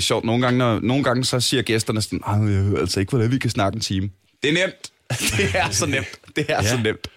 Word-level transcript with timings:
er 0.00 0.02
sjovt. 0.02 0.24
Nogle 0.24 0.42
gange, 0.42 0.58
når, 0.58 0.80
nogle 0.80 1.04
gange 1.04 1.24
så 1.24 1.40
siger 1.40 1.62
gæsterne 1.62 2.02
sådan, 2.02 2.20
"Ej, 2.26 2.34
jeg 2.34 2.62
hører 2.62 2.80
altså 2.80 3.00
ikke, 3.00 3.10
hvordan 3.10 3.30
vi 3.30 3.38
kan 3.38 3.50
snakke 3.50 3.76
en 3.76 3.80
time. 3.80 4.10
Det 4.42 4.50
er 4.50 4.54
nemt. 4.54 4.90
Det 5.36 5.50
er 5.54 5.70
så 5.70 5.86
nemt. 5.86 6.06
Det 6.36 6.44
er 6.48 6.62
ja. 6.62 6.68
så 6.68 6.76
nemt. 6.84 7.08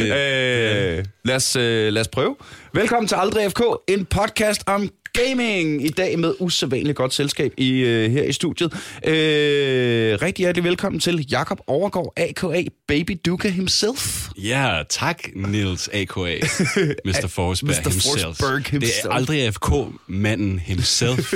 Øh, 0.00 1.04
lad, 1.24 1.36
os, 1.36 1.56
øh, 1.56 1.92
lad 1.92 2.00
os 2.00 2.08
prøve. 2.08 2.36
Velkommen 2.78 3.08
til 3.08 3.14
Aldrig 3.14 3.50
FK, 3.50 3.62
en 3.88 4.04
podcast 4.04 4.62
om 4.66 4.88
gaming. 5.12 5.84
I 5.84 5.88
dag 5.88 6.18
med 6.18 6.34
usædvanligt 6.40 6.96
godt 6.96 7.14
selskab 7.14 7.52
i, 7.56 7.70
øh, 7.70 8.10
her 8.10 8.22
i 8.22 8.32
studiet. 8.32 8.72
Øh, 9.04 10.18
rigtig 10.22 10.42
hjertelig 10.42 10.64
velkommen 10.64 11.00
til 11.00 11.26
Jakob 11.30 11.60
Overgaard, 11.66 12.12
a.k.a. 12.16 12.62
Baby 12.88 13.20
Duka 13.26 13.48
himself. 13.48 14.28
Ja, 14.36 14.82
tak, 14.88 15.22
Nils 15.36 15.88
A.K.A. 15.92 16.38
Mr. 17.08 17.26
Forsberg 17.28 17.68
Mr. 17.68 17.90
himself. 17.90 18.22
Forsberg 18.22 18.58
Det 18.58 18.66
himself. 18.66 19.04
er 19.04 19.10
aldrig 19.10 19.42
AFK-manden 19.42 20.58
himself. 20.58 21.32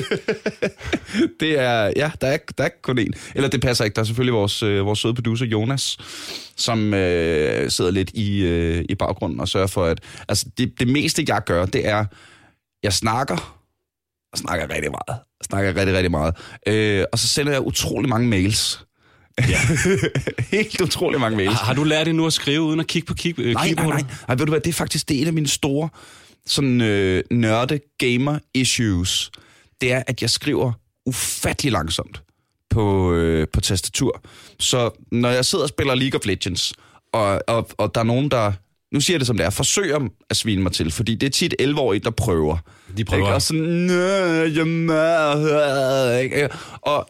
Det 1.40 1.58
er, 1.58 1.92
ja, 1.96 2.10
der 2.20 2.26
er, 2.26 2.38
der 2.58 2.64
er 2.64 2.68
kun 2.82 2.98
én. 2.98 3.32
Eller 3.34 3.48
det 3.48 3.60
passer 3.60 3.84
ikke. 3.84 3.94
Der 3.94 4.00
er 4.00 4.06
selvfølgelig 4.06 4.34
vores, 4.34 4.62
øh, 4.62 4.86
vores 4.86 4.98
søde 4.98 5.14
producer 5.14 5.46
Jonas, 5.46 5.98
som 6.56 6.94
øh, 6.94 7.70
sidder 7.70 7.90
lidt 7.90 8.10
i, 8.14 8.42
øh, 8.42 8.84
i 8.88 8.94
baggrunden 8.94 9.40
og 9.40 9.48
sørger 9.48 9.66
for, 9.66 9.84
at... 9.84 10.00
Altså, 10.28 10.46
det, 10.58 10.72
det 10.80 10.88
meste, 10.88 11.24
jeg 11.34 11.44
gør, 11.44 11.66
det 11.66 11.88
er, 11.88 12.04
jeg 12.82 12.92
snakker, 12.92 13.58
og 14.32 14.38
snakker 14.38 14.70
rigtig 14.70 14.90
meget. 14.90 15.20
Jeg 15.40 15.44
snakker 15.44 15.76
rigtig, 15.76 15.94
rigtig 15.94 16.10
meget. 16.10 16.34
Øh, 16.66 17.04
og 17.12 17.18
så 17.18 17.28
sender 17.28 17.52
jeg 17.52 17.66
utrolig 17.66 18.08
mange 18.08 18.28
mails. 18.28 18.84
Ja. 19.38 19.58
Helt 20.56 20.80
utrolig 20.80 21.20
mange 21.20 21.36
mails. 21.36 21.52
har, 21.52 21.64
har 21.64 21.74
du 21.74 21.84
lært 21.84 22.06
det 22.06 22.14
nu 22.14 22.26
at 22.26 22.32
skrive 22.32 22.62
uden 22.62 22.80
at 22.80 22.86
kigge 22.86 23.06
på 23.06 23.14
kig, 23.14 23.38
øh, 23.38 23.54
Nej, 23.54 23.70
nej, 23.70 23.86
nej. 23.86 24.04
nej. 24.28 24.36
Ved 24.36 24.46
du 24.46 24.52
hvad, 24.52 24.60
det 24.60 24.70
er 24.70 24.74
faktisk 24.74 25.08
det 25.08 25.18
er 25.18 25.22
et 25.22 25.26
af 25.26 25.32
mine 25.32 25.48
store 25.48 25.88
sådan, 26.46 26.80
øh, 26.80 27.24
nørde 27.30 27.80
gamer 27.98 28.38
issues. 28.54 29.30
Det 29.80 29.92
er, 29.92 30.02
at 30.06 30.22
jeg 30.22 30.30
skriver 30.30 30.72
ufattelig 31.06 31.72
langsomt 31.72 32.22
på, 32.70 33.12
øh, 33.12 33.46
på 33.52 33.60
tastatur. 33.60 34.22
Så 34.60 34.90
når 35.12 35.28
jeg 35.28 35.44
sidder 35.44 35.64
og 35.64 35.68
spiller 35.68 35.94
League 35.94 36.20
of 36.20 36.26
Legends, 36.26 36.74
og, 37.12 37.40
og, 37.48 37.70
og 37.78 37.94
der 37.94 38.00
er 38.00 38.04
nogen, 38.04 38.30
der, 38.30 38.52
nu 38.92 39.00
siger 39.00 39.14
jeg 39.14 39.20
det 39.20 39.26
som 39.26 39.36
det 39.36 39.46
er, 39.46 39.50
forsøger 39.50 40.08
at 40.30 40.36
svine 40.36 40.62
mig 40.62 40.72
til, 40.72 40.90
fordi 40.90 41.14
det 41.14 41.26
er 41.26 41.30
tit 41.30 41.54
11-årige, 41.62 42.00
der 42.04 42.10
prøver. 42.10 42.56
De 42.96 43.04
prøver. 43.04 43.22
Ikke? 43.26 43.34
Og 43.34 43.42
sådan, 43.42 43.62
"Nå, 43.62 43.92
jamen, 44.44 44.90
øh, 44.90 46.20
ikke? 46.20 46.48
Og 46.82 47.06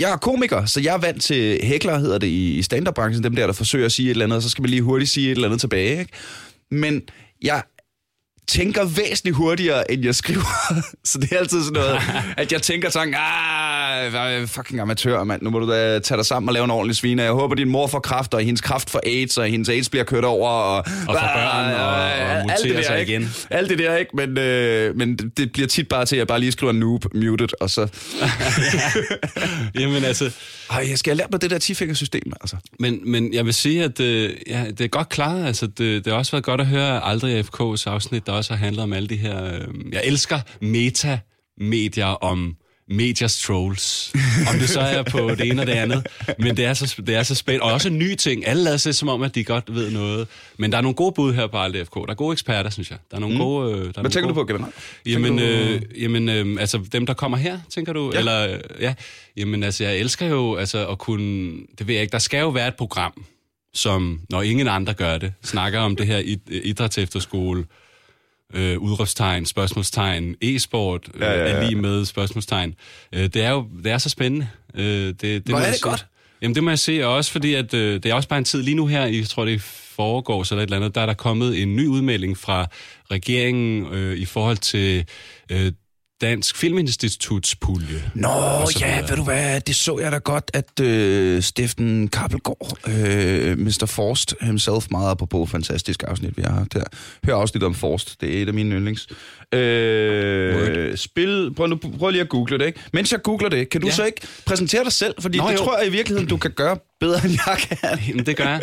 jeg 0.00 0.12
er 0.12 0.16
komiker, 0.16 0.64
så 0.64 0.80
jeg 0.80 0.94
er 0.94 0.98
vant 0.98 1.22
til 1.22 1.60
hækler, 1.62 1.98
hedder 1.98 2.18
det 2.18 2.26
i 2.26 2.58
i 2.58 2.62
stand-up-branchen, 2.62 3.24
dem 3.24 3.36
der, 3.36 3.46
der 3.46 3.52
forsøger 3.52 3.86
at 3.86 3.92
sige 3.92 4.06
et 4.06 4.10
eller 4.10 4.24
andet, 4.24 4.36
og 4.36 4.42
så 4.42 4.48
skal 4.50 4.62
man 4.62 4.70
lige 4.70 4.82
hurtigt 4.82 5.10
sige 5.10 5.26
et 5.26 5.30
eller 5.34 5.48
andet 5.48 5.60
tilbage. 5.60 5.98
Ikke? 5.98 6.12
Men 6.70 7.02
jeg 7.42 7.62
tænker 8.48 8.84
væsentligt 8.84 9.36
hurtigere, 9.36 9.90
end 9.92 10.04
jeg 10.04 10.14
skriver. 10.14 10.74
så 11.04 11.18
det 11.18 11.32
er 11.32 11.38
altid 11.38 11.62
sådan 11.64 11.72
noget, 11.72 12.00
at 12.36 12.52
jeg 12.52 12.62
tænker 12.62 12.90
sådan, 12.90 13.14
ah, 13.18 14.48
fucking 14.48 14.80
amatør, 14.80 15.24
mand. 15.24 15.42
Nu 15.42 15.50
må 15.50 15.58
du 15.58 15.70
da 15.72 15.98
tage 15.98 16.16
dig 16.18 16.26
sammen 16.26 16.48
og 16.48 16.52
lave 16.52 16.64
en 16.64 16.70
ordentlig 16.70 16.96
svine. 16.96 17.22
Jeg 17.22 17.32
håber, 17.32 17.54
din 17.54 17.68
mor 17.68 17.86
får 17.86 18.00
kraft, 18.00 18.34
og 18.34 18.40
hendes 18.40 18.60
kraft 18.60 18.90
for 18.90 19.00
AIDS, 19.06 19.38
og 19.38 19.46
hendes 19.46 19.68
AIDS 19.68 19.88
bliver 19.88 20.04
kørt 20.04 20.24
over. 20.24 20.48
Og, 20.50 20.76
og 20.76 20.84
får 21.06 21.30
børn, 21.34 21.72
og- 21.74 21.86
og 21.86 22.10
alt 22.12 22.42
muterer 22.44 22.62
det 22.62 22.76
der, 22.76 22.82
sig 22.82 23.00
ikke? 23.00 23.12
igen. 23.12 23.30
Alt 23.50 23.70
det 23.70 23.78
der, 23.78 23.96
ikke? 23.96 24.10
Men, 24.16 24.38
øh, 24.38 24.96
men 24.96 25.16
det- 25.16 25.36
det 25.38 25.52
bliver 25.52 25.68
tit 25.68 25.88
bare 25.88 26.04
til, 26.06 26.16
at 26.16 26.18
jeg 26.18 26.26
bare 26.26 26.40
lige 26.40 26.52
skriver 26.52 26.72
noob, 26.72 27.04
muted, 27.14 27.48
og 27.60 27.70
så... 27.70 27.86
Jamen 29.80 30.04
altså, 30.04 30.30
Ej, 30.70 30.86
jeg 30.90 30.98
skal 30.98 31.10
have 31.10 31.18
lært 31.18 31.30
mig 31.30 31.42
det 31.42 31.50
der 31.50 31.58
10-fingersystem, 31.58 32.32
altså. 32.40 32.56
men, 32.80 33.00
men 33.10 33.34
jeg 33.34 33.44
vil 33.46 33.54
sige, 33.54 33.84
at 33.84 34.00
øh, 34.00 34.30
ja, 34.46 34.64
det 34.78 34.80
er 34.80 34.88
godt 34.88 35.08
klaret. 35.08 35.46
Altså, 35.46 35.66
det, 35.66 35.78
det 36.04 36.06
har 36.06 36.14
også 36.14 36.32
været 36.32 36.44
godt 36.44 36.60
at 36.60 36.66
høre 36.66 37.04
aldrig 37.04 37.40
AFK's 37.40 37.82
afsnit, 37.86 38.26
der 38.32 38.36
også 38.38 38.52
har 38.52 38.58
handlet 38.64 38.82
om 38.82 38.92
alle 38.92 39.08
de 39.08 39.16
her... 39.16 39.44
Øh, 39.54 39.60
jeg 39.92 40.02
elsker 40.04 40.40
meta-medier 40.60 42.06
om 42.06 42.56
medias 42.88 43.38
trolls. 43.42 44.12
Om 44.52 44.58
det 44.58 44.68
så 44.68 44.80
er 44.80 45.02
på 45.02 45.30
det 45.30 45.40
ene 45.50 45.62
og 45.62 45.66
det 45.66 45.72
andet. 45.72 46.06
Men 46.38 46.56
det 46.56 46.64
er 46.64 46.74
så, 46.74 47.02
det 47.06 47.14
er 47.14 47.22
så 47.22 47.34
spændende. 47.34 47.64
Og 47.64 47.72
også 47.72 47.88
en 47.88 47.98
ny 47.98 48.14
ting. 48.14 48.46
Alle 48.46 48.62
lader 48.64 48.76
sig 48.76 48.94
som 48.94 49.08
om, 49.08 49.22
at 49.22 49.34
de 49.34 49.44
godt 49.44 49.74
ved 49.74 49.90
noget. 49.90 50.28
Men 50.58 50.72
der 50.72 50.78
er 50.78 50.82
nogle 50.82 50.94
gode 50.94 51.12
bud 51.12 51.34
her 51.34 51.46
på 51.46 51.58
FK. 51.84 51.94
Der 51.94 52.04
er 52.08 52.14
gode 52.14 52.32
eksperter, 52.32 52.70
synes 52.70 52.90
jeg. 52.90 52.98
Der 53.10 53.16
er 53.16 53.20
nogle 53.20 53.38
gode... 53.38 53.70
Øh, 53.72 53.76
der 53.78 53.80
er 53.80 53.82
Hvad 53.84 53.92
nogle 53.96 54.10
tænker 54.10 54.28
du 54.28 54.34
gode... 54.34 54.46
på 54.46 54.52
generelt? 54.52 54.74
Jamen, 55.06 55.38
du- 55.38 55.44
øh, 55.44 55.82
jamen 56.02 56.28
øh, 56.28 56.60
altså 56.60 56.78
dem, 56.92 57.06
der 57.06 57.14
kommer 57.14 57.38
her, 57.38 57.58
tænker 57.70 57.92
du? 57.92 58.10
Ja. 58.14 58.18
Eller, 58.18 58.52
øh, 58.52 58.58
ja. 58.80 58.94
Jamen, 59.36 59.62
altså, 59.62 59.84
jeg 59.84 59.96
elsker 59.96 60.26
jo 60.26 60.54
altså, 60.56 60.88
at 60.88 60.98
kunne... 60.98 61.52
Det 61.78 61.86
ved 61.86 61.94
jeg 61.94 62.02
ikke. 62.02 62.12
Der 62.12 62.18
skal 62.18 62.40
jo 62.40 62.48
være 62.48 62.68
et 62.68 62.74
program, 62.76 63.24
som, 63.74 64.20
når 64.30 64.42
ingen 64.42 64.68
andre 64.68 64.94
gør 64.94 65.18
det, 65.18 65.32
snakker 65.44 65.80
om 65.80 65.96
det 65.96 66.06
her 66.06 66.20
id- 66.20 66.60
idrætsefterskole, 66.64 67.64
øh, 68.52 68.78
udråbstegn, 68.78 69.46
spørgsmålstegn, 69.46 70.36
e-sport, 70.42 71.08
øh, 71.14 71.20
Ja, 71.20 71.32
ja, 71.32 71.44
ja. 71.44 71.50
er 71.50 71.64
lige 71.64 71.76
med 71.76 72.04
spørgsmålstegn. 72.04 72.74
Øh, 73.12 73.22
det 73.22 73.36
er 73.36 73.50
jo 73.50 73.66
det 73.84 73.92
er 73.92 73.98
så 73.98 74.08
spændende. 74.08 74.48
Øh, 74.74 74.84
det, 74.84 75.20
det 75.22 75.42
Hvor 75.48 75.58
er 75.58 75.72
det 75.72 75.82
godt. 75.82 76.06
Jamen, 76.42 76.54
det 76.54 76.64
må 76.64 76.70
jeg 76.70 76.78
se, 76.78 77.06
og 77.06 77.14
også 77.14 77.32
fordi, 77.32 77.54
at 77.54 77.74
øh, 77.74 78.02
det 78.02 78.06
er 78.06 78.14
også 78.14 78.28
bare 78.28 78.38
en 78.38 78.44
tid 78.44 78.62
lige 78.62 78.74
nu 78.74 78.86
her, 78.86 79.04
jeg 79.04 79.28
tror, 79.28 79.44
det 79.44 79.62
foregår 79.62 80.44
eller 80.50 80.62
et 80.62 80.66
eller 80.66 80.76
andet, 80.76 80.94
der 80.94 81.00
er 81.00 81.06
der 81.06 81.14
kommet 81.14 81.62
en 81.62 81.76
ny 81.76 81.86
udmelding 81.86 82.38
fra 82.38 82.66
regeringen 83.10 83.86
øh, 83.92 84.16
i 84.16 84.24
forhold 84.24 84.56
til 84.56 85.04
øh, 85.50 85.72
Dansk 86.22 86.56
Filminstituts 86.56 87.56
pulje. 87.56 88.10
Nå, 88.14 88.28
ja, 88.80 89.00
ved 89.08 89.16
du 89.16 89.24
hvad, 89.24 89.60
det 89.60 89.76
så 89.76 89.98
jeg 89.98 90.12
da 90.12 90.18
godt, 90.18 90.50
at 90.54 90.80
øh, 90.80 91.42
Steffen 91.42 92.08
Kappelgaard, 92.08 92.78
øh, 92.88 93.58
Mr. 93.58 93.86
Forst 93.86 94.34
himself, 94.40 94.86
meget 94.90 95.10
apropos 95.10 95.50
fantastisk 95.50 96.02
afsnit, 96.06 96.36
vi 96.36 96.42
har 96.42 96.52
haft 96.52 96.74
her. 96.74 96.84
Hør 97.26 97.34
afsnit 97.34 97.62
om 97.62 97.74
Forst, 97.74 98.20
det 98.20 98.38
er 98.38 98.42
et 98.42 98.48
af 98.48 98.54
mine 98.54 98.74
yndlings. 98.76 99.08
Øh, 99.52 100.96
spil, 100.96 101.54
prøv, 101.56 101.66
nu, 101.66 101.76
prøv 101.98 102.10
lige 102.10 102.22
at 102.22 102.28
google 102.28 102.58
det, 102.58 102.66
ikke? 102.66 102.80
Mens 102.92 103.12
jeg 103.12 103.22
googler 103.22 103.48
det, 103.48 103.68
kan 103.68 103.80
du 103.80 103.86
ja. 103.86 103.92
Så 103.92 104.04
ikke 104.04 104.20
præsentere 104.46 104.84
dig 104.84 104.92
selv? 104.92 105.14
Fordi 105.20 105.38
Nå, 105.38 105.48
det 105.48 105.52
jo. 105.52 105.58
tror 105.58 105.78
jeg 105.78 105.86
i 105.86 105.90
virkeligheden, 105.90 106.28
du 106.28 106.36
kan 106.36 106.50
gøre 106.50 106.76
bedre, 107.00 107.20
end 107.24 107.38
jeg 107.46 107.58
kan. 107.58 108.26
Det 108.26 108.36
gør 108.36 108.48
jeg. 108.48 108.60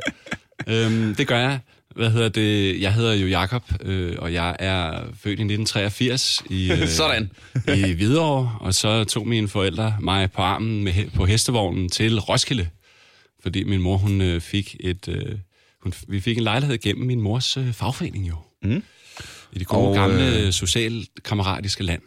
øhm, 0.68 1.16
det 1.16 1.28
gør 1.28 1.40
jeg. 1.40 1.60
Hvad 2.00 2.12
hedder 2.12 2.30
det? 2.30 2.82
Jeg 2.82 2.94
hedder 2.94 3.14
jo 3.14 3.28
Jakob, 3.28 3.64
øh, 3.82 4.16
og 4.20 4.34
jeg 4.34 4.56
er 4.60 4.92
født 4.92 5.40
i 5.40 5.44
1983 5.44 6.44
i, 6.50 6.72
øh, 6.72 6.88
Sådan. 6.88 7.32
i 7.76 7.94
Hvidovre, 7.94 8.58
og 8.60 8.74
så 8.74 9.04
tog 9.04 9.28
mine 9.28 9.48
forældre 9.48 9.96
mig 10.02 10.32
på 10.32 10.42
armen 10.42 10.84
med, 10.84 11.10
på 11.16 11.26
hestevognen 11.26 11.90
til 11.90 12.20
Roskilde, 12.20 12.68
fordi 13.42 13.64
min 13.64 13.82
mor 13.82 13.98
hun 13.98 14.22
øh, 14.22 14.42
fik 14.42 14.76
et, 14.80 15.08
øh, 15.08 15.36
hun, 15.84 15.94
vi 16.08 16.20
fik 16.20 16.38
en 16.38 16.44
lejlighed 16.44 16.78
gennem 16.78 17.08
min 17.08 17.22
mors 17.22 17.58
øh, 17.58 17.74
fagforening 17.74 18.28
jo. 18.28 18.36
Mm. 18.64 18.84
I 19.54 19.60
det 19.60 19.68
gode 19.68 19.88
Og, 19.88 19.96
gamle 19.96 20.38
øh, 20.38 20.46
øh... 20.46 20.54
socialkammeratiske 20.54 21.84
land. 21.84 22.02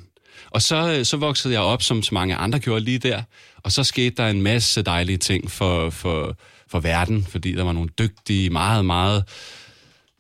Og 0.50 0.62
så, 0.62 0.96
øh, 0.98 1.04
så 1.04 1.16
voksede 1.16 1.54
jeg 1.54 1.62
op, 1.62 1.82
som 1.82 2.02
så 2.02 2.14
mange 2.14 2.36
andre 2.36 2.58
gjorde 2.58 2.84
lige 2.84 2.98
der, 2.98 3.22
og 3.56 3.72
så 3.72 3.84
skete 3.84 4.14
der 4.16 4.28
en 4.28 4.42
masse 4.42 4.82
dejlige 4.82 5.18
ting 5.18 5.50
for, 5.50 5.90
for, 5.90 6.36
for 6.68 6.80
verden, 6.80 7.24
fordi 7.24 7.52
der 7.52 7.62
var 7.62 7.72
nogle 7.72 7.90
dygtige, 7.98 8.50
meget, 8.50 8.84
meget 8.84 9.24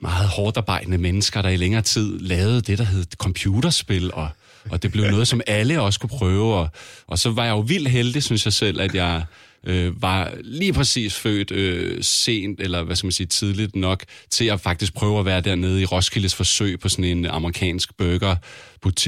meget 0.02 0.28
hårdt 0.28 0.56
arbejdende 0.56 0.98
mennesker, 0.98 1.42
der 1.42 1.48
i 1.48 1.56
længere 1.56 1.82
tid 1.82 2.18
lavede 2.18 2.60
det, 2.60 2.78
der 2.78 2.84
hed 2.84 3.04
computerspil, 3.16 4.14
og, 4.14 4.28
og 4.70 4.82
det 4.82 4.92
blev 4.92 5.10
noget, 5.10 5.28
som 5.28 5.40
alle 5.46 5.80
også 5.80 6.00
kunne 6.00 6.18
prøve. 6.18 6.54
Og, 6.54 6.68
og 7.06 7.18
så 7.18 7.30
var 7.30 7.44
jeg 7.44 7.50
jo 7.52 7.60
vildt 7.60 7.90
heldig, 7.90 8.22
synes 8.22 8.44
jeg 8.44 8.52
selv, 8.52 8.80
at 8.80 8.94
jeg 8.94 9.24
øh, 9.66 10.02
var 10.02 10.32
lige 10.44 10.72
præcis 10.72 11.14
født 11.14 11.50
øh, 11.50 11.98
sent, 12.02 12.60
eller 12.60 12.82
hvad 12.82 12.96
skal 12.96 13.06
man 13.06 13.12
sige, 13.12 13.26
tidligt 13.26 13.76
nok, 13.76 14.04
til 14.30 14.44
at 14.44 14.60
faktisk 14.60 14.94
prøve 14.94 15.18
at 15.18 15.24
være 15.24 15.40
dernede 15.40 15.82
i 15.82 15.84
Roskildes 15.84 16.34
forsøg 16.34 16.80
på 16.80 16.88
sådan 16.88 17.04
en 17.04 17.26
amerikansk 17.26 17.96
burger 17.98 18.36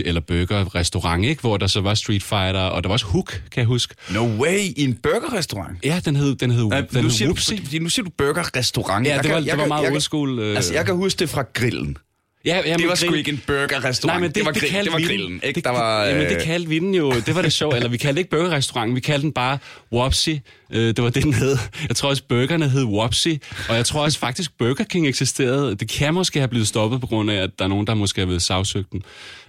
eller 0.04 0.20
burger-restaurant, 0.20 1.24
ikke? 1.24 1.40
hvor 1.40 1.56
der 1.56 1.66
så 1.66 1.80
var 1.80 1.94
Street 1.94 2.22
Fighter, 2.22 2.60
og 2.60 2.82
der 2.82 2.88
var 2.88 2.92
også 2.92 3.06
Hook, 3.06 3.30
kan 3.50 3.60
jeg 3.60 3.66
huske. 3.66 3.94
No 4.10 4.26
way, 4.38 4.58
i 4.76 4.84
en 4.84 4.94
burgerrestaurant? 4.94 5.78
Ja, 5.84 6.00
den 6.04 6.16
hed, 6.16 6.34
den 6.36 6.50
hed, 6.50 6.64
Nej, 6.64 6.80
den 6.80 6.88
nu, 6.92 7.00
hed 7.02 7.10
siger 7.10 7.28
du, 7.28 7.32
Whoopsie. 7.32 7.78
nu 7.78 7.88
siger 7.88 8.04
du 8.04 8.10
burgerrestaurant. 8.18 9.06
Ja, 9.06 9.14
Jeg 9.14 9.22
det 9.24 9.30
var, 9.30 9.36
jeg 9.38 9.46
det 9.46 9.58
var 9.58 9.66
meget 9.66 9.82
jeg 9.84 9.92
old 9.92 10.00
school. 10.00 10.38
Øh, 10.38 10.56
Altså, 10.56 10.74
jeg 10.74 10.86
kan 10.86 10.94
huske 10.94 11.18
det 11.18 11.28
fra 11.28 11.44
grillen. 11.54 11.96
Ja, 12.44 12.60
ja, 12.66 12.74
Det 12.76 12.88
var 12.88 12.94
sgu 12.94 13.06
grill- 13.10 13.14
ikke 13.16 13.30
en 13.30 13.42
burgerrestaurant. 13.46 14.04
Nej, 14.06 14.18
men 14.20 14.28
det, 14.28 14.34
det 14.34 14.44
var, 14.44 14.50
det, 14.52 14.62
grill, 14.62 14.84
det 14.84 14.92
var 14.92 14.98
grillen, 15.00 15.32
den. 15.32 15.40
ikke? 15.42 15.56
Det, 15.56 15.64
Der 15.64 15.70
var, 15.70 16.04
jamen, 16.04 16.22
øh, 16.22 16.30
det 16.30 16.42
kaldte 16.42 16.68
vi 16.68 16.78
den 16.78 16.94
jo. 16.94 17.12
Det 17.26 17.34
var 17.34 17.42
det 17.42 17.52
sjovt. 17.52 17.74
Eller 17.76 17.88
vi 17.88 17.96
kaldte 17.96 18.20
ikke 18.20 18.30
burgerrestauranten, 18.30 18.94
vi 18.96 19.00
kaldte 19.00 19.22
den 19.24 19.32
bare 19.32 19.58
Wopsie. 19.92 20.42
Øh, 20.72 20.86
det 20.86 21.02
var 21.04 21.10
det, 21.10 21.22
den 21.22 21.34
hed. 21.34 21.56
Jeg 21.88 21.96
tror 21.96 22.08
også, 22.08 22.22
burgerne 22.28 22.68
hed 22.68 22.84
Wopsie. 22.84 23.40
Og 23.68 23.76
jeg 23.76 23.86
tror 23.86 24.02
også 24.02 24.18
faktisk, 24.18 24.50
Burger 24.58 24.84
King 24.84 25.08
eksisterede. 25.08 25.74
Det 25.74 25.88
kan 25.88 26.14
måske 26.14 26.38
have 26.38 26.48
blevet 26.48 26.68
stoppet 26.68 27.00
på 27.00 27.06
grund 27.06 27.30
af, 27.30 27.34
at 27.42 27.50
der 27.58 27.64
er 27.64 27.68
nogen, 27.68 27.86
der 27.86 27.94
måske 27.94 28.20
har 28.20 28.26
været 28.26 28.42
sagsøgt 28.42 28.92
den. 28.92 29.02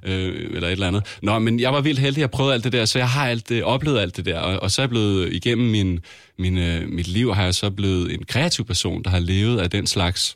Øh, 0.06 0.50
eller 0.54 0.68
et 0.68 0.72
eller 0.72 0.88
andet. 0.88 1.04
Nå, 1.22 1.40
men 1.40 1.60
jeg 1.60 1.74
var 1.74 1.82
vildt 1.82 2.00
heldig, 2.00 2.18
at 2.18 2.22
jeg 2.22 2.32
prøvede 2.32 2.54
alt 2.54 2.64
det 2.64 2.72
der, 2.72 2.86
så 2.86 2.98
jeg 3.00 3.10
har 3.10 3.28
alt 3.28 3.50
det, 3.50 3.64
oplevet 3.64 4.00
alt 4.00 4.18
det 4.18 4.26
der. 4.26 4.40
Og, 4.40 4.60
og 4.64 4.72
så 4.72 4.82
er 4.82 4.84
jeg 4.84 4.90
blevet, 4.90 5.34
igennem 5.34 5.68
min, 5.68 6.00
min, 6.40 6.58
øh, 6.58 6.90
mit 6.90 7.08
liv, 7.08 7.34
har 7.36 7.44
jeg 7.44 7.56
så 7.56 7.70
blevet 7.70 8.14
en 8.14 8.24
kreativ 8.28 8.66
person, 8.66 9.04
der 9.04 9.10
har 9.10 9.20
levet 9.20 9.60
af 9.60 9.70
den 9.70 9.88
slags 9.88 10.36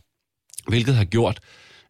hvilket 0.68 0.96
har 0.96 1.06
gjort, 1.06 1.40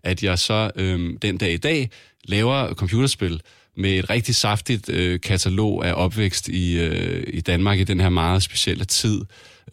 at 0.04 0.24
jeg 0.24 0.40
så 0.40 0.72
øhm, 0.75 1.18
den 1.22 1.38
dag 1.38 1.54
i 1.54 1.57
dag 1.57 1.90
laver 2.25 2.74
computerspil 2.74 3.42
med 3.78 3.92
et 4.00 4.10
rigtig 4.10 4.36
saftigt 4.36 4.90
øh, 4.90 5.19
katalog 5.22 5.86
af 5.86 5.94
opvækst 5.94 6.48
i, 6.48 6.80
øh, 6.80 7.24
i 7.28 7.42
Danmark 7.42 7.80
i 7.80 7.84
den 7.84 8.00
her 8.00 8.10
meget 8.10 8.44
specielle 8.44 8.86
tid. 8.86 9.22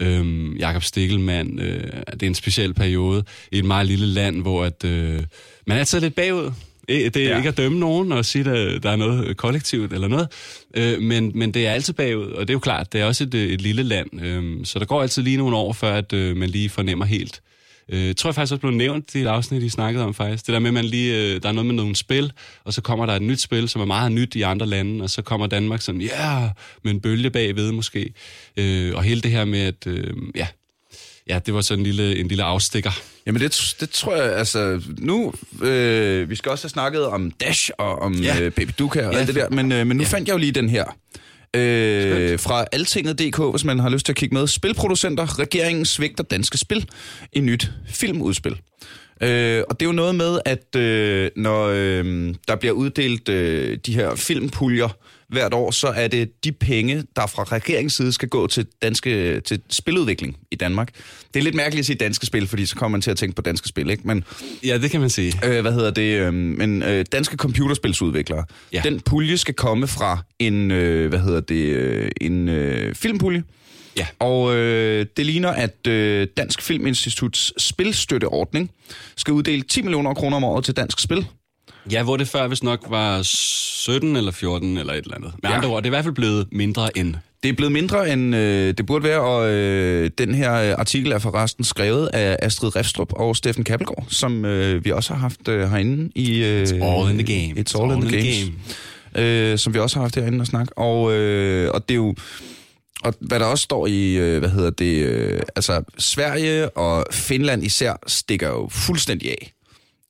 Øhm, 0.01 0.57
Jakob 0.57 0.83
Stikkelmann, 0.83 1.59
øh, 1.61 1.85
det 2.13 2.23
er 2.23 2.27
en 2.27 2.35
speciel 2.35 2.75
periode 2.75 3.25
i 3.53 3.59
et 3.59 3.65
meget 3.65 3.87
lille 3.87 4.07
land, 4.07 4.43
hvor 4.43 4.65
at, 4.65 4.85
øh, 4.85 5.21
man 5.67 5.77
er 5.77 5.79
altid 5.79 6.01
lidt 6.01 6.15
bagud. 6.15 6.51
Det 6.89 7.17
er 7.17 7.21
Ja. 7.21 7.37
ikke 7.37 7.49
at 7.49 7.57
dømme 7.57 7.79
nogen 7.79 8.13
og 8.13 8.25
sige, 8.25 8.51
at 8.51 8.83
der 8.83 8.91
er 8.91 8.97
noget 8.97 9.37
kollektivt 9.37 9.93
eller 9.93 10.09
noget, 10.09 10.29
øh, 10.75 11.01
men, 11.03 11.33
men 11.35 11.55
det 11.55 11.67
er 11.67 11.71
altid 11.73 11.95
bagud, 11.95 12.27
og 12.31 12.41
det 12.41 12.51
er 12.51 12.55
jo 12.55 12.59
klart, 12.59 12.93
det 12.93 13.01
er 13.01 13.05
også 13.05 13.25
et, 13.25 13.35
øh, 13.35 13.49
et 13.49 13.61
lille 13.61 13.83
land, 13.83 14.23
øh, 14.23 14.65
så 14.67 14.79
der 14.79 14.85
går 14.85 15.03
altid 15.03 15.23
lige 15.23 15.37
nogle 15.37 15.57
år, 15.57 15.73
før 15.73 15.95
at, 15.95 16.13
øh, 16.13 16.37
man 16.37 16.49
lige 16.51 16.69
fornemmer 16.69 17.05
helt. 17.05 17.41
Øh, 17.45 17.56
jeg 17.89 18.17
tror 18.17 18.31
jeg 18.31 18.35
faktisk 18.35 18.53
også 18.53 18.61
blev 18.61 18.73
nævnt 18.73 19.15
i 19.15 19.21
et 19.21 19.27
afsnit, 19.27 19.63
I 19.63 19.69
snakkede 19.69 20.05
om 20.05 20.15
faktisk. 20.15 20.47
Det 20.47 20.53
der 20.53 20.59
med, 20.59 20.69
at 20.69 20.75
man 20.75 20.85
lige, 20.85 21.35
øh, 21.35 21.43
der 21.43 21.49
er 21.49 21.53
noget 21.53 21.67
med 21.67 21.75
nogle 21.75 21.97
spil, 21.97 22.33
og 22.65 22.73
så 22.73 22.81
kommer 22.81 23.07
der 23.07 23.13
et 23.13 23.23
nyt 23.23 23.41
spil, 23.41 23.69
som 23.69 23.81
er 23.81 23.85
meget 23.85 24.13
nyt 24.13 24.35
i 24.35 24.43
andre 24.43 24.67
lande, 24.67 25.03
og 25.03 25.11
så 25.11 25.23
kommer 25.23 25.47
Danmark 25.47 25.83
sådan, 25.83 26.01
ja, 26.01 26.41
yeah, 26.41 26.51
med 26.85 26.93
en 26.93 27.01
bølge 27.01 27.31
bagved 27.31 27.73
måske. 27.73 28.15
Øh, 28.57 28.95
og 28.95 29.03
hele 29.03 29.21
det 29.21 29.31
her 29.31 29.45
med, 29.45 29.61
at 29.61 29.87
øh, 29.87 30.15
ja, 30.35 30.47
ja, 31.29 31.39
det 31.47 31.55
var 31.55 31.61
sådan 31.61 31.81
en 31.81 31.87
lille, 31.87 32.19
en 32.19 32.29
lille 32.29 32.45
afstikker. 32.45 32.91
Jamen 33.27 33.43
det, 33.43 33.75
det 33.81 33.91
tror 33.91 34.17
jeg, 34.17 34.33
altså 34.33 34.83
nu, 34.99 35.33
øh, 35.63 36.31
vi 36.31 36.35
skal 36.35 36.53
også 36.53 36.65
have 36.65 36.71
snakket 36.71 37.07
om 37.07 37.31
Dash 37.31 37.71
og 37.79 37.99
om. 37.99 38.15
Ja. 38.15 38.41
øh, 38.41 38.53
Baby 38.53 38.71
Duka 38.79 39.07
og 39.07 39.13
Ja, 39.13 39.19
alt 39.19 39.27
det 39.27 39.35
der, 39.35 39.51
men, 39.51 39.73
øh, 39.73 39.87
men 39.87 39.97
nu 39.97 40.03
ja. 40.03 40.09
fandt 40.09 40.29
jeg 40.29 40.33
jo 40.35 40.39
lige 40.39 40.53
den 40.53 40.69
her. 40.69 40.85
Øh, 41.57 42.39
fra 42.39 42.65
altinget.dk, 42.73 43.51
hvis 43.51 43.65
man 43.65 43.79
har 43.79 43.89
lyst 43.89 44.07
til 44.07 44.13
at 44.13 44.17
kigge 44.17 44.35
med. 44.35 44.47
Spilproducenter, 44.47 45.39
regeringen 45.39 45.85
svigter 45.85 46.25
danske 46.25 46.59
spil 46.59 46.89
i 47.33 47.41
nyt 47.41 47.71
filmudspil. 47.89 48.61
Øh, 49.21 49.63
og 49.69 49.81
det 49.81 49.87
er 49.87 49.91
jo 49.91 49.93
noget 49.93 50.15
med, 50.15 50.39
at 50.45 50.77
øh, 50.77 51.31
når 51.37 51.67
øh, 51.67 52.35
der 52.49 52.57
bliver 52.57 52.73
uddelt 52.73 53.29
øh, 53.29 53.79
de 53.87 53.95
her 53.95 54.15
filmpuljer 54.15 54.89
hvert 55.29 55.55
år, 55.55 55.71
så 55.71 55.87
er 55.89 56.09
det 56.09 56.45
de 56.45 56.53
penge, 56.53 57.05
der 57.17 57.27
fra 57.27 57.43
regeringens 57.45 57.93
side 57.95 58.13
skal 58.13 58.29
gå 58.29 58.47
til, 58.47 58.67
danske, 58.83 59.41
til 59.41 59.61
spiludvikling 59.71 60.37
i 60.51 60.57
Danmark. 60.57 60.91
Det 61.35 61.41
er 61.41 61.45
lidt 61.45 61.55
mærkeligt 61.55 61.79
at 61.83 61.87
sige 61.87 61.97
danske 61.97 62.27
spil, 62.27 62.47
fordi 62.47 62.67
så 62.67 62.77
kommer 62.77 62.93
man 62.97 63.01
til 63.03 63.11
at 63.11 63.17
tænke 63.17 63.35
på 63.37 63.43
danske 63.43 63.69
spil, 63.69 63.91
ikke? 63.91 64.03
Men 64.07 64.25
Ja, 64.65 64.79
det 64.79 64.91
kan 64.91 65.01
man 65.01 65.11
sige. 65.11 65.33
øh, 65.45 65.61
hvad 65.61 65.73
hedder 65.73 65.91
det, 65.91 66.21
øh, 66.21 66.35
men 66.35 66.83
øh, 66.83 67.05
danske 67.13 67.37
computerspilsudviklere. 67.37 68.45
Ja. 68.73 68.81
Ja. 68.85 68.91
Den 68.91 69.01
pulje 69.01 69.37
skal 69.37 69.55
komme 69.55 69.87
fra 69.87 70.19
en, 70.39 70.71
øh, 70.71 71.09
hvad 71.09 71.19
hedder 71.19 71.41
det, 71.41 71.65
øh, 71.67 72.11
en 72.21 72.49
øh, 72.49 72.95
filmpulje. 72.95 73.43
Ja. 73.97 74.07
Og 74.19 74.57
øh, 74.57 75.07
det 75.17 75.27
ligner, 75.27 75.49
at 75.49 75.87
øh, 75.87 76.27
Dansk 76.37 76.63
Filminstituts 76.63 77.63
spilstøtteordning 77.63 78.71
skal 79.17 79.33
uddele 79.35 79.63
10 79.63 79.83
millioner 79.83 80.15
kroner 80.15 80.37
om 80.37 80.45
året 80.45 80.65
til 80.65 80.77
dansk 80.77 81.01
spil. 81.01 81.27
Ja, 81.93 82.03
hvor 82.03 82.17
det 82.17 82.29
før 82.29 82.47
hvis 82.49 82.63
nok 82.63 82.87
var 82.89 83.23
17 83.23 84.17
eller 84.17 84.33
14 84.33 84.77
eller 84.79 84.93
et 84.93 84.99
eller 84.99 85.15
andet. 85.17 85.33
Med 85.43 85.51
Ja. 85.51 85.57
andre 85.57 85.69
ord, 85.69 85.83
det 85.83 85.87
er 85.87 85.91
i 85.91 85.95
hvert 85.97 86.05
fald 86.05 86.15
blevet 86.15 86.47
mindre 86.53 86.99
end. 86.99 87.15
Det 87.43 87.49
er 87.49 87.53
blevet 87.53 87.73
mindre, 87.73 88.13
end 88.13 88.35
øh, 88.37 88.75
det 88.79 88.87
burde 88.87 89.05
være, 89.05 89.21
og 89.21 89.49
øh, 89.51 90.11
den 90.19 90.35
her 90.35 90.55
øh, 90.55 90.75
artikel 90.79 91.13
er 91.13 91.19
forresten 91.19 91.65
skrevet 91.65 92.07
af 92.07 92.37
Astrid 92.43 92.77
Refstrup 92.77 93.13
og 93.13 93.37
Steffen 93.37 93.65
Kappelgaard, 93.65 94.07
som 94.09 94.45
øh, 94.45 94.85
vi 94.85 94.91
også 94.93 95.13
har 95.13 95.21
haft 95.21 95.49
øh, 95.49 95.71
herinde 95.71 96.11
i... 96.15 96.43
Øh, 96.45 96.63
It's 96.63 96.85
all 96.85 97.11
in 97.11 97.25
the 97.25 97.35
game. 97.35 97.61
It's 97.61 97.83
all, 97.83 97.93
in 97.95 98.01
the, 98.09 98.17
games. 98.17 98.53
Øh, 99.15 99.59
som 99.59 99.75
vi 99.75 99.79
også 99.79 99.97
har 99.97 100.03
haft 100.03 100.15
herinde 100.15 100.41
og 100.41 100.47
snakke. 100.47 100.79
Og, 100.79 101.13
øh, 101.13 101.71
og 101.75 101.89
det 101.89 101.95
er 101.95 101.99
jo... 101.99 102.15
Og 103.05 103.15
hvad 103.21 103.41
der 103.41 103.47
også 103.47 103.63
står 103.63 103.87
i, 103.87 104.15
øh, 104.17 104.39
hvad 104.39 104.49
hedder 104.49 104.71
det, 104.71 105.05
øh, 105.07 105.41
altså 105.57 105.83
Sverige 105.99 106.71
og 106.71 107.07
Finland 107.13 107.65
især 107.65 107.95
stikker 108.07 108.49
jo 108.49 108.69
fuldstændig 108.73 109.31
af 109.31 109.53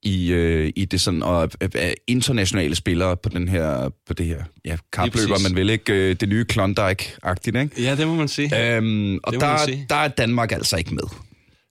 i, 0.07 0.33
øh, 0.33 0.73
i 0.77 0.85
det 0.85 1.01
sådan, 1.01 1.23
og 1.23 1.51
øh, 1.61 1.69
øh, 1.75 1.93
internationale 2.07 2.75
spillere 2.75 3.17
på 3.17 3.29
den 3.29 3.49
her, 3.49 3.91
på 4.07 4.15
det 4.15 4.27
her, 4.27 4.45
ja, 4.65 4.77
kapløber, 4.93 5.39
man 5.49 5.57
vil 5.57 5.71
ikke, 5.71 5.93
øh, 5.93 6.17
det 6.21 6.29
nye 6.29 6.45
Klondike-agtigt, 6.53 7.59
ikke? 7.59 7.83
Ja, 7.83 7.97
det 7.97 8.07
må 8.07 8.15
man 8.15 8.29
sige. 8.29 8.77
Øhm, 8.77 9.19
og 9.23 9.33
Det 9.33 9.41
der, 9.41 9.65
sige. 9.65 9.87
der 9.89 9.97
er 9.97 10.09
Danmark 10.09 10.53
altså 10.53 10.77
ikke 10.77 10.95
med. 10.95 11.05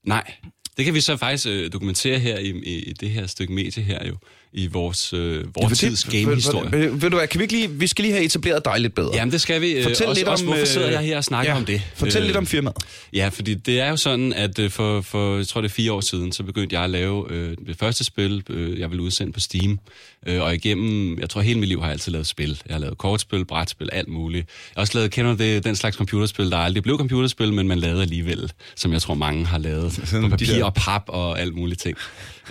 Nej, 0.07 0.33
det 0.77 0.85
kan 0.85 0.93
vi 0.93 1.01
så 1.01 1.17
faktisk 1.17 1.47
øh, 1.47 1.73
dokumentere 1.73 2.19
her 2.19 2.37
i, 2.37 2.49
i, 2.49 2.79
i 2.83 2.93
det 2.93 3.09
her 3.09 3.27
stykke 3.27 3.53
medie 3.53 3.83
her 3.83 4.07
jo, 4.07 4.15
i 4.57 4.67
vores, 4.67 5.13
øh, 5.13 5.43
vores 5.55 5.79
tids 5.79 6.03
gamehistorie. 6.03 6.71
Ved, 7.01 7.09
du 7.09 7.17
hvad, 7.17 7.27
kan 7.27 7.39
vi 7.39 7.43
ikke 7.43 7.53
lige, 7.53 7.69
vi 7.69 7.87
skal 7.87 8.03
lige 8.03 8.13
have 8.13 8.25
etableret 8.25 8.65
dig 8.65 8.79
lidt 8.79 8.95
bedre. 8.95 9.11
Jamen, 9.13 9.31
det 9.31 9.41
skal 9.41 9.61
vi. 9.61 9.71
øh, 9.71 9.83
Fortæl 9.83 10.07
også, 10.07 10.19
lidt 10.19 10.27
også, 10.27 10.43
om, 10.43 10.47
hvorfor 10.47 10.61
øh, 10.61 10.67
sidder 10.67 10.89
jeg 10.89 10.99
her 10.99 11.17
og 11.17 11.23
snakker 11.23 11.51
ja, 11.51 11.57
om 11.57 11.65
det? 11.65 11.81
Fortæl 11.95 12.21
Øh, 12.21 12.25
lidt 12.25 12.37
om 12.37 12.45
firmaet. 12.45 12.75
Ja, 13.13 13.27
fordi 13.33 13.53
det 13.53 13.79
er 13.79 13.89
jo 13.89 13.97
sådan, 13.97 14.33
at 14.33 14.59
øh, 14.59 14.69
for, 14.71 15.01
for 15.01 15.37
jeg 15.37 15.47
tror 15.47 15.61
det 15.61 15.69
er 15.69 15.73
fire 15.73 15.91
år 15.93 16.01
siden, 16.01 16.31
så 16.31 16.43
begyndte 16.43 16.75
jeg 16.75 16.83
at 16.83 16.89
lave 16.89 17.31
øh, 17.31 17.57
det 17.67 17.77
første 17.79 18.03
spil, 18.03 18.43
øh, 18.49 18.79
jeg 18.79 18.89
ville 18.89 19.03
udsende 19.03 19.31
på 19.31 19.39
Steam. 19.39 19.79
Øh, 20.27 20.41
og 20.41 20.55
igennem, 20.55 21.19
jeg 21.19 21.29
tror 21.29 21.41
hele 21.41 21.59
mit 21.59 21.69
liv 21.69 21.79
har 21.79 21.87
jeg 21.87 21.93
altid 21.93 22.11
lavet 22.11 22.27
spil. 22.27 22.61
Jeg 22.67 22.73
har 22.75 22.79
lavet 22.79 22.97
kortspil, 22.97 23.45
brætspil, 23.45 23.89
alt 23.91 24.07
muligt. 24.07 24.47
Jeg 24.47 24.73
har 24.75 24.81
også 24.81 24.97
lavet, 24.97 25.11
kender 25.11 25.35
det, 25.35 25.63
den 25.63 25.75
slags 25.75 25.95
computerspil, 25.97 26.51
der 26.51 26.57
aldrig 26.57 26.83
blev 26.83 26.97
computerspil, 26.97 27.53
men 27.53 27.67
man 27.67 27.79
lavede 27.79 28.01
alligevel, 28.01 28.51
som 28.75 28.93
jeg 28.93 29.01
tror 29.01 29.13
mange 29.13 29.45
har 29.45 29.57
lavet. 29.57 30.15
På 30.21 30.29
papir 30.29 30.63
og 30.63 30.73
pap 30.73 31.03
og 31.07 31.39
alt 31.39 31.55
muligt 31.55 31.81
ting. 31.81 31.97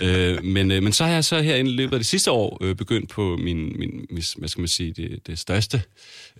Øh, 0.01 0.43
men, 0.43 0.71
øh, 0.71 0.83
men 0.83 0.93
så 0.93 1.05
har 1.05 1.13
jeg 1.13 1.25
så 1.25 1.41
her 1.41 1.55
i 1.55 1.63
løbet 1.63 1.93
af 1.93 1.99
det 1.99 2.07
sidste 2.07 2.31
år 2.31 2.57
øh, 2.61 2.75
begyndt 2.75 3.09
på 3.09 3.37
min, 3.37 3.79
min, 3.79 4.05
min, 4.09 4.23
hvad 4.37 4.49
skal 4.49 4.61
man 4.61 4.67
sige, 4.67 4.91
det, 4.91 5.27
det 5.27 5.39
største 5.39 5.81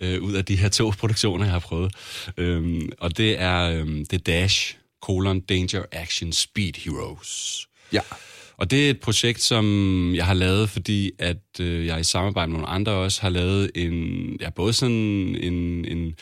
øh, 0.00 0.22
ud 0.22 0.32
af 0.32 0.44
de 0.44 0.56
her 0.56 0.68
to 0.68 0.90
produktioner, 1.00 1.44
jeg 1.44 1.52
har 1.52 1.58
prøvet. 1.58 1.92
Øhm, 2.36 2.88
og 2.98 3.16
det 3.16 3.40
er, 3.40 3.62
øhm, 3.70 4.06
det 4.06 4.12
er 4.12 4.32
Dash, 4.32 4.76
colon, 5.02 5.40
Danger 5.40 5.82
Action 5.92 6.32
Speed 6.32 6.72
Heroes. 6.84 7.66
Ja. 7.92 8.00
Og 8.56 8.70
det 8.70 8.86
er 8.86 8.90
et 8.90 9.00
projekt, 9.00 9.42
som 9.42 10.14
jeg 10.14 10.26
har 10.26 10.34
lavet, 10.34 10.70
fordi 10.70 11.10
at 11.18 11.60
øh, 11.60 11.86
jeg 11.86 12.00
i 12.00 12.04
samarbejde 12.04 12.50
med 12.50 12.58
nogle 12.58 12.74
andre 12.74 12.92
også 12.92 13.22
har 13.22 13.28
lavet 13.28 13.70
en, 13.74 14.36
ja, 14.40 14.50
både 14.50 14.72
sådan 14.72 15.36
en, 15.40 15.84
en 15.84 16.14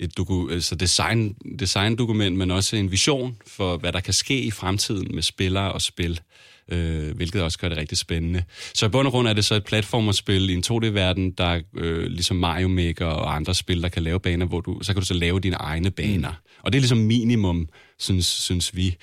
et 0.00 0.16
doku, 0.16 0.50
altså 0.50 0.74
design, 0.74 1.36
design-dokument, 1.58 2.36
men 2.36 2.50
også 2.50 2.76
en 2.76 2.90
vision 2.90 3.36
for, 3.46 3.76
hvad 3.76 3.92
der 3.92 4.00
kan 4.00 4.14
ske 4.14 4.40
i 4.40 4.50
fremtiden 4.50 5.14
med 5.14 5.22
spillere 5.22 5.72
og 5.72 5.82
spil, 5.82 6.20
øh, 6.68 7.16
hvilket 7.16 7.42
også 7.42 7.58
gør 7.58 7.68
det 7.68 7.78
rigtig 7.78 7.98
spændende. 7.98 8.42
Så 8.74 8.86
i 8.86 8.88
bund 8.88 9.06
og 9.06 9.12
grund 9.12 9.28
er 9.28 9.32
det 9.32 9.44
så 9.44 9.54
et 9.54 9.64
platformerspil 9.64 10.50
i 10.50 10.54
en 10.54 10.64
2D-verden, 10.66 11.30
der 11.30 11.44
er 11.44 11.60
øh, 11.76 12.04
ligesom 12.04 12.36
Mario 12.36 12.68
Maker 12.68 13.06
og 13.06 13.36
andre 13.36 13.54
spil, 13.54 13.82
der 13.82 13.88
kan 13.88 14.02
lave 14.02 14.20
baner, 14.20 14.46
hvor 14.46 14.60
du, 14.60 14.78
så 14.82 14.92
kan 14.92 15.00
du 15.00 15.06
så 15.06 15.14
lave 15.14 15.40
dine 15.40 15.56
egne 15.56 15.90
baner. 15.90 16.30
Mm. 16.30 16.62
Og 16.62 16.72
det 16.72 16.78
er 16.78 16.80
ligesom 16.80 16.98
minimum, 16.98 17.68
synes, 17.98 18.26
synes 18.26 18.76
vi, 18.76 18.96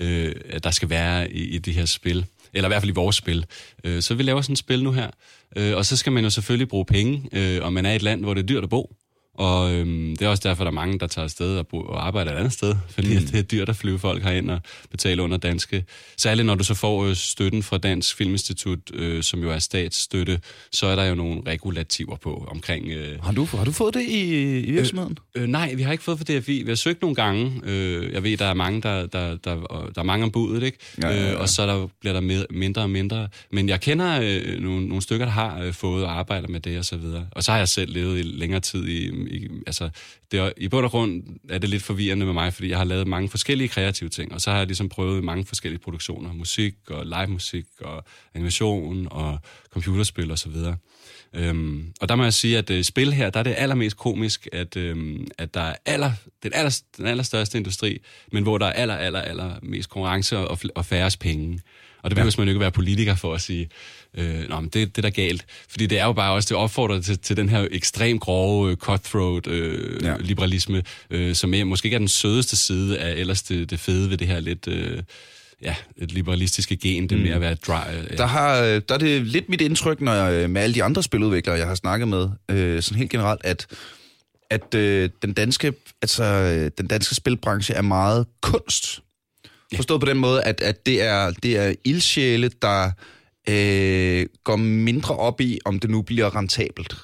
øh, 0.00 0.34
at 0.48 0.64
der 0.64 0.70
skal 0.70 0.90
være 0.90 1.32
i, 1.32 1.44
i 1.44 1.58
det 1.58 1.74
her 1.74 1.84
spil. 1.84 2.26
Eller 2.52 2.68
i 2.68 2.70
hvert 2.70 2.82
fald 2.82 2.90
i 2.90 2.94
vores 2.94 3.16
spil. 3.16 3.46
Øh, 3.84 4.02
så 4.02 4.14
vi 4.14 4.22
laver 4.22 4.40
sådan 4.42 4.52
et 4.52 4.58
spil 4.58 4.84
nu 4.84 4.92
her. 4.92 5.10
Øh, 5.56 5.76
og 5.76 5.86
så 5.86 5.96
skal 5.96 6.12
man 6.12 6.24
jo 6.24 6.30
selvfølgelig 6.30 6.68
bruge 6.68 6.84
penge, 6.84 7.28
øh, 7.32 7.64
og 7.64 7.72
man 7.72 7.86
er 7.86 7.92
i 7.92 7.96
et 7.96 8.02
land, 8.02 8.20
hvor 8.20 8.34
det 8.34 8.42
er 8.42 8.46
dyrt 8.46 8.64
at 8.64 8.70
bo. 8.70 8.94
Og 9.40 9.74
øhm, 9.74 10.16
det 10.16 10.22
er 10.22 10.28
også 10.28 10.48
derfor, 10.48 10.64
der 10.64 10.70
er 10.70 10.74
mange, 10.74 10.98
der 10.98 11.06
tager 11.06 11.24
afsted 11.24 11.56
og, 11.56 11.66
bo, 11.66 11.80
og 11.80 12.06
arbejder 12.06 12.32
et 12.32 12.36
andet 12.36 12.52
sted, 12.52 12.74
fordi 12.88 13.18
mm. 13.18 13.24
det 13.24 13.38
er 13.38 13.42
dyrt 13.42 13.68
at 13.68 13.76
flyve 13.76 13.98
folk 13.98 14.22
herind 14.22 14.50
og 14.50 14.60
betale 14.90 15.22
under 15.22 15.36
danske. 15.36 15.84
Særligt 16.16 16.46
når 16.46 16.54
du 16.54 16.64
så 16.64 16.74
får 16.74 17.04
øh, 17.04 17.16
støtten 17.16 17.62
fra 17.62 17.78
Dansk 17.78 18.16
Filminstitut, 18.16 18.78
øh, 18.94 19.22
som 19.22 19.42
jo 19.42 19.50
er 19.50 19.58
statsstøtte, 19.58 20.40
så 20.72 20.86
er 20.86 20.96
der 20.96 21.04
jo 21.04 21.14
nogle 21.14 21.42
regulativer 21.46 22.16
på 22.16 22.48
omkring... 22.50 22.88
Øh, 22.88 23.22
Har 23.22 23.32
du, 23.32 23.44
har 23.44 23.64
du 23.64 23.72
fået 23.72 23.94
det 23.94 24.02
i, 24.02 24.58
i 24.60 24.70
virksomheden? 24.70 25.18
Øh, 25.34 25.46
nej, 25.46 25.74
vi 25.74 25.82
har 25.82 25.92
ikke 25.92 26.04
fået 26.04 26.18
for 26.18 26.24
DFI. 26.24 26.62
Vi 26.62 26.70
har 26.70 26.76
søgt 26.76 27.02
nogle 27.02 27.14
gange. 27.14 27.60
Øh, 27.64 28.12
jeg 28.12 28.22
ved, 28.22 28.36
der 28.36 28.46
er 28.46 28.54
mange, 28.54 28.82
der, 28.82 29.06
der, 29.06 29.36
der, 29.36 29.54
der 29.94 30.00
er 30.00 30.02
mange 30.02 30.24
om 30.24 30.30
budet, 30.30 30.62
ikke? 30.62 30.78
Ja, 31.02 31.08
ja, 31.08 31.14
ja. 31.14 31.32
Øh, 31.32 31.40
og 31.40 31.48
så 31.48 31.66
der, 31.66 31.88
bliver 32.00 32.12
der 32.12 32.20
med, 32.20 32.44
mindre 32.50 32.82
og 32.82 32.90
mindre. 32.90 33.28
Men 33.52 33.68
jeg 33.68 33.80
kender 33.80 34.20
øh, 34.22 34.60
nogle, 34.60 34.88
nogle 34.88 35.02
stykker, 35.02 35.26
der 35.26 35.32
har 35.32 35.62
øh, 35.62 35.72
fået 35.72 36.04
og 36.04 36.18
arbejder 36.18 36.48
med 36.48 36.60
det 36.60 36.78
og 36.78 36.84
så 36.84 36.96
videre. 36.96 37.26
Og 37.30 37.44
så 37.44 37.50
har 37.50 37.58
jeg 37.58 37.68
selv 37.68 37.92
levet 37.92 38.18
i 38.18 38.22
længere 38.22 38.60
tid 38.60 38.88
i 38.88 39.10
i 39.30 39.48
altså, 39.66 39.90
det 40.30 40.40
er, 40.40 40.52
I 40.56 40.68
bund 40.68 40.84
og 40.84 40.90
grund 40.90 41.22
er 41.48 41.58
det 41.58 41.70
lidt 41.70 41.82
forvirrende 41.82 42.26
med 42.26 42.34
mig, 42.34 42.54
fordi 42.54 42.68
jeg 42.68 42.78
har 42.78 42.84
lavet 42.84 43.06
mange 43.06 43.28
forskellige 43.28 43.68
kreative 43.68 44.10
ting, 44.10 44.34
og 44.34 44.40
så 44.40 44.50
har 44.50 44.58
jeg 44.58 44.66
ligesom 44.66 44.88
prøvet 44.88 45.24
mange 45.24 45.46
forskellige 45.46 45.80
produktioner. 45.80 46.32
Musik 46.32 46.74
og 46.88 47.06
live 47.06 47.26
musik 47.26 47.66
og 47.80 48.04
animation 48.34 49.08
og 49.10 49.38
computerspil 49.70 50.30
og 50.30 50.38
så 50.38 50.48
videre. 50.48 50.76
Øhm, 51.34 51.92
og 52.00 52.08
der 52.08 52.14
må 52.14 52.22
jeg 52.22 52.32
sige, 52.32 52.58
at 52.58 52.70
øh, 52.70 52.84
spil 52.84 53.12
her, 53.12 53.30
der 53.30 53.38
er 53.38 53.44
det 53.44 53.54
allermest 53.58 53.96
komisk, 53.96 54.48
at, 54.52 54.76
øhm, 54.76 55.26
at 55.38 55.54
der 55.54 55.60
er 55.60 55.74
aller, 55.86 56.12
den, 56.42 56.52
aller, 56.54 56.80
den 56.96 57.06
allerstørste 57.06 57.58
industri, 57.58 57.98
men 58.32 58.42
hvor 58.42 58.58
der 58.58 58.66
er 58.66 58.72
aller, 58.72 58.96
aller, 58.96 59.20
aller 59.20 59.54
mest 59.62 59.90
konkurrence 59.90 60.38
og, 60.38 60.58
og 60.74 60.86
færrest 60.86 61.18
penge. 61.18 61.60
Og 62.02 62.10
det 62.10 62.16
behøver 62.16 62.34
man 62.38 62.48
jo 62.48 62.50
ikke 62.50 62.60
være 62.60 62.70
politiker 62.70 63.14
for 63.14 63.34
at 63.34 63.40
sige, 63.40 63.68
øh, 64.14 64.48
Nå, 64.48 64.60
men 64.60 64.68
det, 64.70 64.96
det 64.96 64.98
er 64.98 65.02
da 65.02 65.22
galt. 65.22 65.44
Fordi 65.68 65.86
det 65.86 65.98
er 65.98 66.04
jo 66.04 66.12
bare 66.12 66.32
også, 66.32 66.46
det 66.48 66.56
opfordrer 66.56 67.00
til, 67.00 67.18
til 67.18 67.36
den 67.36 67.48
her 67.48 67.68
ekstrem 67.70 68.18
grove, 68.18 68.70
øh, 68.70 68.76
cutthroat 68.76 69.46
øh, 69.46 70.04
Ja. 70.04 70.08
ja. 70.10 70.16
liberalisme, 70.20 70.82
øh, 71.10 71.34
som 71.34 71.54
er, 71.54 71.64
måske 71.64 71.86
ikke 71.86 71.94
er 71.94 71.98
den 71.98 72.08
sødeste 72.08 72.56
side 72.56 72.98
af 72.98 73.12
ellers 73.12 73.42
det, 73.42 73.70
det 73.70 73.80
fede 73.80 74.10
ved 74.10 74.16
det 74.16 74.26
her 74.26 74.40
lidt... 74.40 74.68
Øh, 74.68 75.02
ja, 75.62 75.74
et 75.96 76.12
liberalistiske 76.12 76.76
gen, 76.76 77.08
det 77.08 77.18
med 77.18 77.30
at 77.30 77.40
være 77.40 77.54
dry. 77.54 77.80
Øh, 78.10 78.18
Der, 78.18 78.26
har, 78.26 78.56
øh, 78.62 78.80
der 78.88 78.94
er 78.94 78.98
det 78.98 79.26
lidt 79.26 79.48
mit 79.48 79.60
indtryk, 79.60 80.00
når 80.00 80.12
jeg, 80.14 80.50
med 80.50 80.62
alle 80.62 80.74
de 80.74 80.84
andre 80.84 81.02
spiludviklere, 81.02 81.56
jeg 81.56 81.66
har 81.66 81.74
snakket 81.74 82.08
med, 82.08 82.28
øh, 82.50 82.82
sådan 82.82 82.98
helt 82.98 83.10
generelt, 83.10 83.40
at, 83.44 83.66
at 84.50 84.74
øh, 84.74 85.10
den, 85.22 85.32
danske, 85.32 85.72
altså, 86.02 86.24
den 86.78 86.86
danske 86.86 87.14
spilbranche 87.14 87.74
er 87.74 87.82
meget 87.82 88.26
kunst. 88.42 89.00
Forstået 89.76 90.00
på 90.00 90.06
den 90.06 90.16
måde, 90.18 90.42
at, 90.42 90.60
at 90.60 90.86
det, 90.86 91.02
er, 91.02 91.30
det 91.30 91.56
er 91.56 91.74
ildsjæle, 91.84 92.50
der 92.62 92.90
øh, 93.48 94.26
går 94.44 94.56
mindre 94.56 95.16
op 95.16 95.40
i, 95.40 95.58
om 95.64 95.78
det 95.80 95.90
nu 95.90 96.02
bliver 96.02 96.36
rentabelt. 96.36 96.94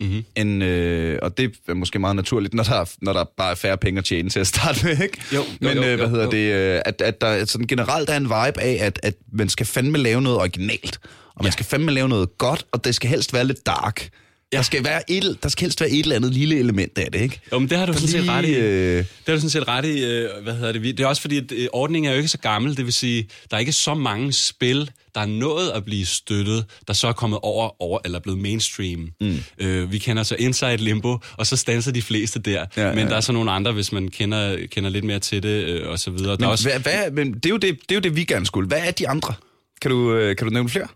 mm-hmm. 0.00 0.24
End, 0.36 0.62
øh, 0.64 1.18
og 1.22 1.38
det 1.38 1.54
er 1.68 1.74
måske 1.74 1.98
meget 1.98 2.16
naturligt, 2.16 2.54
når 2.54 2.62
der, 2.62 2.74
er- 2.80 2.94
når 3.02 3.12
der 3.12 3.24
bare 3.36 3.50
er 3.50 3.54
færre 3.54 3.78
penge 3.78 3.98
at 3.98 4.04
tjene 4.04 4.30
til 4.30 4.40
at 4.40 4.46
starte 4.46 4.84
med, 4.86 5.02
ikke? 5.02 5.18
Jo, 5.34 5.38
jo, 5.38 5.44
Men 5.60 5.76
jo, 5.76 5.82
øh, 5.84 5.96
hvad 5.96 6.06
jo, 6.06 6.10
hedder 6.10 6.24
jo. 6.24 6.30
det? 6.30 6.52
Øh, 6.76 6.80
at, 6.84 7.00
at 7.02 7.20
der 7.20 7.44
sådan 7.44 7.66
generelt 7.66 8.10
er 8.10 8.16
en 8.16 8.24
vibe 8.24 8.60
af, 8.60 8.78
at, 8.80 9.00
at 9.02 9.14
man 9.32 9.48
skal 9.48 9.66
fandme 9.66 9.98
lave 9.98 10.20
noget 10.22 10.38
originalt. 10.38 10.98
Og 11.34 11.44
man 11.44 11.52
skal 11.52 11.66
fandme 11.66 11.90
lave 11.92 12.08
noget 12.08 12.38
godt, 12.38 12.66
og 12.72 12.84
det 12.84 12.94
skal 12.94 13.10
helst 13.10 13.32
være 13.32 13.44
lidt 13.44 13.66
dark. 13.66 14.08
Ja. 14.52 14.56
Der, 14.56 14.62
skal 14.62 14.84
være 14.84 15.10
et, 15.10 15.38
der 15.42 15.48
skal 15.48 15.64
helst 15.64 15.80
være 15.80 15.90
et 15.90 15.98
eller 16.02 16.16
andet 16.16 16.32
lille 16.34 16.58
element 16.58 16.98
af 16.98 17.12
det, 17.12 17.20
ikke? 17.20 17.40
Jo, 17.52 17.58
men 17.58 17.70
det 17.70 17.78
har 17.78 17.86
du 17.86 17.92
Der 17.92 17.98
sådan 17.98 18.22
set 18.22 18.28
ret 18.28 18.44
i. 18.44 18.54
øh, 18.54 18.96
Det 18.98 19.06
har 19.26 19.34
du 19.34 19.40
sådan 19.40 19.50
set 19.50 19.68
ret 19.68 19.84
i, 19.84 20.04
øh, 20.04 20.28
hvad 20.42 20.54
hedder 20.54 20.72
det, 20.72 20.82
det 20.82 21.00
er 21.00 21.06
også 21.06 21.22
fordi, 21.22 21.36
at 21.36 21.52
øh, 21.52 21.66
ordningen 21.72 22.08
er 22.08 22.12
jo 22.12 22.16
ikke 22.16 22.28
så 22.28 22.38
gammel, 22.38 22.76
det 22.76 22.84
vil 22.84 22.92
sige, 22.92 23.28
der 23.50 23.56
er 23.56 23.60
ikke 23.60 23.72
så 23.72 23.94
mange 23.94 24.32
spil, 24.32 24.90
der 25.14 25.20
er 25.20 25.26
nået 25.26 25.70
at 25.70 25.84
blive 25.84 26.06
støttet, 26.06 26.64
der 26.86 26.92
så 26.94 27.08
er 27.08 27.12
kommet 27.12 27.38
over, 27.42 27.82
over 27.82 27.98
eller 28.04 28.18
er 28.18 28.22
blevet 28.22 28.38
mainstream. 28.40 29.08
Mm. 29.20 29.36
Øh, 29.58 29.92
vi 29.92 29.98
kender 29.98 30.22
så 30.22 30.34
Inside 30.38 30.76
Limbo, 30.76 31.18
og 31.36 31.46
så 31.46 31.56
standser 31.56 31.92
de 31.92 32.02
fleste 32.02 32.38
der, 32.38 32.52
Ja, 32.52 32.82
ja, 32.82 32.88
ja, 32.88 32.94
men 32.94 33.06
der 33.06 33.16
er 33.16 33.20
så 33.20 33.32
nogle 33.32 33.50
andre, 33.50 33.72
hvis 33.72 33.92
man 33.92 34.08
kender, 34.08 34.56
kender 34.70 34.90
lidt 34.90 35.04
mere 35.04 35.18
til 35.18 35.42
det, 35.42 35.64
øh, 35.64 35.88
og 35.88 35.98
så 35.98 36.10
videre. 36.10 36.36
der 36.36 36.46
er 36.46 36.50
også, 36.50 36.70
Hvad, 36.70 36.80
hvad, 36.80 37.10
men 37.10 37.34
det 37.34 37.46
er, 37.46 37.50
jo 37.50 37.56
det, 37.56 37.78
det 37.80 37.90
er 37.90 37.94
jo 37.94 38.00
det, 38.00 38.16
vi 38.16 38.24
gerne 38.24 38.46
skulle. 38.46 38.68
Hvad 38.68 38.80
er 38.84 38.90
de 38.90 39.08
andre? 39.08 39.34
Kan 39.82 39.90
du, 39.90 40.34
kan 40.38 40.46
du 40.46 40.52
nævne 40.52 40.68
flere? 40.68 40.86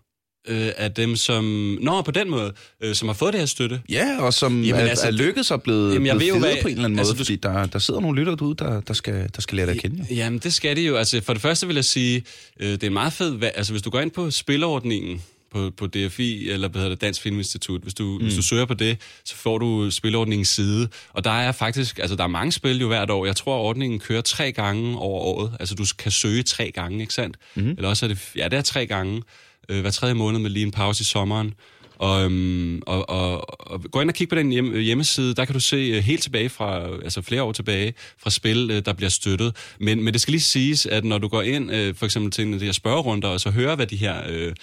Øh, 0.47 0.69
af 0.77 0.91
dem, 0.93 1.15
som... 1.15 1.43
Nå, 1.81 2.01
på 2.01 2.11
den 2.11 2.29
måde, 2.29 2.53
øh, 2.81 2.95
som 2.95 3.07
har 3.07 3.13
fået 3.13 3.33
det 3.33 3.41
her 3.41 3.45
støtte. 3.45 3.81
Ja, 3.89 4.17
og 4.21 4.33
som 4.33 4.63
Jamen, 4.63 4.81
er, 4.81 4.89
altså, 4.89 5.07
er 5.07 5.11
lykkedes 5.11 5.51
og 5.51 5.61
blevet, 5.61 5.93
jamen, 5.93 6.05
jeg 6.07 6.15
blevet 6.17 6.33
ved 6.33 6.39
jo, 6.41 6.45
hvad- 6.53 6.61
på 6.61 6.67
en 6.67 6.73
eller 6.73 6.85
anden 6.85 6.99
altså, 6.99 7.13
måde, 7.13 7.19
du- 7.19 7.23
fordi 7.25 7.35
der, 7.35 7.65
der 7.65 7.79
sidder 7.79 7.99
nogle 7.99 8.19
lyttere 8.19 8.35
derude, 8.35 8.55
der, 8.55 8.81
der, 8.81 8.93
skal, 8.93 9.29
der 9.35 9.41
skal 9.41 9.55
lære 9.55 9.65
dig 9.67 9.75
at 9.75 9.81
kende. 9.81 9.97
jo. 10.09 10.15
Jamen, 10.15 10.39
det 10.39 10.53
skal 10.53 10.75
det 10.75 10.87
jo. 10.87 10.95
Altså, 10.95 11.21
for 11.21 11.33
det 11.33 11.41
første 11.41 11.67
vil 11.67 11.75
jeg 11.75 11.85
sige, 11.85 12.23
øh, 12.59 12.71
det 12.71 12.83
er 12.83 12.89
meget 12.89 13.13
fed... 13.13 13.39
va- 13.43 13.57
Altså, 13.57 13.73
hvis 13.73 13.81
du 13.81 13.89
går 13.89 13.99
ind 13.99 14.11
på 14.11 14.31
spilordningen 14.31 15.21
på, 15.53 15.71
på 15.77 15.87
DFI, 15.87 16.49
eller 16.49 16.67
hvad 16.67 16.81
hedder 16.81 16.95
det, 16.95 17.01
Dansk 17.01 17.21
Filminstitut, 17.21 17.81
hvis 17.81 17.93
du, 17.93 18.03
mm. 18.03 18.23
hvis 18.23 18.35
du 18.35 18.41
søger 18.41 18.65
på 18.65 18.73
det, 18.73 18.97
så 19.25 19.35
får 19.35 19.57
du 19.57 19.91
spilordningens 19.91 20.49
side. 20.49 20.87
Og 21.13 21.23
der 21.23 21.31
er 21.31 21.51
faktisk... 21.51 21.99
Altså, 21.99 22.15
der 22.15 22.23
er 22.23 22.27
mange 22.27 22.51
spil 22.51 22.79
jo 22.79 22.87
hvert 22.87 23.09
år. 23.09 23.25
Jeg 23.25 23.35
tror, 23.35 23.55
ordningen 23.57 23.99
kører 23.99 24.21
tre 24.21 24.51
gange 24.51 24.97
over 24.97 25.19
året. 25.21 25.51
Altså, 25.59 25.75
du 25.75 25.85
kan 25.97 26.11
søge 26.11 26.43
tre 26.43 26.71
gange, 26.71 27.01
ikke 27.01 27.13
sandt? 27.13 27.37
Mm. 27.55 27.69
Eller 27.69 27.89
også 27.89 28.05
er 28.05 28.07
det... 28.07 28.19
Ja, 28.35 28.47
det 28.47 28.57
er 28.57 28.61
tre 28.61 28.85
gange. 28.85 29.21
Øh, 29.69 29.81
hver 29.81 29.91
tredje 29.91 30.13
måned 30.15 30.39
med 30.39 30.49
lige 30.49 30.65
en 30.65 30.71
pause 30.71 31.01
i 31.01 31.05
sommeren. 31.05 31.53
Og, 31.95 32.23
øhm, 32.25 32.81
og, 32.87 33.09
og, 33.09 33.59
og 33.71 33.81
gå 33.91 34.01
ind 34.01 34.09
og 34.09 34.15
kig 34.15 34.29
på 34.29 34.35
den 34.35 34.51
hjem, 34.51 34.79
hjemmeside, 34.79 35.33
der 35.35 35.45
kan 35.45 35.53
du 35.53 35.59
se 35.59 35.75
øh, 35.75 36.03
helt 36.03 36.23
tilbage 36.23 36.49
fra, 36.49 36.87
altså 37.03 37.21
flere 37.21 37.43
år 37.43 37.51
tilbage, 37.51 37.93
fra 38.23 38.29
spil, 38.29 38.71
øh, 38.71 38.85
der 38.85 38.93
bliver 38.93 39.09
støttet. 39.09 39.55
Men, 39.79 40.03
men 40.03 40.13
det 40.13 40.21
skal 40.21 40.31
lige 40.31 40.41
siges, 40.41 40.85
at 40.85 41.05
når 41.05 41.17
du 41.17 41.27
går 41.27 41.41
ind, 41.41 41.71
øh, 41.71 41.95
for 41.95 42.05
eksempel 42.05 42.31
til 42.31 42.45
en 42.45 42.53
af 42.53 42.59
de 42.59 42.65
her 42.65 42.71
spørgerunder, 42.71 43.27
og 43.27 43.39
så 43.41 43.49
hører, 43.49 43.75
hvad 43.75 43.87
de 43.87 43.95
her 43.95 44.21
øh, 44.29 44.53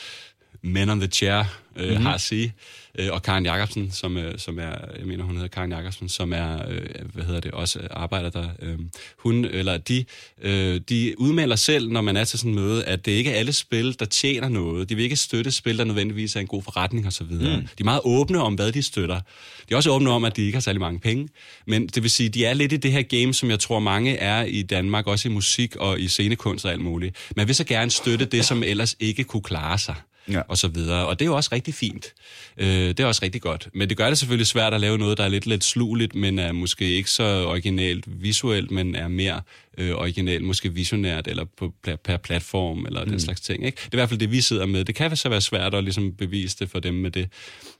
men 0.62 0.90
on 0.90 1.00
the 1.00 1.09
chair 1.09 1.38
øh, 1.40 1.45
Mhm. 1.76 1.88
mm-hmm. 1.90 2.07
har 2.07 2.14
at 2.14 2.21
sige, 2.21 2.52
øh, 2.99 3.09
og 3.13 3.23
Karen 3.23 3.47
Jacobsen, 3.47 3.91
som, 3.91 4.17
øh, 4.17 4.39
som 4.39 4.59
er, 4.59 4.75
jeg 4.99 5.07
mener 5.07 5.25
hun 5.25 5.35
hedder 5.35 5.49
Karen 5.49 5.73
Jacobsen, 5.73 6.09
som 6.09 6.33
er, 6.33 6.69
øh, 6.69 6.81
hvad 7.15 7.25
hedder 7.25 7.41
det, 7.41 7.51
også 7.51 7.81
arbejder 7.91 8.31
der, 8.31 8.49
øh, 8.63 8.79
hun, 9.19 9.45
eller 9.45 9.77
de, 9.77 10.05
øh, 10.43 10.81
de 10.89 11.15
udmelder 11.19 11.57
selv, 11.57 11.91
når 11.91 12.01
man 12.01 12.17
er 12.17 12.25
til 12.25 12.39
sådan 12.39 12.51
en 12.51 12.55
møde, 12.55 12.85
at 12.85 13.07
det 13.07 13.13
ikke 13.13 13.31
er 13.31 13.39
alle 13.39 13.53
spil, 13.53 13.99
der 13.99 14.05
tjener 14.05 14.49
noget. 14.49 14.89
De 14.89 14.95
vil 14.95 15.05
ikke 15.05 15.17
støtte 15.17 15.51
spil, 15.51 15.79
der 15.79 15.85
nødvendigvis 15.85 16.37
er 16.37 16.41
en 16.41 16.47
god 16.47 16.63
forretning 16.63 17.07
osv. 17.07 17.27
Mm. 17.27 17.41
De 17.41 17.81
er 17.81 17.85
meget 17.85 18.01
åbne 18.05 18.43
om, 18.43 18.55
hvad 18.55 18.73
de 18.73 18.83
støtter. 18.83 19.21
De 19.69 19.73
er 19.75 19.77
også 19.77 19.91
åbne 19.91 20.11
om, 20.11 20.25
at 20.25 20.37
de 20.37 20.43
ikke 20.43 20.57
har 20.57 20.61
særlig 20.61 20.81
mange 20.81 21.01
penge. 21.01 21.29
Men 21.67 21.87
det 21.87 22.03
vil 22.03 22.11
sige, 22.11 22.29
de 22.29 22.45
er 22.45 22.55
lidt 22.55 22.73
i 22.73 22.77
det 22.77 22.93
her 22.93 23.03
game, 23.03 23.35
som 23.35 23.51
jeg 23.51 23.61
tror 23.61 23.79
mange 23.79 24.17
er 24.17 24.45
i 24.45 24.63
Danmark, 24.63 25.07
også 25.07 25.29
i 25.29 25.33
musik 25.33 25.77
og 25.77 26.01
i 26.01 26.09
scenekunst 26.09 26.65
og 26.65 26.73
alt 26.73 26.81
muligt. 26.81 27.17
Man 27.37 27.47
vil 27.47 27.55
så 27.55 27.65
gerne 27.65 27.91
støtte 27.91 28.25
det, 28.25 28.45
som 28.45 28.63
ellers 28.63 28.97
ikke 29.01 29.25
kunne 29.25 29.43
klare 29.43 29.79
sig 29.79 29.95
Ja. 30.31 30.41
og 30.49 30.59
så 30.59 30.69
videre. 30.69 31.07
Og 31.07 31.19
det 31.19 31.25
er 31.25 31.27
jo 31.27 31.37
også 31.37 31.51
rigtig 31.53 31.75
fint. 31.75 32.15
Øh, 32.57 32.69
det 32.69 33.01
er 33.01 33.07
også 33.07 33.21
rigtig 33.25 33.43
godt. 33.43 33.69
Men 33.75 33.89
det 33.89 33.97
gør 33.97 34.09
det 34.09 34.19
selvfølgelig 34.19 34.47
svært 34.47 34.75
at 34.75 34.81
lave 34.81 34.99
noget, 34.99 35.19
der 35.19 35.25
er 35.25 35.29
lidt 35.29 35.47
lidt 35.47 35.65
sluligt, 35.65 36.15
men 36.15 36.39
er 36.39 36.53
måske 36.53 36.85
ikke 36.85 37.11
så 37.11 37.45
originalt 37.47 38.23
visuelt, 38.23 38.71
men 38.71 38.95
er 38.95 39.09
mere 39.09 39.41
øh, 39.79 39.95
originalt, 39.95 40.45
måske 40.45 40.75
visionært, 40.75 41.29
eller 41.29 41.45
på 41.45 41.73
per 42.05 42.17
platform, 42.17 42.87
eller 42.87 43.05
mm. 43.05 43.11
den 43.11 43.21
slags 43.21 43.41
ting. 43.41 43.67
Ikke? 43.67 43.77
Det 43.77 43.85
er 43.85 43.97
i 43.97 43.97
hvert 43.97 44.09
fald 44.09 44.21
det, 44.21 44.31
vi 44.31 44.41
sidder 44.41 44.67
med. 44.67 44.85
Det 44.85 44.95
kan 44.95 45.17
så 45.17 45.29
være 45.29 45.41
svært 45.41 45.75
at 45.75 45.85
ligesom 45.85 46.13
bevise 46.13 46.57
det 46.59 46.71
for 46.71 46.81
dem 46.81 46.95
med 46.95 47.11
det. 47.11 47.29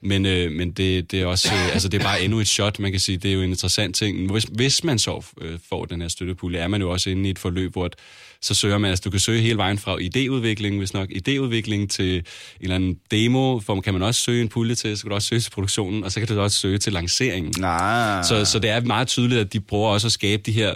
Men, 0.01 0.25
øh, 0.25 0.51
men 0.51 0.71
det, 0.71 1.11
det 1.11 1.21
er 1.21 1.25
også, 1.25 1.53
øh, 1.53 1.73
altså 1.73 1.89
det 1.89 1.99
er 1.99 2.03
bare 2.03 2.23
endnu 2.23 2.39
et 2.39 2.47
shot, 2.47 2.79
man 2.79 2.91
kan 2.91 2.99
sige. 2.99 3.17
Det 3.17 3.29
er 3.29 3.35
jo 3.35 3.41
en 3.41 3.49
interessant 3.49 3.95
ting. 3.95 4.31
Hvis, 4.31 4.43
hvis 4.43 4.83
man 4.83 4.99
så 4.99 5.25
øh, 5.41 5.59
får 5.69 5.85
den 5.85 6.01
her 6.01 6.07
støttepulje, 6.07 6.59
er 6.59 6.67
man 6.67 6.81
jo 6.81 6.91
også 6.91 7.09
inde 7.09 7.27
i 7.27 7.31
et 7.31 7.39
forløb, 7.39 7.71
hvor 7.71 7.85
at, 7.85 7.95
så 8.41 8.53
søger 8.53 8.77
man, 8.77 8.89
altså 8.89 9.01
du 9.05 9.09
kan 9.09 9.19
søge 9.19 9.41
hele 9.41 9.57
vejen 9.57 9.77
fra 9.77 9.97
idéudvikling, 9.97 10.77
hvis 10.77 10.93
nok 10.93 11.09
idéudvikling 11.09 11.87
til 11.87 12.15
en 12.15 12.23
eller 12.61 12.75
anden 12.75 12.97
demo, 13.11 13.59
for 13.59 13.81
kan 13.81 13.93
man 13.93 14.03
også 14.03 14.21
søge 14.21 14.41
en 14.41 14.49
pulje 14.49 14.75
til, 14.75 14.97
så 14.97 15.03
kan 15.03 15.09
du 15.09 15.15
også 15.15 15.27
søge 15.27 15.41
til 15.41 15.51
produktionen, 15.51 16.03
og 16.03 16.11
så 16.11 16.19
kan 16.19 16.27
du 16.27 16.39
også 16.39 16.57
søge 16.57 16.77
til 16.77 16.93
lanceringen. 16.93 17.53
Nej. 17.57 18.23
Så, 18.23 18.45
så 18.45 18.59
det 18.59 18.69
er 18.69 18.81
meget 18.81 19.07
tydeligt, 19.07 19.41
at 19.41 19.53
de 19.53 19.59
prøver 19.59 19.87
også 19.89 20.07
at 20.07 20.11
skabe 20.11 20.41
de 20.45 20.51
her 20.51 20.73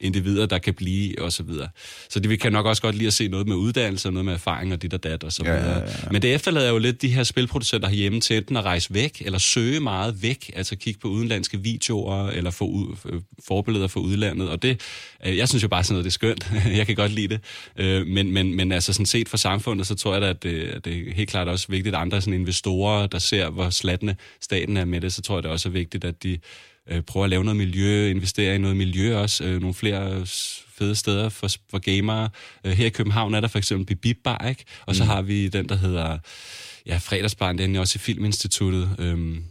individer, 0.00 0.46
der 0.46 0.58
kan 0.58 0.74
blive, 0.74 1.22
og 1.22 1.32
så 1.32 1.42
videre. 1.42 1.68
Så 2.10 2.20
de 2.20 2.36
kan 2.36 2.52
nok 2.52 2.66
også 2.66 2.82
godt 2.82 2.94
lide 2.94 3.06
at 3.06 3.12
se 3.14 3.28
noget 3.28 3.48
med 3.48 3.56
uddannelse, 3.56 4.08
og 4.08 4.12
noget 4.12 4.24
med 4.24 4.32
erfaring, 4.34 4.72
og 4.72 4.82
dit 4.82 4.94
og 4.94 5.02
dat, 5.02 5.24
og 5.24 5.32
så 5.32 5.42
Ja, 5.44 5.52
videre. 5.58 5.78
ja, 5.78 5.84
ja. 5.84 5.92
Men 6.10 6.22
det 6.22 6.34
efterlader 6.34 6.70
jo 6.70 6.78
lidt 6.78 7.02
de 7.02 7.08
her 7.08 7.22
spilproducenter 7.24 7.88
herhjemme 7.88 8.20
til 8.20 8.36
enten 8.36 8.56
at 8.56 8.64
rejse 8.64 8.94
væk, 8.94 9.22
eller 9.24 9.38
søge 9.38 9.80
meget 9.80 10.22
væk, 10.22 10.50
altså 10.56 10.76
kigge 10.76 11.00
på 11.00 11.08
udenlandske 11.08 11.58
videoer, 11.62 12.28
eller 12.30 12.50
få 12.50 12.96
øh, 13.12 13.20
forbilleder 13.46 13.86
fra 13.86 14.00
udlandet, 14.00 14.48
og 14.48 14.62
det, 14.62 14.80
øh, 15.26 15.36
jeg 15.36 15.48
synes 15.48 15.62
jo 15.62 15.68
bare 15.68 15.84
sådan 15.84 15.94
noget, 15.94 16.04
det 16.04 16.10
er 16.10 16.12
skønt. 16.12 16.52
jeg 16.78 16.86
kan 16.86 16.96
godt 16.96 17.12
lide 17.12 17.28
det. 17.28 17.40
Øh, 17.76 18.06
men, 18.06 18.30
men, 18.32 18.54
men 18.56 18.72
altså 18.72 18.92
sådan 18.92 19.06
set 19.06 19.28
for 19.28 19.36
samfundet, 19.36 19.86
så 19.86 19.94
tror 19.94 20.12
jeg 20.12 20.22
da, 20.22 20.28
at 20.28 20.42
det, 20.42 20.62
at 20.62 20.84
det 20.84 20.92
er 21.08 21.14
helt 21.14 21.30
klart 21.30 21.48
også 21.48 21.66
vigtigt, 21.68 21.94
at 21.94 22.00
andre 22.00 22.20
sådan 22.20 22.34
investorer, 22.34 23.06
der 23.06 23.18
ser, 23.18 23.50
hvor 23.50 23.70
slattende 23.70 24.16
staten 24.40 24.76
er 24.76 24.84
med 24.84 25.00
det, 25.00 25.12
så 25.12 25.22
tror 25.22 25.36
jeg 25.36 25.42
det 25.42 25.50
også 25.50 25.68
er 25.68 25.72
vigtigt, 25.72 26.04
at 26.04 26.22
de 26.22 26.38
øh, 26.90 27.02
prøver 27.02 27.24
at 27.24 27.30
lave 27.30 27.44
noget 27.44 27.56
miljø, 27.56 28.10
investere 28.10 28.54
i 28.54 28.58
noget 28.58 28.76
miljø 28.76 29.16
også, 29.16 29.44
øh, 29.44 29.60
nogle 29.60 29.74
flere 29.74 30.26
fede 30.78 30.94
steder 30.94 31.28
for, 31.28 31.48
for 31.70 31.78
gamere. 31.78 32.28
Øh, 32.64 32.72
her 32.72 32.86
i 32.86 32.90
København 32.90 33.34
er 33.34 33.40
der 33.40 33.48
for 33.48 33.58
eksempel 33.58 33.86
Bibib 33.86 34.18
Bar, 34.24 34.48
ikke? 34.48 34.64
Og 34.86 34.96
så 34.96 35.04
har 35.04 35.22
vi 35.22 35.48
den, 35.48 35.68
der 35.68 35.76
hedder 35.76 36.18
ja, 36.86 36.96
Fredagsbarn, 36.96 37.58
den 37.58 37.76
er 37.76 37.80
også 37.80 37.96
i 37.96 37.98
Filminstituttet. 37.98 38.96
Øhm, 38.98 39.44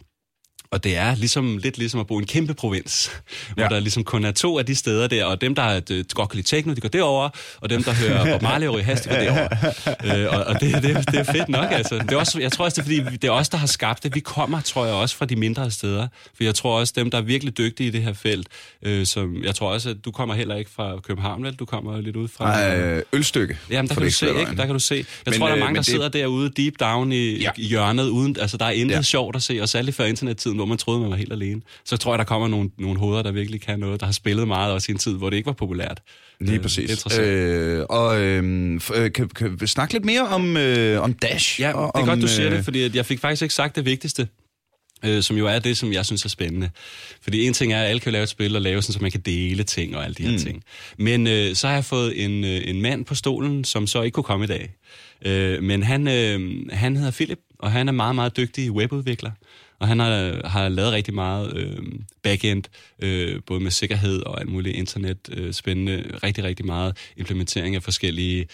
og 0.75 0.83
det 0.83 0.97
er 0.97 1.15
ligesom, 1.15 1.57
lidt 1.57 1.77
ligesom 1.77 1.99
at 1.99 2.07
bo 2.07 2.19
i 2.19 2.21
en 2.21 2.27
kæmpe 2.27 2.53
provins, 2.53 3.11
hvor 3.53 3.63
Ja. 3.63 3.69
der 3.69 3.79
ligesom 3.79 4.03
kun 4.03 4.25
er 4.25 4.31
to 4.31 4.59
af 4.59 4.65
de 4.65 4.75
steder 4.75 5.07
der, 5.07 5.25
og 5.25 5.41
dem, 5.41 5.55
der 5.55 5.61
er, 5.61 5.81
øh, 5.91 6.05
godt 6.13 6.29
kan 6.29 6.35
lide 6.37 6.47
techno, 6.47 6.73
de 6.73 6.81
går 6.81 6.89
derover, 6.89 7.29
og 7.61 7.69
dem, 7.69 7.83
der 7.83 7.93
hører 7.93 8.31
Bob 8.33 8.41
Marley 8.41 8.67
og 8.67 8.85
Hast, 8.85 9.03
de 9.03 9.09
går 9.09 9.15
derover. 9.15 9.47
øh, 10.29 10.39
og 10.39 10.43
og 10.45 10.59
det, 10.61 10.73
det, 10.83 11.05
det 11.11 11.19
er 11.19 11.23
fedt 11.23 11.49
nok, 11.49 11.67
altså. 11.71 11.95
Det 11.97 12.11
er 12.11 12.17
også, 12.17 12.39
jeg 12.39 12.51
tror 12.51 12.65
også, 12.65 12.81
det 12.81 12.99
er, 12.99 13.03
fordi 13.05 13.17
det 13.17 13.27
er 13.27 13.31
os, 13.31 13.49
der 13.49 13.57
har 13.57 13.67
skabt 13.67 14.03
det. 14.03 14.15
Vi 14.15 14.19
kommer, 14.19 14.61
tror 14.61 14.85
jeg, 14.85 14.93
også 14.95 15.15
fra 15.15 15.25
de 15.25 15.35
mindre 15.35 15.71
steder. 15.71 16.07
For 16.37 16.43
jeg 16.43 16.55
tror 16.55 16.79
også, 16.79 16.93
dem, 16.95 17.11
der 17.11 17.17
er 17.17 17.21
virkelig 17.21 17.57
dygtige 17.57 17.87
i 17.87 17.91
det 17.91 18.03
her 18.03 18.13
felt, 18.13 18.47
øh, 18.83 19.05
som 19.05 19.43
jeg 19.43 19.55
tror 19.55 19.69
også, 19.69 19.89
at 19.89 19.97
du 20.05 20.11
kommer 20.11 20.35
heller 20.35 20.55
ikke 20.55 20.71
fra 20.75 20.99
København, 21.07 21.43
vel? 21.43 21.53
Du 21.55 21.65
kommer 21.65 22.01
lidt 22.01 22.15
ud 22.15 22.27
fra... 22.27 22.45
Nej, 22.45 23.01
ølstykke. 23.13 23.57
Jamen, 23.69 23.89
der 23.89 23.93
kan, 23.95 24.03
du 24.03 24.11
se, 24.11 24.27
ikke 24.39 24.55
der 24.57 24.65
kan 24.65 24.73
du 24.73 24.79
se. 24.79 24.95
Jeg 24.95 25.05
Men, 25.25 25.33
tror, 25.39 25.45
der 25.47 25.53
er 25.53 25.57
øh, 25.57 25.59
mange, 25.63 25.75
der 25.75 25.81
det- 25.81 25.85
sidder 25.91 26.09
derude 26.09 26.49
deep 26.57 26.73
down 26.79 27.11
i, 27.11 27.41
Ja. 27.41 27.49
i 27.57 27.67
hjørnet, 27.67 28.07
uden, 28.07 28.35
altså 28.39 28.57
der 28.57 28.65
er 28.65 28.69
intet 28.71 28.95
ja. 28.95 29.01
sjovt 29.01 29.35
at 29.35 29.43
se, 29.43 29.59
og 29.61 29.69
særligt 29.69 29.97
før 29.97 30.05
internettiden, 30.05 30.57
hvor 30.65 30.69
man 30.69 30.77
troede, 30.77 30.99
man 31.01 31.09
var 31.09 31.15
helt 31.15 31.33
alene. 31.33 31.61
Så 31.83 31.97
tror 31.97 32.13
jeg, 32.13 32.19
der 32.19 32.25
kommer 32.25 32.47
nogle, 32.47 32.69
nogle 32.77 32.99
hoveder, 32.99 33.23
der 33.23 33.31
virkelig 33.31 33.61
kan 33.61 33.79
noget, 33.79 33.99
der 33.99 34.05
har 34.05 34.13
spillet 34.13 34.47
meget 34.47 34.73
også 34.73 34.91
i 34.91 34.93
en 34.93 34.97
tid, 34.97 35.13
hvor 35.13 35.29
det 35.29 35.37
ikke 35.37 35.47
var 35.47 35.53
populært. 35.53 36.01
Lige 36.39 36.55
Øh, 36.55 36.61
præcis. 36.61 37.19
Øh, 37.19 37.85
og 37.89 38.21
øh, 38.21 38.75
f- 38.75 38.97
øh, 38.97 39.11
kan, 39.11 39.29
kan 39.29 39.61
vi 39.61 39.67
snakke 39.67 39.93
lidt 39.93 40.05
mere 40.05 40.27
om, 40.27 40.57
øh, 40.57 41.01
om 41.01 41.13
Dash? 41.13 41.61
Ja, 41.61 41.67
det 41.67 41.73
er 41.73 41.77
om, 41.77 42.05
godt, 42.05 42.21
du 42.21 42.27
siger 42.27 42.49
øh, 42.49 42.55
det, 42.55 42.63
fordi 42.63 42.81
at 42.83 42.95
jeg 42.95 43.05
fik 43.05 43.19
faktisk 43.19 43.41
ikke 43.41 43.53
sagt 43.53 43.75
det 43.75 43.85
vigtigste. 43.85 44.27
Øh, 45.05 45.23
som 45.23 45.37
jo 45.37 45.47
er 45.47 45.59
det, 45.59 45.77
som 45.77 45.93
jeg 45.93 46.05
synes 46.05 46.25
er 46.25 46.29
spændende. 46.29 46.69
Fordi 47.21 47.47
en 47.47 47.53
ting 47.53 47.73
er, 47.73 47.81
at 47.81 47.89
alle 47.89 47.99
kan 47.99 48.11
lave 48.11 48.23
et 48.23 48.29
spil 48.29 48.55
og 48.55 48.61
lave 48.61 48.81
sådan, 48.81 48.93
så 48.93 48.99
man 49.01 49.11
kan 49.11 49.21
dele 49.21 49.63
ting 49.63 49.97
og 49.97 50.03
alle 50.03 50.13
de 50.13 50.23
her 50.23 50.31
mm. 50.31 50.37
ting. 50.37 50.63
Men 50.97 51.27
øh, 51.27 51.55
så 51.55 51.67
har 51.67 51.73
jeg 51.73 51.85
fået 51.85 52.25
en, 52.25 52.43
øh, 52.43 52.61
en 52.65 52.81
mand 52.81 53.05
på 53.05 53.15
stolen, 53.15 53.63
som 53.63 53.87
så 53.87 54.01
ikke 54.01 54.15
kunne 54.15 54.23
komme 54.23 54.45
i 54.45 54.47
dag. 54.47 54.73
Øh, 55.25 55.63
men 55.63 55.83
han, 55.83 56.07
øh, 56.07 56.61
han 56.71 56.95
hedder 56.95 57.11
Philip, 57.11 57.39
og 57.59 57.71
han 57.71 57.87
er 57.87 57.91
meget, 57.91 58.15
meget 58.15 58.37
dygtig 58.37 58.71
webudvikler. 58.71 59.31
Og 59.79 59.87
han 59.87 59.99
har, 59.99 60.47
har 60.47 60.69
lavet 60.69 60.91
rigtig 60.91 61.13
meget 61.13 61.57
øh, 61.57 61.77
backend, 62.23 62.63
øh, 62.99 63.39
både 63.47 63.59
med 63.59 63.71
sikkerhed 63.71 64.21
og 64.21 64.39
alt 64.39 64.49
muligt 64.49 64.75
internet, 64.75 65.17
øh, 65.31 65.53
spændende, 65.53 66.03
rigtig, 66.23 66.43
rigtig 66.43 66.65
meget 66.65 66.97
implementering 67.17 67.75
af 67.75 67.83
forskellige 67.83 68.47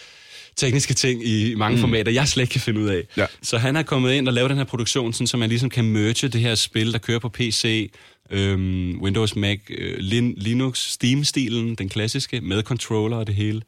tekniske 0.56 0.94
ting 0.94 1.26
i 1.26 1.54
mange 1.54 1.76
mm. 1.76 1.80
formater, 1.80 2.12
jeg 2.12 2.28
slet 2.28 2.42
ikke 2.42 2.52
kan 2.52 2.60
finde 2.60 2.80
ud 2.80 2.88
af. 2.88 3.02
Ja. 3.16 3.26
Så 3.42 3.58
han 3.58 3.76
er 3.76 3.82
kommet 3.82 4.12
ind 4.12 4.28
og 4.28 4.34
lavet 4.34 4.50
den 4.50 4.58
her 4.58 4.64
produktion, 4.64 5.12
sådan, 5.12 5.26
så 5.26 5.36
man 5.36 5.48
ligesom 5.48 5.70
kan 5.70 5.84
merge 5.84 6.28
det 6.28 6.40
her 6.40 6.54
spil, 6.54 6.92
der 6.92 6.98
kører 6.98 7.18
på 7.18 7.28
PC, 7.28 7.92
øhm, 8.30 9.02
Windows, 9.02 9.36
Mac, 9.36 9.58
øh, 9.70 9.98
Lin, 9.98 10.34
Linux, 10.36 10.78
Steam-stilen, 10.78 11.74
den 11.74 11.88
klassiske, 11.88 12.40
med 12.40 12.62
controller 12.62 13.16
og 13.16 13.26
det 13.26 13.34
hele. 13.34 13.62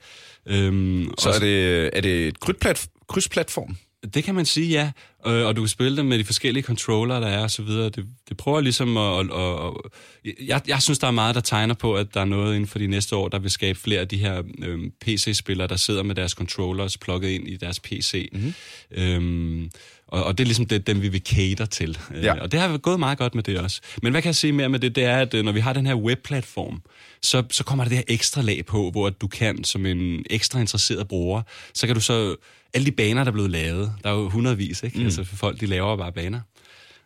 Øhm, 0.46 1.10
Så 1.18 1.30
er 1.30 1.38
det, 1.38 1.90
er 1.92 2.00
det 2.00 2.28
et 2.28 2.40
krydsplat, 2.40 2.86
krydsplatform? 3.08 3.76
det 4.14 4.24
kan 4.24 4.34
man 4.34 4.46
sige, 4.46 4.68
ja. 4.68 4.90
Øh, 5.26 5.46
og 5.46 5.56
du 5.56 5.60
kan 5.60 5.68
spille 5.68 5.96
det 5.96 6.06
med 6.06 6.18
de 6.18 6.24
forskellige 6.24 6.64
controller, 6.64 7.20
der 7.20 7.26
er 7.26 7.42
og 7.42 7.50
så 7.50 7.62
videre. 7.62 7.84
Det, 7.88 8.06
det 8.28 8.36
prøver 8.36 8.60
ligesom 8.60 8.96
at... 8.96 9.20
at, 9.20 9.26
at, 9.30 9.72
at 10.24 10.46
jeg, 10.46 10.60
jeg 10.68 10.82
synes, 10.82 10.98
der 10.98 11.06
er 11.06 11.10
meget, 11.10 11.34
der 11.34 11.40
tegner 11.40 11.74
på, 11.74 11.94
at 11.94 12.14
der 12.14 12.20
er 12.20 12.24
noget 12.24 12.54
inden 12.54 12.66
for 12.68 12.78
de 12.78 12.86
næste 12.86 13.16
år, 13.16 13.28
der 13.28 13.38
vil 13.38 13.50
skabe 13.50 13.78
flere 13.78 14.00
af 14.00 14.08
de 14.08 14.16
her 14.18 14.42
øhm, 14.62 14.90
PC-spillere, 15.00 15.66
der 15.68 15.76
sidder 15.76 16.02
med 16.02 16.14
deres 16.14 16.32
controllers 16.32 16.98
plugget 16.98 17.28
ind 17.28 17.48
i 17.48 17.56
deres 17.56 17.80
PC. 17.80 18.28
Mm-hmm. 18.32 18.54
Øhm, 18.90 19.70
Og, 20.08 20.24
og 20.24 20.38
det 20.38 20.44
er 20.44 20.46
ligesom 20.46 20.66
det, 20.66 20.86
dem, 20.86 21.02
vi 21.02 21.08
vil 21.08 21.20
cater 21.24 21.66
til. 21.66 21.98
Øh, 22.14 22.24
Ja. 22.24 22.40
Og 22.40 22.52
det 22.52 22.60
har 22.60 22.76
gået 22.78 22.98
meget 22.98 23.18
godt 23.18 23.34
med 23.34 23.42
det 23.42 23.58
også. 23.58 23.80
Men 24.02 24.10
hvad 24.12 24.22
kan 24.22 24.26
jeg 24.28 24.36
sige 24.36 24.52
mere 24.52 24.68
med 24.68 24.78
det? 24.78 24.96
Det 24.96 25.04
er, 25.04 25.16
at 25.16 25.34
øh, 25.34 25.44
når 25.44 25.52
vi 25.52 25.60
har 25.60 25.72
den 25.72 25.86
her 25.86 25.94
webplatform, 25.94 26.82
så, 27.22 27.42
så 27.50 27.64
kommer 27.64 27.84
der 27.84 27.88
det 27.88 27.98
her 27.98 28.04
ekstra 28.08 28.42
lag 28.42 28.66
på, 28.66 28.90
hvor 28.90 29.10
du 29.10 29.26
kan, 29.28 29.64
som 29.64 29.86
en 29.86 30.24
ekstra 30.30 30.60
interesseret 30.60 31.08
bruger, 31.08 31.42
så 31.74 31.86
kan 31.86 31.94
du 31.94 32.00
så... 32.00 32.36
Alle 32.74 32.86
de 32.86 32.92
baner, 32.92 33.24
der 33.24 33.30
er 33.30 33.32
blevet 33.32 33.50
lavet, 33.50 33.92
der 34.04 34.10
er 34.10 34.14
jo 34.14 34.28
hundredvis, 34.28 34.82
ikke? 34.82 34.98
Mm. 34.98 35.10
Altså 35.18 35.30
for 35.30 35.36
folk, 35.36 35.60
de 35.60 35.66
laver 35.66 35.96
bare 35.96 36.12
baner. 36.12 36.40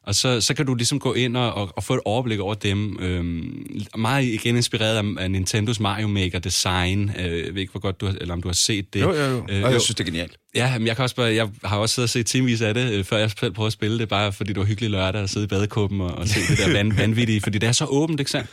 Og 0.02 0.14
så, 0.14 0.40
så 0.40 0.54
kan 0.54 0.66
du 0.66 0.74
ligesom 0.74 0.98
gå 0.98 1.12
ind 1.14 1.36
og, 1.36 1.54
og, 1.54 1.72
og 1.76 1.84
få 1.84 1.94
et 1.94 2.00
overblik 2.04 2.40
over 2.40 2.54
dem. 2.54 2.98
Øhm, 3.00 3.66
meget 3.96 4.24
igen 4.24 4.56
inspireret 4.56 4.96
af, 4.96 5.22
af 5.22 5.30
Nintendos 5.30 5.80
Mario 5.80 6.08
Maker 6.08 6.38
design. 6.38 7.10
Øh, 7.18 7.24
jeg 7.46 7.54
ved 7.54 7.60
ikke, 7.60 7.70
hvor 7.70 7.80
godt 7.80 8.00
du 8.00 8.06
har, 8.06 8.14
eller 8.20 8.34
om 8.34 8.42
du 8.42 8.48
har 8.48 8.52
set 8.54 8.94
det. 8.94 9.00
Jo, 9.00 9.12
jo, 9.14 9.24
jo. 9.24 9.46
Øh, 9.50 9.64
Og 9.64 9.72
jeg 9.72 9.80
synes, 9.80 9.94
det 9.96 10.00
er 10.00 10.04
genialt. 10.04 10.36
Ja, 10.54 10.78
men 10.78 10.86
jeg 10.86 10.96
kan 10.96 11.02
også 11.02 11.16
bare, 11.16 11.34
jeg 11.34 11.48
har 11.64 11.76
også 11.78 11.94
siddet 11.94 12.06
og 12.06 12.10
set 12.10 12.26
timevis 12.26 12.60
af 12.60 12.74
det, 12.74 12.92
øh, 12.92 13.04
før 13.04 13.18
jeg 13.18 13.30
selv 13.40 13.52
prøvede 13.52 13.66
at 13.66 13.72
spille 13.72 13.98
det, 13.98 14.08
bare 14.08 14.32
fordi 14.32 14.52
det 14.52 14.60
var 14.60 14.66
hyggeligt 14.66 14.90
lørdag 14.90 15.22
at 15.22 15.30
sidde 15.30 15.44
i 15.44 15.48
badekåben 15.48 16.00
og, 16.00 16.10
og 16.10 16.28
se 16.28 16.40
det 16.50 16.58
der 16.58 16.72
van, 16.72 16.96
vanvittige, 16.98 17.40
fordi 17.40 17.58
det 17.58 17.66
er 17.68 17.72
så 17.72 17.84
åbent, 17.84 18.20
ikke 18.20 18.30
sandt? 18.30 18.48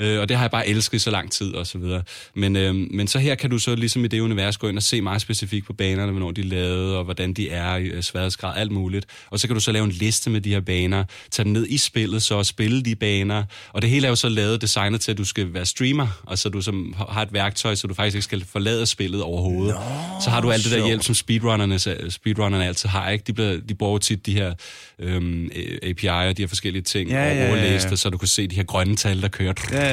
Øh, 0.00 0.20
og 0.20 0.28
det 0.28 0.36
har 0.36 0.44
jeg 0.44 0.50
bare 0.50 0.68
elsket 0.68 1.02
så 1.02 1.10
lang 1.10 1.32
tid 1.32 1.54
og 1.54 1.66
så 1.66 1.78
videre. 1.78 2.02
Men, 2.34 2.56
øh, 2.56 2.74
men 2.74 3.08
så 3.08 3.18
her 3.18 3.34
kan 3.34 3.50
du 3.50 3.58
så 3.58 3.74
ligesom 3.74 4.04
i 4.04 4.08
det 4.08 4.20
univers 4.20 4.56
gå 4.58 4.68
ind 4.68 4.76
og 4.76 4.82
se 4.82 5.00
meget 5.00 5.20
specifikt 5.20 5.66
på 5.66 5.72
banerne, 5.72 6.12
hvornår 6.12 6.30
de 6.30 6.40
er 6.40 6.44
lavet, 6.44 6.96
og 6.96 7.04
hvordan 7.04 7.32
de 7.32 7.50
er 7.50 7.76
i 7.76 7.84
øh, 7.84 8.02
sværhedsgrad, 8.02 8.56
alt 8.56 8.72
muligt. 8.72 9.06
Og 9.30 9.40
så 9.40 9.46
kan 9.46 9.54
du 9.54 9.60
så 9.60 9.72
lave 9.72 9.84
en 9.84 9.90
liste 9.90 10.30
med 10.30 10.40
de 10.40 10.50
her 10.50 10.60
baner, 10.60 11.04
tage 11.30 11.44
dem 11.44 11.52
ned 11.52 11.66
i 11.68 11.76
spillet, 11.78 12.22
så 12.22 12.34
og 12.34 12.46
spille 12.46 12.82
de 12.82 12.94
baner. 12.94 13.44
Og 13.72 13.82
det 13.82 13.90
hele 13.90 14.06
er 14.06 14.10
jo 14.10 14.16
så 14.16 14.28
lavet, 14.28 14.62
designet 14.62 15.00
til, 15.00 15.10
at 15.10 15.18
du 15.18 15.24
skal 15.24 15.54
være 15.54 15.66
streamer, 15.66 16.06
og 16.22 16.38
så 16.38 16.48
du 16.48 16.60
som 16.60 16.94
har 17.08 17.22
et 17.22 17.32
værktøj, 17.32 17.74
så 17.74 17.86
du 17.86 17.94
faktisk 17.94 18.14
ikke 18.14 18.24
skal 18.24 18.44
forlade 18.52 18.86
spillet 18.86 19.22
overhovedet. 19.22 19.74
Nå, 19.74 19.80
så 20.24 20.30
har 20.30 20.40
du 20.40 20.50
alt 20.50 20.64
det 20.64 20.72
der 20.72 20.86
hjælp, 20.86 21.02
som 21.02 21.14
speedrunnerne, 21.14 22.10
speedrunnerne 22.10 22.66
altid 22.66 22.88
har. 22.88 23.10
Ikke? 23.10 23.24
De, 23.26 23.32
bliver, 23.32 23.60
de 23.68 23.74
bruger 23.74 23.98
tit 23.98 24.26
de 24.26 24.34
her 24.34 24.54
øhm, 24.98 25.50
API'er 25.84 26.10
og 26.10 26.36
de 26.36 26.42
her 26.42 26.46
forskellige 26.48 26.82
ting, 26.82 27.10
Ja, 27.10 27.20
og 27.20 27.26
ja, 27.26 27.34
ja, 27.34 27.44
ja. 27.44 27.50
overlæste, 27.50 27.96
så 27.96 28.10
du 28.10 28.18
kan 28.18 28.28
se 28.28 28.46
de 28.46 28.56
her 28.56 28.62
grønne 28.62 28.96
tal, 28.96 29.22
der 29.22 29.28
kører. 29.28 29.52
Ja, 29.72 29.87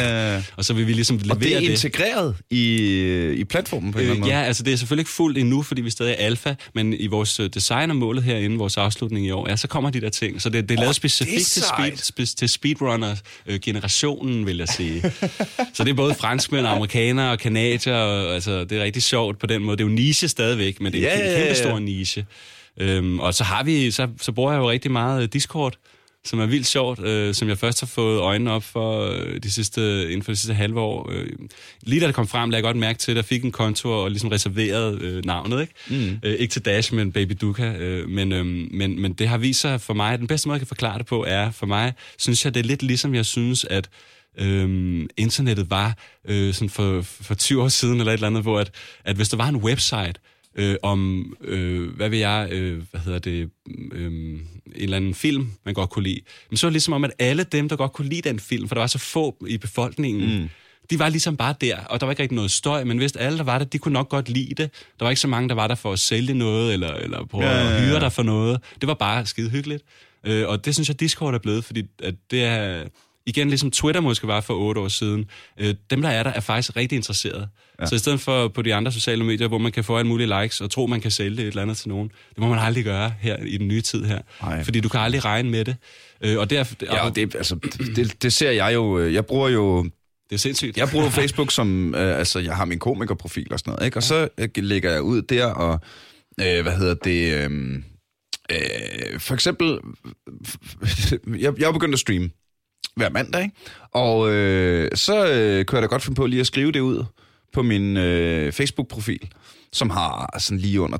Og 0.55 0.65
så 0.65 0.73
vil 0.73 0.87
vi 0.87 0.93
ligesom 0.93 1.17
levere 1.17 1.35
og 1.37 1.41
det 1.41 1.55
er 1.55 1.59
det. 1.59 1.69
integreret 1.69 2.35
i, 2.49 3.33
i 3.37 3.43
platformen 3.43 3.91
på 3.91 3.97
en 3.99 4.01
eller 4.01 4.13
anden 4.15 4.23
Øh, 4.23 4.27
måde. 4.31 4.39
ja, 4.41 4.47
altså 4.47 4.63
det 4.63 4.73
er 4.73 4.77
selvfølgelig 4.77 5.01
ikke 5.01 5.11
fuldt 5.11 5.37
endnu, 5.37 5.61
fordi 5.61 5.81
vi 5.81 5.89
stadig 5.89 6.11
er 6.19 6.25
alfa, 6.25 6.53
men 6.75 6.93
i 6.93 7.07
vores 7.07 7.39
øh, 7.39 7.49
design 7.53 7.89
og 7.89 7.95
målet 7.95 8.23
herinde, 8.23 8.57
vores 8.57 8.77
afslutning 8.77 9.25
i 9.27 9.31
år, 9.31 9.49
ja, 9.49 9.55
så 9.55 9.67
kommer 9.67 9.89
de 9.89 10.01
der 10.01 10.09
ting. 10.09 10.41
Så 10.41 10.49
det, 10.49 10.69
det 10.69 10.75
er 10.75 10.79
lavet 10.79 10.89
Åh, 10.89 10.93
specifikt 10.95 11.37
det 11.37 11.45
til, 11.45 11.63
speed, 11.77 11.97
spe, 11.97 12.25
til 12.25 12.49
speedrunner-generationen, 12.49 14.45
vil 14.45 14.57
jeg 14.57 14.67
sige. 14.67 15.01
så 15.73 15.83
det 15.83 15.89
er 15.89 15.93
både 15.93 16.13
franskmænd, 16.13 16.67
amerikanere 16.67 17.31
og 17.31 17.39
kanadier, 17.39 17.95
og, 17.95 18.33
altså 18.33 18.63
det 18.63 18.77
er 18.77 18.83
rigtig 18.83 19.03
sjovt 19.03 19.39
på 19.39 19.45
den 19.47 19.61
måde. 19.63 19.77
Det 19.77 19.83
er 19.83 19.87
jo 19.87 19.93
niche 19.95 20.27
stadigvæk, 20.27 20.81
men 20.81 20.93
det 20.93 20.99
er 20.99 21.07
Ja, 21.07 21.13
en 21.15 21.19
ja, 21.25 21.31
ja, 21.31 21.35
kæmpe 21.37 21.47
ja. 21.47 21.53
stor 21.53 21.79
niche. 21.79 22.25
Øhm, 22.79 23.19
og 23.19 23.33
så 23.33 23.43
har 23.43 23.63
vi, 23.63 23.91
så, 23.91 24.07
så 24.21 24.31
bruger 24.31 24.51
jeg 24.51 24.59
jo 24.59 24.69
rigtig 24.71 24.91
meget 24.91 25.23
øh, 25.23 25.29
Discord, 25.33 25.73
som 26.25 26.39
er 26.39 26.45
vildt 26.45 26.67
sjovt, 26.67 26.99
øh, 26.99 27.33
som 27.33 27.49
jeg 27.49 27.57
først 27.57 27.79
har 27.79 27.87
fået 27.87 28.19
øjnene 28.19 28.51
op 28.51 28.63
for 28.63 29.09
øh, 29.11 29.43
de 29.43 29.51
sidste, 29.51 30.03
inden 30.03 30.23
for 30.23 30.31
de 30.31 30.35
sidste 30.35 30.53
halve 30.53 30.79
år. 30.79 31.11
Øh, 31.11 31.27
lige 31.81 32.01
da 32.01 32.07
det 32.07 32.15
kom 32.15 32.27
frem, 32.27 32.49
lagde 32.49 32.65
jeg 32.65 32.73
godt 32.73 32.77
mærke 32.77 32.99
til, 32.99 33.11
at 33.11 33.17
jeg 33.17 33.25
fik 33.25 33.43
en 33.43 33.51
konto 33.51 34.03
og 34.03 34.09
ligesom 34.09 34.29
reserverede 34.29 34.97
øh, 35.01 35.25
navnet. 35.25 35.61
Ikke? 35.61 35.73
Mm. 35.89 36.19
Øh, 36.23 36.33
ikke 36.33 36.51
til 36.51 36.65
Dash, 36.65 36.93
men 36.93 37.11
Baby 37.11 37.33
Duka. 37.41 37.73
Øh, 37.73 38.09
men, 38.09 38.31
øh, 38.31 38.45
men, 38.71 39.01
men 39.01 39.13
det 39.13 39.27
har 39.27 39.37
vist 39.37 39.61
sig 39.61 39.81
for 39.81 39.93
mig, 39.93 40.19
den 40.19 40.27
bedste 40.27 40.47
måde, 40.47 40.55
jeg 40.55 40.61
kan 40.61 40.67
forklare 40.67 40.97
det 40.97 41.05
på, 41.05 41.25
er 41.27 41.51
for 41.51 41.65
mig, 41.65 41.93
synes 42.17 42.45
jeg, 42.45 42.53
det 42.53 42.59
er 42.59 42.63
lidt 42.63 42.83
ligesom 42.83 43.15
jeg 43.15 43.25
synes, 43.25 43.65
at 43.65 43.89
øhm, 44.37 45.07
internettet 45.17 45.69
var 45.69 45.97
øh, 46.27 46.53
sådan 46.53 46.69
for, 46.69 47.01
for 47.01 47.35
20 47.35 47.63
år 47.63 47.67
siden, 47.67 47.99
eller 47.99 48.11
et 48.11 48.17
eller 48.17 48.27
andet, 48.27 48.41
hvor 48.41 48.59
at, 48.59 48.71
at 49.05 49.15
hvis 49.15 49.29
der 49.29 49.37
var 49.37 49.47
en 49.47 49.55
website, 49.55 50.13
øh, 50.55 50.75
om, 50.81 51.33
øh, 51.41 51.95
hvad 51.95 52.09
vil 52.09 52.19
jeg, 52.19 52.47
øh, 52.51 52.83
hvad 52.91 53.01
hedder 53.01 53.19
det, 53.19 53.49
øh, 53.91 54.39
en 54.65 54.81
eller 54.81 54.97
anden 54.97 55.13
film, 55.13 55.51
man 55.65 55.73
godt 55.73 55.89
kunne 55.89 56.03
lide. 56.03 56.21
Men 56.49 56.57
så 56.57 56.67
var 56.67 56.69
det 56.69 56.73
ligesom 56.73 56.93
om, 56.93 57.03
at 57.03 57.11
alle 57.19 57.43
dem, 57.43 57.69
der 57.69 57.75
godt 57.75 57.93
kunne 57.93 58.09
lide 58.09 58.29
den 58.29 58.39
film, 58.39 58.67
for 58.67 58.75
der 58.75 58.81
var 58.81 58.87
så 58.87 58.97
få 58.97 59.35
i 59.47 59.57
befolkningen, 59.57 60.41
mm. 60.41 60.49
de 60.89 60.99
var 60.99 61.09
ligesom 61.09 61.37
bare 61.37 61.55
der, 61.61 61.77
og 61.77 61.99
der 61.99 62.05
var 62.05 62.11
ikke 62.11 62.23
rigtig 62.23 62.35
noget 62.35 62.51
støj, 62.51 62.83
men 62.83 62.97
hvis 62.97 63.15
alle, 63.15 63.37
der 63.37 63.43
var 63.43 63.57
der, 63.57 63.65
de 63.65 63.77
kunne 63.77 63.93
nok 63.93 64.09
godt 64.09 64.29
lide 64.29 64.49
det. 64.49 64.71
Der 64.99 65.05
var 65.05 65.09
ikke 65.09 65.19
så 65.19 65.27
mange, 65.27 65.49
der 65.49 65.55
var 65.55 65.67
der 65.67 65.75
for 65.75 65.93
at 65.93 65.99
sælge 65.99 66.33
noget, 66.33 66.73
eller, 66.73 66.93
eller 66.93 67.25
på 67.25 67.41
Ja, 67.41 67.47
ja, 67.47 67.67
at 67.67 67.81
ja. 67.81 67.87
hyre 67.87 67.99
dig 67.99 68.11
for 68.11 68.23
noget. 68.23 68.59
Det 68.81 68.87
var 68.87 68.93
bare 68.93 69.25
skide 69.25 69.49
hyggeligt. 69.49 69.83
Øh, 70.23 70.47
og 70.47 70.65
det 70.65 70.73
synes 70.73 70.89
jeg, 70.89 70.99
Discord 70.99 71.33
er 71.33 71.39
blevet, 71.39 71.65
fordi 71.65 71.83
at 72.03 72.15
det 72.31 72.43
er... 72.43 72.83
Igen, 73.27 73.47
ligesom 73.47 73.71
Twitter 73.71 74.01
måske 74.01 74.27
var 74.27 74.41
for 74.41 74.53
otte 74.53 74.81
år 74.81 74.87
siden, 74.87 75.25
øh, 75.59 75.75
dem 75.89 76.01
der 76.01 76.09
er 76.09 76.23
der, 76.23 76.29
er 76.31 76.39
faktisk 76.39 76.75
rigtig 76.75 76.95
interesserede. 76.95 77.47
Ja. 77.81 77.85
Så 77.85 77.95
i 77.95 77.97
stedet 77.97 78.19
for 78.21 78.47
på 78.47 78.61
de 78.61 78.75
andre 78.75 78.91
sociale 78.91 79.23
medier, 79.23 79.47
hvor 79.47 79.57
man 79.57 79.71
kan 79.71 79.83
få 79.83 79.97
alle 79.97 80.07
mulige 80.07 80.41
likes 80.41 80.61
og 80.61 80.71
tro, 80.71 80.85
man 80.87 81.01
kan 81.01 81.11
sælge 81.11 81.37
det 81.37 81.43
et 81.43 81.47
eller 81.47 81.61
andet 81.61 81.77
til 81.77 81.89
nogen, 81.89 82.07
det 82.29 82.37
må 82.37 82.47
man 82.49 82.59
aldrig 82.59 82.83
gøre 82.83 83.13
her 83.19 83.37
i 83.37 83.57
den 83.57 83.67
nye 83.67 83.81
tid 83.81 84.05
her. 84.05 84.19
Nej. 84.41 84.63
Fordi 84.63 84.79
du 84.79 84.89
kan 84.89 84.99
aldrig 84.99 85.25
regne 85.25 85.49
med 85.49 85.65
det. 85.65 85.75
Øh, 86.21 86.37
og 86.39 86.49
derfor, 86.49 86.75
Ja, 86.81 87.05
og 87.05 87.15
det, 87.15 87.35
altså, 87.35 87.55
det, 87.95 88.21
det 88.23 88.33
ser 88.33 88.51
jeg 88.51 88.73
jo... 88.73 88.99
øh, 88.99 89.13
Jeg 89.13 89.25
bruger 89.25 89.49
jo 89.49 89.83
det 90.29 90.35
er 90.35 90.37
sindssygt. 90.37 90.77
Jeg 90.77 90.87
bruger 90.89 91.09
Facebook 91.19 91.51
som, 91.51 91.95
øh, 91.95 92.19
altså 92.19 92.39
jeg 92.39 92.55
har 92.55 92.65
min 92.65 92.79
komikerprofil 92.79 93.53
og 93.53 93.59
sådan 93.59 93.71
noget, 93.71 93.85
ikke? 93.85 93.97
Og 93.97 94.03
så 94.03 94.27
øh, 94.37 94.49
lægger 94.57 94.91
jeg 94.91 95.01
ud 95.01 95.21
der, 95.21 95.45
og 95.45 95.79
øh, 96.41 96.61
hvad 96.61 96.77
hedder 96.77 96.93
det, 96.93 97.33
øh, 97.33 97.75
øh, 98.51 99.19
for 99.19 99.33
eksempel, 99.33 99.67
jeg, 101.43 101.53
jeg 101.59 101.67
er 101.67 101.71
begyndt 101.71 101.93
at 101.93 101.99
streame 101.99 102.29
hver 102.95 103.09
mandag, 103.09 103.43
ikke? 103.43 103.55
Og 103.91 104.31
øh, 104.31 104.91
så 104.95 105.27
øh, 105.33 105.65
kunne 105.65 105.75
jeg 105.77 105.81
da 105.81 105.87
godt 105.87 106.03
finde 106.03 106.15
på 106.15 106.25
lige 106.25 106.39
at 106.39 106.47
skrive 106.47 106.71
det 106.71 106.79
ud 106.79 107.03
på 107.53 107.61
min 107.63 107.97
øh, 107.97 108.51
Facebook-profil, 108.51 109.29
som 109.73 109.89
har 109.89 110.35
sådan 110.39 110.57
lige 110.59 110.81
under 110.81 110.97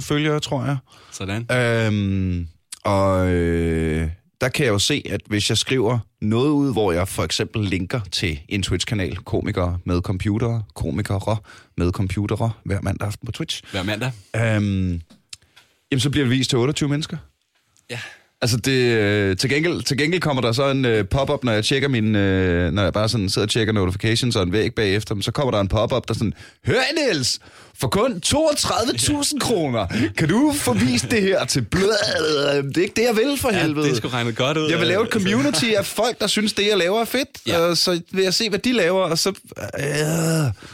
3.000 0.00 0.06
følgere, 0.08 0.40
tror 0.40 0.64
jeg. 0.64 0.76
Sådan. 1.12 1.52
Øhm, 1.52 2.48
og 2.84 3.28
øh, 3.28 4.08
der 4.40 4.48
kan 4.48 4.64
jeg 4.64 4.72
jo 4.72 4.78
se, 4.78 5.02
at 5.10 5.20
hvis 5.26 5.48
jeg 5.50 5.58
skriver 5.58 5.98
noget 6.20 6.50
ud, 6.50 6.72
hvor 6.72 6.92
jeg 6.92 7.08
for 7.08 7.24
eksempel 7.24 7.64
linker 7.64 8.00
til 8.12 8.40
en 8.48 8.62
Twitch-kanal, 8.62 9.16
komikere 9.16 9.78
med 9.84 10.00
computere, 10.00 10.62
komikere 10.74 11.36
med 11.76 11.92
computere, 11.92 12.50
hver 12.64 12.80
mandag 12.80 13.06
aften 13.06 13.26
på 13.26 13.32
Twitch, 13.32 13.62
Hver 13.70 13.82
mandag. 13.82 14.12
øhm, 14.36 15.00
jamen 15.90 16.00
så 16.00 16.10
bliver 16.10 16.24
det 16.24 16.30
vist 16.30 16.50
til 16.50 16.58
28 16.58 16.88
mennesker. 16.88 17.16
Ja. 17.90 18.00
Altså 18.42 18.56
det, 18.56 18.72
øh, 18.72 19.36
til, 19.36 19.50
gengæld, 19.50 19.82
til 19.82 19.98
gengæld 19.98 20.20
kommer 20.22 20.42
der 20.42 20.52
så 20.52 20.70
en 20.70 20.84
øh, 20.84 21.04
pop-up, 21.04 21.44
når 21.44 21.52
jeg 21.52 21.64
tjekker 21.64 21.88
min, 21.88 22.16
øh, 22.16 22.72
når 22.72 22.82
jeg 22.82 22.92
bare 22.92 23.08
sådan 23.08 23.28
sidder 23.28 23.46
og 23.46 23.50
tjekker 23.50 23.72
notifications 23.72 24.36
og 24.36 24.42
en 24.42 24.52
væg 24.52 24.74
bagefter, 24.74 25.14
så 25.20 25.30
kommer 25.32 25.50
der 25.50 25.60
en 25.60 25.68
pop-up, 25.68 26.08
der 26.08 26.14
sådan, 26.14 26.34
Hør 26.66 26.80
Niels, 26.96 27.38
for 27.80 27.88
kun 27.88 28.22
32.000 28.26 29.38
kroner, 29.40 29.86
kan 30.16 30.28
du 30.28 30.52
forvise 30.56 31.08
det 31.08 31.22
her 31.22 31.44
til 31.44 31.62
blød? 31.62 32.62
Det 32.68 32.76
er 32.76 32.82
ikke 32.82 32.94
det, 32.96 33.02
jeg 33.04 33.16
vil 33.16 33.38
for 33.38 33.52
Ja, 33.52 33.62
helvede. 33.62 33.84
det 33.86 33.92
er 33.92 33.96
sgu 33.96 34.08
regnet 34.08 34.36
godt 34.36 34.56
ud. 34.56 34.70
Jeg 34.70 34.78
vil 34.78 34.86
lave 34.88 35.02
et 35.02 35.14
Altså, 35.14 35.18
community 35.30 35.64
af 35.76 35.86
folk, 35.86 36.20
der 36.20 36.26
synes, 36.26 36.52
det 36.52 36.66
jeg 36.68 36.78
laver 36.78 37.00
er 37.00 37.04
fedt, 37.04 37.28
Ja. 37.46 37.58
og 37.58 37.76
så 37.76 38.00
vil 38.12 38.24
jeg 38.24 38.34
se, 38.34 38.48
hvad 38.48 38.58
de 38.58 38.72
laver, 38.72 39.00
og 39.02 39.18
så... 39.18 39.28
Øh, 39.28 39.84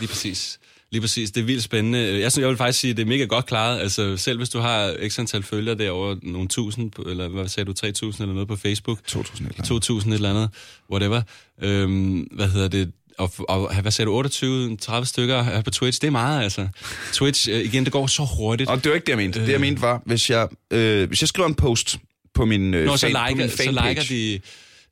Lige 0.00 0.09
præcis. 0.09 0.59
Lige 0.95 1.01
præcis. 1.01 1.31
Det 1.31 1.41
er 1.41 1.45
vildt 1.45 1.63
spændende. 1.63 1.99
Jeg, 2.21 2.33
synes, 2.33 2.43
jeg 2.43 2.49
vil 2.49 2.57
faktisk 2.57 2.81
sige, 2.81 2.91
at 2.91 2.97
det 2.97 3.03
er 3.03 3.07
mega 3.07 3.25
godt 3.25 3.47
klaret. 3.47 3.81
Altså, 3.81 4.17
selv 4.17 4.39
hvis 4.39 4.49
du 4.49 4.59
har 4.59 4.97
x 5.09 5.19
antal 5.19 5.43
følgere 5.43 5.75
derovre, 5.79 6.17
nogle 6.23 6.49
tusind, 6.49 6.91
på- 6.91 7.03
eller 7.03 7.29
hvad 7.29 7.49
sagde 7.49 7.73
du, 7.73 7.87
3.000 7.87 8.23
eller 8.23 8.33
noget 8.33 8.49
på 8.49 8.57
Facebook. 8.57 8.99
2.000 9.11 9.37
eller 9.37 9.51
andet. 9.59 9.91
2.000 10.05 10.09
et 10.09 10.15
eller 10.15 10.31
andet, 10.31 10.51
whatever. 10.91 11.23
Øhm, 11.63 12.19
hvad 12.33 12.49
hedder 12.49 12.69
det? 12.69 12.93
Og, 13.19 13.33
og 13.49 13.81
hvad 13.83 13.93
sagde 13.93 14.07
du, 14.07 14.15
28, 14.17 14.77
30 14.77 15.07
stykker 15.07 15.63
på 15.63 15.71
Twitch, 15.71 16.01
det 16.01 16.07
er 16.07 16.11
meget, 16.11 16.43
altså. 16.43 16.69
Twitch, 17.13 17.49
øh, 17.51 17.61
igen, 17.61 17.85
det 17.85 17.93
går 17.93 18.07
så 18.07 18.29
hurtigt. 18.39 18.71
Og 18.71 18.85
det 18.85 18.91
var 18.91 18.95
ikke 18.95 19.05
det, 19.05 19.11
jeg 19.13 19.17
mente. 19.19 19.41
Det, 19.41 19.49
jeg 19.53 19.61
mente 19.61 19.83
var, 19.83 20.03
hvis 20.07 20.31
jeg, 20.31 20.49
øh, 20.71 21.09
hvis 21.09 21.23
jeg 21.23 21.29
skriver 21.29 21.49
en 21.49 21.55
post 21.55 21.99
på 22.35 22.45
min, 22.45 22.75
øh, 22.75 22.99
så 22.99 23.07
fan, 23.07 23.13
på 23.15 23.19
liker, 23.29 23.37
min 23.43 23.51
så 23.51 23.57
fanpage, 23.57 23.89
liker 23.89 24.03
de... 24.03 24.41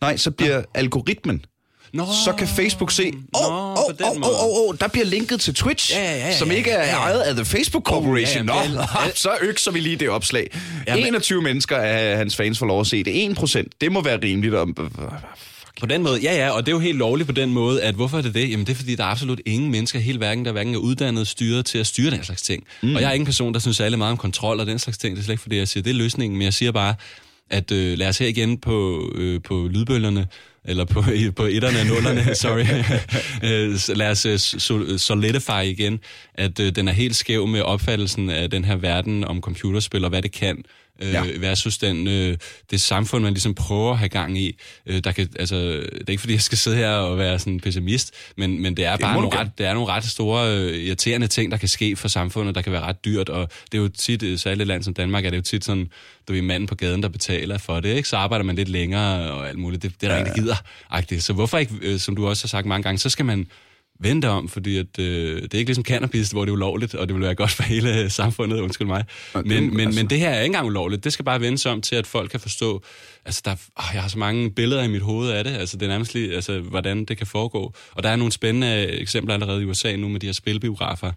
nej, 0.01 0.17
så 0.17 0.31
bliver 0.31 0.63
algoritmen 0.75 1.45
Nå, 1.95 2.07
så 2.25 2.33
kan 2.33 2.49
Facebook 2.49 2.91
se, 2.91 3.13
åh, 3.35 3.75
Nå, 3.75 3.81
åh, 4.05 4.17
åh, 4.23 4.69
åh, 4.69 4.75
der 4.81 4.89
bliver 4.89 5.07
linket 5.07 5.41
til 5.41 5.55
Twitch, 5.55 5.93
Ja, 5.93 6.03
ja, 6.03 6.17
ja, 6.17 6.37
som 6.39 6.51
ikke 6.51 6.71
er 6.71 6.83
ja, 6.85 6.89
ja. 6.91 6.97
ejet 6.99 7.21
af 7.21 7.35
The 7.35 7.45
Facebook 7.45 7.85
Corporation. 7.85 8.51
Oh, 8.51 8.57
ja, 8.65 8.69
Nå, 8.69 8.81
ja, 8.81 8.87
ja. 9.05 9.11
så 9.15 9.31
økser 9.43 9.71
vi 9.71 9.81
lige 9.81 9.97
det 9.97 10.09
opslag. 10.11 10.51
Ja, 10.87 10.97
men- 10.97 11.07
21 11.07 11.43
mennesker 11.43 11.77
af 11.77 12.17
hans 12.17 12.37
fans 12.37 12.59
får 12.59 12.67
lov 12.67 12.81
at 12.81 12.87
se 12.87 13.05
det. 13.05 13.25
1 13.31 13.37
procent, 13.37 13.73
det 13.81 13.93
må 13.93 14.01
være 14.03 14.19
rimeligt. 14.23 14.55
Om, 14.55 14.75
På 15.81 15.87
den 15.87 16.03
måde, 16.03 16.21
ja 16.23 16.35
ja, 16.37 16.51
og 16.51 16.67
det 16.67 16.73
er 16.73 16.77
jo 16.77 16.79
helt 16.81 16.99
lovligt 16.99 17.27
på 17.27 17.33
den 17.33 17.51
måde, 17.53 17.83
at 17.83 17.95
hvorfor 17.95 18.19
er 18.19 18.23
det 18.23 18.35
det? 18.35 18.51
Jamen 18.51 18.67
det 18.67 18.73
er 18.73 18.77
fordi, 18.77 18.95
der 18.95 19.05
er 19.05 19.09
absolut 19.09 19.41
ingen 19.47 19.71
mennesker 19.71 19.99
i 19.99 20.03
hele 20.03 20.21
verden, 20.21 20.45
der 20.45 20.53
hverken 20.53 20.75
er 20.75 20.79
uddannet 20.79 21.29
styret 21.29 21.67
til 21.67 21.79
at 21.79 21.87
styre 21.87 22.11
den 22.11 22.25
slags 22.25 22.43
ting. 22.43 22.65
Mm. 22.83 22.95
Og 22.95 23.01
jeg 23.01 23.09
er 23.09 23.13
ikke 23.13 23.23
en 23.23 23.27
person, 23.27 23.55
der 23.55 23.61
synes 23.61 23.77
særlig 23.77 23.99
meget 23.99 24.11
om 24.13 24.17
kontrol 24.19 24.61
og 24.61 24.67
den 24.67 24.79
slags 24.79 24.99
ting. 24.99 25.17
Det 25.17 25.21
er 25.23 25.25
slet 25.25 25.33
ikke 25.33 25.43
fordi, 25.43 25.57
jeg 25.59 25.69
siger, 25.69 25.83
det 25.83 25.91
er 25.91 25.95
løsningen, 25.95 26.39
men 26.39 26.45
jeg 26.45 26.55
siger 26.55 26.73
bare, 26.73 26.95
at 27.51 27.73
øh, 27.73 27.99
lad 27.99 28.09
os 28.09 28.19
her 28.19 28.27
igen 28.27 28.59
på, 28.59 29.09
øh, 29.15 29.41
på 29.43 29.69
lydbølgerne, 29.71 30.27
eller 30.65 30.85
på, 30.85 31.03
på 31.37 31.43
etterne 31.45 31.81
og 31.81 31.87
nullerne, 31.87 32.35
sorry. 32.45 32.65
Øh, 33.49 33.97
lad 33.97 34.11
os 34.11 34.27
øh, 34.27 34.35
so- 34.35 34.99
solidify 34.99 35.63
igen, 35.65 36.01
at 36.35 36.61
øh, 36.61 36.77
den 36.77 36.89
er 36.89 36.93
helt 36.93 37.17
skæv 37.17 37.47
med 37.47 37.61
opfattelsen 37.61 38.31
af 38.31 38.51
den 38.51 38.65
her 38.65 38.77
verden 38.77 39.25
om 39.25 39.41
computerspil 39.41 40.05
og 40.05 40.11
hvad 40.11 40.23
det 40.23 40.33
kan 40.33 40.65
øh, 41.03 41.13
Ja. 41.13 41.23
versus 41.39 41.79
den, 41.79 42.09
øh, 42.09 42.37
det 42.71 42.81
samfund, 42.81 43.23
man 43.23 43.33
ligesom 43.33 43.55
prøver 43.55 43.93
at 43.93 43.99
have 43.99 44.09
gang 44.09 44.39
i. 44.39 44.59
Øh, 44.87 45.05
der 45.05 45.13
kan, 45.13 45.29
altså, 45.39 45.57
det 45.57 46.03
er 46.07 46.11
ikke, 46.11 46.21
fordi 46.21 46.33
jeg 46.33 46.43
skal 46.43 46.59
sidde 46.59 46.77
her 46.77 46.91
og 46.91 47.19
være 47.19 47.39
sådan 47.39 47.61
pessimist, 47.61 48.15
men, 48.37 48.63
men 48.63 48.77
det 48.77 48.85
er 48.85 48.97
bare 48.97 49.15
du 49.17 49.21
nogle 49.21 49.39
ret, 49.39 49.51
det 49.59 49.67
er 49.67 49.75
nogle 49.75 49.89
ret 49.93 50.05
store 50.05 50.57
øh, 50.57 50.77
irriterende 50.77 51.27
ting, 51.27 51.51
der 51.51 51.57
kan 51.57 51.69
ske 51.69 51.97
for 51.97 52.09
samfundet, 52.09 52.55
der 52.55 52.63
kan 52.63 52.73
være 52.73 52.83
ret 52.83 53.05
dyrt, 53.05 53.29
og 53.29 53.49
det 53.73 53.79
er 53.79 53.83
jo 53.83 53.89
tit, 53.89 54.23
øh, 54.23 54.39
særligt 54.39 54.61
et 54.61 54.67
land 54.67 54.83
som 54.83 54.95
Danmark, 54.95 55.25
er 55.25 55.31
det 55.31 55.37
jo 55.37 55.43
tit 55.43 55.65
sådan, 55.65 55.89
du 56.29 56.35
er 56.35 56.43
manden 56.43 56.67
på 56.67 56.75
gaden, 56.75 57.03
der 57.03 57.09
betaler 57.09 57.59
for 57.59 57.81
det, 57.81 57.97
ikke? 57.97 58.09
så 58.09 58.17
arbejder 58.17 58.45
man 58.45 58.57
lidt 58.57 58.69
længere 58.69 59.33
og 59.33 59.49
alt 59.49 59.59
muligt, 59.59 59.83
det, 59.83 59.93
det 60.01 60.07
er 60.07 60.13
der 60.13 60.19
ja, 60.19 60.25
der 60.25 60.35
gider. 60.35 60.57
-agtigt. 60.93 61.21
Så 61.21 61.33
hvorfor 61.33 61.59
ikke, 61.59 61.75
øh, 61.83 61.99
som 61.99 62.17
du 62.17 62.29
også 62.29 62.45
har 62.45 62.49
sagt 62.49 62.67
mange 62.67 62.83
gange, 62.83 62.99
så 62.99 63.09
skal 63.09 63.25
man 63.25 63.47
vente 64.01 64.29
om, 64.29 64.49
fordi 64.49 64.77
at, 64.79 64.99
øh, 64.99 65.43
det 65.43 65.55
er 65.55 65.59
ikke 65.59 65.69
ligesom 65.69 65.85
cannabis, 65.85 66.31
hvor 66.31 66.45
det 66.45 66.49
er 66.49 66.53
ulovligt, 66.53 66.95
og 66.95 67.09
det 67.09 67.15
vil 67.15 67.23
være 67.23 67.35
godt 67.35 67.51
for 67.51 67.63
hele 67.63 68.11
samfundet, 68.21 68.61
undskyld 68.61 68.87
mig. 68.87 69.05
det- 69.35 69.47
Men, 69.47 69.71
men, 69.77 69.81
altså- 69.87 70.01
men 70.01 70.11
det 70.11 70.19
her 70.19 70.29
er 70.31 70.41
ikke 70.41 70.47
engang 70.47 70.67
ulovligt. 70.67 71.05
Det 71.05 71.13
skal 71.13 71.25
bare 71.25 71.41
vendes 71.41 71.67
om 71.67 71.83
til, 71.83 71.97
at 71.97 72.07
folk 72.07 72.31
kan 72.31 72.41
forstå, 72.41 72.83
altså 73.25 73.43
der, 73.45 73.51
åh, 73.53 73.85
jeg 73.95 74.03
har 74.03 74.09
så 74.09 74.19
mange 74.19 74.51
billeder 74.51 74.83
i 74.83 74.89
mit 74.89 75.03
hoved 75.03 75.31
af 75.31 75.45
det, 75.45 75.51
altså 75.51 75.77
det 75.77 75.85
er 75.87 75.91
nærmest 75.91 76.15
lige, 76.15 76.35
altså, 76.35 76.61
hvordan 76.61 77.05
det 77.05 77.19
kan 77.19 77.27
foregå. 77.27 77.75
Og 77.93 78.03
der 78.03 78.09
er 78.09 78.17
nogle 78.17 78.33
spændende 78.33 78.87
eksempler 78.87 79.35
allerede 79.35 79.63
i 79.63 79.65
USA 79.65 79.97
nu 79.97 80.09
med 80.09 80.21
de 80.21 80.27
her 80.27 80.33
spilbiografer, 80.33 81.13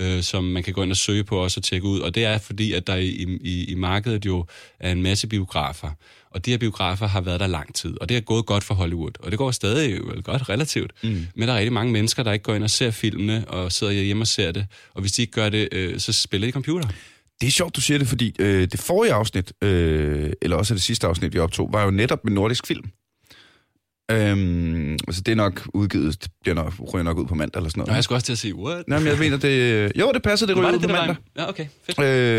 øh, 0.00 0.22
som 0.22 0.44
man 0.44 0.62
kan 0.62 0.74
gå 0.74 0.82
ind 0.82 0.90
og 0.90 0.96
søge 0.96 1.24
på 1.24 1.38
også 1.42 1.60
og 1.60 1.64
tjekke 1.64 1.86
ud. 1.86 2.00
Og 2.00 2.14
det 2.14 2.24
er 2.24 2.38
fordi, 2.38 2.72
at 2.72 2.86
der 2.86 2.94
i, 2.96 3.08
i, 3.40 3.64
i 3.64 3.74
markedet 3.74 4.26
jo 4.26 4.46
er 4.80 4.92
en 4.92 5.02
masse 5.02 5.26
biografer. 5.26 5.90
Og 6.30 6.44
de 6.44 6.50
her 6.50 6.58
biografer 6.58 7.06
har 7.06 7.20
været 7.20 7.40
der 7.40 7.46
lang 7.46 7.74
tid, 7.74 8.00
og 8.00 8.08
det 8.08 8.16
er 8.16 8.20
gået 8.20 8.46
godt 8.46 8.64
for 8.64 8.74
Hollywood. 8.74 9.10
Og 9.20 9.30
det 9.30 9.38
går 9.38 9.50
stadig 9.50 9.92
vel 9.92 10.22
godt 10.22 10.48
relativt. 10.48 10.92
Mm. 11.02 11.26
Men 11.34 11.48
der 11.48 11.54
er 11.54 11.58
rigtig 11.58 11.72
mange 11.72 11.92
mennesker, 11.92 12.22
der 12.22 12.32
ikke 12.32 12.42
går 12.42 12.54
ind 12.54 12.64
og 12.64 12.70
ser 12.70 12.90
filmene, 12.90 13.44
og 13.48 13.72
sidder 13.72 13.92
hjemme 13.92 14.22
og 14.22 14.26
ser 14.26 14.52
det. 14.52 14.66
Og 14.94 15.00
hvis 15.00 15.12
de 15.12 15.22
ikke 15.22 15.32
gør 15.32 15.48
det, 15.48 15.68
øh, 15.72 16.00
så 16.00 16.12
spiller 16.12 16.48
de 16.48 16.52
computer. 16.52 16.88
Det 17.40 17.46
er 17.46 17.50
sjovt, 17.50 17.76
du 17.76 17.80
siger 17.80 17.98
det, 17.98 18.08
fordi 18.08 18.34
øh, 18.38 18.68
det 18.72 18.80
forrige 18.80 19.12
afsnit, 19.12 19.52
øh, 19.62 20.32
eller 20.42 20.56
også 20.56 20.74
det 20.74 20.82
sidste 20.82 21.06
afsnit, 21.06 21.34
vi 21.34 21.38
optog, 21.38 21.72
var 21.72 21.84
jo 21.84 21.90
netop 21.90 22.24
med 22.24 22.32
nordisk 22.32 22.66
film. 22.66 22.90
Øhm, 24.10 24.92
altså 24.92 25.22
det 25.22 25.32
er 25.32 25.36
nok 25.36 25.68
udgivet, 25.74 26.26
det 26.44 26.54
nok, 26.54 26.74
ryger 26.94 27.02
nok 27.04 27.18
ud 27.18 27.26
på 27.26 27.34
mandag 27.34 27.58
eller 27.60 27.70
sådan 27.70 27.80
Og 27.80 27.86
noget. 27.86 27.96
jeg 27.96 28.04
skulle 28.04 28.16
også 28.16 28.26
til 28.26 28.32
at 28.32 28.38
sige, 28.38 28.54
what? 28.54 28.88
Nej, 28.88 28.98
men 28.98 29.08
jeg 29.08 29.18
mener, 29.18 29.36
det... 29.36 29.92
Jo, 29.98 30.10
det 30.14 30.22
passer, 30.22 30.46
det 30.46 30.56
ryger 30.56 30.68
ud 30.68 30.72
det 30.72 30.82
på 30.82 30.88
mandag. 30.88 31.16
var? 31.36 31.42
Ja, 31.42 31.48
okay. 31.48 31.66
Fedt. 31.86 31.98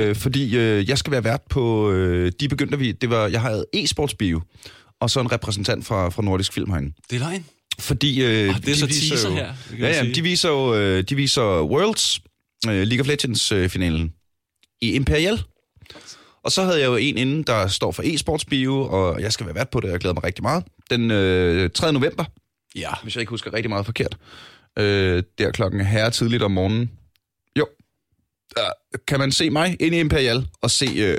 Øh, 0.10 0.15
fordi 0.15 0.58
øh, 0.58 0.89
jeg 0.89 0.97
skal 0.97 1.12
være 1.12 1.23
vært 1.23 1.41
på... 1.49 1.91
Øh, 1.91 2.32
de 2.39 2.47
begyndte 2.49 2.79
vi... 2.79 2.91
Det 2.91 3.10
var, 3.10 3.27
jeg 3.27 3.41
havde 3.41 3.65
e-sportsbio, 3.75 4.41
og 5.01 5.10
så 5.10 5.19
en 5.19 5.32
repræsentant 5.32 5.86
fra, 5.86 6.10
fra 6.10 6.21
Nordisk 6.21 6.53
Film 6.53 6.69
herinde. 6.71 6.93
Det 7.10 7.15
er 7.15 7.19
løgn. 7.19 7.45
Fordi... 7.79 8.23
Øh, 8.23 8.49
Ah, 8.55 8.62
det 8.65 8.71
er 8.71 8.75
så 8.75 8.88
teaser 8.88 9.29
her, 9.29 9.47
det 9.69 9.77
kan 9.77 9.88
Ja, 9.88 10.03
ja, 10.05 10.12
de 10.12 10.21
viser 10.21 10.49
jo 10.49 10.75
øh, 10.75 11.03
de 11.10 11.15
viser 11.15 11.62
Worlds, 11.63 12.19
øh, 12.67 12.73
League 12.73 13.01
of 13.01 13.08
Legends-finalen 13.08 14.13
i 14.82 14.91
Imperial. 14.93 15.41
Og 16.43 16.51
så 16.51 16.63
havde 16.63 16.79
jeg 16.79 16.86
jo 16.88 16.95
en 16.95 17.17
inden, 17.17 17.43
der 17.43 17.67
står 17.67 17.91
for 17.91 18.03
e-sportsbio, 18.03 18.73
og 18.82 19.21
jeg 19.21 19.34
skal 19.34 19.45
være 19.45 19.55
vært 19.55 19.69
på 19.69 19.79
det, 19.79 19.86
og 19.86 19.91
jeg 19.91 19.99
glæder 19.99 20.13
mig 20.13 20.23
rigtig 20.23 20.43
meget. 20.43 20.63
Den 20.89 21.12
øh, 21.12 21.69
3. 21.71 21.93
november, 21.93 22.25
Ja. 22.75 22.89
hvis 23.04 23.15
jeg 23.15 23.21
ikke 23.21 23.30
husker 23.30 23.54
rigtig 23.54 23.69
meget 23.69 23.86
forkert. 23.86 24.17
Øh, 24.80 25.23
der 25.38 25.52
klokken 25.52 25.86
her 25.86 26.10
tidligt 26.10 26.43
om 26.43 26.52
morgenen. 26.52 26.91
Jo, 27.60 27.67
der 28.56 28.69
kan 29.08 29.19
man 29.19 29.32
se 29.32 29.49
mig 29.49 29.78
inde 29.80 29.97
i 29.97 29.99
Imperial 29.99 30.47
og 30.62 30.71
se 30.71 30.86
øh, 30.97 31.17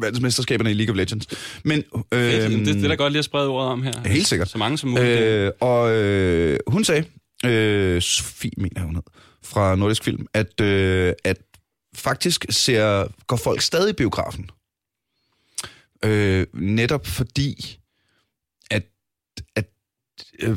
verdensmesterskaberne 0.00 0.70
i 0.70 0.74
League 0.74 0.92
of 0.92 0.96
Legends. 0.96 1.26
Men, 1.64 1.78
øh, 2.12 2.32
Fedt. 2.32 2.66
det, 2.66 2.74
det 2.74 2.84
er 2.84 2.88
da 2.88 2.94
godt 2.94 3.12
lige 3.12 3.18
at 3.18 3.24
sprede 3.24 3.48
ordet 3.48 3.70
om 3.70 3.82
her. 3.82 4.08
Helt 4.08 4.26
sikkert. 4.26 4.48
Så 4.48 4.58
mange 4.58 4.78
som 4.78 4.90
muligt. 4.90 5.20
Øh, 5.20 5.52
og 5.60 5.90
øh, 5.96 6.58
hun 6.66 6.84
sagde, 6.84 7.04
øh, 7.46 8.02
Sofie 8.02 8.50
mener 8.56 8.80
hun 8.82 8.94
hed, 8.94 9.02
fra 9.44 9.76
Nordisk 9.76 10.04
Film, 10.04 10.26
at, 10.34 10.60
øh, 10.60 11.12
at 11.24 11.36
faktisk 11.94 12.46
ser, 12.50 13.06
går 13.26 13.36
folk 13.36 13.60
stadig 13.60 13.90
i 13.90 13.92
biografen. 13.92 14.50
Øh, 16.04 16.46
netop 16.54 17.06
fordi, 17.06 17.50
øh, 17.60 17.76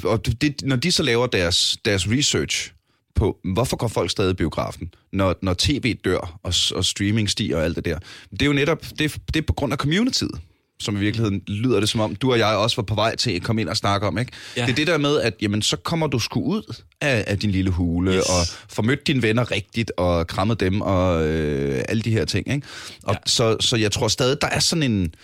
og 0.04 0.26
det, 0.42 0.62
når 0.64 0.76
de 0.76 0.92
så 0.92 1.04
laver 1.04 1.28
deres, 1.28 1.78
deres 1.86 2.10
research 2.10 2.72
på, 3.16 3.38
hvorfor 3.54 3.78
går 3.78 3.88
folk 3.88 4.12
stadig 4.12 4.32
i 4.32 4.34
biografen, 4.34 4.94
når, 5.14 5.36
når 5.42 5.56
tv 5.58 5.96
dør, 6.06 6.40
og, 6.44 6.54
og 6.76 6.86
streaming 6.86 7.30
stiger 7.30 7.58
og 7.58 7.64
alt 7.64 7.76
det 7.76 7.86
der. 7.86 8.00
Det 8.32 8.42
er 8.42 8.46
jo 8.46 8.54
netop, 8.54 8.86
det, 9.00 9.18
det 9.34 9.36
er 9.36 9.42
på 9.48 9.54
grund 9.54 9.74
af 9.74 9.78
communityet 9.78 10.40
som 10.80 10.98
i 10.98 11.00
virkeligheden 11.00 11.42
lyder 11.48 11.80
det 11.80 11.90
som 11.90 12.02
om, 12.02 12.16
du 12.16 12.32
og 12.32 12.40
jeg 12.40 12.48
også 12.56 12.76
var 12.76 12.84
på 12.84 12.96
vej 12.96 13.16
til 13.16 13.32
at 13.32 13.44
komme 13.44 13.62
ind 13.62 13.70
og 13.70 13.78
snakke 13.78 14.08
om, 14.08 14.18
ikke? 14.18 14.32
Ja. 14.58 14.62
Ja. 14.62 14.66
Det 14.66 14.72
er 14.72 14.76
det 14.76 14.88
der 14.88 14.98
med, 14.98 15.20
at 15.22 15.34
jamen, 15.42 15.62
så 15.62 15.78
kommer 15.78 16.08
du 16.08 16.20
sgu 16.20 16.44
ud 16.44 16.76
af, 17.02 17.24
af 17.28 17.40
din 17.40 17.52
lille 17.52 17.72
hule, 17.72 18.12
Yes. 18.12 18.24
og 18.30 18.48
får 18.70 18.84
mødt 18.84 19.08
dine 19.08 19.22
venner 19.22 19.52
rigtigt, 19.52 19.92
og 19.98 20.28
krammet 20.28 20.60
dem, 20.60 20.82
og 20.82 21.26
øh, 21.28 21.84
alle 21.90 22.02
de 22.04 22.12
her 22.12 22.26
ting, 22.26 22.54
ikke? 22.54 22.68
Og 23.04 23.14
Ja. 23.14 23.20
så, 23.26 23.58
så 23.60 23.76
jeg 23.76 23.92
tror 23.92 24.08
stadig, 24.08 24.38
der 24.42 24.48
er 24.48 24.60
sådan 24.60 24.84
en... 24.92 25.16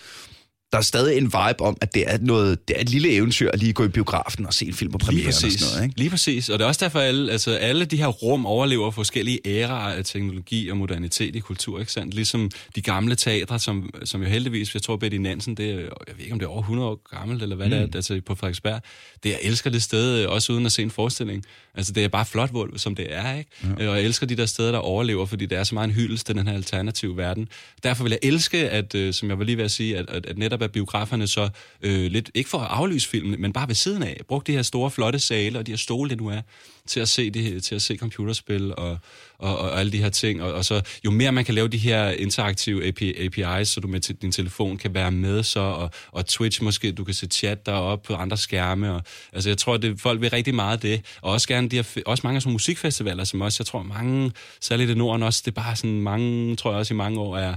Der 0.72 0.78
er 0.78 0.82
stadig 0.82 1.16
en 1.16 1.24
vibe 1.24 1.60
om, 1.60 1.76
at 1.80 1.94
det 1.94 2.04
er, 2.06 2.18
noget, 2.20 2.68
det 2.68 2.76
er 2.76 2.80
et 2.80 2.88
lille 2.88 3.10
eventyr 3.10 3.50
at 3.50 3.58
lige 3.58 3.72
gå 3.72 3.84
i 3.84 3.88
biografen 3.88 4.46
og 4.46 4.54
se 4.54 4.66
en 4.66 4.74
film 4.74 4.92
på 4.92 4.98
Lige 4.98 5.06
premieren 5.06 5.28
og 5.28 5.34
sådan 5.34 5.68
noget, 5.72 5.84
ikke? 5.84 5.98
Lige 5.98 6.10
præcis. 6.10 6.48
Og 6.48 6.58
det 6.58 6.64
er 6.64 6.68
også 6.68 6.84
derfor, 6.84 6.98
at 6.98 7.06
alle, 7.06 7.32
altså, 7.32 7.50
alle 7.54 7.84
de 7.84 7.96
her 7.96 8.06
rum 8.06 8.46
overlever 8.46 8.90
forskellige 8.90 9.40
æraer 9.44 9.96
af 9.96 10.04
teknologi 10.04 10.68
og 10.70 10.76
modernitet 10.76 11.36
i 11.36 11.38
kultur. 11.38 11.80
Ikke 11.80 11.92
sandt? 11.92 12.14
Ligesom 12.14 12.50
de 12.74 12.82
gamle 12.82 13.14
teatre, 13.14 13.58
som, 13.58 13.90
som 14.04 14.22
jo 14.22 14.28
heldigvis, 14.28 14.74
jeg 14.74 14.82
tror, 14.82 14.96
Betty 14.96 15.16
Nansen, 15.16 15.54
det 15.54 15.70
er, 15.70 15.74
jeg 15.74 16.14
ved 16.16 16.20
ikke, 16.20 16.32
om 16.32 16.38
det 16.38 16.46
er 16.46 16.50
over 16.50 16.60
100 16.60 16.88
år 16.88 17.00
gammelt, 17.16 17.42
eller 17.42 17.56
hvad 17.56 17.66
mm. 17.66 17.70
det 17.70 17.80
er, 17.80 17.88
altså 17.94 18.20
på 18.26 18.34
Frederiksberg. 18.34 18.82
Det, 19.22 19.30
jeg 19.30 19.38
elsker 19.42 19.70
det 19.70 19.82
sted, 19.82 20.22
øh, 20.22 20.30
også 20.30 20.52
uden 20.52 20.66
at 20.66 20.72
se 20.72 20.82
en 20.82 20.90
forestilling. 20.90 21.44
Altså, 21.74 21.92
det 21.92 22.04
er 22.04 22.08
bare 22.08 22.26
flot, 22.26 22.50
hvor, 22.50 22.68
som 22.76 22.94
det 22.94 23.06
er, 23.08 23.38
ikke? 23.38 23.50
Ja. 23.78 23.88
Og 23.88 23.96
jeg 23.96 24.04
elsker 24.04 24.26
de 24.26 24.36
der 24.36 24.46
steder, 24.46 24.72
der 24.72 24.78
overlever, 24.78 25.26
fordi 25.26 25.46
det 25.46 25.58
er 25.58 25.64
så 25.64 25.74
meget 25.74 25.88
en 25.88 25.94
hyldest 25.94 26.26
til 26.26 26.34
den 26.34 26.46
her 26.46 26.54
alternative 26.54 27.16
verden. 27.16 27.48
Derfor 27.82 28.02
vil 28.02 28.10
jeg 28.10 28.18
elske, 28.22 28.70
at, 28.70 28.94
øh, 28.94 29.14
som 29.14 29.28
jeg 29.28 29.38
var 29.38 29.44
lige 29.44 29.56
ved 29.56 29.64
at 29.64 29.70
sige, 29.70 29.96
at, 29.96 30.10
at, 30.10 30.26
at 30.26 30.38
netop 30.38 30.59
at 30.64 30.72
biograferne 30.72 31.26
så 31.26 31.48
øh, 31.82 32.10
lidt, 32.10 32.30
ikke 32.34 32.50
for 32.50 32.58
at 32.58 32.68
aflyse 32.70 33.08
filmen, 33.08 33.40
men 33.40 33.52
bare 33.52 33.68
ved 33.68 33.74
siden 33.74 34.02
af, 34.02 34.20
brugte 34.28 34.52
de 34.52 34.56
her 34.56 34.62
store, 34.62 34.90
flotte 34.90 35.18
sale 35.18 35.58
og 35.58 35.66
de 35.66 35.72
her 35.72 35.76
stole, 35.76 36.10
det 36.10 36.18
nu 36.18 36.28
er, 36.28 36.40
til 36.86 37.00
at 37.00 37.08
se, 37.08 37.30
det, 37.30 37.62
til 37.62 37.74
at 37.74 37.82
se 37.82 37.96
computerspil 37.96 38.74
og, 38.76 38.98
og, 39.38 39.58
og 39.58 39.80
alle 39.80 39.92
de 39.92 39.98
her 39.98 40.08
ting. 40.08 40.42
Og, 40.42 40.52
og 40.52 40.64
så 40.64 40.82
jo 41.04 41.10
mere 41.10 41.32
man 41.32 41.44
kan 41.44 41.54
lave 41.54 41.68
de 41.68 41.78
her 41.78 42.10
interaktive 42.10 42.86
API, 42.86 43.14
APIs, 43.24 43.68
så 43.68 43.80
du 43.80 43.88
med 43.88 44.00
til 44.00 44.14
din 44.14 44.32
telefon 44.32 44.78
kan 44.78 44.94
være 44.94 45.10
med 45.10 45.42
så, 45.42 45.60
og, 45.60 45.90
og 46.12 46.26
Twitch 46.26 46.62
måske, 46.62 46.92
du 46.92 47.04
kan 47.04 47.14
se 47.14 47.26
chat 47.26 47.66
deroppe 47.66 48.06
på 48.06 48.14
andre 48.14 48.36
skærme. 48.36 48.92
Og, 48.94 49.02
altså 49.32 49.50
jeg 49.50 49.58
tror, 49.58 49.74
at 49.74 49.82
det, 49.82 50.00
folk 50.00 50.20
vil 50.20 50.30
rigtig 50.30 50.54
meget 50.54 50.72
af 50.72 50.80
det. 50.80 51.04
Og 51.22 51.32
også 51.32 51.48
gerne 51.48 51.68
de 51.68 51.76
her, 51.76 52.02
også 52.06 52.20
mange 52.24 52.36
af 52.36 52.42
sådan 52.42 52.52
musikfestivaler, 52.52 53.24
som 53.24 53.40
også, 53.40 53.56
jeg 53.60 53.66
tror 53.66 53.82
mange, 53.82 54.32
særligt 54.60 54.90
i 54.90 54.94
Norden 54.94 55.22
også, 55.22 55.42
det 55.44 55.50
er 55.50 55.62
bare 55.62 55.76
sådan 55.76 56.00
mange, 56.00 56.56
tror 56.56 56.70
jeg 56.70 56.78
også 56.78 56.94
i 56.94 56.96
mange 56.96 57.20
år 57.20 57.36
er, 57.36 57.54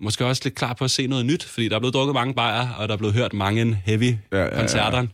måske 0.00 0.26
også 0.26 0.42
lidt 0.44 0.54
klar 0.54 0.72
på 0.72 0.84
at 0.84 0.90
se 0.90 1.06
noget 1.06 1.26
nyt, 1.26 1.44
fordi 1.44 1.68
der 1.68 1.74
er 1.76 1.80
blevet 1.80 1.94
drukket 1.94 2.14
mange 2.14 2.34
bajer, 2.34 2.68
og 2.78 2.88
der 2.88 2.94
er 2.94 2.98
blevet 2.98 3.14
hørt 3.14 3.32
mange 3.32 3.82
heavy 3.84 4.16
Ja, 4.32 4.38
ja, 4.38 4.44
ja. 4.44 4.56
koncerter. 4.56 5.06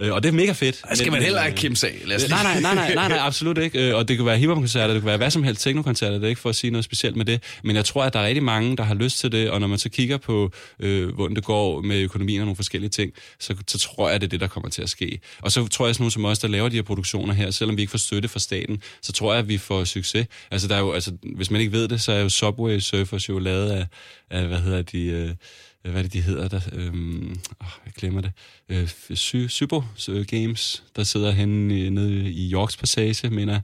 Øh, 0.00 0.12
Og 0.12 0.22
det 0.22 0.28
er 0.28 0.32
mega 0.32 0.52
fedt. 0.52 0.82
Det 0.90 0.98
skal 0.98 1.12
man 1.12 1.22
heller 1.22 1.40
men, 1.40 1.46
ikke 1.46 1.56
øh, 1.56 1.60
kimse 1.60 1.88
af. 1.88 1.94
Nej, 2.06 2.42
nej, 2.42 2.60
nej, 2.60 2.74
nej, 2.74 2.94
nej, 2.94 3.08
nej, 3.08 3.18
absolut 3.28 3.58
ikke. 3.58 3.88
Øh, 3.88 3.96
Og 3.96 4.08
det 4.08 4.16
kan 4.16 4.26
være 4.26 4.38
hiphop-koncerter, 4.38 4.94
det 4.94 5.02
kan 5.02 5.06
være 5.06 5.16
hvad 5.16 5.30
som 5.30 5.42
helst 5.42 5.62
teknokoncerter, 5.62 6.14
det 6.14 6.24
er 6.24 6.28
ikke 6.28 6.40
for 6.40 6.48
at 6.48 6.56
sige 6.56 6.70
noget 6.70 6.84
specielt 6.84 7.16
med 7.16 7.24
det. 7.24 7.42
Men 7.64 7.76
jeg 7.76 7.84
tror, 7.84 8.02
at 8.04 8.12
der 8.12 8.20
er 8.20 8.26
rigtig 8.26 8.42
mange, 8.42 8.76
der 8.76 8.82
har 8.82 8.94
lyst 8.94 9.18
til 9.18 9.32
det, 9.32 9.50
og 9.50 9.60
når 9.60 9.66
man 9.66 9.78
så 9.78 9.88
kigger 9.88 10.16
på, 10.16 10.52
øh, 10.80 11.14
hvordan 11.14 11.36
det 11.36 11.44
går 11.44 11.80
med 11.80 12.00
økonomien 12.00 12.40
og 12.40 12.44
nogle 12.46 12.56
forskellige 12.56 12.90
ting, 12.90 13.12
så, 13.40 13.54
så 13.68 13.78
tror 13.78 14.08
jeg, 14.08 14.14
at 14.14 14.20
det 14.20 14.26
er 14.26 14.30
det, 14.30 14.40
der 14.40 14.46
kommer 14.46 14.68
til 14.68 14.82
at 14.82 14.88
ske. 14.88 15.20
Og 15.42 15.52
så 15.52 15.66
tror 15.66 15.86
jeg 15.86 15.94
sådan 15.94 16.02
nogle 16.02 16.12
som 16.12 16.24
os, 16.24 16.38
der 16.38 16.48
laver 16.48 16.68
de 16.68 16.76
her 16.76 16.82
produktioner 16.82 17.34
her, 17.34 17.50
selvom 17.50 17.76
vi 17.76 17.82
ikke 17.82 17.90
får 17.90 17.98
støtte 17.98 18.28
fra 18.28 18.38
staten, 18.38 18.82
så 19.02 19.12
tror 19.12 19.32
jeg, 19.32 19.38
at 19.38 19.48
vi 19.48 19.58
får 19.58 19.84
succes. 19.84 20.26
Altså, 20.50 20.68
der 20.68 20.74
er 20.76 20.80
jo, 20.80 20.92
altså 20.92 21.12
hvis 21.36 21.50
man 21.50 21.60
ikke 21.60 21.72
ved 21.72 21.88
det, 21.88 22.00
så 22.00 22.12
er 22.12 22.20
jo 22.20 22.28
Subway 22.28 22.78
Surfers 22.78 23.28
jo 23.28 23.38
lavet 23.38 23.70
af, 23.70 23.86
af 24.30 24.46
hvad 24.46 24.58
hedder 24.58 24.82
de... 24.82 25.04
Øh, 25.04 25.30
hvad 25.90 26.00
er 26.00 26.02
det, 26.02 26.12
de 26.12 26.20
hedder 26.20 26.48
der? 26.48 26.60
Øhm, 26.72 27.30
åh, 27.60 27.66
jeg 27.86 27.92
glemmer 27.96 28.20
det. 28.20 28.32
Øh, 28.68 28.88
Sy- 29.14 29.46
Sybo 29.48 29.82
øh, 30.08 30.26
Games, 30.26 30.82
der 30.96 31.04
sidder 31.04 31.30
henne 31.30 31.86
i, 31.86 31.90
nede 31.90 32.30
i 32.32 32.52
Yorks 32.52 32.76
Passage, 32.76 33.30
mener 33.30 33.60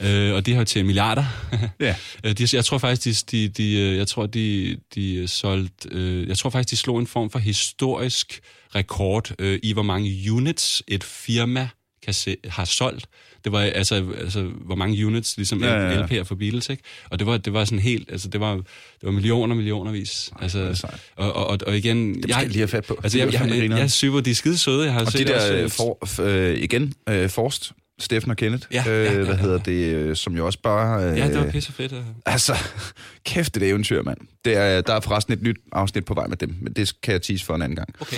jeg. 0.00 0.08
Øh, 0.28 0.34
og 0.34 0.46
de 0.46 0.52
har 0.52 0.58
jo 0.58 0.64
til 0.64 0.84
milliarder. 0.84 1.24
Ja. 1.80 1.94
Øh, 2.24 2.32
de, 2.32 2.48
jeg 2.52 2.64
tror 2.64 2.78
faktisk, 2.78 3.30
de, 3.30 3.48
de, 3.48 3.48
de, 3.48 3.72
øh, 3.80 3.96
jeg 3.96 4.08
tror, 4.08 4.26
de, 4.26 4.76
de 4.94 5.28
solgt, 5.28 5.86
øh, 5.90 6.28
jeg 6.28 6.38
tror 6.38 6.50
faktisk, 6.50 6.70
de 6.70 6.76
slog 6.76 6.98
en 6.98 7.06
form 7.06 7.30
for 7.30 7.38
historisk 7.38 8.40
rekord 8.74 9.32
øh, 9.38 9.58
i, 9.62 9.72
hvor 9.72 9.82
mange 9.82 10.32
units 10.32 10.82
et 10.88 11.04
firma 11.04 11.68
kan 12.02 12.14
se, 12.14 12.36
har 12.44 12.64
solgt. 12.64 13.06
Det 13.46 13.52
var 13.52 13.60
altså, 13.60 14.04
altså 14.20 14.42
hvor 14.42 14.74
mange 14.74 15.06
units, 15.06 15.36
ligesom 15.36 15.62
Ja, 15.62 15.74
ja, 15.74 15.90
ja. 16.00 16.06
LP'er 16.06 16.22
for 16.22 16.34
Beatles, 16.34 16.68
ikke? 16.68 16.82
Og 17.10 17.18
det 17.18 17.26
var, 17.26 17.36
det 17.36 17.52
var 17.52 17.64
sådan 17.64 17.78
helt, 17.78 18.10
altså 18.10 18.28
det 18.28 18.40
var, 18.40 18.54
det 18.54 18.64
var 19.02 19.10
millioner, 19.10 19.54
millionervis. 19.54 20.30
er 20.32 20.36
det 20.36 20.42
Altså, 20.42 20.86
og, 21.16 21.32
og, 21.32 21.46
og, 21.46 21.58
og 21.66 21.76
igen... 21.76 22.22
Det 22.22 22.28
jeg 22.28 22.46
lige 22.46 22.58
have 22.58 22.68
fat 22.68 22.84
på. 22.84 22.98
Altså, 23.02 23.18
jeg, 23.18 23.32
jeg, 23.32 23.38
fandme 23.40 23.54
jeg, 23.54 23.60
grineren. 23.60 23.78
jeg 23.78 23.84
er 23.84 23.88
super, 23.88 24.20
de 24.20 24.30
er 24.30 24.34
skide 24.34 24.58
søde. 24.58 24.84
Jeg 24.84 24.92
har 24.92 25.00
Og 25.04 25.12
set 25.12 25.18
det 25.18 25.26
der, 25.26 25.34
også, 25.36 25.54
øh, 25.54 25.62
øh, 25.64 25.70
for, 25.70 25.98
f- 26.06 26.22
øh, 26.22 26.58
igen, 26.62 26.94
øh, 27.08 27.28
Forst, 27.30 27.72
Steffen 28.00 28.30
og 28.30 28.36
Kenneth, 28.36 28.66
Ja, 28.72 28.82
ja, 28.86 29.02
ja, 29.02 29.12
øh, 29.14 29.24
hvad 29.24 29.34
ja, 29.34 29.40
hedder 29.40 29.58
det, 29.58 29.94
øh, 29.94 30.16
som 30.16 30.36
jo 30.36 30.46
også 30.46 30.58
bare... 30.62 31.04
Øh, 31.10 31.18
Ja, 31.18 31.28
det 31.28 31.36
var 31.38 31.50
pisse 31.50 31.72
fedt. 31.72 31.94
Altså, 32.26 32.54
kæft 33.26 33.56
et 33.56 33.62
eventyr, 33.62 34.02
mand. 34.02 34.18
Det 34.44 34.56
er, 34.56 34.80
der 34.80 34.94
er 34.94 35.00
forresten 35.00 35.32
et 35.34 35.42
nyt 35.42 35.56
afsnit 35.72 36.04
på 36.04 36.14
vej 36.14 36.26
med 36.26 36.36
dem, 36.36 36.54
men 36.60 36.72
det 36.72 36.92
kan 37.02 37.12
jeg 37.12 37.22
tease 37.22 37.44
for 37.44 37.54
en 37.54 37.62
anden 37.62 37.76
gang. 37.76 37.88
Okay. 38.00 38.16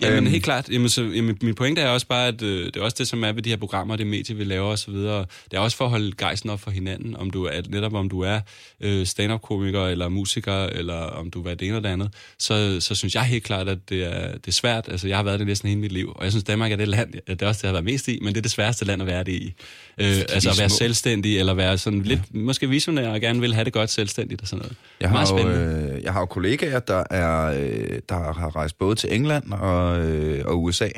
Jamen 0.00 0.16
Øhm. 0.16 0.26
helt 0.26 0.44
klart. 0.44 0.68
Jamen, 0.68 0.88
så, 0.88 1.02
jamen, 1.02 1.38
min 1.42 1.54
pointe 1.54 1.80
er 1.82 1.88
også 1.88 2.06
bare, 2.06 2.28
at 2.28 2.42
øh, 2.42 2.66
det 2.66 2.76
er 2.76 2.80
også 2.80 2.96
det, 2.98 3.08
som 3.08 3.24
er 3.24 3.32
ved 3.32 3.42
de 3.42 3.50
her 3.50 3.56
programmer, 3.56 3.96
det 3.96 4.06
medie, 4.06 4.36
vi 4.36 4.44
laver 4.44 4.66
osv. 4.66 4.94
Det 4.94 5.26
er 5.52 5.58
også 5.58 5.76
for 5.76 5.84
at 5.84 5.90
holde 5.90 6.12
gejsten 6.18 6.50
op 6.50 6.60
for 6.60 6.70
hinanden, 6.70 7.16
om 7.16 7.30
du 7.30 7.44
er, 7.44 7.60
netop 7.68 7.94
om 7.94 8.08
du 8.08 8.20
er 8.20 8.40
øh, 8.80 9.06
stand-up-komiker 9.06 9.86
eller 9.86 10.08
musiker, 10.08 10.64
eller 10.66 10.94
om 10.94 11.30
du 11.30 11.42
er 11.42 11.54
det 11.54 11.62
ene 11.68 11.76
eller 11.76 11.88
det 11.88 11.92
andet, 11.92 12.14
så, 12.38 12.76
så 12.80 12.94
synes 12.94 13.14
jeg 13.14 13.22
helt 13.22 13.44
klart, 13.44 13.68
at 13.68 13.78
det 13.88 14.04
er, 14.04 14.32
det 14.32 14.48
er 14.48 14.52
svært. 14.52 14.84
Altså, 14.88 15.08
jeg 15.08 15.16
har 15.18 15.22
været 15.24 15.38
det 15.38 15.46
næsten 15.46 15.68
hele 15.68 15.80
mit 15.80 15.92
liv, 15.92 16.12
og 16.16 16.24
jeg 16.24 16.32
synes, 16.32 16.44
Danmark 16.44 16.72
er 16.72 16.76
det 16.76 16.88
land, 16.88 17.12
det 17.28 17.42
er 17.42 17.46
også 17.46 17.58
det, 17.58 17.62
jeg 17.62 17.68
har 17.68 17.72
været 17.72 17.84
mest 17.84 18.08
i, 18.08 18.18
men 18.22 18.28
det 18.34 18.36
er 18.38 18.42
det 18.42 18.50
sværeste 18.50 18.84
land 18.84 19.02
at 19.02 19.06
være 19.06 19.19
det 19.22 19.32
i. 19.32 19.54
Øh, 19.98 20.06
altså 20.06 20.50
at 20.50 20.58
være 20.58 20.68
små. 20.68 20.76
selvstændig, 20.76 21.38
eller 21.38 21.54
være 21.54 21.78
sådan 21.78 22.02
lidt, 22.02 22.34
måske 22.34 22.68
visionær, 22.68 23.08
og 23.08 23.20
gerne 23.20 23.40
vil 23.40 23.54
have 23.54 23.64
det 23.64 23.72
godt 23.72 23.90
selvstændigt 23.90 24.42
og 24.42 24.48
sådan 24.48 24.62
noget. 24.62 24.76
Jeg 25.00 25.10
Meget 25.10 25.28
har, 25.28 25.36
jo, 25.36 25.42
spændende. 25.42 25.94
øh, 25.96 26.02
jeg 26.02 26.12
har 26.12 26.20
jo 26.20 26.26
kollegaer, 26.26 26.80
der, 26.80 27.04
er, 27.10 27.46
øh, 27.60 27.98
der 28.08 28.32
har 28.32 28.56
rejst 28.56 28.78
både 28.78 28.94
til 28.94 29.14
England 29.14 29.52
og, 29.52 30.04
øh, 30.04 30.44
og 30.46 30.62
USA. 30.62 30.88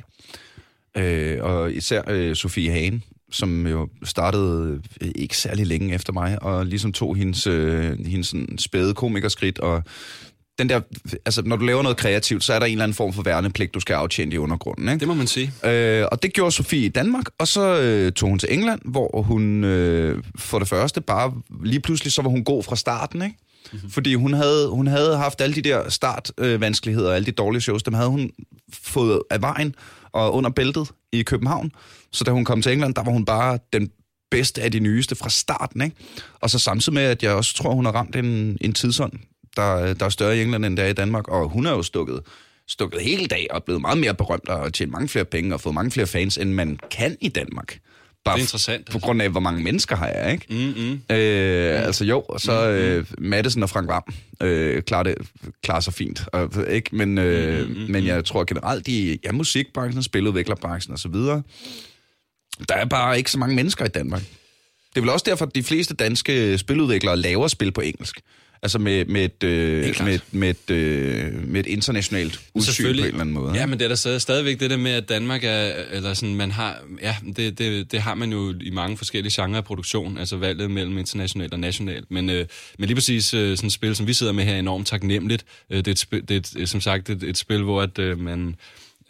Øh, 0.97 1.39
og 1.41 1.73
især 1.73 2.03
øh, 2.09 2.37
Sofie 2.37 2.71
Hagen, 2.71 3.03
som 3.33 3.67
jo 3.67 3.89
startede 4.05 4.81
øh, 5.01 5.09
ikke 5.15 5.37
særlig 5.37 5.67
længe 5.67 5.95
efter 5.95 6.13
mig, 6.13 6.43
og 6.43 6.67
ligesom 6.67 6.93
tog 6.93 7.17
hendes, 7.17 7.47
øh, 7.47 8.07
hendes 8.07 8.29
sådan 8.29 8.59
spæde 8.59 8.95
komikerskridt, 8.95 9.59
og 9.59 9.83
den 10.59 10.69
der, 10.69 10.81
altså 11.27 11.43
når 11.43 11.57
du 11.57 11.65
laver 11.65 11.83
noget 11.83 11.97
kreativt, 11.97 12.45
så 12.45 12.53
er 12.53 12.59
der 12.59 12.67
en 12.67 12.73
eller 12.73 12.85
anden 12.85 12.95
form 12.95 13.13
for 13.13 13.23
værnepligt, 13.23 13.75
du 13.75 13.81
skal 13.81 13.95
aftjene 13.95 14.35
i 14.35 14.39
undergrunden, 14.39 14.89
ikke? 14.89 14.99
Det 14.99 15.09
må 15.09 15.15
man 15.15 15.27
sige. 15.27 15.53
Øh, 15.65 16.07
og 16.13 16.23
det 16.23 16.33
gjorde 16.33 16.53
Sofie 16.53 16.85
i 16.85 16.89
Danmark, 16.89 17.25
og 17.39 17.49
så 17.49 17.81
øh, 17.81 18.13
tog 18.13 18.29
hun 18.29 18.39
til 18.39 18.53
England, 18.53 18.81
hvor 18.85 19.23
hun 19.23 19.65
øh, 19.65 20.23
for 20.39 20.59
det 20.59 20.69
første 20.69 21.01
bare, 21.01 21.33
lige 21.65 21.81
pludselig 21.81 22.13
så 22.13 22.23
var 22.23 22.31
hun 22.31 22.45
god 22.45 22.63
fra 22.63 22.77
starten, 22.77 23.23
ikke? 23.23 23.37
Mm-hmm. 23.73 23.91
Fordi 23.91 24.15
hun 24.15 24.33
havde, 24.33 24.69
hun 24.69 24.87
havde 24.87 25.17
haft 25.17 25.41
alle 25.41 25.55
de 25.55 25.63
der 25.63 25.89
startvanskeligheder, 25.89 26.55
øh, 26.55 26.61
vanskeligheder, 26.61 27.13
alle 27.13 27.27
de 27.27 27.33
dårlige 27.33 27.61
shows, 27.61 27.83
dem 27.83 27.95
havde 27.95 28.09
hun 28.09 28.31
fået 28.73 29.23
af 29.31 29.43
vejen 29.43 29.75
og 30.13 30.35
under 30.35 30.51
bæltet 30.51 30.89
i 31.13 31.23
København. 31.23 31.73
Så 32.13 32.25
da 32.25 32.31
hun 32.31 32.45
kom 32.45 32.63
til 32.63 32.73
England, 32.73 32.95
der 32.95 33.03
var 33.03 33.13
hun 33.13 33.25
bare 33.25 33.59
den 33.73 33.91
bedste 34.31 34.63
af 34.63 34.73
de 34.73 34.81
nyeste 34.81 35.15
fra 35.15 35.31
starten, 35.31 35.83
ikke? 35.83 35.97
Og 36.41 36.51
så 36.51 36.59
samtidig 36.59 36.95
med, 36.95 37.03
at 37.03 37.23
jeg 37.23 37.33
også 37.33 37.55
tror, 37.55 37.75
hun 37.75 37.85
har 37.85 37.93
ramt 37.93 38.17
en, 38.17 38.59
en 38.61 38.73
tidsånd, 38.73 39.13
der, 39.57 39.95
der 39.95 40.05
er 40.07 40.11
større 40.11 40.39
i 40.39 40.43
England, 40.43 40.65
end 40.65 40.77
der 40.77 40.83
er 40.83 40.89
i 40.89 40.93
Danmark, 40.93 41.29
og 41.29 41.49
hun 41.49 41.67
er 41.67 41.71
jo 41.71 41.83
stukket 41.83 42.21
stukket 42.69 43.01
hele 43.01 43.27
dag 43.27 43.47
og 43.51 43.65
blevet 43.65 43.81
meget 43.81 43.99
mere 43.99 44.15
berømt 44.15 44.49
og 44.49 44.73
tjent 44.73 44.93
mange 44.93 45.09
flere 45.09 45.25
penge 45.25 45.55
og 45.55 45.61
fået 45.61 45.75
mange 45.75 45.91
flere 45.91 46.07
fans, 46.07 46.39
end 46.39 46.53
man 46.53 46.79
kan 46.91 47.17
i 47.21 47.29
Danmark. 47.29 47.79
Bare 48.25 48.35
Det 48.37 48.41
er 48.41 48.45
interessant, 48.45 48.91
På 48.91 48.99
grund 48.99 49.23
af, 49.23 49.31
hvor 49.31 49.41
mange 49.41 49.63
mennesker 49.63 49.97
har 49.97 50.09
jeg, 50.09 50.33
ikke? 50.33 50.47
Mm-hmm. 50.51 51.17
Øh, 51.17 51.85
altså 51.87 52.05
jo, 52.05 52.21
og 52.21 52.41
så 52.41 52.69
øh, 52.71 53.07
Madison 53.19 53.63
og 53.63 53.71
Frank 53.71 53.89
Vam 53.89 54.03
øh, 54.43 54.83
klarer, 54.83 55.03
det, 55.03 55.15
klarer 55.63 55.81
sig 55.81 55.95
fint. 55.95 56.23
Og, 56.33 56.51
ikke? 56.71 56.97
Men, 56.97 57.19
øh, 57.19 57.69
Mm-hmm. 57.69 57.93
men 57.93 58.07
jeg 58.07 58.25
tror 58.25 58.45
generelt, 58.45 58.89
i 58.89 59.21
ja, 59.25 59.33
musikbranchen, 59.33 60.03
spiludviklerbranchen 60.03 60.93
og 60.93 60.99
så 60.99 61.09
videre, 61.09 61.43
der 62.69 62.75
er 62.75 62.85
bare 62.85 63.19
ikke 63.19 63.31
så 63.31 63.39
mange 63.39 63.57
mennesker 63.57 63.85
i 63.85 63.89
Danmark. 63.89 64.23
Det 64.91 64.97
er 64.97 65.01
vel 65.01 65.11
også 65.11 65.25
derfor, 65.29 65.47
at 65.47 65.55
de 65.55 65.63
fleste 65.63 65.95
danske 65.95 66.59
spiludviklere 66.59 67.17
laver 67.17 67.49
spil 67.49 67.73
på 67.73 67.81
engelsk. 67.81 68.21
Altså 68.65 68.79
med, 68.79 69.05
med, 69.05 69.25
et, 69.25 69.43
øh, 69.43 69.95
med, 70.05 70.19
med, 70.33 70.51
et, 70.51 70.71
øh, 70.71 71.49
med 71.49 71.61
et 71.61 71.67
internationalt 71.67 72.41
udsyn 72.55 72.85
på 72.85 72.89
en 72.91 72.95
eller 72.99 73.21
anden 73.21 73.33
måde. 73.35 73.55
Ja, 73.55 73.67
men 73.67 73.79
det 73.79 73.85
er 73.85 73.89
der 73.89 73.95
stadig- 73.95 74.21
stadigvæk 74.21 74.61
det 74.61 74.71
der 74.71 74.77
med, 74.77 74.91
at 74.91 75.09
Danmark 75.09 75.45
er, 75.45 75.73
eller 75.91 76.15
sådan, 76.15 76.35
man 76.35 76.51
har, 76.51 76.79
ja, 77.03 77.17
det, 77.37 77.59
det, 77.59 77.93
det 77.93 78.01
har 78.01 78.15
man 78.15 78.33
jo 78.33 78.55
i 78.61 78.71
mange 78.71 78.97
forskellige 78.97 79.43
genrer 79.43 79.57
af 79.59 79.65
produktion, 79.65 80.19
altså 80.19 80.37
valget 80.37 80.71
mellem 80.71 80.99
internationalt 80.99 81.53
og 81.53 81.61
nationalt. 81.61 82.11
Men, 82.11 82.31
øh, 82.31 82.47
men 82.79 82.87
lige 82.87 82.97
præcis 82.97 83.35
øh, 83.35 83.57
sådan 83.57 83.67
et 83.67 83.73
spil, 83.73 83.97
som 83.97 84.07
vi 84.07 84.13
sidder 84.13 84.33
med 84.33 84.45
her, 84.45 84.55
er 84.55 84.59
enormt 84.59 84.87
taknemmeligt. 84.87 85.45
Øh, 85.71 85.85
det, 85.85 85.89
er 85.89 86.17
et 86.17 86.29
det 86.29 86.57
er 86.57 86.61
et, 86.63 86.69
som 86.69 86.81
sagt 86.81 87.11
et, 87.11 87.23
et 87.23 87.39
spil, 87.39 87.63
hvor 87.63 87.83
at, 87.83 87.99
øh, 87.99 88.21
man, 88.21 88.57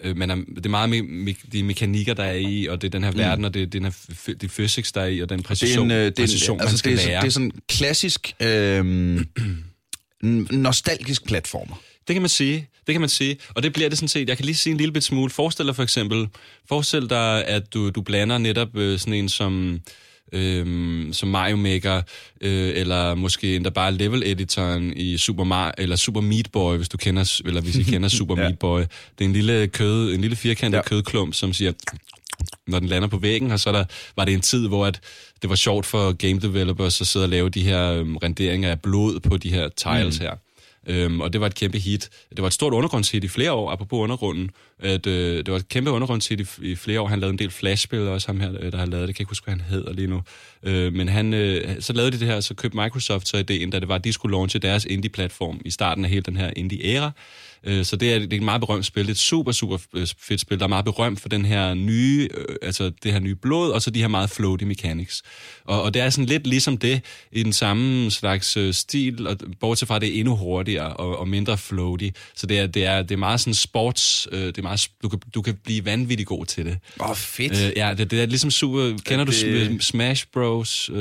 øh, 0.03 0.17
man 0.17 0.31
er, 0.31 0.35
det 0.35 0.67
er 0.67 0.71
meget 0.71 0.91
me, 0.91 1.03
me, 1.03 1.35
de 1.53 1.63
mekanikker, 1.63 2.15
der 2.15 2.25
er 2.25 2.37
i, 2.37 2.67
og 2.67 2.83
det 2.83 2.87
er 2.87 2.91
den 2.91 3.05
her 3.05 3.11
mm. 3.11 3.19
verden, 3.19 3.45
og 3.45 3.55
det 3.55 3.63
er 3.63 3.67
den 3.67 3.85
her 3.85 3.91
f- 3.91 4.35
de 4.35 4.49
physics, 4.49 4.93
der 4.93 5.01
er 5.01 5.07
i, 5.07 5.21
og 5.21 5.29
den 5.29 5.39
det 5.39 5.45
er 5.45 5.49
præcision, 5.49 5.87
en, 5.87 5.91
øh, 5.91 6.05
det 6.05 6.19
er, 6.19 6.23
præcision 6.23 6.55
en, 6.55 6.59
man 6.59 6.63
altså, 6.65 6.79
skal 6.79 6.93
det, 6.93 7.03
er, 7.03 7.07
lære. 7.07 7.21
det 7.21 7.27
er 7.27 7.31
sådan 7.31 7.53
klassisk 7.69 8.35
øh, 8.41 9.21
nostalgisk 10.67 11.27
platformer. 11.27 11.83
Det 12.09 12.15
kan 12.15 12.23
man 12.23 12.29
sige. 12.29 12.69
Det 12.87 12.93
kan 12.93 13.01
man 13.01 13.09
sige. 13.09 13.37
Og 13.49 13.63
det 13.63 13.73
bliver 13.73 13.89
det 13.89 13.99
sådan 13.99 14.09
set. 14.09 14.29
Jeg 14.29 14.37
kan 14.37 14.47
lige 14.47 14.57
sige 14.57 14.71
en 14.71 14.77
lille 14.77 14.93
bit 14.93 15.05
smule. 15.05 15.31
Forestil 15.31 15.67
dig 15.67 15.77
for 15.77 15.83
eksempel, 15.83 16.29
forestil 16.69 17.11
dig, 17.11 17.47
at 17.47 17.75
du, 17.75 17.91
du 17.91 18.03
blander 18.03 18.39
netop 18.39 18.77
øh, 18.77 18.99
sådan 18.99 19.15
en 19.15 19.29
som, 19.29 19.81
øh, 20.33 21.15
som 21.15 21.29
Mario 21.29 21.57
Maker, 21.57 22.03
øh, 22.41 22.73
eller 22.75 23.15
måske 23.15 23.57
endda 23.57 23.71
bare 23.71 23.93
level-editoren 23.93 24.93
i 24.97 25.17
Super 25.19 25.45
Mario, 25.45 25.73
eller 25.79 25.97
Super 25.97 26.21
Meat 26.21 26.47
Boy, 26.53 26.77
hvis 26.77 26.89
du 26.89 26.97
kender, 26.97 27.41
eller 27.45 27.61
hvis 27.61 27.77
I 27.77 27.83
kender 27.83 28.09
Super 28.19 28.37
Ja. 28.39 28.43
Meat 28.43 28.59
Boy. 28.59 28.81
Det 28.81 28.89
er 29.19 29.25
en 29.25 29.33
lille 29.33 29.69
kød, 29.69 30.15
en 30.15 30.21
lille 30.21 30.37
firkantet 30.37 30.79
Ja. 30.79 30.83
kødklump, 30.83 31.35
som 31.35 31.53
siger, 31.53 31.73
når 32.67 32.79
den 32.79 32.89
lander 32.89 33.09
på 33.09 33.19
væggen, 33.19 33.51
og 33.51 33.61
så 33.61 33.69
er 33.71 33.73
der, 33.73 33.85
var 34.17 34.25
det 34.25 34.35
en 34.35 34.41
tid, 34.41 34.69
hvor 34.69 34.87
at 34.87 35.01
det 35.43 35.51
var 35.51 35.57
sjovt 35.57 35.87
for 35.87 36.13
game 36.13 36.41
developers 36.41 37.01
at 37.01 37.07
sidde 37.07 37.25
og 37.25 37.29
lave 37.29 37.49
de 37.49 37.63
her 37.63 37.93
øhm, 37.93 38.17
renderinger 38.17 38.71
af 38.71 38.81
blod 38.81 39.21
på 39.21 39.37
de 39.37 39.51
her 39.51 39.69
tiles 39.69 40.21
mm. 40.21 40.27
her. 40.27 40.33
Øhm, 40.87 41.21
og 41.21 41.33
det 41.33 41.41
var 41.41 41.47
et 41.47 41.55
kæmpe 41.55 41.79
hit. 41.79 42.11
Det 42.31 42.41
var 42.43 42.47
et 42.47 42.53
stort 42.53 42.73
undergrundshit 42.73 43.25
i 43.25 43.29
flere 43.29 43.53
år, 43.53 43.71
apropos 43.71 43.97
undergrunden. 43.97 44.51
At, 44.79 45.07
øh, 45.07 45.37
det 45.37 45.51
var 45.51 45.57
et 45.57 45.69
kæmpe 45.69 45.91
undergrundshit 45.91 46.41
i, 46.41 46.47
i 46.63 46.75
flere 46.75 47.01
år. 47.01 47.07
Han 47.07 47.21
lavede 47.21 47.33
en 47.33 47.39
del 47.39 47.51
flashspil 47.51 48.01
også, 48.01 48.29
ham 48.29 48.41
her, 48.41 48.53
øh, 48.61 48.73
der 48.73 48.79
har 48.79 48.87
lavet 48.87 49.03
det. 49.03 49.09
Jeg 49.09 49.15
kan 49.15 49.23
ikke 49.23 49.31
huske, 49.31 49.45
hvad 49.45 49.55
han 49.55 49.65
hedder 49.65 49.93
lige 49.93 50.09
nu. 50.09 50.23
Øh, 50.63 50.93
men 50.93 51.09
han, 51.09 51.35
øh, 51.35 51.81
så 51.81 51.93
lavede 51.93 52.13
de 52.13 52.21
det 52.21 52.27
her, 52.27 52.41
så 52.41 52.55
købte 52.55 52.77
Microsoft 52.77 53.29
så 53.29 53.37
ideen, 53.37 53.71
da 53.71 53.81
det 53.81 53.89
var, 53.89 53.95
at 53.95 54.05
de 54.05 54.13
skulle 54.13 54.33
launche 54.33 54.61
deres 54.61 54.85
indie-platform 54.85 55.61
i 55.65 55.71
starten 55.71 56.05
af 56.05 56.11
hele 56.11 56.23
den 56.23 56.37
her 56.37 56.51
indie-æra. 56.57 57.11
Øh, 57.67 57.85
Så 57.85 57.97
det 57.97 58.13
er, 58.15 58.19
det 58.19 58.33
er 58.33 58.37
et 58.37 58.43
meget 58.43 58.61
berømt 58.61 58.87
spil. 58.87 59.03
Det 59.03 59.09
er 59.09 59.13
et 59.13 59.19
super, 59.19 59.53
super 59.53 59.79
øh, 59.95 60.07
fedt 60.21 60.41
spil, 60.41 60.59
der 60.59 60.65
er 60.65 60.69
meget 60.69 60.85
berømt 60.85 61.21
for 61.21 61.29
den 61.29 61.45
her 61.45 61.75
nye, 61.75 62.29
øh, 62.35 62.57
altså 62.63 62.91
det 63.03 63.13
her 63.13 63.21
nye 63.21 63.35
blod, 63.35 63.71
og 63.71 63.83
så 63.83 63.91
de 63.91 64.01
her 64.01 64.09
meget 64.09 64.31
floaty 64.31 64.65
mechanics. 64.65 65.23
Og, 65.65 65.83
og 65.83 65.95
det 65.95 66.03
er 66.03 66.11
sådan 66.11 66.27
lidt 66.27 66.47
ligesom 66.47 66.79
det, 66.79 67.01
i 67.33 67.43
den 67.43 67.53
samme 67.53 68.11
slags 68.11 68.57
øh, 68.57 68.75
stil, 68.75 69.27
og 69.27 69.37
bortset 69.61 69.89
fra, 69.89 69.97
at 69.97 70.03
det 70.03 70.17
er 70.17 70.19
endnu 70.21 70.37
hurtigere 70.37 70.93
og, 70.93 71.19
og 71.19 71.29
mindre 71.29 71.59
floaty. 71.59 72.09
Så 72.37 72.47
det 72.47 72.59
er, 72.59 72.67
det 72.67 72.85
er, 72.85 73.03
det 73.03 73.11
er 73.11 73.17
meget 73.19 73.41
sådan 73.41 73.55
sports, 73.55 74.29
øh, 74.33 74.41
det 74.47 74.59
er 74.59 74.63
meget, 74.63 74.89
du, 75.03 75.09
kan, 75.09 75.21
du 75.35 75.43
kan 75.43 75.55
blive 75.65 75.85
vanvittigt 75.85 76.27
god 76.29 76.47
til 76.47 76.65
det. 76.67 76.79
Åh, 77.01 77.11
oh, 77.11 77.17
fedt. 77.17 77.53
Øh, 77.53 77.73
ja, 77.77 77.95
det, 77.99 78.11
det 78.11 78.23
er 78.23 78.27
ligesom 78.27 78.51
super... 78.51 78.99
Kender 79.05 79.25
det- 79.25 79.43
du 79.69 79.75
Sm- 79.75 79.81
Smash 79.81 80.27
Bros? 80.33 80.91
Øh, 80.95 80.97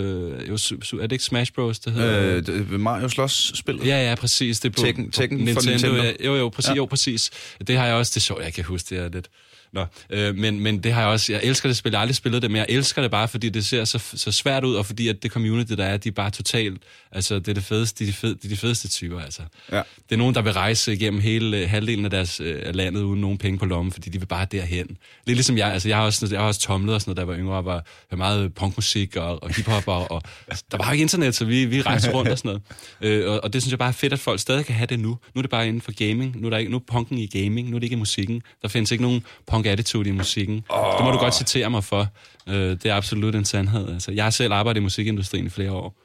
jo, 0.49 0.53
er 0.53 1.01
det 1.01 1.11
ikke 1.11 1.23
Smash 1.23 1.51
Bros, 1.53 1.79
det 1.79 1.93
hedder? 1.93 2.41
Øh, 2.71 2.79
Mario 2.79 3.09
Slås 3.09 3.51
spillet. 3.55 3.85
Ja, 3.87 4.09
ja, 4.09 4.15
præcis. 4.15 4.59
Det 4.59 4.69
er 4.69 4.73
på, 4.73 4.87
Tekken- 4.87 5.05
på 5.05 5.11
Tekken 5.11 5.37
for 5.39 5.45
Nintendo. 5.45 5.71
Nintendo. 5.71 5.95
Ja, 6.03 6.11
jo, 6.25 6.35
jo, 6.35 6.49
præcis, 6.51 6.69
Ja. 6.69 6.75
jo, 6.75 6.85
præcis. 6.85 7.31
Det 7.67 7.77
har 7.77 7.85
jeg 7.85 7.95
også. 7.95 8.09
Det 8.09 8.15
er 8.17 8.21
sjovt, 8.21 8.43
jeg 8.43 8.53
kan 8.53 8.63
huske 8.63 8.95
det 8.95 9.03
er 9.03 9.09
lidt... 9.09 9.27
Nå, 9.73 9.85
øh, 10.09 10.35
men, 10.35 10.59
men 10.59 10.83
det 10.83 10.93
har 10.93 11.01
jeg 11.01 11.09
også... 11.09 11.33
Jeg 11.33 11.41
elsker 11.43 11.69
det 11.69 11.77
spil. 11.77 11.91
Jeg 11.91 11.97
har 11.97 12.01
aldrig 12.01 12.15
spillet 12.15 12.41
det, 12.41 12.51
men 12.51 12.57
jeg 12.57 12.65
elsker 12.69 13.01
det 13.01 13.11
bare, 13.11 13.27
fordi 13.27 13.49
det 13.49 13.65
ser 13.65 13.85
så, 13.85 13.99
så 14.13 14.31
svært 14.31 14.63
ud, 14.63 14.75
og 14.75 14.85
fordi 14.85 15.07
at 15.07 15.23
det 15.23 15.31
community, 15.31 15.73
der 15.73 15.85
er, 15.85 15.97
de 15.97 16.09
er 16.09 16.13
bare 16.13 16.29
totalt... 16.29 16.81
Altså, 17.11 17.39
det 17.39 17.47
er 17.47 17.53
det 17.53 17.63
fedeste, 17.63 18.05
de, 18.05 18.09
er 18.09 18.13
fed, 18.13 18.35
de, 18.35 18.47
er 18.47 18.49
de 18.49 18.57
fedeste 18.57 18.87
typer, 18.87 19.19
altså. 19.19 19.41
Ja. 19.71 19.77
Det 19.77 20.15
er 20.15 20.17
nogen, 20.17 20.35
der 20.35 20.41
vil 20.41 20.53
rejse 20.53 20.93
igennem 20.93 21.21
hele 21.21 21.57
øh, 21.57 21.69
halvdelen 21.69 22.05
af 22.05 22.11
deres 22.11 22.39
øh, 22.39 22.75
landet 22.75 23.01
uden 23.01 23.21
nogen 23.21 23.37
penge 23.37 23.59
på 23.59 23.65
lommen, 23.65 23.91
fordi 23.91 24.09
de 24.09 24.19
vil 24.19 24.25
bare 24.25 24.47
derhen. 24.51 24.97
Lidt 25.25 25.37
ligesom 25.37 25.57
jeg, 25.57 25.73
altså 25.73 25.87
jeg 25.87 25.97
har 25.97 26.05
også, 26.05 26.27
jeg 26.31 26.39
har 26.39 26.47
også 26.47 26.59
tomlet 26.59 26.95
og 26.95 27.01
sådan 27.01 27.09
noget, 27.09 27.17
da 27.17 27.21
jeg 27.21 27.27
var 27.27 27.43
yngre, 27.43 27.57
og 27.57 27.65
var, 27.65 27.85
var 28.11 28.17
meget 28.17 28.53
punkmusik 28.53 29.15
og, 29.15 29.43
og 29.43 29.55
hiphop, 29.55 29.87
og, 29.87 30.11
og 30.11 30.21
altså, 30.47 30.63
der 30.71 30.77
var 30.77 30.85
jo 30.85 30.91
ikke 30.91 31.01
internet, 31.01 31.35
så 31.35 31.45
vi, 31.45 31.65
vi 31.65 31.81
rejste 31.81 32.13
rundt 32.13 32.31
og 32.31 32.37
sådan 32.37 32.49
noget. 32.49 32.61
Øh, 33.01 33.31
og, 33.31 33.43
og, 33.43 33.53
det 33.53 33.61
synes 33.61 33.71
jeg 33.71 33.79
bare 33.79 33.89
er 33.89 33.93
fedt, 33.93 34.13
at 34.13 34.19
folk 34.19 34.39
stadig 34.39 34.65
kan 34.65 34.75
have 34.75 34.85
det 34.85 34.99
nu. 34.99 35.09
Nu 35.09 35.39
er 35.39 35.41
det 35.41 35.49
bare 35.49 35.67
inden 35.67 35.81
for 35.81 35.91
gaming, 35.91 36.41
nu 36.41 36.47
er, 36.47 36.49
der 36.49 36.57
ikke, 36.57 36.71
nu 36.71 36.77
er 36.77 36.81
punken 36.87 37.17
i 37.17 37.25
gaming, 37.25 37.69
nu 37.69 37.75
er 37.75 37.79
det 37.79 37.83
ikke 37.83 37.93
i 37.93 37.99
musikken. 37.99 38.41
Der 38.61 38.67
findes 38.67 38.91
ikke 38.91 39.01
nogen 39.01 39.23
punk-attitude 39.61 40.09
i 40.09 40.11
musikken. 40.11 40.63
Oh. 40.69 40.97
Det 40.97 41.05
må 41.05 41.11
du 41.11 41.17
godt 41.17 41.35
citere 41.35 41.69
mig 41.69 41.83
for. 41.83 42.07
Øh, 42.49 42.55
det 42.55 42.85
er 42.85 42.95
absolut 42.95 43.35
en 43.35 43.45
sandhed. 43.45 43.93
Altså, 43.93 44.11
jeg 44.11 44.23
har 44.23 44.31
selv 44.31 44.53
arbejdet 44.53 44.79
i 44.79 44.83
musikindustrien 44.83 45.45
i 45.45 45.49
flere 45.49 45.71
år. 45.71 45.97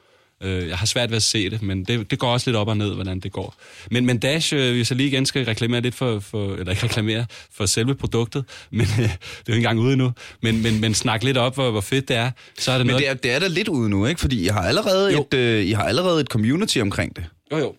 Øh, 0.43 0.69
jeg 0.69 0.79
har 0.79 0.87
svært 0.87 1.11
ved 1.11 1.17
at 1.17 1.23
se 1.23 1.51
det, 1.51 1.63
men 1.63 1.85
det, 1.85 2.11
det 2.11 2.19
går 2.19 2.33
også 2.33 2.51
lidt 2.51 2.57
op 2.57 2.69
og 2.69 2.77
ned, 2.77 2.95
hvordan 2.95 3.21
det 3.21 3.33
går. 3.33 3.55
Men, 3.91 4.07
men 4.07 4.19
Dash, 4.19 4.55
øh, 4.55 4.73
hvis 4.73 4.91
jeg 4.91 4.97
lige 4.97 5.07
igen 5.07 5.27
skal 5.27 5.45
reklamere 5.45 5.81
lidt 5.81 5.95
for, 5.95 6.21
for 6.21 6.55
eller 6.55 6.71
ikke 6.71 6.85
reklamere 6.85 7.27
for 7.53 7.67
selve 7.67 7.95
produktet, 7.95 8.45
men 8.71 8.81
øh, 8.81 8.99
det 8.99 9.05
er 9.05 9.09
jo 9.49 9.53
ikke 9.53 9.57
engang 9.57 9.79
ude 9.79 9.93
endnu, 9.93 10.13
men, 10.43 10.63
men, 10.63 10.81
men 10.81 10.95
snak 10.95 11.23
lidt 11.25 11.37
op, 11.37 11.55
hvor, 11.55 11.71
hvor 11.71 11.81
fedt 11.81 12.09
det 12.09 12.17
er, 12.17 12.31
så 12.59 12.73
er 12.73 12.79
det 12.79 12.87
Men 12.87 12.93
noget... 12.93 13.03
det 13.03 13.11
er, 13.11 13.15
det 13.15 13.31
er 13.33 13.39
da 13.39 13.47
lidt 13.47 13.69
ude 13.69 13.89
nu, 13.91 14.07
ikke? 14.07 14.21
Fordi 14.21 14.45
I 14.45 14.47
har 14.47 14.61
allerede, 14.63 15.13
Jo. 15.13 15.27
et, 15.33 15.35
øh, 15.35 15.65
I 15.65 15.73
har 15.73 15.83
allerede 15.83 16.21
et 16.21 16.27
community 16.27 16.79
omkring 16.79 17.17
det. 17.17 17.25
Jo, 17.53 17.59
jo. 17.59 17.75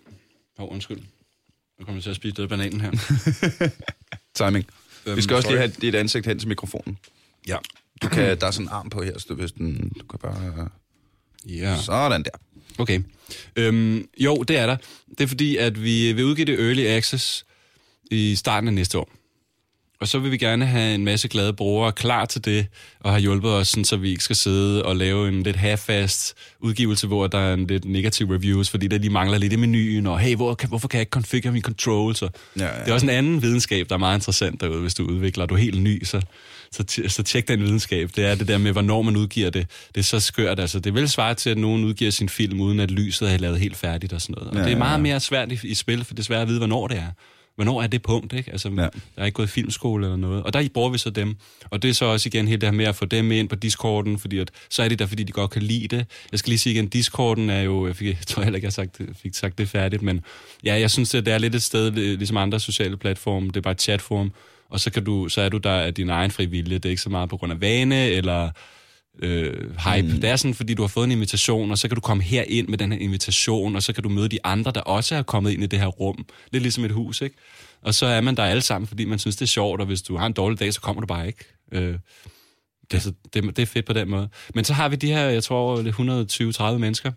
Oh, 0.58 0.72
undskyld. 0.72 0.98
Nu 1.80 1.86
kommer 1.86 1.98
jeg 1.98 2.04
til 2.04 2.10
at 2.10 2.16
spise 2.16 2.42
af 2.42 2.50
bananen 2.50 2.82
her. 2.82 2.92
Timing. 4.46 4.66
Øhm, 5.08 5.18
Vi 5.18 5.22
skal 5.22 5.36
også 5.36 5.50
lige 5.50 5.58
sorry. 5.58 5.68
have 5.70 5.76
dit 5.82 5.96
ansigt 5.96 6.26
hen 6.26 6.40
til 6.40 6.48
mikrofonen. 6.48 6.98
Ja. 7.48 7.58
Du 8.02 8.08
kan, 8.08 8.40
der 8.40 8.48
er 8.48 8.52
sådan 8.52 8.66
en 8.66 8.70
arm 8.72 8.90
på 8.90 9.02
her, 9.04 9.20
så 9.20 9.26
du, 9.30 9.36
hvis 9.36 9.52
den, 9.52 9.92
du 10.00 10.06
kan 10.06 10.20
bare... 10.20 10.70
Ja. 11.46 11.78
Sådan 11.82 12.24
der. 12.24 12.30
Okay. 12.78 13.02
Øhm, 13.56 14.08
jo, 14.18 14.44
det 14.44 14.58
er 14.58 14.66
der. 14.66 14.78
Det 15.10 15.22
er 15.22 15.28
fordi, 15.28 15.58
at 15.58 15.84
vi 15.84 16.14
vil 16.14 16.26
udgive 16.26 16.46
det 16.46 16.60
Early 16.60 16.86
Access 16.86 17.46
i 18.12 18.36
starten 18.36 18.68
af 18.68 18.74
næste 18.74 18.98
år. 18.98 19.10
Og 20.02 20.08
så 20.08 20.20
vil 20.20 20.32
vi 20.32 20.38
gerne 20.38 20.66
have 20.66 20.96
en 20.96 21.06
masse 21.06 21.28
glade 21.28 21.54
brugere 21.54 21.92
klar 21.92 22.26
til 22.26 22.46
det, 22.46 22.68
og 23.00 23.12
har 23.12 23.20
hjulpet 23.20 23.52
os, 23.52 23.68
sådan, 23.68 23.86
så 23.86 23.98
vi 23.98 24.10
ikke 24.10 24.24
skal 24.24 24.36
sidde 24.36 24.86
og 24.86 24.96
lave 24.96 25.28
en 25.28 25.44
lidt 25.44 25.56
half-fast 25.56 26.34
udgivelse, 26.60 27.08
hvor 27.08 27.28
der 27.28 27.38
er 27.38 27.54
en 27.54 27.68
lidt 27.68 27.86
negativ 27.86 28.32
reviews, 28.32 28.70
fordi 28.70 28.88
der 28.88 28.98
lige 28.98 29.10
mangler 29.10 29.38
lidt 29.38 29.54
i 29.54 29.56
menuen, 29.56 30.08
og 30.08 30.20
hey, 30.20 30.36
hvor, 30.36 30.54
kan, 30.54 30.70
hvorfor 30.70 30.88
kan 30.88 30.98
jeg 30.98 31.02
ikke 31.02 31.10
configure 31.10 31.54
min 31.54 31.62
controls? 31.62 32.22
Og 32.22 32.32
Ja, 32.58 32.66
ja. 32.66 32.80
Det 32.84 32.90
er 32.90 32.94
også 32.94 33.06
en 33.06 33.10
anden 33.10 33.42
videnskab, 33.42 33.90
der 33.90 33.96
er 33.96 34.00
meget 34.00 34.18
interessant 34.18 34.62
derude, 34.62 34.82
hvis 34.82 34.94
du 34.94 35.04
udvikler, 35.04 35.44
og 35.44 35.50
du 35.50 35.54
er 35.56 35.60
helt 35.60 35.82
ny, 35.82 36.04
så, 36.04 36.22
så, 36.72 37.04
så 37.08 37.24
tjek 37.24 37.48
den 37.48 37.60
videnskab. 37.64 38.10
Det 38.16 38.26
er 38.26 38.36
det 38.36 38.48
der 38.48 38.58
med, 38.58 38.72
hvornår 38.72 39.02
man 39.02 39.16
udgiver 39.16 39.50
det. 39.50 39.68
Det 39.96 40.02
er 40.02 40.06
så 40.06 40.20
skørt. 40.20 40.60
Altså, 40.60 40.80
det 40.80 40.94
vil 40.94 41.10
svare 41.10 41.34
til, 41.34 41.50
at 41.50 41.58
nogen 41.58 41.86
udgiver 41.86 42.12
sin 42.12 42.30
film, 42.30 42.60
uden 42.62 42.80
at 42.80 42.92
lyset 42.92 43.34
er 43.34 43.38
lavet 43.38 43.60
helt 43.60 43.78
færdigt 43.78 44.14
og 44.14 44.22
sådan 44.22 44.34
noget. 44.38 44.50
Og 44.50 44.58
Ja, 44.58 44.64
det 44.64 44.72
er 44.74 44.78
meget 44.78 45.00
mere 45.00 45.20
svært 45.20 45.52
i, 45.52 45.60
i 45.64 45.74
spil, 45.74 46.04
for 46.04 46.14
det 46.14 46.20
er 46.20 46.24
svært 46.24 46.42
at 46.42 46.48
vide, 46.48 46.58
hvornår 46.58 46.88
det 46.88 46.98
er. 46.98 47.12
Hvornår 47.58 47.82
er 47.84 47.88
det 47.88 48.02
punkt, 48.02 48.34
ikke? 48.34 48.52
Altså, 48.52 48.70
Ja. 48.70 48.76
der 48.82 48.90
er 49.18 49.26
ikke 49.26 49.36
gået 49.36 49.50
filmskole 49.50 50.06
eller 50.06 50.18
noget. 50.18 50.44
Og 50.44 50.54
der 50.54 50.68
bruger 50.74 50.90
vi 50.90 50.98
så 50.98 51.10
dem. 51.10 51.36
Og 51.70 51.82
det 51.82 51.90
er 51.90 51.94
så 51.94 52.06
også 52.06 52.30
igen 52.30 52.48
helt 52.48 52.62
det 52.62 52.68
her 52.70 52.74
med 52.76 52.86
at 52.86 52.96
få 52.96 53.06
dem 53.06 53.32
ind 53.32 53.50
på 53.50 53.56
Discorden, 53.56 54.20
fordi 54.20 54.38
at, 54.38 54.52
så 54.70 54.84
er 54.84 54.88
det 54.90 55.00
der, 55.00 55.06
fordi 55.06 55.24
de 55.24 55.32
godt 55.32 55.52
kan 55.52 55.62
lide 55.62 55.88
det. 55.98 56.06
Jeg 56.32 56.40
skal 56.40 56.50
lige 56.50 56.60
sige 56.60 56.74
igen, 56.74 56.88
Discorden 56.88 57.50
er 57.50 57.62
jo, 57.62 57.88
jeg, 57.88 57.96
fik, 57.96 58.08
jeg 58.18 58.18
tror 58.28 58.44
heller 58.44 58.56
ikke, 58.58 58.66
jeg 58.66 58.74
sagt, 58.74 59.02
fik 59.22 59.34
sagt 59.36 59.58
det 59.58 59.70
færdigt, 59.70 60.02
men 60.02 60.22
ja, 60.64 60.80
jeg 60.80 60.92
synes, 60.92 61.16
at 61.16 61.26
det 61.26 61.34
er 61.34 61.38
lidt 61.38 61.56
et 61.56 61.64
sted, 61.64 61.92
li- 61.92 61.96
ligesom 62.18 62.38
andre 62.38 62.60
sociale 62.60 62.98
platforme, 62.98 63.48
det 63.48 63.58
er 63.58 63.62
bare 63.62 63.72
et 63.72 63.82
chatforum, 63.82 64.32
og 64.70 64.80
så, 64.80 64.92
kan 64.92 65.04
du, 65.04 65.30
så 65.30 65.42
er 65.42 65.50
du 65.50 65.58
der 65.58 65.72
af 65.72 65.94
din 65.94 66.10
egen 66.10 66.32
fri 66.32 66.46
vilje. 66.46 66.76
Det 66.78 66.86
er 66.86 66.90
ikke 66.90 67.02
så 67.02 67.10
meget 67.10 67.30
på 67.30 67.38
grund 67.38 67.52
af 67.54 67.62
vane, 67.62 68.08
eller 68.10 68.50
øh, 69.20 69.54
hype. 69.78 70.14
Mm. 70.14 70.22
Det 70.22 70.30
er 70.30 70.36
sådan, 70.36 70.54
fordi 70.54 70.74
du 70.74 70.82
har 70.84 70.88
fået 70.88 71.06
en 71.06 71.12
invitation, 71.12 71.72
og 71.72 71.78
så 71.78 71.88
kan 71.88 71.96
du 71.96 72.02
komme 72.02 72.24
her 72.24 72.44
ind 72.48 72.68
med 72.68 72.78
den 72.78 72.92
her 72.92 73.00
invitation, 73.00 73.76
og 73.76 73.84
så 73.84 73.94
kan 73.94 74.04
du 74.04 74.10
møde 74.10 74.30
de 74.30 74.40
andre, 74.44 74.72
der 74.72 74.82
også 74.82 75.16
er 75.16 75.22
kommet 75.22 75.52
ind 75.52 75.64
i 75.64 75.66
det 75.66 75.80
her 75.80 75.88
rum. 75.88 76.26
Lidt 76.52 76.62
ligesom 76.62 76.86
et 76.86 76.92
hus, 76.92 77.22
ikke? 77.22 77.36
Og 77.82 77.94
så 77.94 78.06
er 78.06 78.22
man 78.22 78.38
der 78.38 78.44
alle 78.44 78.62
sammen, 78.62 78.88
fordi 78.88 79.06
man 79.06 79.20
synes, 79.20 79.36
det 79.36 79.42
er 79.42 79.48
sjovt, 79.48 79.82
og 79.82 79.88
hvis 79.88 80.02
du 80.02 80.18
har 80.18 80.26
en 80.26 80.34
dårlig 80.34 80.60
dag, 80.60 80.74
så 80.74 80.82
kommer 80.82 81.02
du 81.02 81.08
bare 81.08 81.28
ikke. 81.28 81.46
Øh, 81.72 81.96
det, 82.92 83.02
så 83.02 83.14
det, 83.34 83.44
det 83.44 83.60
er 83.60 83.66
fedt 83.66 83.86
på 83.86 83.94
den 83.94 84.10
måde. 84.10 84.30
Men 84.56 84.64
så 84.64 84.74
har 84.74 84.90
vi 84.90 84.96
de 84.96 85.08
her, 85.08 85.24
jeg 85.30 85.44
tror, 85.44 86.72
120-30 86.74 86.78
mennesker, 86.78 87.12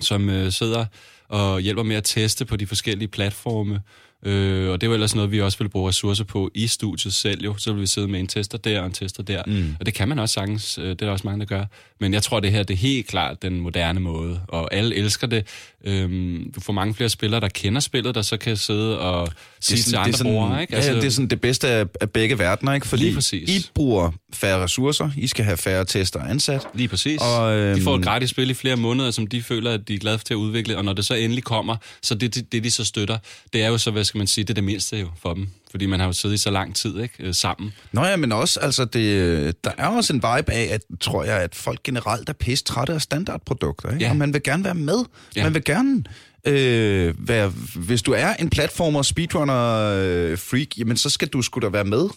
som 0.00 0.30
øh, 0.30 0.52
sidder 0.52 0.86
og 1.28 1.60
hjælper 1.60 1.82
med 1.82 1.96
at 1.96 2.04
teste 2.04 2.44
på 2.44 2.56
de 2.56 2.66
forskellige 2.66 3.08
platforme. 3.08 3.80
Øh, 4.26 4.70
og 4.70 4.80
det 4.80 4.86
er 4.86 4.90
jo 4.90 4.94
ellers 4.94 5.14
noget, 5.14 5.30
vi 5.32 5.40
også 5.40 5.58
vil 5.58 5.68
bruge 5.68 5.88
ressourcer 5.88 6.24
på 6.24 6.50
i 6.54 6.66
studiet 6.66 7.14
selv 7.14 7.44
jo. 7.44 7.54
Så 7.58 7.72
vil 7.72 7.82
vi 7.82 7.86
sidde 7.86 8.08
med 8.08 8.20
en 8.20 8.26
tester 8.26 8.58
der 8.58 8.80
og 8.80 8.86
en 8.86 8.92
tester 8.92 9.22
der. 9.22 9.42
Mm. 9.46 9.76
Og 9.80 9.86
det 9.86 9.94
kan 9.94 10.08
man 10.08 10.18
også 10.18 10.32
sagtens. 10.32 10.78
øh, 10.78 10.84
Det 10.84 10.90
er 10.90 10.94
der 10.94 11.10
også 11.10 11.26
mange, 11.26 11.40
der 11.40 11.46
gør. 11.46 11.64
Men 12.00 12.14
jeg 12.14 12.22
tror, 12.22 12.40
det 12.40 12.50
her 12.52 12.62
det 12.62 12.74
er 12.74 12.78
helt 12.78 13.06
klart 13.06 13.42
den 13.42 13.60
moderne 13.60 14.00
måde. 14.00 14.40
Og 14.48 14.74
alle 14.74 14.96
elsker 14.96 15.26
det. 15.26 15.46
Øhm, 15.84 16.52
du 16.54 16.60
får 16.60 16.72
mange 16.72 16.94
flere 16.94 17.08
spillere, 17.10 17.40
der 17.40 17.48
kender 17.48 17.80
spillet, 17.80 18.14
der 18.14 18.22
så 18.22 18.36
kan 18.36 18.56
sidde 18.56 18.98
og 19.00 19.28
sige 19.60 19.82
til 19.82 19.96
andre 19.96 20.18
brugere. 20.22 20.60
Ikke? 20.60 20.74
Altså, 20.74 20.90
ja, 20.90 20.96
det 20.96 21.04
er 21.06 21.10
sådan 21.10 21.28
det 21.28 21.40
bedste 21.40 21.68
af, 21.68 21.84
af 22.00 22.10
begge 22.10 22.38
verdener, 22.38 22.72
ikke? 22.74 22.86
Fordi 22.86 23.02
Lige 23.02 23.14
præcis. 23.14 23.48
I 23.66 23.70
bruger 23.74 24.10
færre 24.32 24.62
ressourcer, 24.64 25.10
I 25.16 25.26
skal 25.26 25.44
have 25.44 25.56
færre 25.56 25.84
tester 25.84 26.20
ansat. 26.20 26.66
Lige 26.74 26.88
præcis. 26.88 27.20
Og, 27.20 27.52
øhm, 27.56 27.66
øhm, 27.66 27.78
de 27.78 27.82
får 27.82 27.96
et 27.96 28.04
gratis 28.04 28.30
spil 28.30 28.50
i 28.50 28.54
flere 28.54 28.76
måneder, 28.76 29.10
som 29.10 29.26
de 29.26 29.42
føler, 29.42 29.70
at 29.72 29.88
de 29.88 29.94
er 29.94 29.98
glade 29.98 30.18
for 30.18 30.24
til 30.24 30.34
at 30.34 30.38
udvikle, 30.38 30.76
og 30.78 30.84
når 30.84 30.92
det 30.92 31.06
så 31.06 31.14
endelig 31.14 31.44
kommer, 31.44 31.76
så 32.02 32.14
det, 32.14 32.34
det, 32.34 32.52
det 32.52 32.64
de 32.64 32.70
så 32.70 32.84
støtter, 32.84 33.18
det 33.52 33.62
er 33.62 33.68
jo 33.68 33.78
så, 33.78 33.90
hvad 33.90 34.04
skal 34.16 34.20
man 34.20 34.26
sige, 34.26 34.44
det 34.44 34.50
er 34.50 34.54
det 34.54 34.64
mindste 34.64 34.98
jo 34.98 35.08
for 35.22 35.34
dem. 35.34 35.48
Fordi 35.70 35.86
man 35.86 36.00
har 36.00 36.06
jo 36.06 36.12
siddet 36.12 36.34
i 36.34 36.38
så 36.38 36.50
lang 36.50 36.74
tid 36.74 37.00
ikke, 37.00 37.14
øh, 37.18 37.34
sammen. 37.34 37.72
Nå 37.92 38.04
ja, 38.04 38.16
men 38.16 38.32
også, 38.32 38.60
altså, 38.60 38.84
det, 38.84 39.64
der 39.64 39.70
er 39.78 39.86
også 39.86 40.12
en 40.12 40.16
vibe 40.16 40.52
af, 40.52 40.68
at, 40.72 40.80
tror 41.00 41.24
jeg, 41.24 41.42
at 41.42 41.54
folk 41.54 41.82
generelt 41.82 42.28
er 42.28 42.32
pisse 42.32 42.64
trætte 42.64 42.92
af 42.92 43.02
standardprodukter, 43.02 43.92
ikke? 43.92 44.04
Ja. 44.04 44.10
Og 44.10 44.16
man 44.16 44.32
vil 44.32 44.42
gerne 44.42 44.64
være 44.64 44.74
med. 44.74 45.04
Ja. 45.36 45.44
Man 45.44 45.54
vil 45.54 45.64
gerne 45.64 46.04
øh, 46.44 47.28
være, 47.28 47.48
hvis 47.74 48.02
du 48.02 48.12
er 48.12 48.34
en 48.34 48.50
platformer, 48.50 49.02
speedrunner, 49.02 49.74
øh, 49.80 50.38
freak, 50.38 50.78
jamen 50.78 50.96
så 50.96 51.10
skal 51.10 51.28
du 51.28 51.42
sgu 51.42 51.60
da 51.60 51.68
være 51.68 51.84
med. 51.84 52.08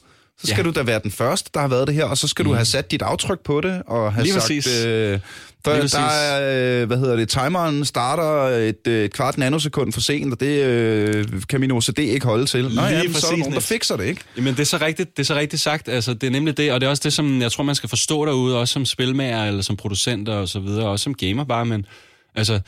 Så 0.41 0.47
skal 0.47 0.57
Ja. 0.57 0.63
du 0.63 0.71
da 0.71 0.83
være 0.83 0.99
den 1.03 1.11
første, 1.11 1.49
der 1.53 1.59
har 1.59 1.67
været 1.67 1.87
det 1.87 1.95
her, 1.95 2.03
og 2.05 2.17
så 2.17 2.27
skal 2.27 2.43
mm. 2.43 2.49
du 2.49 2.55
have 2.55 2.65
sat 2.65 2.91
dit 2.91 3.01
aftryk 3.01 3.39
på 3.39 3.61
det, 3.61 3.81
og 3.87 4.13
have 4.13 4.23
Lige 4.23 4.33
sagt... 4.33 4.41
præcis. 4.43 4.85
Øh, 4.85 5.19
der, 5.65 5.75
Lige 5.75 5.87
der 5.87 5.99
er, 5.99 6.81
øh, 6.81 6.87
hvad 6.87 6.97
hedder 6.97 7.15
det, 7.15 7.29
timeren 7.29 7.85
starter 7.85 8.43
et, 8.57 8.87
øh, 8.87 9.05
et 9.05 9.13
kvart 9.13 9.37
nanosekund 9.37 9.93
for 9.93 10.01
sent, 10.01 10.33
og 10.33 10.39
det 10.39 10.63
øh, 10.63 11.25
kan 11.49 11.59
min 11.59 11.71
OCD 11.71 11.99
ikke 11.99 12.25
holde 12.25 12.45
til. 12.45 12.63
Nå 12.75 12.81
ja, 12.81 13.11
så 13.13 13.27
er 13.27 13.31
der 13.31 13.37
nogen, 13.37 13.53
der 13.53 13.59
fikser 13.59 13.97
det, 13.97 14.05
ikke? 14.05 14.21
Jamen, 14.37 14.53
det 14.53 14.59
er 14.59 14.65
så 14.65 14.77
rigtigt, 14.77 15.17
det 15.17 15.23
er 15.23 15.25
så 15.25 15.35
rigtigt 15.35 15.61
sagt. 15.61 15.89
Altså, 15.89 16.13
det 16.13 16.27
er 16.27 16.31
nemlig 16.31 16.57
det, 16.57 16.71
og 16.71 16.81
det 16.81 16.87
er 16.87 16.91
også 16.91 17.01
det, 17.03 17.13
som 17.13 17.41
jeg 17.41 17.51
tror, 17.51 17.63
man 17.63 17.75
skal 17.75 17.89
forstå 17.89 18.25
derude, 18.25 18.57
også 18.59 18.73
som 18.73 18.85
spilmager, 18.85 19.45
eller 19.45 19.61
som 19.61 19.77
producenter 19.77 20.33
og 20.33 20.47
så 20.49 20.59
videre, 20.59 20.87
også 20.87 21.03
som 21.03 21.13
gamer 21.13 21.43
bare, 21.43 21.65
men 21.65 21.85
altså, 22.35 22.59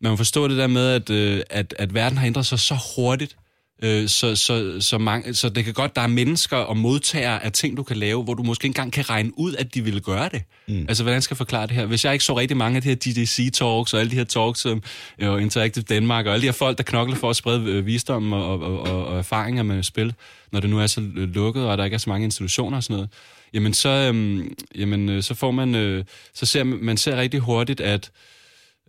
man 0.00 0.10
må 0.10 0.16
forstå 0.16 0.48
det 0.48 0.58
der 0.58 0.66
med, 0.66 0.88
at, 0.88 1.10
øh, 1.10 1.40
at, 1.50 1.74
at 1.78 1.94
verden 1.94 2.18
har 2.18 2.26
ændret 2.26 2.46
sig 2.46 2.58
så 2.58 2.78
hurtigt, 2.96 3.36
øh, 3.82 4.08
så, 4.08 4.36
så, 4.36 4.80
så, 4.80 4.98
mange, 4.98 5.34
så 5.34 5.48
det 5.48 5.64
kan 5.64 5.74
godt, 5.74 5.96
der 5.96 6.02
er 6.02 6.06
mennesker 6.06 6.56
og 6.56 6.76
modtagere 6.76 7.44
af 7.44 7.52
ting, 7.52 7.76
du 7.76 7.82
kan 7.82 7.96
lave, 7.96 8.22
hvor 8.22 8.34
du 8.34 8.42
måske 8.42 8.64
ikke 8.64 8.70
engang 8.70 8.92
kan 8.92 9.10
regne 9.10 9.30
ud, 9.38 9.54
at 9.54 9.74
de 9.74 9.84
ville 9.84 10.00
gøre 10.00 10.28
det. 10.28 10.42
Mm. 10.68 10.84
Altså, 10.88 11.02
hvordan 11.02 11.22
skal 11.22 11.34
jeg 11.34 11.38
forklare 11.38 11.66
det 11.66 11.76
her? 11.76 11.86
Hvis 11.86 12.04
jeg 12.04 12.12
ikke 12.12 12.24
så 12.24 12.38
rigtig 12.38 12.56
mange 12.56 12.76
af 12.76 12.82
de 12.82 12.88
her 12.88 12.96
DDC-talks, 12.96 13.94
og 13.94 14.00
alle 14.00 14.10
de 14.10 14.16
her 14.16 14.24
talks 14.24 14.60
som 14.60 14.82
øh, 15.18 15.42
Interactive 15.42 15.82
Danmark, 15.82 16.26
og 16.26 16.32
alle 16.32 16.42
de 16.42 16.46
her 16.46 16.52
folk, 16.52 16.78
der 16.78 16.84
knokler 16.84 17.16
for 17.16 17.30
at 17.30 17.36
sprede 17.36 17.70
øh, 17.70 17.86
visdom 17.86 18.32
og, 18.32 18.60
og, 18.60 18.80
og, 18.80 19.06
og 19.06 19.18
erfaringer 19.18 19.62
med 19.62 19.82
spil, 19.82 20.14
når 20.52 20.60
det 20.60 20.70
nu 20.70 20.78
er 20.78 20.86
så 20.86 21.00
øh, 21.00 21.34
lukket, 21.34 21.64
og 21.64 21.78
der 21.78 21.84
ikke 21.84 21.94
er 21.94 21.98
så 21.98 22.10
mange 22.10 22.24
institutioner 22.24 22.76
og 22.76 22.82
sådan 22.82 22.94
noget, 22.94 23.10
jamen 23.54 23.74
så, 23.74 23.88
øhm, 23.88 24.54
jamen, 24.74 25.08
øh, 25.08 25.22
så 25.22 25.34
får 25.34 25.50
man, 25.50 25.74
øh, 25.74 26.04
så 26.34 26.46
ser 26.46 26.64
man, 26.64 26.78
man 26.82 26.96
ser 26.96 27.16
rigtig 27.16 27.40
hurtigt, 27.40 27.80
at, 27.80 28.10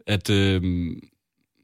at 0.08 0.30
øh, 0.30 0.62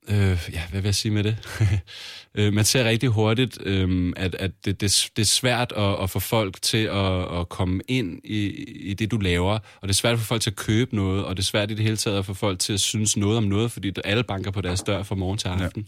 øh, 0.10 0.50
ja, 0.54 0.62
hvad 0.70 0.82
vil 0.82 0.88
jeg 0.88 0.96
sige 0.96 1.12
med 1.12 1.24
det? 1.24 1.38
øh, 2.36 2.54
man 2.54 2.66
ser 2.66 2.84
rigtig 2.84 3.10
hurtigt, 3.10 3.58
øh, 3.66 4.14
at, 4.18 4.36
at 4.36 4.52
det, 4.66 4.82
det, 4.82 5.10
det 5.16 5.22
er 5.22 5.26
svært 5.26 5.74
at, 5.78 6.04
at 6.04 6.10
få 6.10 6.20
folk 6.20 6.62
til 6.62 6.84
at, 6.84 7.40
at 7.40 7.50
komme 7.50 7.82
ind 7.88 8.20
i, 8.24 8.48
i 8.64 8.94
det, 8.94 9.12
du 9.12 9.18
laver, 9.18 9.54
og 9.54 9.82
det 9.82 9.90
er 9.90 9.94
svært 9.94 10.14
at 10.14 10.20
få 10.20 10.26
folk 10.26 10.42
til 10.42 10.50
at 10.50 10.56
købe 10.56 10.96
noget, 10.96 11.26
og 11.26 11.38
det 11.38 11.44
er 11.44 11.46
svært 11.46 11.72
i 11.72 11.74
det 11.74 11.84
hele 11.84 11.98
taget 11.98 12.18
at 12.18 12.26
få 12.26 12.34
folk 12.34 12.60
til 12.60 12.74
at 12.74 12.80
synes 12.80 13.18
noget 13.18 13.38
om 13.38 13.44
noget, 13.44 13.72
fordi 13.72 13.92
alle 14.04 14.24
banker 14.24 14.52
på 14.52 14.62
deres 14.62 14.84
dør 14.84 15.04
fra 15.04 15.16
morgen 15.16 15.38
til 15.38 15.48
aften. 15.48 15.88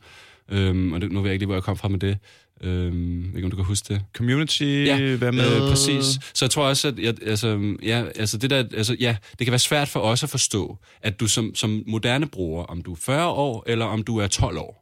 Ja. 0.52 0.56
Øhm, 0.56 0.94
og 0.94 1.02
det, 1.02 1.12
nu 1.12 1.22
ved 1.22 1.30
jeg 1.30 1.34
ikke 1.34 1.42
lige, 1.42 1.48
hvor 1.48 1.56
jeg 1.56 1.64
kom 1.64 1.78
fra 1.78 1.88
med 1.88 2.00
det. 2.00 2.18
Øhm, 2.64 3.36
ikke, 3.36 3.44
om 3.46 3.52
du 3.52 3.56
kan 3.56 3.66
huske 3.66 3.94
det. 3.94 4.02
Community, 4.14 4.64
Ja, 4.64 5.16
være 5.16 5.32
med. 5.32 5.56
Øh, 5.56 5.70
præcis. 5.70 6.06
Så 6.34 6.46
jeg 6.46 6.50
tror 6.50 6.68
også, 6.68 6.88
at 6.88 7.00
jeg, 7.00 7.16
altså, 7.26 7.76
ja, 7.84 8.04
altså 8.16 8.38
det 8.38 8.50
der, 8.50 8.58
altså, 8.58 8.96
ja, 9.00 9.16
det 9.40 9.46
kan 9.48 9.52
være 9.52 9.60
svært 9.60 9.88
for 9.88 10.00
os 10.00 10.24
at 10.24 10.30
forstå, 10.30 10.78
at 11.02 11.20
du 11.20 11.28
som, 11.28 11.56
som 11.56 11.84
moderne 11.88 12.28
bruger, 12.28 12.64
om 12.64 12.82
du 12.82 12.92
er 12.92 12.98
40 13.00 13.28
år, 13.28 13.64
eller 13.68 13.86
om 13.86 14.04
du 14.04 14.18
er 14.18 14.28
12 14.28 14.58
år, 14.58 14.82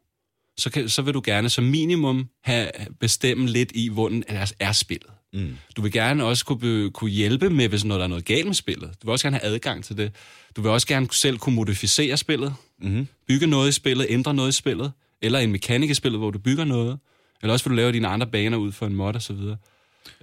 så, 0.57 0.69
kan, 0.69 0.89
så 0.89 1.01
vil 1.01 1.13
du 1.13 1.21
gerne 1.25 1.49
som 1.49 1.63
minimum 1.63 2.27
have 2.43 2.69
bestemme 2.99 3.47
lidt 3.47 3.71
i, 3.75 3.89
hvordan 3.89 4.23
er, 4.27 4.51
er 4.59 4.71
spillet. 4.71 5.09
Mm. 5.33 5.57
Du 5.77 5.81
vil 5.81 5.91
gerne 5.91 6.23
også 6.25 6.45
kunne, 6.45 6.59
be, 6.59 6.91
kunne 6.91 7.11
hjælpe 7.11 7.49
med, 7.49 7.67
hvis 7.67 7.85
noget, 7.85 7.99
der 7.99 8.03
er 8.03 8.09
noget 8.09 8.25
galt 8.25 8.45
med 8.45 8.53
spillet. 8.53 8.89
Du 9.01 9.07
vil 9.07 9.11
også 9.11 9.25
gerne 9.25 9.37
have 9.37 9.53
adgang 9.53 9.83
til 9.83 9.97
det. 9.97 10.11
Du 10.55 10.61
vil 10.61 10.71
også 10.71 10.87
gerne 10.87 11.07
selv 11.11 11.37
kunne 11.37 11.55
modificere 11.55 12.17
spillet. 12.17 12.53
Mm-hmm. 12.81 13.07
Bygge 13.27 13.47
noget 13.47 13.69
i 13.69 13.71
spillet, 13.71 14.05
ændre 14.09 14.33
noget 14.33 14.49
i 14.49 14.55
spillet. 14.55 14.91
Eller 15.21 15.39
en 15.39 15.51
mekanik 15.51 15.89
i 15.89 15.93
spillet, 15.93 16.19
hvor 16.19 16.31
du 16.31 16.39
bygger 16.39 16.65
noget. 16.65 16.99
Eller 17.41 17.53
også 17.53 17.65
vil 17.65 17.71
du 17.71 17.75
lave 17.75 17.91
dine 17.91 18.07
andre 18.07 18.27
baner 18.27 18.57
ud 18.57 18.71
for 18.71 18.85
en 18.85 18.93
mod 18.95 19.13
og 19.15 19.21
så 19.21 19.33
videre. 19.33 19.57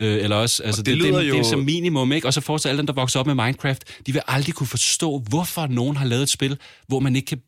Øh, 0.00 0.14
eller 0.24 0.36
også, 0.36 0.62
altså 0.62 0.82
det 0.82 0.86
det, 0.86 1.02
det, 1.02 1.08
lyder 1.10 1.20
det, 1.20 1.28
jo- 1.28 1.32
det 1.34 1.40
er 1.40 1.44
som 1.44 1.58
minimum, 1.60 2.12
ikke? 2.12 2.26
Og 2.26 2.34
så 2.34 2.40
forestil 2.40 2.68
alle 2.68 2.78
dem, 2.78 2.86
der 2.86 2.92
vokser 2.94 3.20
op 3.20 3.26
med 3.26 3.34
Minecraft, 3.34 3.84
de 4.06 4.12
vil 4.12 4.22
aldrig 4.26 4.54
kunne 4.54 4.66
forstå, 4.66 5.18
hvorfor 5.28 5.66
nogen 5.66 5.96
har 5.96 6.06
lavet 6.06 6.22
et 6.22 6.28
spil, 6.28 6.58
hvor 6.86 7.00
man 7.00 7.16
ikke 7.16 7.26
kan 7.26 7.38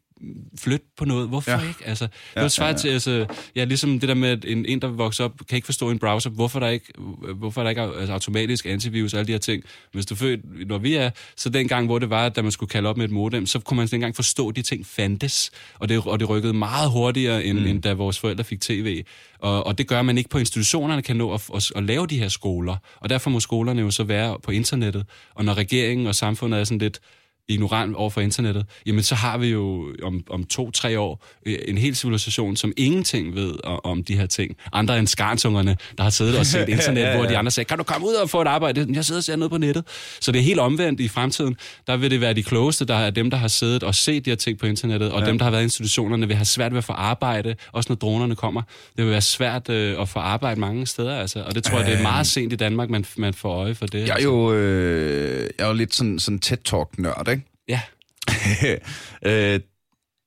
flytte 0.59 0.87
på 0.97 1.05
noget. 1.05 1.29
Hvorfor 1.29 1.51
Ja. 1.51 1.69
ikke? 1.69 1.87
Altså, 1.87 2.05
det 2.05 2.13
Ja, 2.37 2.41
er 2.45 2.49
svært 2.49 2.67
ja, 2.67 2.71
ja. 2.71 2.77
til, 2.77 2.89
altså, 2.89 3.27
ja, 3.57 3.65
ligesom 3.65 4.01
det 4.01 4.09
der 4.09 4.15
med, 4.15 4.29
at 4.29 4.45
en, 4.45 4.67
en, 4.67 4.83
der 4.83 4.89
vokser 4.89 5.25
op, 5.25 5.33
kan 5.49 5.57
ikke 5.57 5.67
forstå 5.67 5.91
en 5.91 5.99
browser, 5.99 6.31
hvorfor 6.31 6.61
der 6.61 6.69
ikke, 6.69 6.93
hvorfor 7.35 7.63
der 7.63 7.69
ikke 7.69 7.81
er 7.81 7.93
altså, 7.93 8.13
automatisk 8.13 8.67
antivirus 8.67 9.13
og 9.13 9.19
alle 9.19 9.27
de 9.27 9.33
her 9.33 9.39
ting. 9.39 9.63
Hvis 9.93 10.07
du 10.07 10.15
født, 10.15 10.69
når 10.69 10.79
vi 10.79 10.95
er, 10.95 11.11
så 11.37 11.49
dengang, 11.49 11.87
hvor 11.87 11.99
det 11.99 12.11
var, 12.11 12.29
da 12.29 12.43
man 12.43 12.53
skulle 12.53 12.71
kalde 12.71 12.89
op 12.89 12.97
med 12.97 13.05
et 13.05 13.11
modem, 13.11 13.47
så 13.47 13.59
kunne 13.59 13.77
man 13.77 13.87
dengang 13.87 14.17
forstå, 14.17 14.49
at 14.49 14.57
de 14.57 14.63
ting 14.63 14.87
fandtes, 14.87 15.51
og 15.79 15.89
det, 15.89 16.07
og 16.07 16.21
det 16.21 16.29
rykkede 16.29 16.53
meget 16.53 16.91
hurtigere, 16.91 17.45
end, 17.45 17.59
mm. 17.59 17.67
end 17.67 17.83
da 17.83 17.93
vores 17.93 18.19
forældre 18.19 18.45
fik 18.45 18.61
tv. 18.61 19.05
Og, 19.39 19.67
og 19.67 19.79
det 19.79 19.87
gør 19.89 20.03
man 20.03 20.19
ikke 20.19 20.31
på 20.31 20.39
institutionerne, 20.39 21.03
kan 21.03 21.17
nå 21.17 21.35
at, 21.35 21.51
at, 21.55 21.73
at 21.77 21.83
lave 21.83 22.07
de 22.07 22.19
her 22.19 22.29
skoler. 22.29 22.77
Og 23.01 23.09
derfor 23.09 23.31
må 23.31 23.41
skolerne 23.41 23.81
jo 23.81 23.91
så 23.91 24.05
være 24.05 24.37
på 24.43 24.51
internettet. 24.51 25.07
Og 25.35 25.45
når 25.45 25.55
regeringen 25.55 26.07
og 26.07 26.15
samfundet 26.15 26.61
er 26.61 26.65
sådan 26.65 26.79
lidt 26.79 27.01
ignorant 27.49 27.97
over 27.97 28.11
for 28.11 28.21
internettet, 28.21 28.67
jamen 28.87 29.03
så 29.03 29.15
har 29.15 29.39
vi 29.39 29.47
jo 29.47 29.95
om, 30.03 30.25
om 30.31 30.45
to-tre 30.45 30.99
år 31.01 31.25
øh, 31.47 31.59
en 31.69 31.79
hel 31.79 31.97
civilisation, 31.97 32.57
som 32.57 32.73
ingenting 32.77 33.35
ved 33.35 33.55
om 33.85 34.05
de 34.05 34.17
her 34.17 34.27
ting. 34.27 34.57
Andre 34.73 34.99
end 34.99 35.07
skarnsungerne, 35.07 35.77
der 35.97 36.03
har 36.03 36.11
siddet 36.11 36.39
og 36.39 36.47
set 36.47 36.69
internet, 36.79 37.01
Ja, 37.01 37.07
ja, 37.07 37.13
ja. 37.13 37.19
hvor 37.19 37.27
de 37.29 37.37
andre 37.39 37.51
sagde, 37.51 37.69
kan 37.69 37.79
du 37.79 37.85
komme 37.85 38.07
ud 38.07 38.15
og 38.15 38.31
få 38.31 38.43
et 38.43 38.47
arbejde? 38.47 38.87
Jeg 38.93 39.05
sidder 39.05 39.19
og 39.19 39.25
ser 39.25 39.37
noget 39.37 39.51
på 39.51 39.59
nettet. 39.59 39.85
Så 40.21 40.33
det 40.33 40.39
er 40.39 40.43
helt 40.43 40.61
omvendt 40.61 41.01
i 41.01 41.09
fremtiden. 41.09 41.57
Der 41.87 41.97
vil 41.97 42.11
det 42.11 42.21
være 42.21 42.35
de 42.35 42.43
klogeste, 42.43 42.85
der 42.85 42.95
er 42.95 43.11
dem, 43.11 43.31
der 43.31 43.37
har 43.37 43.49
siddet 43.49 43.83
og 43.83 43.95
set 43.95 44.25
de 44.25 44.31
her 44.31 44.37
ting 44.37 44.59
på 44.59 44.67
internettet, 44.67 45.13
og 45.13 45.21
ja. 45.21 45.27
dem, 45.27 45.39
der 45.39 45.45
har 45.45 45.51
været 45.51 45.63
i 45.63 45.65
institutionerne, 45.65 46.27
vil 46.27 46.37
have 46.37 46.45
svært 46.45 46.73
ved 46.73 46.79
at 46.79 46.85
få 46.85 46.93
arbejde, 46.93 47.55
også 47.73 47.87
når 47.91 47.97
dronerne 47.97 48.37
kommer. 48.37 48.63
Det 48.97 49.05
vil 49.05 49.13
være 49.13 49.21
svært 49.21 49.69
øh, 49.69 50.01
at 50.01 50.09
få 50.09 50.19
arbejde 50.19 50.61
mange 50.61 50.87
steder, 50.87 51.17
altså. 51.17 51.43
og 51.47 51.55
det 51.55 51.65
tror 51.65 51.79
jeg, 51.79 51.87
det 51.87 51.99
er 51.99 52.03
meget 52.03 52.27
sent 52.27 52.53
i 52.53 52.57
Danmark, 52.57 52.91
man, 52.91 53.05
man 53.17 53.35
får 53.35 53.55
øje 53.55 53.75
for 53.75 53.87
det. 53.87 53.99
Jeg 53.99 54.09
er 54.09 54.13
altså. 54.13 54.29
jo, 54.29 54.53
øh, 54.53 55.51
jeg 55.59 55.65
er 55.65 55.69
jo 55.69 55.75
lidt 55.75 55.95
sådan, 55.95 56.19
sådan 56.19 56.39
TED-talk-nørd, 56.39 57.29
ikke? 57.31 57.38
Ja, 57.69 57.81
øh, 59.23 59.61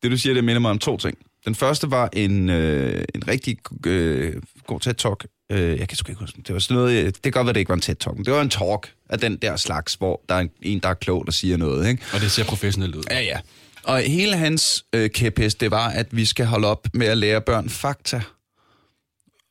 det 0.04 0.12
du 0.12 0.18
siger, 0.18 0.34
det 0.34 0.44
minder 0.44 0.60
mig 0.60 0.72
om 0.72 0.80
to 0.80 0.98
ting. 0.98 1.18
Den 1.46 1.56
første 1.56 1.92
var 1.92 2.10
en, 2.14 2.50
øh, 2.50 3.04
en 3.16 3.28
rigtig 3.28 3.58
øh, 3.86 4.42
god 4.68 4.80
TED-talk 4.80 5.42
Øh, 5.52 5.80
jeg 5.80 5.88
kan 5.88 5.98
sgu 5.98 6.12
ikke 6.12 6.20
huske 6.20 6.42
det. 6.48 6.54
Var 6.54 6.60
sådan 6.60 6.76
noget, 6.76 7.06
det 7.06 7.24
kan 7.24 7.32
godt 7.32 7.46
være, 7.46 7.54
det 7.54 7.60
ikke 7.60 7.70
var 7.70 7.76
en 7.76 7.82
tæt 7.82 7.98
talk. 7.98 8.18
Det 8.18 8.34
var 8.34 8.42
en 8.42 8.50
talk 8.50 8.94
af 9.10 9.20
den 9.20 9.38
der 9.38 9.56
slags, 9.56 9.94
hvor 9.94 10.22
der 10.30 10.36
er 10.36 10.48
en, 10.62 10.80
der 10.80 10.90
er 10.90 10.94
klog, 10.94 11.26
der 11.26 11.32
siger 11.32 11.58
noget. 11.58 11.90
Ikke? 11.90 12.04
Og 12.14 12.22
det 12.22 12.32
ser 12.32 12.44
professionelt 12.44 12.96
ud. 12.96 13.04
Ja, 13.12 13.20
ja. 13.20 13.40
Og 13.84 14.00
hele 14.00 14.38
hans 14.38 14.86
øh, 14.94 15.10
kæphest, 15.10 15.62
det 15.62 15.72
var, 15.72 15.90
at 15.90 16.08
vi 16.12 16.26
skal 16.26 16.46
holde 16.46 16.68
op 16.68 16.88
med 16.94 17.08
at 17.08 17.18
lære 17.18 17.42
børn 17.42 17.70
fakta. 17.70 18.22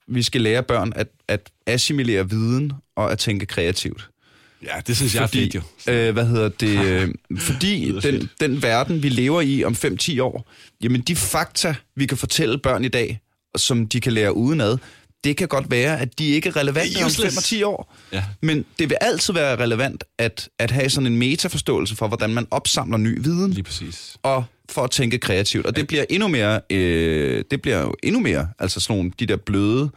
Vi 0.09 0.23
skal 0.23 0.41
lære 0.41 0.63
børn 0.63 0.93
at, 0.97 1.09
at 1.29 1.51
assimilere 1.67 2.31
viden 2.31 2.73
og 2.97 3.13
at 3.13 3.19
tænke 3.19 3.47
kreativt. 3.47 4.11
Ja, 4.63 4.81
det 4.87 4.97
synes 4.97 5.15
jeg 5.15 5.23
er 5.23 5.27
fedt 5.27 5.55
jo. 5.55 5.61
Øh, 5.89 6.13
hvad 6.13 6.27
hedder 6.27 6.49
det? 6.49 6.79
Øh, 6.87 7.09
fordi 7.39 7.93
den, 7.93 8.03
fedt. 8.03 8.31
den 8.41 8.63
verden, 8.63 9.03
vi 9.03 9.09
lever 9.09 9.41
i 9.41 9.65
om 9.65 9.73
5-10 9.73 10.21
år, 10.23 10.51
jamen 10.83 11.01
de 11.01 11.17
fakta, 11.17 11.75
vi 11.97 12.07
kan 12.07 12.19
fortælle 12.19 12.59
børn 12.59 12.85
i 12.85 12.89
dag, 12.89 13.21
som 13.57 13.89
de 13.89 14.01
kan 14.01 14.13
lære 14.13 14.37
udenad, 14.37 14.79
det 15.25 15.37
kan 15.37 15.49
godt 15.49 15.71
være, 15.71 16.01
at 16.01 16.19
de 16.19 16.29
ikke 16.29 16.49
er 16.49 16.57
relevante 16.57 16.97
om 17.01 17.07
Useless. 17.07 17.35
5 17.35 17.39
og 17.39 17.45
10 17.45 17.63
år. 17.63 17.97
Ja. 18.13 18.25
Men 18.43 18.65
det 18.79 18.89
vil 18.89 18.97
altid 19.01 19.35
være 19.35 19.57
relevant 19.57 20.05
at, 20.19 20.49
at 20.59 20.71
have 20.71 20.91
sådan 20.91 21.07
en 21.07 21.17
metaforståelse 21.19 21.97
for, 21.97 22.09
hvordan 22.09 22.31
man 22.35 22.47
opsamler 22.51 22.99
ny 22.99 23.23
viden 23.23 23.51
Lige 23.51 23.63
præcis. 23.63 24.17
og 24.23 24.45
for 24.71 24.85
at 24.85 24.91
tænke 24.91 25.19
kreativt. 25.19 25.67
Og 25.67 25.77
det 25.77 25.87
bliver 25.87 26.05
endnu 26.11 26.29
mere, 26.29 26.61
øh, 26.71 27.45
det 27.51 27.63
bliver 27.63 27.81
jo 27.81 27.95
endnu 28.03 28.21
mere, 28.21 28.49
altså 28.59 28.81
sådan 28.81 28.97
nogle, 28.97 29.13
de 29.21 29.27
der 29.27 29.37
bløde 29.37 29.91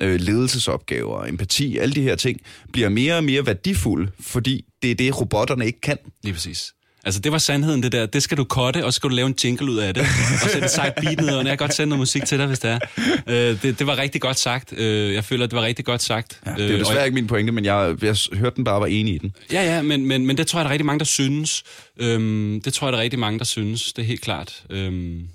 øh, 0.00 0.20
ledelsesopgaver, 0.20 1.24
empati, 1.24 1.78
alle 1.78 1.94
de 1.94 2.02
her 2.02 2.16
ting, 2.16 2.40
bliver 2.72 2.88
mere 2.88 3.16
og 3.16 3.24
mere 3.24 3.46
værdifulde, 3.46 4.10
fordi 4.20 4.64
det 4.82 4.90
er 4.90 4.94
det, 4.94 5.20
robotterne 5.20 5.66
ikke 5.66 5.80
kan. 5.80 5.98
Lige 6.22 6.32
præcis. 6.32 6.72
Altså, 7.06 7.20
det 7.20 7.32
var 7.32 7.38
sandheden, 7.38 7.82
det 7.82 7.92
der. 7.92 8.06
Det 8.06 8.22
skal 8.22 8.36
du 8.36 8.44
kotte, 8.44 8.84
og 8.84 8.92
så 8.92 8.96
skal 8.96 9.10
du 9.10 9.14
lave 9.14 9.26
en 9.26 9.34
jingle 9.44 9.72
ud 9.72 9.76
af 9.76 9.94
det. 9.94 10.00
og 10.44 10.50
sætte 10.50 10.64
et 10.64 10.70
sejt 10.70 10.94
beat 10.94 11.20
ned, 11.20 11.36
og 11.36 11.36
jeg 11.36 11.46
kan 11.50 11.56
godt 11.56 11.74
sende 11.74 11.88
noget 11.88 11.98
musik 11.98 12.24
til 12.24 12.38
dig, 12.38 12.46
hvis 12.46 12.58
det 12.58 12.70
er. 12.70 12.78
Øh, 13.26 13.62
det, 13.62 13.78
det 13.78 13.86
var 13.86 13.98
rigtig 13.98 14.20
godt 14.20 14.38
sagt. 14.38 14.72
Øh, 14.76 15.14
jeg 15.14 15.24
føler, 15.24 15.46
det 15.46 15.56
var 15.56 15.62
rigtig 15.62 15.84
godt 15.84 16.02
sagt. 16.02 16.40
Ja, 16.46 16.50
det 16.50 16.60
er 16.60 16.66
jo 16.66 16.72
Øh, 16.74 16.80
desværre 16.80 17.04
ikke 17.04 17.14
min 17.14 17.26
pointe, 17.26 17.52
men 17.52 17.64
jeg, 17.64 17.96
jeg 18.02 18.16
hørte 18.32 18.56
den 18.56 18.64
bare 18.64 18.74
og 18.74 18.80
var 18.80 18.86
enig 18.86 19.14
i 19.14 19.18
den. 19.18 19.34
Ja, 19.52 19.62
ja, 19.62 19.82
men, 19.82 20.06
men, 20.06 20.26
men 20.26 20.36
det 20.36 20.46
tror 20.46 20.58
jeg, 20.58 20.64
der 20.64 20.68
er 20.68 20.72
rigtig 20.72 20.86
mange, 20.86 20.98
der 20.98 21.04
synes. 21.04 21.62
Øhm, 22.00 22.60
det 22.64 22.72
tror 22.74 22.86
jeg, 22.86 22.92
der 22.92 22.98
er 22.98 23.02
rigtig 23.02 23.18
mange, 23.18 23.38
der 23.38 23.44
synes. 23.44 23.92
Det 23.92 24.02
er 24.02 24.06
helt 24.06 24.20
klart. 24.20 24.62
Øhm, 24.70 25.28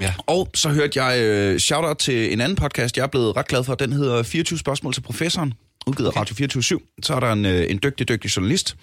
ja. 0.00 0.14
Og 0.26 0.50
så 0.54 0.68
hørte 0.68 1.04
jeg 1.04 1.22
øh, 1.22 1.58
shout-out 1.58 1.98
til 1.98 2.32
en 2.32 2.40
anden 2.40 2.56
podcast, 2.56 2.96
jeg 2.96 3.02
er 3.02 3.06
blevet 3.06 3.36
ret 3.36 3.48
glad 3.48 3.64
for. 3.64 3.74
Den 3.74 3.92
hedder 3.92 4.22
24 4.22 4.58
spørgsmål 4.58 4.94
til 4.94 5.00
professoren, 5.00 5.54
udgivet 5.86 6.08
af 6.08 6.16
Radio 6.16 6.34
24 6.34 6.80
Så 7.02 7.14
er 7.14 7.20
der 7.20 7.32
en, 7.32 7.44
øh, 7.44 7.70
en 7.70 7.80
dygtig, 7.82 8.08
dygtig 8.08 8.36
journalist, 8.36 8.76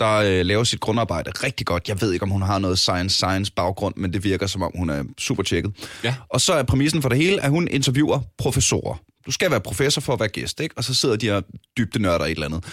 der 0.00 0.12
øh, 0.12 0.46
laver 0.46 0.64
sit 0.64 0.80
grundarbejde 0.80 1.30
rigtig 1.30 1.66
godt. 1.66 1.88
Jeg 1.88 2.00
ved 2.00 2.12
ikke, 2.12 2.22
om 2.22 2.30
hun 2.30 2.42
har 2.42 2.58
noget 2.58 2.78
science-science 2.78 3.52
baggrund, 3.52 3.94
men 3.96 4.12
det 4.12 4.24
virker, 4.24 4.46
som 4.46 4.62
om 4.62 4.72
hun 4.74 4.90
er 4.90 5.04
super 5.18 5.42
tjekket. 5.42 5.72
Ja. 6.04 6.14
Og 6.28 6.40
så 6.40 6.52
er 6.52 6.62
præmissen 6.62 7.02
for 7.02 7.08
det 7.08 7.18
hele, 7.18 7.44
at 7.44 7.50
hun 7.50 7.68
interviewer 7.70 8.20
professorer. 8.38 8.94
Du 9.26 9.30
skal 9.30 9.50
være 9.50 9.60
professor 9.60 10.00
for 10.00 10.12
at 10.12 10.20
være 10.20 10.28
gæst, 10.28 10.60
ikke? 10.60 10.74
Og 10.78 10.84
så 10.84 10.94
sidder 10.94 11.16
de 11.16 11.26
her 11.26 11.40
dybde 11.78 12.02
nørder 12.02 12.24
i 12.24 12.30
et 12.30 12.34
eller 12.34 12.46
andet. 12.46 12.64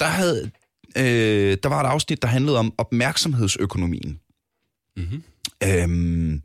Der, 0.00 0.06
havde, 0.06 0.50
øh, 0.96 1.56
der 1.62 1.68
var 1.68 1.80
et 1.80 1.86
afsnit, 1.86 2.22
der 2.22 2.28
handlede 2.28 2.58
om 2.58 2.72
opmærksomhedsøkonomien. 2.78 4.18
Mm-hmm. 4.96 5.22
Øhm, 5.64 6.42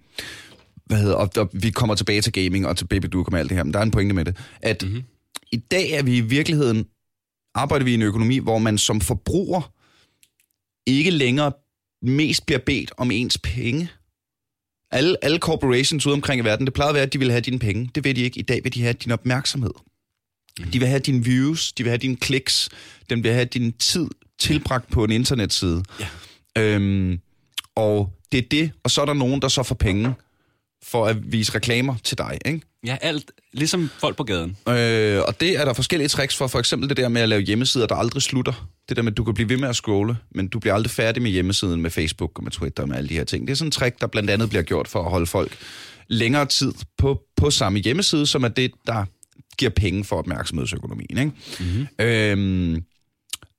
hvad 0.90 0.98
hedder, 1.00 1.16
og, 1.16 1.30
og 1.38 1.50
vi 1.54 1.70
kommer 1.70 1.96
tilbage 1.96 2.22
til 2.22 2.34
gaming 2.34 2.68
og 2.68 2.78
til 2.78 2.86
Baby 2.88 3.06
Duke 3.12 3.32
og 3.34 3.40
alt 3.40 3.50
det 3.50 3.58
her, 3.58 3.64
men 3.64 3.74
der 3.74 3.80
er 3.80 3.84
en 3.84 3.92
pointe 3.92 4.16
med 4.16 4.26
det, 4.26 4.38
at 4.62 4.82
Mhm. 4.84 4.92
mm-hmm. 4.92 5.08
i 5.52 5.58
dag 5.58 5.92
er 5.92 6.04
vi 6.04 6.18
i 6.18 6.22
virkeligheden, 6.22 6.86
arbejder 7.56 7.86
vi 7.86 7.92
i 7.92 7.94
en 7.94 8.02
økonomi, 8.02 8.38
hvor 8.38 8.58
man 8.58 8.78
som 8.78 9.02
forbruger 9.02 9.74
ikke 10.88 11.12
længere 11.12 11.52
mest 12.02 12.46
bliver 12.46 12.60
bedt 12.66 12.92
om 12.98 13.12
ens 13.12 13.38
penge. 13.38 13.90
Alle, 14.92 15.16
alle 15.26 15.38
corporations 15.40 16.06
ude 16.06 16.14
omkring 16.14 16.42
i 16.42 16.46
verden, 16.46 16.66
det 16.66 16.74
plejede 16.74 16.90
at 16.90 16.94
være, 16.96 17.04
at 17.04 17.14
de 17.14 17.20
vil 17.20 17.32
have 17.32 17.42
dine 17.42 17.60
penge. 17.60 17.90
Det 17.96 18.04
vil 18.04 18.16
de 18.16 18.22
ikke. 18.22 18.40
I 18.40 18.42
dag 18.44 18.64
vil 18.64 18.74
de 18.74 18.82
have 18.82 18.94
din 18.94 19.12
opmærksomhed. 19.12 19.72
De 20.74 20.80
vil 20.80 20.88
have 20.88 21.00
dine 21.00 21.24
views, 21.24 21.74
de 21.74 21.84
vil 21.84 21.90
have 21.90 21.98
dine 21.98 22.16
kliks, 22.16 22.70
den 23.10 23.24
vil 23.24 23.34
have 23.34 23.46
din 23.46 23.72
tid 23.74 24.08
tilbragt 24.40 24.92
på 24.92 25.04
en 25.04 25.12
internetside. 25.12 25.84
Ja. 26.00 26.08
Øhm, 26.62 27.20
og 27.76 28.14
det 28.32 28.38
er 28.38 28.48
det, 28.52 28.72
og 28.84 28.92
så 28.92 29.02
er 29.02 29.06
der 29.06 29.14
nogen, 29.14 29.42
der 29.42 29.48
så 29.48 29.64
får 29.64 29.76
penge 29.76 30.14
for 30.84 31.06
at 31.06 31.32
vise 31.32 31.56
reklamer 31.56 31.96
til 32.04 32.18
dig, 32.18 32.38
ikke? 32.46 32.62
Ja, 32.86 32.98
alt. 33.02 33.32
Ligesom 33.54 33.90
folk 34.00 34.18
på 34.18 34.24
gaden. 34.24 34.58
Øh, 34.68 35.22
og 35.28 35.40
det 35.40 35.60
er 35.60 35.66
der 35.66 35.74
forskellige 35.74 36.08
tricks 36.08 36.36
for. 36.36 36.48
For 36.48 36.60
eksempel 36.60 36.90
det 36.90 36.98
der 36.98 37.10
med 37.10 37.22
at 37.22 37.30
lave 37.30 37.42
hjemmesider, 37.42 37.88
der 37.88 37.96
aldrig 37.96 38.22
slutter. 38.22 38.70
Det 38.90 38.98
der 38.98 39.04
med, 39.04 39.12
at 39.12 39.18
du 39.18 39.24
kan 39.24 39.34
blive 39.34 39.50
ved 39.50 39.58
med 39.58 39.70
at 39.70 39.76
scrolle, 39.76 40.18
men 40.32 40.48
du 40.48 40.60
bliver 40.60 40.74
aldrig 40.74 40.92
færdig 40.92 41.24
med 41.24 41.32
hjemmesiden 41.32 41.82
med 41.82 41.90
Facebook 41.90 42.32
og 42.38 42.44
med 42.44 42.52
Twitter 42.52 42.84
og 42.84 42.90
med 42.90 42.98
alle 42.98 43.10
de 43.10 43.14
her 43.14 43.24
ting. 43.24 43.48
Det 43.48 43.52
er 43.52 43.56
sådan 43.56 43.68
en 43.68 43.72
trick, 43.72 44.02
der 44.02 44.08
blandt 44.08 44.30
andet 44.30 44.50
bliver 44.50 44.64
gjort 44.64 44.88
for 44.88 45.04
at 45.04 45.12
holde 45.12 45.26
folk 45.26 45.58
længere 46.08 46.46
tid 46.46 46.74
på, 46.98 47.22
på 47.38 47.52
samme 47.52 47.80
hjemmeside, 47.80 48.26
som 48.26 48.44
er 48.44 48.48
det, 48.48 48.72
der 48.88 49.06
giver 49.58 49.72
penge 49.72 50.04
for 50.04 50.16
opmærksomhedsøkonomien. 50.16 51.18
Ikke? 51.18 51.32
Mm-hmm. 51.60 52.06
Øhm, 52.06 52.84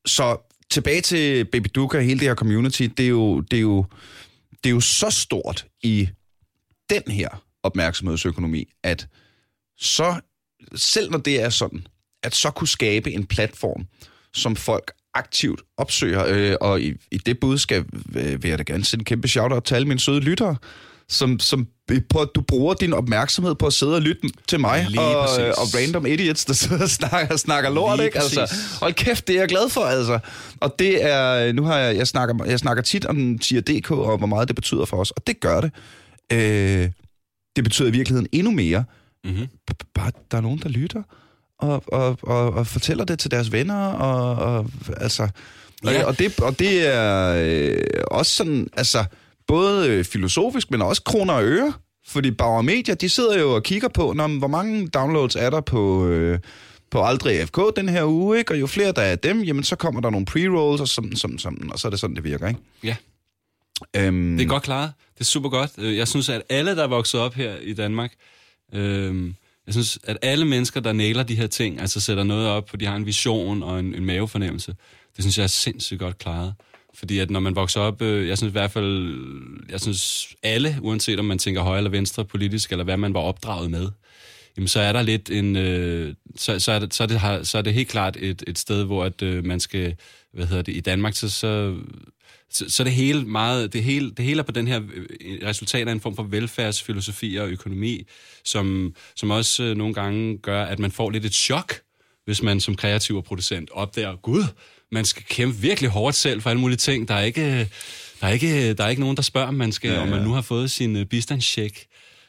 så 0.06 0.36
tilbage 0.70 1.00
til 1.00 1.44
Baby 1.44 1.66
Duke 1.74 1.98
og 1.98 2.02
hele 2.02 2.20
det 2.20 2.28
her 2.28 2.34
community, 2.34 2.82
det 2.82 3.04
er 3.04 3.08
jo, 3.08 3.40
det 3.40 3.56
er 3.56 3.60
jo, 3.60 3.84
det 4.64 4.70
er 4.70 4.74
jo 4.74 4.80
så 4.80 5.10
stort 5.10 5.66
i 5.82 6.08
den 6.90 7.12
her 7.12 7.28
opmærksomhedsøkonomi, 7.62 8.64
at 8.82 9.06
så, 9.78 10.20
selv 10.74 11.10
når 11.10 11.18
det 11.18 11.42
er 11.42 11.48
sådan, 11.48 11.86
at 12.22 12.34
så 12.34 12.50
kunne 12.50 12.68
skabe 12.68 13.12
en 13.12 13.26
platform, 13.26 13.86
som 14.34 14.56
folk 14.56 14.92
aktivt 15.14 15.60
opsøger, 15.76 16.24
øh, 16.28 16.56
og 16.60 16.80
i, 16.80 16.94
i 17.10 17.18
det 17.18 17.40
budskab 17.40 17.84
øh, 18.16 18.42
vil 18.42 18.48
jeg 18.48 18.58
da 18.58 18.62
gerne 18.62 18.84
sende 18.84 19.00
en 19.00 19.04
kæmpe 19.04 19.28
shout-out 19.28 19.64
til 19.64 19.74
alle 19.74 19.88
mine 19.88 20.00
søde 20.00 20.20
lyttere, 20.20 20.56
som, 21.08 21.38
som 21.38 21.66
på, 22.10 22.18
at 22.18 22.28
du 22.34 22.40
bruger 22.40 22.74
din 22.74 22.92
opmærksomhed 22.92 23.54
på 23.54 23.66
at 23.66 23.72
sidde 23.72 23.94
og 23.94 24.02
lytte 24.02 24.28
til 24.48 24.60
mig 24.60 24.86
Lige 24.88 25.00
og, 25.00 25.26
præcis. 25.26 25.58
og 25.58 25.80
random 25.80 26.06
idiots, 26.06 26.44
der 26.44 26.52
sidder 26.52 26.82
og 26.82 26.90
snakker, 26.90 27.36
snakker 27.36 27.70
lort, 27.70 27.98
Lige 27.98 28.06
ikke? 28.06 28.18
Altså, 28.18 28.54
hold 28.80 28.94
kæft, 28.94 29.28
det 29.28 29.36
er 29.36 29.40
jeg 29.40 29.48
glad 29.48 29.70
for, 29.70 29.80
altså. 29.80 30.18
Og 30.60 30.74
det 30.78 31.04
er, 31.04 31.52
nu 31.52 31.64
har 31.64 31.78
jeg, 31.78 31.96
jeg 31.96 32.06
snakker, 32.06 32.44
jeg 32.44 32.58
snakker 32.58 32.82
tit 32.82 33.06
om 33.06 33.38
TIR.dk 33.38 33.90
og 33.90 34.18
hvor 34.18 34.26
meget 34.26 34.48
det 34.48 34.56
betyder 34.56 34.84
for 34.84 34.96
os, 34.96 35.10
og 35.10 35.26
det 35.26 35.40
gør 35.40 35.60
det. 35.60 35.70
Øh, 36.32 36.90
det 37.56 37.64
betyder 37.64 37.88
i 37.88 37.92
virkeligheden 37.92 38.28
endnu 38.32 38.50
mere, 38.50 38.84
Mm-hmm. 39.24 39.46
bare 39.94 40.10
der 40.30 40.36
er 40.36 40.40
nogen, 40.40 40.58
der 40.58 40.68
lytter 40.68 41.02
og, 41.58 41.82
og, 41.86 42.18
og, 42.22 42.50
og 42.52 42.66
fortæller 42.66 43.04
det 43.04 43.18
til 43.18 43.30
deres 43.30 43.52
venner, 43.52 43.86
og, 43.86 44.34
og 44.54 44.70
altså... 44.96 45.22
Og, 45.22 45.92
Ja. 45.92 46.04
og, 46.06 46.18
det, 46.18 46.40
og 46.40 46.58
det 46.58 46.86
er 46.94 47.34
øh, 47.38 47.76
også 48.10 48.34
sådan, 48.34 48.68
altså, 48.72 49.04
både 49.46 49.88
øh, 49.88 50.04
filosofisk, 50.04 50.70
men 50.70 50.82
også 50.82 51.02
kroner 51.02 51.34
og 51.34 51.44
øre. 51.44 51.72
Fordi 52.06 52.30
Bauer 52.30 52.62
Media, 52.62 52.94
de 52.94 53.08
sidder 53.08 53.38
jo 53.40 53.54
og 53.54 53.62
kigger 53.62 53.88
på, 53.88 54.12
når, 54.12 54.38
hvor 54.38 54.48
mange 54.48 54.88
downloads 54.88 55.36
er 55.36 55.50
der 55.50 55.60
på, 55.60 56.06
øh, 56.06 56.38
på 56.90 57.02
Aldrig 57.04 57.48
FK 57.48 57.60
den 57.76 57.88
her 57.88 58.04
uge, 58.04 58.38
ikke? 58.38 58.52
Og 58.54 58.60
jo 58.60 58.66
flere 58.66 58.92
der 58.92 59.02
er 59.02 59.10
af 59.10 59.18
dem, 59.18 59.42
jamen 59.42 59.64
så 59.64 59.76
kommer 59.76 60.00
der 60.00 60.10
nogle 60.10 60.26
pre-rolls, 60.30 60.80
og 60.80 60.88
sådan, 60.88 61.16
sådan, 61.16 61.38
sådan, 61.38 61.70
og 61.72 61.78
så 61.78 61.88
er 61.88 61.90
det 61.90 62.00
sådan, 62.00 62.16
det 62.16 62.24
virker, 62.24 62.48
ikke? 62.48 62.60
Ja. 62.84 62.96
Øhm, 63.96 64.36
Det 64.36 64.44
er 64.44 64.48
godt 64.48 64.62
klaret. 64.62 64.92
Det 65.14 65.20
er 65.20 65.24
super 65.24 65.48
godt. 65.48 65.70
Øh, 65.78 65.96
jeg 65.96 66.08
synes, 66.08 66.28
at 66.28 66.42
alle, 66.48 66.76
der 66.76 66.82
er 66.82 66.86
vokset 66.88 67.20
op 67.20 67.34
her 67.34 67.56
i 67.62 67.72
Danmark, 67.72 68.12
øhm, 68.74 69.34
jeg 69.66 69.74
synes, 69.74 69.98
at 70.04 70.16
alle 70.22 70.44
mennesker, 70.44 70.80
der 70.80 70.92
næler 70.92 71.22
de 71.22 71.34
her 71.34 71.46
ting, 71.46 71.80
altså 71.80 72.00
sætter 72.00 72.22
noget 72.24 72.48
op, 72.48 72.70
for 72.70 72.76
de 72.76 72.86
har 72.86 72.96
en 72.96 73.06
vision 73.06 73.62
og 73.62 73.80
en, 73.80 73.94
en 73.94 74.04
mavefornemmelse, 74.04 74.74
det 75.16 75.24
synes 75.24 75.38
jeg 75.38 75.44
er 75.44 75.48
sindssygt 75.48 76.00
godt 76.00 76.18
klaret. 76.18 76.54
Fordi 76.94 77.18
at 77.18 77.30
når 77.30 77.40
man 77.40 77.56
vokser 77.56 77.80
op, 77.80 78.02
øh, 78.02 78.28
jeg 78.28 78.38
synes 78.38 78.50
i 78.50 78.52
hvert 78.52 78.70
fald, 78.70 79.14
jeg 79.70 79.80
synes 79.80 80.28
alle, 80.42 80.78
uanset 80.82 81.18
om 81.18 81.24
man 81.24 81.38
tænker 81.38 81.62
højre 81.62 81.76
eller 81.78 81.90
venstre 81.90 82.24
politisk, 82.24 82.70
eller 82.72 82.84
hvad 82.84 82.96
man 82.96 83.14
var 83.14 83.20
opdraget 83.20 83.70
med, 83.70 83.88
jamen 84.56 84.68
så 84.68 84.80
er 84.80 84.92
der 84.92 85.02
lidt 85.02 85.30
en, 85.30 85.56
øh, 85.56 86.14
så, 86.36 86.58
så, 86.58 86.72
er 86.72 86.78
det, 86.78 86.94
så, 86.94 87.02
er 87.02 87.06
det, 87.06 87.20
har- 87.20 87.42
så 87.42 87.58
er 87.58 87.62
det 87.62 87.74
helt 87.74 87.88
klart 87.88 88.16
et, 88.20 88.44
et 88.46 88.58
sted, 88.58 88.84
hvor 88.84 89.04
at, 89.04 89.22
øh, 89.22 89.44
man 89.44 89.60
skal, 89.60 89.94
hvad 90.32 90.46
hedder 90.46 90.62
det, 90.62 90.76
i 90.76 90.80
Danmark, 90.80 91.14
så, 91.16 91.28
så, 91.28 91.76
så, 92.50 92.64
så 92.68 92.84
det 92.84 92.92
hele 92.92 93.24
meget, 93.24 93.72
det 93.72 93.84
hele, 93.84 94.10
det 94.10 94.24
hele 94.24 94.40
er 94.40 94.44
på 94.44 94.52
den 94.52 94.66
her 94.66 94.80
øh, 94.94 95.38
resultat 95.48 95.88
af 95.88 95.92
en 95.92 96.00
form 96.00 96.16
for 96.16 96.22
velfærdsfilosofi 96.22 97.36
og 97.36 97.48
økonomi, 97.48 98.06
som, 98.44 98.94
som 99.16 99.30
også 99.30 99.62
øh, 99.62 99.76
nogle 99.76 99.94
gange 99.94 100.38
gør, 100.38 100.64
at 100.64 100.78
man 100.78 100.92
får 100.92 101.10
lidt 101.10 101.24
et 101.24 101.34
chok, 101.34 101.80
hvis 102.24 102.42
man 102.42 102.60
som 102.60 102.76
kreativ 102.76 103.16
og 103.16 103.24
producent 103.24 103.70
opdager, 103.72 104.16
gud, 104.16 104.44
man 104.92 105.04
skal 105.04 105.22
kæmpe 105.28 105.58
virkelig 105.58 105.90
hårdt 105.90 106.16
selv 106.16 106.40
for 106.40 106.50
alle 106.50 106.60
mulige 106.60 106.76
ting. 106.76 107.08
Der 107.08 107.14
er 107.14 107.22
ikke, 107.22 107.68
der 108.20 108.26
er 108.26 108.30
ikke, 108.30 108.74
der 108.74 108.84
er 108.84 108.88
ikke 108.88 109.00
nogen, 109.00 109.16
der 109.16 109.22
spørger, 109.22 109.48
om 109.48 109.54
man, 109.54 109.72
skal, 109.72 109.90
ja, 109.90 109.96
ja. 109.96 110.02
om 110.02 110.08
man 110.08 110.22
nu 110.22 110.32
har 110.32 110.42
fået 110.42 110.70
sin 110.70 110.96
øh, 110.96 111.06
bistandscheck 111.06 111.86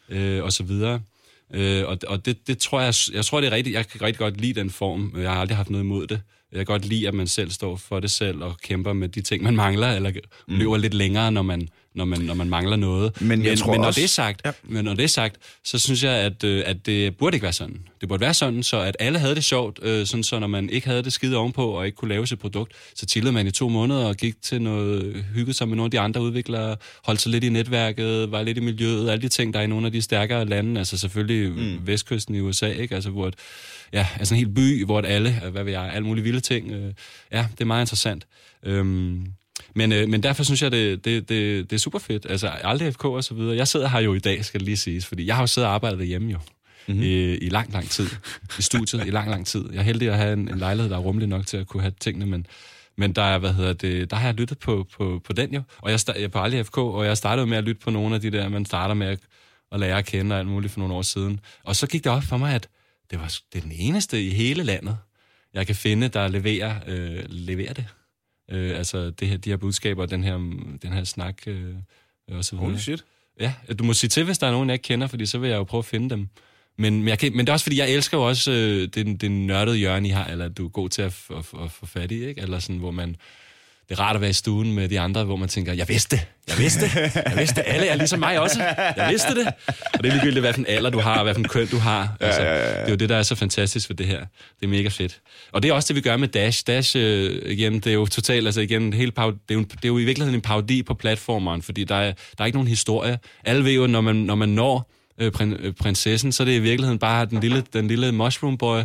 øh, 0.09 0.43
og 0.43 0.53
så 0.53 0.63
videre. 0.63 1.01
Øh, 1.53 1.88
og 1.88 1.97
og 2.07 2.26
det, 2.26 2.47
det 2.47 2.57
tror 2.57 2.82
jeg, 2.82 2.93
jeg 3.13 3.26
tror, 3.26 3.41
det 3.41 3.47
er 3.47 3.51
rigtigt. 3.51 3.74
Jeg 3.74 3.88
kan 3.88 4.01
rigtig 4.01 4.19
godt 4.19 4.41
lide 4.41 4.59
den 4.59 4.69
form. 4.69 5.13
Jeg 5.17 5.32
har 5.32 5.41
aldrig 5.41 5.57
haft 5.57 5.69
noget 5.69 5.84
imod 5.84 6.07
det. 6.07 6.22
Jeg 6.52 6.58
kan 6.60 6.66
godt 6.66 6.86
lide, 6.86 7.08
at 7.08 7.14
man 7.14 7.28
selv 7.28 7.52
står 7.52 7.76
for 7.76 7.99
det 7.99 8.12
selv 8.12 8.43
og 8.43 8.58
kæmper 8.64 8.93
med 8.93 9.10
de 9.10 9.22
ting, 9.22 9.43
man 9.43 9.56
mangler, 9.56 9.88
eller 9.88 10.12
løber 10.47 10.78
lidt 10.78 10.93
længere, 10.93 11.32
når 11.32 11.41
man, 11.41 11.68
når 11.95 12.06
man, 12.06 12.20
når 12.22 12.34
man 12.34 12.49
mangler 12.49 12.76
noget. 12.76 13.22
Men 13.22 13.43
jeg 13.43 13.52
men, 13.52 13.58
tror 13.58 13.72
men 13.72 13.80
når 13.82 13.88
også- 13.88 13.97
det 13.99 14.04
er 14.04 14.08
sagt, 14.10 14.41
Ja. 14.45 14.49
ja. 14.49 14.54
men 14.74 14.86
når 14.86 14.93
det 14.93 15.04
er 15.04 15.08
sagt, 15.08 15.36
så 15.64 15.80
synes 15.80 16.04
jeg, 16.04 16.12
at, 16.14 16.43
øh, 16.43 16.64
at 16.66 16.86
det 16.86 17.18
burde 17.18 17.36
ikke 17.36 17.43
være 17.43 17.54
sådan. 17.54 17.78
Det 18.02 18.10
burde 18.10 18.22
være 18.22 18.34
sådan, 18.34 18.64
så 18.64 18.80
at 18.80 18.95
alle 18.99 19.20
havde 19.20 19.36
det 19.36 19.43
sjovt, 19.43 19.80
øh, 19.84 20.06
sådan 20.06 20.24
så 20.24 20.39
når 20.39 20.47
man 20.47 20.70
ikke 20.70 20.88
havde 20.88 21.04
det 21.04 21.14
skide 21.14 21.38
ovenpå 21.38 21.66
og 21.72 21.86
ikke 21.86 21.95
kunne 21.95 22.10
lave 22.10 22.28
sit 22.28 22.39
produkt, 22.39 22.74
så 22.95 23.06
chillede 23.10 23.32
man 23.34 23.47
i 23.47 23.52
to 23.52 23.70
måneder 23.70 24.06
og 24.06 24.16
gik 24.16 24.41
til 24.41 24.62
noget, 24.62 25.26
hyggede 25.34 25.54
sig 25.58 25.68
med 25.68 25.76
nogle 25.78 25.88
af 25.88 25.91
de 25.91 25.99
andre 25.99 26.22
udviklere, 26.22 26.76
holdt 27.04 27.22
sig 27.22 27.32
lidt 27.32 27.43
i 27.43 27.49
netværket, 27.49 28.32
var 28.32 28.41
lidt 28.43 28.58
i 28.58 28.62
miljøet, 28.62 29.10
alle 29.10 29.22
de 29.22 29.30
ting, 29.30 29.54
der 29.54 29.60
er 29.60 29.64
i 29.64 29.68
nogle 29.68 29.86
af 29.86 29.91
de 29.91 30.02
stærkere 30.02 30.45
lande, 30.45 30.80
altså 30.80 30.97
selvfølgelig 30.97 31.52
mm. 31.52 31.88
vestkysten 31.88 32.36
i 32.36 32.39
USA, 32.39 32.68
ikke? 32.72 32.95
Altså 32.95 33.10
hvor 33.10 33.28
et, 33.28 33.36
ja, 33.93 34.07
altså 34.19 34.33
en 34.33 34.39
hel 34.39 34.49
by, 34.49 34.85
hvor 34.85 35.01
alle, 35.01 35.41
øh, 35.45 35.51
hvad 35.51 35.63
ved 35.63 35.71
jeg, 35.71 35.91
alle 35.93 36.07
mulige 36.07 36.23
vilde 36.23 36.39
ting, 36.39 36.71
øh, 36.71 36.93
ja, 37.31 37.47
det 37.51 37.61
er 37.61 37.65
meget 37.65 37.83
interessant. 37.83 38.27
Øhm, 38.63 39.25
men, 39.75 39.91
øh, 39.91 40.09
men 40.09 40.23
derfor 40.23 40.43
synes 40.43 40.61
jeg, 40.61 40.71
det, 40.71 41.05
det, 41.05 41.29
det, 41.29 41.69
det 41.69 41.75
er 41.75 41.79
super 41.79 41.99
fedt. 41.99 42.25
Altså, 42.29 42.47
aldrig 42.47 42.93
FK 42.93 43.05
og 43.05 43.23
så 43.23 43.33
videre. 43.33 43.55
Jeg 43.55 43.67
sidder 43.67 43.87
her 43.87 43.99
jo 43.99 44.13
i 44.13 44.19
dag, 44.19 44.45
skal 44.45 44.59
det 44.59 44.65
lige 44.65 44.77
siges, 44.77 45.05
fordi 45.05 45.25
jeg 45.25 45.35
har 45.35 45.43
jo 45.43 45.47
siddet 45.47 45.67
og 45.67 45.73
arbejdet 45.73 45.99
derhjemme 45.99 46.31
jo. 46.31 46.37
Mm-hmm. 46.87 47.03
I, 47.03 47.35
I 47.35 47.49
lang, 47.49 47.73
lang 47.73 47.89
tid. 47.89 48.07
I 48.59 48.61
studiet 48.61 49.07
i 49.07 49.09
lang, 49.09 49.29
lang 49.29 49.47
tid. 49.47 49.65
Jeg 49.71 49.79
er 49.79 49.83
heldig 49.83 50.09
at 50.09 50.17
have 50.17 50.33
en, 50.33 50.49
en 50.49 50.57
lejlighed, 50.57 50.89
der 50.89 50.97
er 50.97 51.01
rummelig 51.01 51.29
nok 51.29 51.47
til 51.47 51.57
at 51.57 51.67
kunne 51.67 51.81
have 51.81 51.93
tingene, 51.99 52.25
men, 52.25 52.47
men 52.97 53.13
der, 53.13 53.21
er, 53.21 53.37
hvad 53.37 53.53
hedder 53.53 53.73
det, 53.73 54.11
der 54.11 54.15
har 54.15 54.25
jeg 54.25 54.35
lyttet 54.35 54.59
på, 54.59 54.87
på, 54.97 55.21
på 55.25 55.33
den 55.33 55.53
jo. 55.53 55.61
Og 55.77 55.91
jeg, 55.91 55.99
jeg 56.19 56.31
på 56.31 56.39
aldrig 56.39 56.65
FK, 56.65 56.77
og 56.77 57.05
jeg 57.05 57.17
startede 57.17 57.47
med 57.47 57.57
at 57.57 57.63
lytte 57.63 57.81
på 57.81 57.89
nogle 57.89 58.15
af 58.15 58.21
de 58.21 58.31
der, 58.31 58.49
man 58.49 58.65
starter 58.65 58.93
med 58.93 59.07
at, 59.07 59.19
at 59.71 59.79
lære 59.79 59.97
at 59.97 60.05
kende 60.05 60.35
og 60.35 60.39
alt 60.39 60.47
muligt 60.47 60.73
for 60.73 60.79
nogle 60.79 60.93
år 60.93 61.01
siden. 61.01 61.39
Og 61.63 61.75
så 61.75 61.87
gik 61.87 62.03
det 62.03 62.11
op 62.11 62.23
for 62.23 62.37
mig, 62.37 62.55
at 62.55 62.67
det, 63.12 63.20
var, 63.20 63.38
det 63.53 63.59
er 63.59 63.62
den 63.62 63.72
eneste 63.76 64.24
i 64.24 64.30
hele 64.30 64.64
landet, 64.64 64.97
jeg 65.53 65.68
kan 65.68 65.76
finde, 65.76 66.07
der 66.07 66.28
leverer, 66.28 66.80
øh, 66.88 67.24
leverer 67.30 67.74
det. 67.74 67.86
Øh, 68.51 68.78
altså 68.78 69.09
det 69.09 69.28
her, 69.28 69.38
de 69.38 69.49
her 69.49 69.57
budskaber, 69.57 70.05
den 70.05 70.24
her, 70.24 70.38
den 70.82 70.93
her 70.93 71.03
snak 71.03 71.47
øh, 71.47 71.74
og 72.32 72.45
så 72.45 72.55
videre. 72.55 72.66
Holy 72.66 72.78
shit. 72.78 73.03
Ja, 73.39 73.53
du 73.80 73.84
må 73.84 73.93
sige 73.93 74.09
til, 74.09 74.24
hvis 74.24 74.38
der 74.38 74.47
er 74.47 74.51
nogen, 74.51 74.70
jeg 74.70 74.74
ikke 74.74 74.84
kender, 74.84 75.07
fordi 75.07 75.26
så 75.26 75.38
vil 75.38 75.49
jeg 75.49 75.57
jo 75.57 75.64
prøve 75.64 75.80
at 75.80 75.86
finde 75.86 76.09
dem. 76.09 76.28
Men, 76.78 76.93
men, 76.93 77.07
jeg 77.07 77.20
kan, 77.20 77.32
men 77.32 77.39
det 77.39 77.49
er 77.49 77.53
også, 77.53 77.64
fordi 77.64 77.78
jeg 77.80 77.91
elsker 77.91 78.18
jo 78.18 78.28
også 78.28 78.51
øh, 78.51 78.88
den, 78.88 79.18
den 79.18 79.47
nørdede 79.47 79.78
hjørne, 79.78 80.07
I 80.07 80.12
har, 80.12 80.26
eller 80.26 80.45
at 80.45 80.57
du 80.57 80.66
er 80.66 80.70
god 80.70 80.89
til 80.89 81.01
at, 81.01 81.26
at, 81.30 81.38
f- 81.38 81.64
at 81.64 81.72
få 81.72 81.86
fat 81.86 82.12
i, 82.12 82.26
ikke? 82.26 82.41
Eller 82.41 82.59
sådan, 82.59 82.78
hvor 82.78 82.91
man... 82.91 83.16
Det 83.91 83.99
er 83.99 84.03
rart 84.03 84.15
at 84.15 84.21
være 84.21 84.29
i 84.29 84.33
stuen 84.33 84.73
med 84.73 84.89
de 84.89 84.99
andre, 84.99 85.23
hvor 85.23 85.35
man 85.35 85.49
tænker, 85.49 85.73
jeg 85.73 85.89
vidste 85.89 86.15
det, 86.15 86.27
jeg 86.49 86.57
vidste 86.57 86.81
det, 86.81 87.15
jeg 87.15 87.33
vidste 87.37 87.55
det, 87.55 87.63
alle 87.67 87.87
er 87.87 87.95
ligesom 87.95 88.19
mig 88.19 88.39
også, 88.39 88.63
jeg 88.97 89.07
vidste 89.09 89.35
det. 89.35 89.47
Og 89.93 90.03
det 90.03 90.05
er 90.05 90.13
ligegyldigt, 90.13 90.39
hvad 90.39 90.53
for 90.53 90.59
en 90.59 90.65
alder 90.69 90.89
du 90.89 90.99
har, 90.99 91.23
hvad 91.23 91.33
for 91.33 91.39
en 91.39 91.47
køn 91.47 91.67
du 91.67 91.77
har. 91.77 92.15
Altså, 92.19 92.41
Det 92.41 92.49
er 92.49 92.89
jo 92.89 92.95
det, 92.95 93.09
der 93.09 93.15
er 93.15 93.23
så 93.23 93.35
fantastisk 93.35 93.89
ved 93.89 93.95
det 93.95 94.07
her. 94.07 94.19
Det 94.59 94.65
er 94.65 94.67
mega 94.67 94.87
fedt. 94.87 95.19
Og 95.51 95.63
det 95.63 95.69
er 95.69 95.73
også 95.73 95.87
det, 95.87 95.95
vi 95.95 96.01
gør 96.01 96.17
med 96.17 96.27
Dash. 96.27 96.63
Dash, 96.67 96.97
øh, 96.97 97.41
igen, 97.51 97.73
det 97.73 97.87
er 97.87 97.93
jo 97.93 98.05
totalt, 98.05 98.45
altså 98.45 98.61
igen, 98.61 98.93
hele 98.93 99.11
det, 99.11 99.17
er 99.17 99.23
jo, 99.53 99.59
det 99.59 99.83
er 99.83 99.87
jo 99.87 99.97
i 99.97 100.03
virkeligheden 100.03 100.35
en 100.35 100.41
parodi 100.41 100.83
på 100.83 100.93
platformeren, 100.93 101.61
fordi 101.61 101.83
der 101.83 101.95
er, 101.95 102.11
der 102.37 102.41
er 102.41 102.45
ikke 102.45 102.57
nogen 102.57 102.67
historie. 102.67 103.19
Alle 103.45 103.63
ved 103.65 103.71
jo, 103.71 103.87
når 103.87 104.01
man, 104.01 104.15
når 104.15 104.35
man 104.35 104.49
når 104.49 104.91
øh, 105.21 105.31
prin, 105.31 105.53
øh, 105.53 105.73
prinsessen, 105.73 106.31
så 106.31 106.43
er 106.43 106.45
det 106.45 106.55
i 106.55 106.59
virkeligheden 106.59 106.99
bare 106.99 107.25
den 107.25 107.39
lille, 107.39 107.63
den 107.73 107.87
lille 107.87 108.11
mushroom 108.11 108.57
boy, 108.57 108.81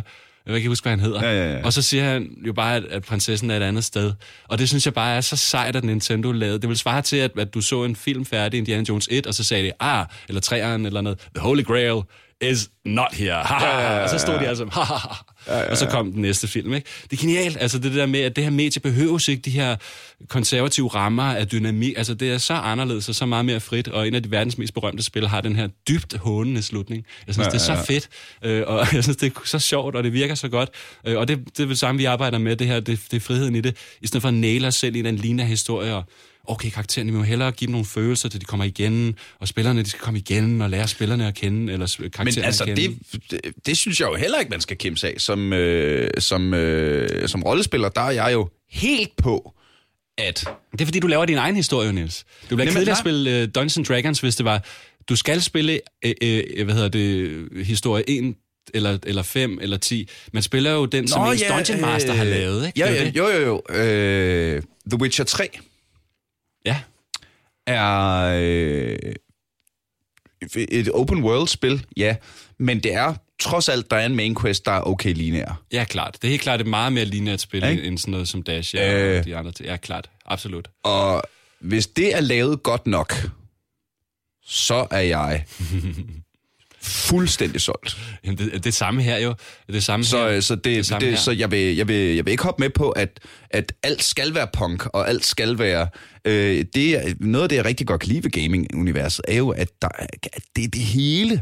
jeg 0.47 0.53
kan 0.53 0.55
ikke 0.55 0.69
huske, 0.69 0.83
hvad 0.83 0.91
han 0.91 0.99
hedder. 0.99 1.25
Ja, 1.25 1.45
ja, 1.45 1.57
ja. 1.57 1.65
Og 1.65 1.73
så 1.73 1.81
siger 1.81 2.03
han 2.03 2.37
jo 2.47 2.53
bare, 2.53 2.75
at, 2.75 2.85
at 2.85 3.03
prinsessen 3.03 3.51
er 3.51 3.57
et 3.57 3.63
andet 3.63 3.83
sted. 3.83 4.13
Og 4.47 4.59
det 4.59 4.69
synes 4.69 4.85
jeg 4.85 4.93
bare 4.93 5.15
er 5.15 5.21
så 5.21 5.35
sejt, 5.35 5.75
at 5.75 5.83
Nintendo 5.83 6.31
lavede. 6.31 6.59
Det 6.59 6.69
vil 6.69 6.77
svare 6.77 7.01
til, 7.01 7.17
at, 7.17 7.31
at 7.37 7.53
du 7.53 7.61
så 7.61 7.83
en 7.83 7.95
film 7.95 8.25
færdig, 8.25 8.57
Indiana 8.57 8.83
Jones 8.89 9.07
1, 9.11 9.27
og 9.27 9.33
så 9.33 9.43
sagde 9.43 9.63
de, 9.63 9.71
ah, 9.79 10.05
eller 10.27 10.41
træeren, 10.41 10.85
eller 10.85 11.01
noget, 11.01 11.19
The 11.35 11.43
Holy 11.43 11.63
Grail 11.63 12.01
is 12.41 12.69
not 12.85 13.13
here. 13.13 13.33
Ha, 13.33 13.55
ha, 13.55 13.81
ha. 13.81 14.03
Og 14.03 14.09
så 14.09 14.17
stod 14.17 14.39
de 14.39 14.47
altså, 14.47 14.65
ha, 14.73 14.81
ha, 14.81 14.95
ha. 14.95 15.71
Og 15.71 15.77
så 15.77 15.85
kom 15.85 16.11
den 16.11 16.21
næste 16.21 16.47
film, 16.47 16.73
ikke? 16.73 16.87
Det 17.03 17.17
er 17.17 17.21
genialt, 17.21 17.57
altså 17.59 17.79
det 17.79 17.93
der 17.93 18.05
med, 18.05 18.19
at 18.19 18.35
det 18.35 18.43
her 18.43 18.51
medie 18.51 18.81
behøves 18.81 19.27
ikke 19.27 19.41
de 19.41 19.49
her 19.49 19.75
konservative 20.29 20.87
rammer 20.87 21.23
af 21.23 21.47
dynamik. 21.47 21.93
Altså 21.97 22.13
det 22.13 22.31
er 22.31 22.37
så 22.37 22.53
anderledes 22.53 23.09
og 23.09 23.15
så 23.15 23.25
meget 23.25 23.45
mere 23.45 23.59
frit, 23.59 23.87
og 23.87 24.07
en 24.07 24.15
af 24.15 24.23
de 24.23 24.31
verdens 24.31 24.57
mest 24.57 24.73
berømte 24.73 25.03
spil 25.03 25.27
har 25.27 25.41
den 25.41 25.55
her 25.55 25.67
dybt 25.87 26.17
hånende 26.17 26.61
slutning. 26.61 27.05
Jeg 27.27 27.35
synes, 27.35 27.45
Ja, 27.45 27.49
det 27.49 27.55
er 27.55 27.59
så 27.59 27.71
ja, 27.71 27.77
ja. 27.77 27.83
fedt, 27.83 28.09
øh, 28.43 28.63
og 28.67 28.87
jeg 28.93 29.03
synes, 29.03 29.17
det 29.17 29.33
er 29.35 29.41
så 29.45 29.59
sjovt, 29.59 29.95
og 29.95 30.03
det 30.03 30.13
virker 30.13 30.35
så 30.35 30.47
godt. 30.49 30.69
Øh, 31.07 31.17
og 31.17 31.27
det, 31.27 31.39
det 31.57 31.63
er 31.63 31.67
det 31.67 31.79
samme, 31.79 31.99
vi 31.99 32.05
arbejder 32.05 32.37
med, 32.37 32.55
det 32.55 32.67
her, 32.67 32.79
det, 32.79 32.99
det 33.11 33.17
er 33.17 33.21
friheden 33.21 33.55
i 33.55 33.61
det, 33.61 33.77
i 34.01 34.07
stedet 34.07 34.21
for 34.21 34.27
at 34.27 34.33
næle 34.33 34.67
os 34.67 34.75
selv 34.75 34.95
i 34.95 35.01
den 35.01 35.15
lignende 35.15 35.43
historie, 35.43 35.95
og 35.95 36.03
okay, 36.47 36.69
karaktererne, 36.69 37.11
vi 37.11 37.17
må 37.17 37.23
hellere 37.23 37.51
give 37.51 37.67
dem 37.67 37.71
nogle 37.71 37.85
følelser, 37.85 38.29
til 38.29 38.41
de 38.41 38.45
kommer 38.45 38.65
igen, 38.65 39.15
og 39.39 39.47
spillerne, 39.47 39.83
de 39.83 39.89
skal 39.89 40.01
komme 40.01 40.19
igen, 40.19 40.61
og 40.61 40.69
lære 40.69 40.87
spillerne 40.87 41.27
at 41.27 41.35
kende, 41.35 41.73
eller 41.73 41.85
karaktererne 41.87 42.31
Men 42.35 42.43
altså, 42.43 42.63
at 42.63 42.75
kende. 42.75 42.97
det, 43.31 43.31
det, 43.31 43.53
det 43.65 43.77
synes 43.77 43.99
jeg 43.99 44.07
jo 44.07 44.15
heller 44.15 44.39
ikke, 44.39 44.49
man 44.49 44.61
skal 44.61 44.77
kæmpe 44.77 44.99
sig 44.99 45.13
af. 45.13 45.21
Som, 45.21 45.53
øh, 45.53 46.09
som, 46.19 46.53
øh, 46.53 47.29
som 47.29 47.43
rollespiller, 47.43 47.89
der 47.89 48.01
er 48.01 48.11
jeg 48.11 48.33
jo 48.33 48.49
helt 48.69 49.15
på, 49.17 49.53
at... 50.17 50.45
Det 50.71 50.81
er 50.81 50.85
fordi, 50.85 50.99
du 50.99 51.07
laver 51.07 51.25
din 51.25 51.37
egen 51.37 51.55
historie, 51.55 51.93
Niels. 51.93 52.25
Det 52.49 52.57
bliver 52.57 52.65
kedeligt 52.65 52.89
at 52.89 52.97
spille 52.97 53.43
uh, 53.43 53.49
Dungeons 53.55 53.87
Dragons, 53.87 54.19
hvis 54.19 54.35
det 54.35 54.45
var... 54.45 54.65
Du 55.09 55.15
skal 55.15 55.41
spille, 55.41 55.79
øh, 56.05 56.13
øh, 56.21 56.65
hvad 56.65 56.75
hedder 56.75 56.89
det, 56.89 57.65
historie 57.65 58.03
1 58.09 58.35
eller, 58.73 58.97
eller 59.03 59.23
5 59.23 59.59
eller 59.61 59.77
10. 59.77 60.09
Man 60.33 60.43
spiller 60.43 60.71
jo 60.71 60.85
den, 60.85 61.07
som 61.07 61.31
ens 61.31 61.43
Dungeon 61.49 61.81
Master 61.81 62.13
har 62.13 62.23
lavet, 62.23 62.67
ikke? 62.67 62.79
Ja, 62.79 62.93
ja, 62.93 63.11
jo, 63.15 63.27
jo, 63.27 63.61
jo. 63.69 63.75
Øh, 63.75 64.61
The 64.89 65.01
Witcher 65.01 65.25
3 65.25 65.59
Ja, 66.67 66.79
er 67.67 68.21
øh, 68.43 69.13
et 70.71 70.89
open 70.93 71.23
world 71.23 71.47
spil, 71.47 71.85
ja. 71.97 72.15
Men 72.59 72.79
det 72.83 72.93
er 72.93 73.15
trods 73.39 73.69
alt, 73.69 73.91
der 73.91 73.97
er 73.97 74.05
en 74.05 74.15
main 74.15 74.35
quest, 74.35 74.65
der 74.65 74.71
er 74.71 74.81
okay 74.81 75.13
lineær. 75.13 75.61
ja, 75.71 75.83
klart. 75.83 76.13
Det 76.21 76.23
er 76.27 76.29
helt 76.29 76.41
klart 76.41 76.61
et 76.61 76.67
meget 76.67 76.93
mere 76.93 77.05
lineært 77.05 77.41
spil, 77.41 77.61
Ja, 77.63 77.69
end 77.71 77.97
sådan 77.97 78.11
noget 78.11 78.27
som 78.27 78.43
Dash 78.43 78.75
ja, 78.75 79.03
Øh. 79.13 79.19
og 79.19 79.25
de 79.25 79.35
andre 79.35 79.51
ting. 79.51 79.69
Ja, 79.69 79.77
klart. 79.77 80.09
Absolut. 80.25 80.67
Og 80.83 81.23
hvis 81.59 81.87
det 81.87 82.15
er 82.15 82.19
lavet 82.21 82.63
godt 82.63 82.87
nok, 82.87 83.13
så 84.43 84.87
er 84.91 84.99
jeg 84.99 85.45
fuldstændig 86.87 87.61
solgt. 87.61 87.97
Jamen, 88.23 88.37
det, 88.37 88.63
det 88.63 88.73
samme 88.73 89.01
her 89.01 89.17
jo. 89.17 89.33
Det 89.67 89.83
samme 89.83 90.05
Så, 90.05 90.17
her. 90.17 90.27
øh, 90.27 90.41
så, 90.41 90.55
det, 90.55 90.63
det 90.65 90.85
samme 90.85 91.05
det, 91.05 91.09
her. 91.13 91.17
så 91.19 91.31
jeg, 91.31 91.51
vil, 91.51 91.75
jeg, 91.75 91.87
vil, 91.87 92.15
jeg 92.15 92.25
vil 92.25 92.31
ikke 92.31 92.43
hoppe 92.43 92.61
med 92.63 92.69
på, 92.69 92.89
at, 92.89 93.19
at 93.49 93.73
alt 93.83 94.03
skal 94.03 94.33
være 94.35 94.47
punk, 94.53 94.85
og 94.85 95.09
alt 95.09 95.25
skal 95.25 95.59
være... 95.59 95.87
Øh, 96.25 96.65
det, 96.75 97.15
noget 97.19 97.43
af 97.43 97.49
det, 97.49 97.55
jeg 97.55 97.65
rigtig 97.65 97.87
godt 97.87 98.01
kan 98.01 98.07
lide 98.09 98.23
ved 98.23 98.31
gaming-universet, 98.31 99.21
er 99.27 99.37
jo, 99.37 99.49
at, 99.49 99.69
der, 99.81 99.87
er- 99.99 100.05
at 100.33 100.41
det 100.55 100.63
er 100.63 100.67
det 100.67 100.81
hele. 100.81 101.41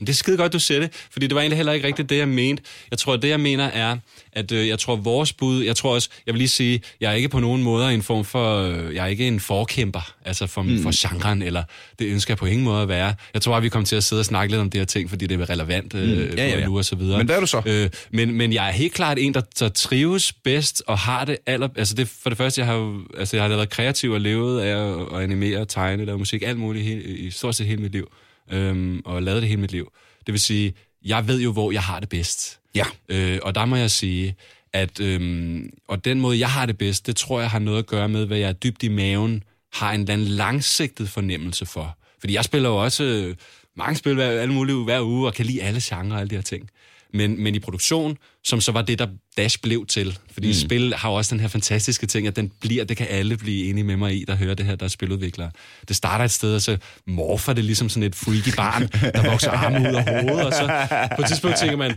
Det 0.00 0.08
er 0.08 0.12
skide 0.12 0.36
godt, 0.36 0.52
du 0.52 0.58
siger 0.58 0.80
det, 0.80 0.90
fordi 1.10 1.26
det 1.26 1.34
var 1.34 1.40
egentlig 1.40 1.56
heller 1.56 1.72
ikke 1.72 1.86
rigtigt 1.86 2.10
det, 2.10 2.16
jeg 2.16 2.28
mente. 2.28 2.62
Jeg 2.90 2.98
tror, 2.98 3.16
det 3.16 3.28
jeg 3.28 3.40
mener 3.40 3.64
er, 3.64 3.96
at 4.32 4.52
øh, 4.52 4.68
jeg 4.68 4.78
tror, 4.78 4.96
vores 4.96 5.32
bud, 5.32 5.62
jeg 5.62 5.76
tror 5.76 5.94
også, 5.94 6.08
jeg 6.26 6.34
vil 6.34 6.38
lige 6.38 6.48
sige, 6.48 6.82
jeg 7.00 7.10
er 7.10 7.14
ikke 7.14 7.28
på 7.28 7.40
nogen 7.40 7.62
måde 7.62 7.94
en 7.94 8.02
form 8.02 8.24
for, 8.24 8.62
øh, 8.62 8.94
jeg 8.94 9.02
er 9.04 9.06
ikke 9.08 9.28
en 9.28 9.40
forkæmper, 9.40 10.12
altså 10.24 10.46
for, 10.46 10.62
mm. 10.62 10.82
for 10.82 11.08
genren, 11.08 11.42
eller 11.42 11.64
det 11.98 12.06
ønsker 12.06 12.32
jeg 12.34 12.38
på 12.38 12.46
ingen 12.46 12.64
måde 12.64 12.82
at 12.82 12.88
være. 12.88 13.14
Jeg 13.34 13.42
tror, 13.42 13.56
at 13.56 13.62
vi 13.62 13.68
kommer 13.68 13.86
til 13.86 13.96
at 13.96 14.04
sidde 14.04 14.20
og 14.20 14.24
snakke 14.24 14.52
lidt 14.52 14.60
om 14.60 14.70
de 14.70 14.78
her 14.78 14.84
ting, 14.84 15.10
fordi 15.10 15.26
det 15.26 15.40
er 15.40 15.50
relevant 15.50 15.94
øh, 15.94 16.02
mm. 16.30 16.36
Ja, 16.36 16.46
ja, 16.48 16.58
ja. 16.58 16.66
nu 16.66 16.78
og 16.78 16.84
så 16.84 16.96
videre. 16.96 17.18
Men 17.18 17.26
hvad 17.26 17.36
er 17.36 17.40
du 17.40 17.46
så? 17.46 17.62
Øh, 17.66 17.90
men, 18.10 18.34
men 18.34 18.52
jeg 18.52 18.68
er 18.68 18.72
helt 18.72 18.92
klart 18.92 19.18
en, 19.18 19.34
der, 19.34 19.40
der 19.58 19.68
trives 19.68 20.32
bedst 20.32 20.82
og 20.86 20.98
har 20.98 21.24
det 21.24 21.36
aller... 21.46 21.68
Altså 21.76 21.94
det, 21.94 22.08
for 22.22 22.30
det 22.30 22.36
første, 22.38 22.60
jeg 22.60 22.66
har, 22.66 22.74
jo- 22.74 23.02
altså 23.18 23.36
jeg 23.36 23.44
har 23.44 23.48
været 23.48 23.70
kreativ 23.70 24.10
og 24.10 24.20
levet 24.20 24.60
af 24.60 24.90
at, 24.90 25.06
at 25.16 25.22
animere, 25.22 25.64
tegne, 25.64 26.04
lave 26.04 26.18
musik, 26.18 26.42
alt 26.42 26.58
muligt 26.58 26.84
hele, 26.84 27.02
i 27.02 27.30
stort 27.30 27.54
set 27.54 27.66
hele 27.66 27.82
mit 27.82 27.92
liv. 27.92 28.08
Øhm, 28.52 29.02
og 29.04 29.22
lavet 29.22 29.42
det 29.42 29.48
hele 29.48 29.60
mit 29.60 29.72
liv. 29.72 29.92
Det 30.26 30.32
vil 30.32 30.40
sige, 30.40 30.74
jeg 31.04 31.28
ved 31.28 31.40
jo, 31.40 31.52
hvor 31.52 31.72
jeg 31.72 31.82
har 31.82 32.00
det 32.00 32.08
bedst. 32.08 32.60
Ja. 32.74 32.84
Øh, 33.08 33.38
og 33.42 33.54
der 33.54 33.64
må 33.64 33.76
jeg 33.76 33.90
sige, 33.90 34.36
at 34.72 35.00
øhm, 35.00 35.70
og 35.88 36.04
den 36.04 36.20
måde, 36.20 36.38
jeg 36.38 36.50
har 36.50 36.66
det 36.66 36.78
bedst, 36.78 37.06
det 37.06 37.16
tror 37.16 37.40
jeg 37.40 37.50
har 37.50 37.58
noget 37.58 37.78
at 37.78 37.86
gøre 37.86 38.08
med, 38.08 38.26
hvad 38.26 38.38
jeg 38.38 38.62
dybt 38.62 38.82
i 38.82 38.88
maven 38.88 39.42
har 39.72 39.92
en 39.92 40.00
eller 40.00 40.12
anden 40.12 40.26
langsigtet 40.26 41.08
fornemmelse 41.08 41.66
for. 41.66 41.98
Fordi 42.20 42.34
jeg 42.34 42.44
spiller 42.44 42.68
jo 42.68 42.76
også 42.76 43.04
øh, 43.04 43.36
mange 43.76 43.96
spil 43.96 44.14
hver, 44.14 44.30
alle 44.30 44.54
mulige 44.54 44.84
hver 44.84 45.02
uge, 45.02 45.26
og 45.26 45.34
kan 45.34 45.46
lide 45.46 45.62
alle 45.62 45.80
genrer 45.82 46.14
og 46.14 46.20
alle 46.20 46.30
de 46.30 46.34
her 46.34 46.42
ting. 46.42 46.70
Men, 47.14 47.42
men 47.42 47.54
i 47.54 47.58
produktion, 47.58 48.16
som 48.44 48.60
så 48.60 48.72
var 48.72 48.82
det, 48.82 48.98
der 48.98 49.06
Dash 49.36 49.58
blev 49.62 49.86
til. 49.86 50.18
Fordi 50.32 50.48
mm. 50.48 50.54
spil 50.54 50.94
har 50.94 51.10
jo 51.10 51.14
også 51.14 51.34
den 51.34 51.40
her 51.40 51.48
fantastiske 51.48 52.06
ting, 52.06 52.26
at 52.26 52.36
den 52.36 52.52
bliver, 52.60 52.84
det 52.84 52.96
kan 52.96 53.06
alle 53.10 53.36
blive 53.36 53.70
enige 53.70 53.84
med 53.84 53.96
mig 53.96 54.14
i, 54.14 54.24
der 54.28 54.34
hører 54.34 54.54
det 54.54 54.66
her, 54.66 54.76
der 54.76 54.84
er 54.84 54.88
spiludviklere. 54.88 55.50
Det 55.88 55.96
starter 55.96 56.24
et 56.24 56.30
sted, 56.30 56.54
og 56.54 56.62
så 56.62 56.76
morfer 57.06 57.52
det 57.52 57.64
ligesom 57.64 57.88
sådan 57.88 58.02
et 58.02 58.14
freaky 58.14 58.56
barn, 58.56 58.82
der 59.14 59.30
vokser 59.30 59.50
arme 59.50 59.80
ud 59.80 59.94
af 59.94 60.22
hovedet, 60.22 60.46
og 60.46 60.52
så 60.52 60.86
på 61.16 61.22
et 61.22 61.28
tidspunkt 61.28 61.56
tænker 61.56 61.76
man, 61.76 61.94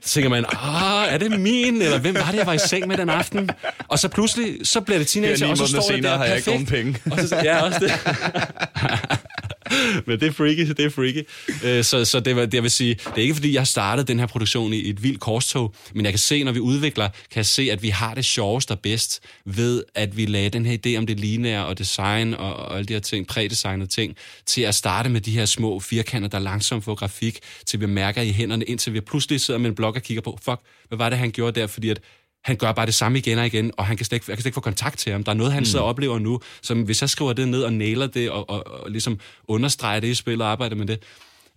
så 0.00 0.14
tænker 0.14 0.30
man, 0.30 0.44
ah, 0.48 1.14
er 1.14 1.18
det 1.18 1.40
min? 1.40 1.82
Eller 1.82 1.98
hvem 1.98 2.14
var 2.14 2.30
det, 2.30 2.38
jeg 2.38 2.46
var 2.46 2.52
i 2.52 2.58
seng 2.58 2.86
med 2.86 2.96
den 2.96 3.08
aften? 3.08 3.50
Og 3.88 3.98
så 3.98 4.08
pludselig, 4.08 4.56
så 4.62 4.80
bliver 4.80 4.98
det 4.98 5.06
teenager, 5.06 5.46
og 5.46 5.58
så 5.58 5.66
står 5.66 5.82
det 5.90 6.02
der 6.02 6.16
har 6.16 6.24
jeg 6.24 6.36
ikke 6.36 6.50
perfekt. 6.50 6.72
nogen 6.72 6.94
penge. 7.02 7.22
Og 7.22 7.28
så, 7.28 7.36
ja, 7.36 7.62
også 7.62 7.78
det. 7.80 7.92
Men 10.06 10.20
det 10.20 10.28
er 10.28 10.32
freaky, 10.32 10.66
det 10.68 10.80
er 10.80 10.90
freaky. 10.90 11.26
Øh, 11.64 11.84
Så, 11.84 12.04
så 12.04 12.20
det, 12.20 12.36
var- 12.36 12.44
det, 12.44 12.54
jeg 12.54 12.62
vil 12.62 12.70
sige, 12.70 12.94
det 12.94 13.12
er 13.16 13.22
ikke 13.22 13.34
fordi, 13.34 13.52
jeg 13.52 13.60
har 13.60 13.64
startet 13.64 14.08
den 14.08 14.18
her 14.18 14.26
produktion 14.26 14.72
i 14.72 14.88
et 14.90 15.02
vildt 15.02 15.20
korstog, 15.20 15.74
men 15.94 16.04
jeg 16.04 16.12
kan 16.12 16.18
se, 16.18 16.44
når 16.44 16.52
vi 16.52 16.60
udvikler, 16.60 17.08
kan 17.08 17.36
jeg 17.36 17.46
se, 17.46 17.68
at 17.72 17.82
vi 17.82 17.88
har 17.88 18.14
det 18.14 18.24
sjovest 18.24 18.70
og 18.70 18.80
bedst 18.80 19.20
ved, 19.44 19.84
at 19.94 20.16
vi 20.16 20.26
lagde 20.26 20.48
den 20.50 20.66
her 20.66 20.78
idé 20.86 20.98
om 20.98 21.06
det 21.06 21.20
lineære 21.20 21.66
og 21.66 21.78
design 21.78 22.34
og, 22.34 22.54
og 22.56 22.74
alle 22.76 22.86
de 22.86 22.92
her 22.92 23.00
ting, 23.00 23.26
prædesignede 23.26 23.90
ting, 23.90 24.16
til 24.46 24.62
at 24.62 24.74
starte 24.74 25.08
med 25.08 25.20
de 25.20 25.30
her 25.30 25.46
små 25.46 25.80
firkanter, 25.80 26.28
der 26.28 26.38
langsomt 26.38 26.84
får 26.84 26.94
grafik, 26.94 27.38
til 27.66 27.80
vi 27.80 27.86
mærker 27.86 28.22
i 28.22 28.32
hænderne, 28.32 28.64
indtil 28.64 28.92
vi 28.94 29.00
pludselig 29.00 29.40
sidder 29.40 29.60
med 29.60 29.68
en 29.70 29.74
blok 29.76 29.96
og 29.96 30.02
kigger 30.02 30.20
på, 30.22 30.38
fuck, 30.44 30.60
hvad 30.88 30.98
var 30.98 31.08
det, 31.08 31.18
han 31.18 31.30
gjorde 31.30 31.60
der? 31.60 31.66
Fordi 31.66 31.88
at 31.88 32.00
han 32.44 32.56
gør 32.56 32.72
bare 32.72 32.86
det 32.86 32.94
samme 32.94 33.18
igen 33.18 33.38
og 33.38 33.46
igen, 33.46 33.72
og 33.76 33.86
han 33.86 33.96
kan 33.96 34.06
slet 34.06 34.16
ikke, 34.16 34.24
jeg 34.28 34.36
kan 34.36 34.42
slet 34.42 34.46
ikke 34.46 34.54
få 34.54 34.60
kontakt 34.60 34.98
til 34.98 35.12
ham. 35.12 35.24
Der 35.24 35.32
er 35.32 35.36
noget, 35.36 35.52
han 35.52 35.60
mm. 35.60 35.64
sidder 35.64 35.82
og 35.82 35.88
oplever 35.88 36.18
nu, 36.18 36.40
som 36.62 36.82
hvis 36.82 37.00
jeg 37.00 37.10
skriver 37.10 37.32
det 37.32 37.48
ned 37.48 37.62
og 37.62 37.72
nailer 37.72 38.06
det, 38.06 38.30
og, 38.30 38.50
og, 38.50 38.66
og 38.66 38.90
ligesom 38.90 39.20
understreger 39.44 40.00
det 40.00 40.08
i 40.08 40.14
spil 40.14 40.40
og 40.42 40.48
arbejder 40.48 40.76
med 40.76 40.86
det, 40.86 41.02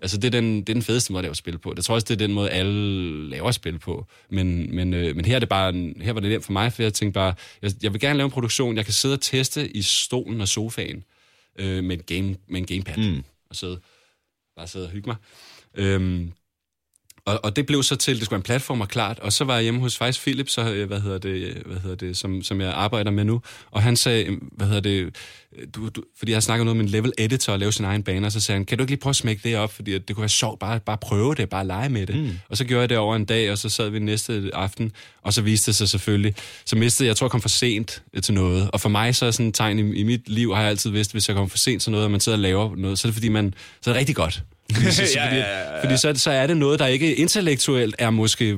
Altså, 0.02 0.18
det 0.18 0.26
er, 0.26 0.42
den, 0.42 0.60
det 0.60 0.70
er 0.70 0.74
den 0.74 0.82
fedeste 0.82 1.14
måde 1.14 1.20
at 1.20 1.24
lave 1.24 1.36
spil 1.36 1.58
på. 1.58 1.74
Jeg 1.76 1.84
tror 1.84 1.96
også, 1.96 2.06
det 2.06 2.14
er 2.14 2.28
den 2.28 2.34
måde, 2.34 2.50
alle 2.50 3.30
laver 3.30 3.52
spil 3.52 3.80
på. 3.80 4.08
Men, 4.30 4.76
men, 4.76 4.94
øh, 4.94 5.16
men 5.16 5.26
her, 5.26 5.36
er 5.36 5.40
det 5.40 5.50
bare, 5.50 5.74
her 6.02 6.14
var 6.14 6.20
det 6.20 6.30
nemt 6.30 6.46
for 6.46 6.52
mig, 6.52 6.74
for 6.74 6.84
jeg 6.84 6.94
tænkte 6.94 7.14
bare, 7.14 7.34
jeg, 7.62 7.72
jeg 7.84 7.94
vil 7.94 8.02
gerne 8.02 8.18
lave 8.18 8.26
en 8.26 8.32
produktion, 8.32 8.78
jeg 8.78 8.86
kan 8.86 8.94
sidde 8.94 9.14
og 9.14 9.22
teste 9.22 9.70
i 9.78 9.82
stolen 9.82 10.42
og 10.42 10.48
sofaen 10.48 11.04
øh, 11.60 11.84
med, 11.84 11.98
en 11.98 12.04
game, 12.04 12.36
med 12.48 12.60
en 12.60 12.66
gamepad. 12.66 12.98
Mm. 12.98 13.24
Og 13.50 13.56
sidde, 13.56 13.80
bare 14.56 14.68
sidde 14.68 14.86
og 14.86 14.92
hygge 14.92 15.10
mig. 15.10 15.16
Øhm, 15.76 16.32
og, 17.26 17.40
og 17.44 17.56
det 17.56 17.66
blev 17.66 17.84
så 17.84 17.96
til, 17.96 18.16
det 18.16 18.26
skulle 18.26 18.32
være 18.32 18.40
en 18.40 18.44
platform 18.44 18.82
og 18.82 18.88
klart, 18.88 19.20
og 19.20 19.34
så 19.34 19.44
var 19.44 19.56
jeg 19.56 19.64
hjemme 19.64 19.80
hos 19.80 19.98
faktisk 19.98 20.22
Philip, 20.22 20.50
så, 20.50 20.74
øh, 20.74 20.88
hvad 20.88 21.02
hedder 21.02 21.18
det, 21.18 21.64
hvad 21.66 21.78
hedder 21.78 21.96
det 21.96 22.18
som, 22.18 22.42
som 22.42 22.62
jeg 22.62 22.74
arbejder 22.74 23.12
med 23.12 23.24
nu, 23.24 23.42
og 23.72 23.82
han 23.82 23.96
sagde, 23.96 24.40
hvad 24.52 24.68
hedder 24.68 24.82
det, 24.82 25.16
du, 25.76 25.90
du, 25.90 26.04
fordi 26.18 26.32
jeg 26.32 26.36
har 26.36 26.42
snakket 26.42 26.66
noget 26.66 26.78
med 26.78 26.86
en 26.86 26.92
level 26.92 27.14
editor 27.18 27.54
og 27.54 27.60
lave 27.60 27.72
sin 27.72 27.86
egen 27.86 28.04
baner, 28.04 28.30
så 28.30 28.40
sagde 28.40 28.58
han, 28.58 28.66
kan 28.66 28.78
du 28.78 28.82
ikke 28.82 28.92
lige 28.92 29.00
prøve 29.00 29.12
at 29.12 29.16
smække 29.16 29.50
det 29.50 29.58
op, 29.58 29.74
fordi 29.74 29.98
det 29.98 30.16
kunne 30.16 30.22
være 30.22 30.30
sjovt, 30.30 30.60
bare, 30.60 30.80
bare 30.80 30.98
prøve 30.98 31.36
det, 31.36 31.50
bare 31.50 31.68
lege 31.68 31.90
med 31.90 32.08
det. 32.08 32.16
Mm. 32.16 32.32
Og 32.50 32.58
så 32.58 32.66
gjorde 32.66 32.82
jeg 32.82 32.90
det 32.90 32.98
over 32.98 33.16
en 33.16 33.26
dag, 33.26 33.52
og 33.52 33.58
så 33.58 33.70
sad 33.70 33.90
vi 33.90 34.00
næste 34.00 34.52
aften, 34.54 34.92
og 35.22 35.34
så 35.34 35.42
viste 35.42 35.72
det 35.72 35.76
sig 35.76 35.90
selvfølgelig, 35.90 36.36
så 36.66 36.76
mistede 36.76 37.06
jeg, 37.06 37.10
jeg 37.10 37.18
tror 37.18 37.26
jeg 37.26 37.32
kom 37.32 37.42
for 37.42 37.50
sent 37.50 38.04
til 38.24 38.34
noget, 38.34 38.72
og 38.72 38.82
for 38.82 38.90
mig 38.90 39.16
så 39.16 39.26
er 39.26 39.32
sådan 39.32 39.46
en 39.46 39.54
tegn 39.54 39.80
i, 39.80 39.96
i 39.96 40.04
mit 40.04 40.30
liv, 40.30 40.54
har 40.54 40.62
jeg 40.62 40.70
altid 40.70 40.90
vidst, 40.90 41.12
hvis 41.12 41.28
jeg 41.28 41.36
kommer 41.36 41.50
for 41.50 41.58
sent 41.58 41.82
til 41.82 41.92
noget, 41.92 42.06
og 42.06 42.12
man 42.12 42.20
sidder 42.20 42.38
og 42.38 42.42
laver 42.42 42.76
noget, 42.76 43.00
så 43.00 43.08
er 43.08 43.10
det 43.10 43.16
fordi, 43.16 43.30
man, 43.30 43.54
så 43.82 43.90
er 43.90 43.94
det 43.94 44.00
rigtig 44.00 44.16
godt. 44.16 44.44
ja, 45.16 45.16
ja, 45.16 45.36
ja, 45.36 45.36
ja. 45.36 45.84
Fordi 45.84 45.98
så, 45.98 46.14
så 46.16 46.32
er 46.32 46.48
det 46.48 46.58
noget, 46.58 46.80
der 46.80 46.86
ikke 46.86 47.16
intellektuelt 47.16 47.96
er 48.00 48.10
måske, 48.10 48.58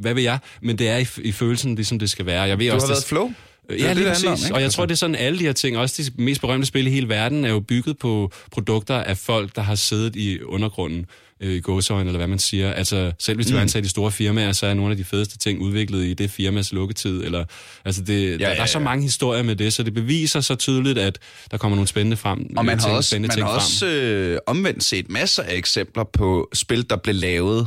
hvad 0.00 0.14
ved 0.14 0.22
jeg, 0.22 0.38
men 0.62 0.78
det 0.78 0.88
er 0.88 0.98
i, 0.98 1.06
i 1.22 1.32
følelsen, 1.32 1.74
ligesom 1.74 1.98
det 1.98 2.10
skal 2.10 2.26
være. 2.26 2.42
Jeg 2.42 2.58
ved 2.58 2.68
du 2.68 2.74
også, 2.74 2.86
har 2.86 2.94
været 2.94 3.04
flow? 3.04 3.32
Ja, 3.70 3.92
lige 3.92 4.08
præcis. 4.08 4.50
Om, 4.50 4.54
og 4.54 4.62
jeg 4.62 4.70
tror, 4.70 4.86
det 4.86 4.92
er 4.92 4.96
sådan, 4.96 5.16
alle 5.16 5.38
de 5.38 5.44
her 5.44 5.52
ting, 5.52 5.78
også 5.78 6.02
de 6.02 6.22
mest 6.22 6.40
berømte 6.40 6.66
spil 6.66 6.86
i 6.86 6.90
hele 6.90 7.08
verden, 7.08 7.44
er 7.44 7.48
jo 7.48 7.60
bygget 7.60 7.98
på 7.98 8.32
produkter 8.50 8.94
af 8.94 9.18
folk, 9.18 9.56
der 9.56 9.62
har 9.62 9.74
siddet 9.74 10.16
i 10.16 10.42
undergrunden 10.42 11.06
øh, 11.40 11.52
i 11.52 11.60
gåsøjne, 11.60 12.08
eller 12.08 12.18
hvad 12.18 12.26
man 12.26 12.38
siger. 12.38 12.72
Altså, 12.72 13.12
selv 13.18 13.36
hvis 13.36 13.46
du 13.46 13.52
mm. 13.52 13.56
er 13.56 13.62
ansat 13.62 13.84
i 13.84 13.88
store 13.88 14.10
firmaer, 14.10 14.52
så 14.52 14.66
er 14.66 14.74
nogle 14.74 14.90
af 14.90 14.96
de 14.96 15.04
fedeste 15.04 15.38
ting 15.38 15.60
udviklet 15.60 16.04
i 16.04 16.14
det 16.14 16.30
firmas 16.30 16.72
lukketid. 16.72 17.24
Eller, 17.24 17.44
altså 17.84 18.02
det, 18.02 18.24
ja, 18.24 18.30
der, 18.30 18.38
ja, 18.38 18.48
ja. 18.48 18.54
der 18.54 18.62
er 18.62 18.66
så 18.66 18.78
mange 18.78 19.02
historier 19.02 19.42
med 19.42 19.56
det, 19.56 19.72
så 19.72 19.82
det 19.82 19.94
beviser 19.94 20.40
så 20.40 20.54
tydeligt, 20.54 20.98
at 20.98 21.18
der 21.50 21.56
kommer 21.56 21.76
nogle 21.76 21.88
spændende 21.88 22.16
frem. 22.16 22.46
Og 22.56 22.64
man 22.64 22.78
ting, 22.78 22.90
har 22.90 22.96
også, 22.96 23.18
man 23.18 23.30
har 23.30 23.44
også 23.44 23.86
øh, 23.86 24.38
omvendt 24.46 24.84
set 24.84 25.10
masser 25.10 25.42
af 25.42 25.54
eksempler 25.54 26.04
på 26.04 26.48
spil, 26.52 26.90
der 26.90 26.96
blev 26.96 27.14
lavet 27.14 27.66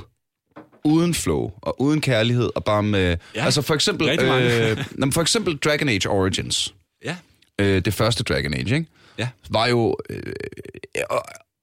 uden 0.84 1.14
flow 1.14 1.52
og 1.62 1.82
uden 1.82 2.02
kærlighed 2.02 2.50
og 2.56 2.64
bare 2.64 2.84
med... 2.84 3.18
Ja, 3.36 3.46
altså 3.46 3.62
for 3.62 3.74
eksempel, 3.74 4.10
øh, 4.10 4.78
for 5.14 5.22
eksempel 5.22 5.58
Dragon 5.58 5.90
Age 5.90 6.10
Origins. 6.10 6.74
Ja. 7.06 7.16
Øh, 7.60 7.82
det 7.86 7.94
første 7.94 8.24
Dragon 8.24 8.54
Age, 8.54 8.76
ikke? 8.76 8.86
Ja. 9.18 9.28
Var 9.50 9.68
jo 9.68 9.98
øh, 10.10 10.34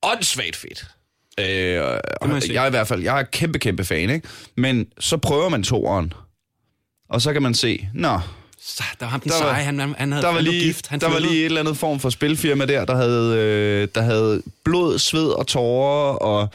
åndssvagt 0.03 0.57
fedt. 0.57 0.87
Øh, 1.41 1.47
jeg, 1.47 2.01
jeg 2.49 2.63
er 2.63 2.67
i 2.67 2.71
hvert 2.71 2.89
fald, 2.89 3.03
jeg 3.03 3.19
er 3.21 3.23
kæmpe, 3.23 3.59
kæmpe 3.59 3.85
fan, 3.85 4.11
ikke? 4.11 4.29
Men 4.57 4.87
så 4.99 5.17
prøver 5.17 5.49
man 5.49 5.63
toeren, 5.63 6.13
og 7.09 7.23
så 7.23 7.33
kan 7.33 7.43
man 7.43 7.55
se, 7.55 7.89
nå, 7.95 8.21
så, 8.67 8.83
der 9.01 9.07
var 9.07 9.11
ham 9.11 9.21
den 9.21 9.31
der 9.31 9.39
seje, 9.39 9.65
han, 9.65 9.79
han 9.79 10.13
havde 10.13 10.27
der 10.27 10.33
var 10.33 10.41
lige, 10.41 10.65
gift. 10.65 10.87
Han 10.87 11.01
der 11.01 11.09
var 11.09 11.19
lige 11.19 11.41
et 11.41 11.45
eller 11.45 11.61
andet 11.61 11.77
form 11.77 12.01
for 12.01 12.11
spilfirma 12.11 12.67
der, 12.67 12.85
der 12.85 12.97
havde, 12.97 13.37
øh, 13.39 13.89
der 13.95 14.03
havde 14.03 14.43
blod, 14.65 14.99
sved 14.99 15.29
og 15.29 15.47
tårer 15.47 16.17
og 16.17 16.49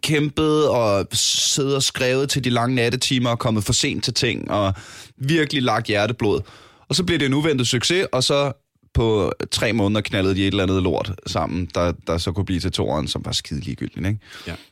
kæmpet 0.00 0.68
og 0.68 1.06
siddet 1.12 1.76
og 1.76 1.82
skrevet 1.82 2.30
til 2.30 2.44
de 2.44 2.50
lange 2.50 2.74
nattetimer 2.74 3.30
og 3.30 3.38
kommet 3.38 3.64
for 3.64 3.72
sent 3.72 4.04
til 4.04 4.14
ting 4.14 4.50
og 4.50 4.74
virkelig 5.16 5.62
lagt 5.62 5.86
hjerteblod. 5.86 6.40
Og 6.88 6.94
så 6.94 7.04
blev 7.04 7.18
det 7.18 7.26
en 7.26 7.34
uventet 7.34 7.66
succes, 7.66 8.06
og 8.12 8.24
så 8.24 8.52
på 8.94 9.32
tre 9.50 9.72
måneder 9.72 10.00
knaldede 10.00 10.34
de 10.34 10.40
et 10.40 10.46
eller 10.46 10.62
andet 10.62 10.82
lort 10.82 11.12
sammen, 11.26 11.68
der, 11.74 11.92
der 12.06 12.18
så 12.18 12.32
kunne 12.32 12.44
blive 12.44 12.60
til 12.60 12.72
toren, 12.72 13.08
som 13.08 13.24
var 13.24 13.32
skide 13.32 13.60
ligegyldigt. 13.60 14.06
Ikke? 14.06 14.18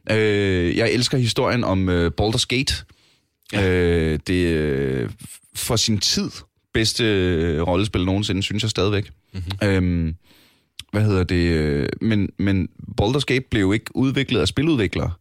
Ja. 0.09 0.17
Øh, 0.19 0.77
jeg 0.77 0.93
elsker 0.93 1.19
historien 1.19 1.65
om 1.65 1.89
uh, 1.89 2.07
Baldur's 2.21 2.47
Gate. 2.49 2.75
Ja. 3.53 3.69
Øh, 3.69 4.19
det 4.27 4.47
øh, 4.47 5.11
for 5.55 5.77
sin 5.77 5.99
tid 5.99 6.31
bedste 6.75 7.05
øh, 7.05 7.63
rollespil 7.63 8.05
nogensinde, 8.05 8.43
synes 8.43 8.63
jeg 8.63 8.71
stadigvæk. 8.71 9.11
Mm-hmm. 9.33 9.69
Øhm, 9.69 10.15
hvad 10.93 11.03
hedder 11.03 11.25
det? 11.25 11.51
Øh, 11.51 11.89
men, 12.01 12.29
men 12.39 12.69
Baldur's 13.01 13.25
Gate 13.27 13.45
blev 13.51 13.75
ikke 13.75 13.97
udviklet 13.97 14.41
af 14.41 14.49
spiludviklere. 14.49 15.13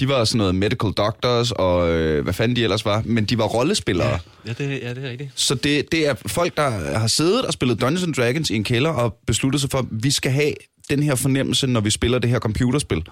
De 0.00 0.08
var 0.08 0.24
sådan 0.24 0.38
noget 0.38 0.54
medical 0.54 0.92
doctors, 0.92 1.50
og 1.50 1.88
øh, 1.88 2.24
hvad 2.24 2.34
fanden 2.34 2.56
de 2.56 2.62
ellers 2.62 2.84
var, 2.84 3.02
men 3.04 3.24
de 3.24 3.38
var 3.38 3.44
rollespillere. 3.44 4.08
Ja, 4.08 4.18
ja, 4.46 4.52
det, 4.52 4.82
ja 4.82 4.94
det 4.94 5.04
er 5.04 5.10
rigtigt. 5.10 5.30
Så 5.34 5.54
det, 5.54 5.92
det 5.92 6.08
er 6.08 6.14
folk, 6.26 6.56
der 6.56 6.98
har 6.98 7.06
siddet 7.06 7.44
og 7.44 7.52
spillet 7.52 7.80
Dungeons 7.80 8.16
Dragons 8.16 8.50
i 8.50 8.54
en 8.54 8.64
kælder, 8.64 8.90
og 8.90 9.16
besluttet 9.26 9.60
sig 9.60 9.70
for, 9.70 9.78
at 9.78 9.84
vi 9.90 10.10
skal 10.10 10.32
have 10.32 10.52
den 10.90 11.02
her 11.02 11.14
fornemmelse, 11.14 11.66
når 11.66 11.80
vi 11.80 11.90
spiller 11.90 12.18
det 12.18 12.30
her 12.30 12.38
computerspil. 12.38 13.02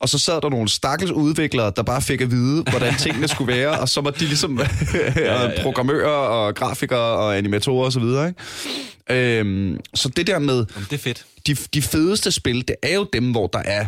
Og 0.00 0.08
så 0.08 0.18
sad 0.18 0.40
der 0.40 0.48
nogle 0.48 0.68
stakkels 0.68 1.12
udviklere, 1.12 1.72
der 1.76 1.82
bare 1.82 2.02
fik 2.02 2.20
at 2.20 2.30
vide, 2.30 2.62
hvordan 2.70 2.94
tingene 2.94 3.28
skulle 3.28 3.52
være, 3.52 3.80
og 3.80 3.88
så 3.88 4.00
var 4.00 4.10
de 4.10 4.24
ligesom 4.24 4.58
ja, 4.94 5.12
ja, 5.16 5.42
ja. 5.42 5.62
programmører 5.62 6.08
og 6.08 6.54
grafikere 6.54 6.98
og 6.98 7.38
animatorer 7.38 7.86
osv. 7.86 8.02
Så, 8.02 8.26
ikke? 8.26 9.38
Øhm, 9.38 9.80
så 9.94 10.08
det 10.08 10.26
der 10.26 10.38
med... 10.38 10.66
Jamen, 10.74 10.86
det 10.90 10.92
er 10.92 10.98
fedt. 10.98 11.24
De, 11.46 11.54
de 11.74 11.82
fedeste 11.82 12.32
spil, 12.32 12.68
det 12.68 12.76
er 12.82 12.94
jo 12.94 13.06
dem, 13.12 13.30
hvor 13.30 13.46
der 13.46 13.62
er 13.64 13.86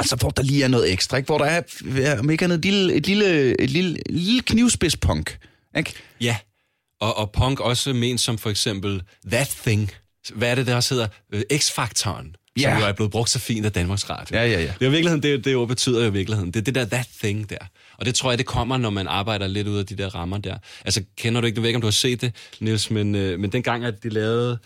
Altså, 0.00 0.16
hvor 0.16 0.30
der 0.30 0.42
lige 0.42 0.64
er 0.64 0.68
noget 0.68 0.92
ekstra, 0.92 1.16
ikke? 1.16 1.26
Hvor 1.26 1.38
der 1.38 1.44
er, 1.44 2.18
om 2.18 2.30
ikke 2.30 2.44
andet, 2.44 2.56
et 2.56 2.64
lille, 2.64 2.94
et 2.94 3.06
lille, 3.06 3.60
et 3.60 3.70
lille, 3.70 3.98
lille 4.10 4.42
knivspids-punk, 4.42 5.38
ikke? 5.76 5.92
Ja, 6.20 6.36
og, 7.00 7.16
og 7.16 7.32
punk 7.32 7.60
også 7.60 7.92
ment 7.92 8.20
som 8.20 8.38
for 8.38 8.50
eksempel 8.50 9.02
That 9.30 9.56
Thing. 9.66 9.92
Hvad 10.34 10.50
er 10.50 10.54
det, 10.54 10.66
der 10.66 10.74
også 10.74 10.94
hedder? 10.94 11.08
Øh, 11.32 11.42
X-faktoren. 11.58 12.36
Ja. 12.56 12.62
Som 12.62 12.80
jo 12.80 12.86
er 12.86 12.92
blevet 12.92 13.12
brugt 13.12 13.30
så 13.30 13.38
fint 13.38 13.66
af 13.66 13.72
Danmarks 13.72 14.10
Radio. 14.10 14.36
Ja, 14.36 14.46
ja, 14.46 14.60
ja. 14.60 14.60
Det 14.60 14.68
er 14.68 14.86
jo 14.86 14.90
virkeligheden, 14.90 15.22
det, 15.22 15.44
det 15.44 15.56
ord 15.56 15.68
betyder 15.68 16.00
jo 16.00 16.06
i 16.06 16.12
virkeligheden. 16.12 16.50
Det 16.50 16.60
er 16.60 16.64
det 16.64 16.74
der 16.74 16.84
that 16.84 17.08
thing 17.22 17.50
der. 17.50 17.58
Og 17.98 18.06
det 18.06 18.14
tror 18.14 18.30
jeg, 18.30 18.38
det 18.38 18.46
kommer, 18.46 18.76
når 18.76 18.90
man 18.90 19.06
arbejder 19.06 19.46
lidt 19.46 19.68
ud 19.68 19.78
af 19.78 19.86
de 19.86 19.96
der 19.96 20.14
rammer 20.14 20.38
der. 20.38 20.58
Altså, 20.84 21.02
kender 21.16 21.40
du 21.40 21.46
ikke, 21.46 21.56
du 21.56 21.60
ved 21.60 21.68
ikke, 21.68 21.76
om 21.76 21.80
du 21.80 21.86
har 21.86 21.92
set 21.92 22.20
det, 22.20 22.34
Niels, 22.60 22.90
men, 22.90 23.14
øh, 23.14 23.40
men 23.40 23.52
dengang, 23.52 23.84
at 23.84 24.02
de 24.02 24.08
lavede 24.08 24.58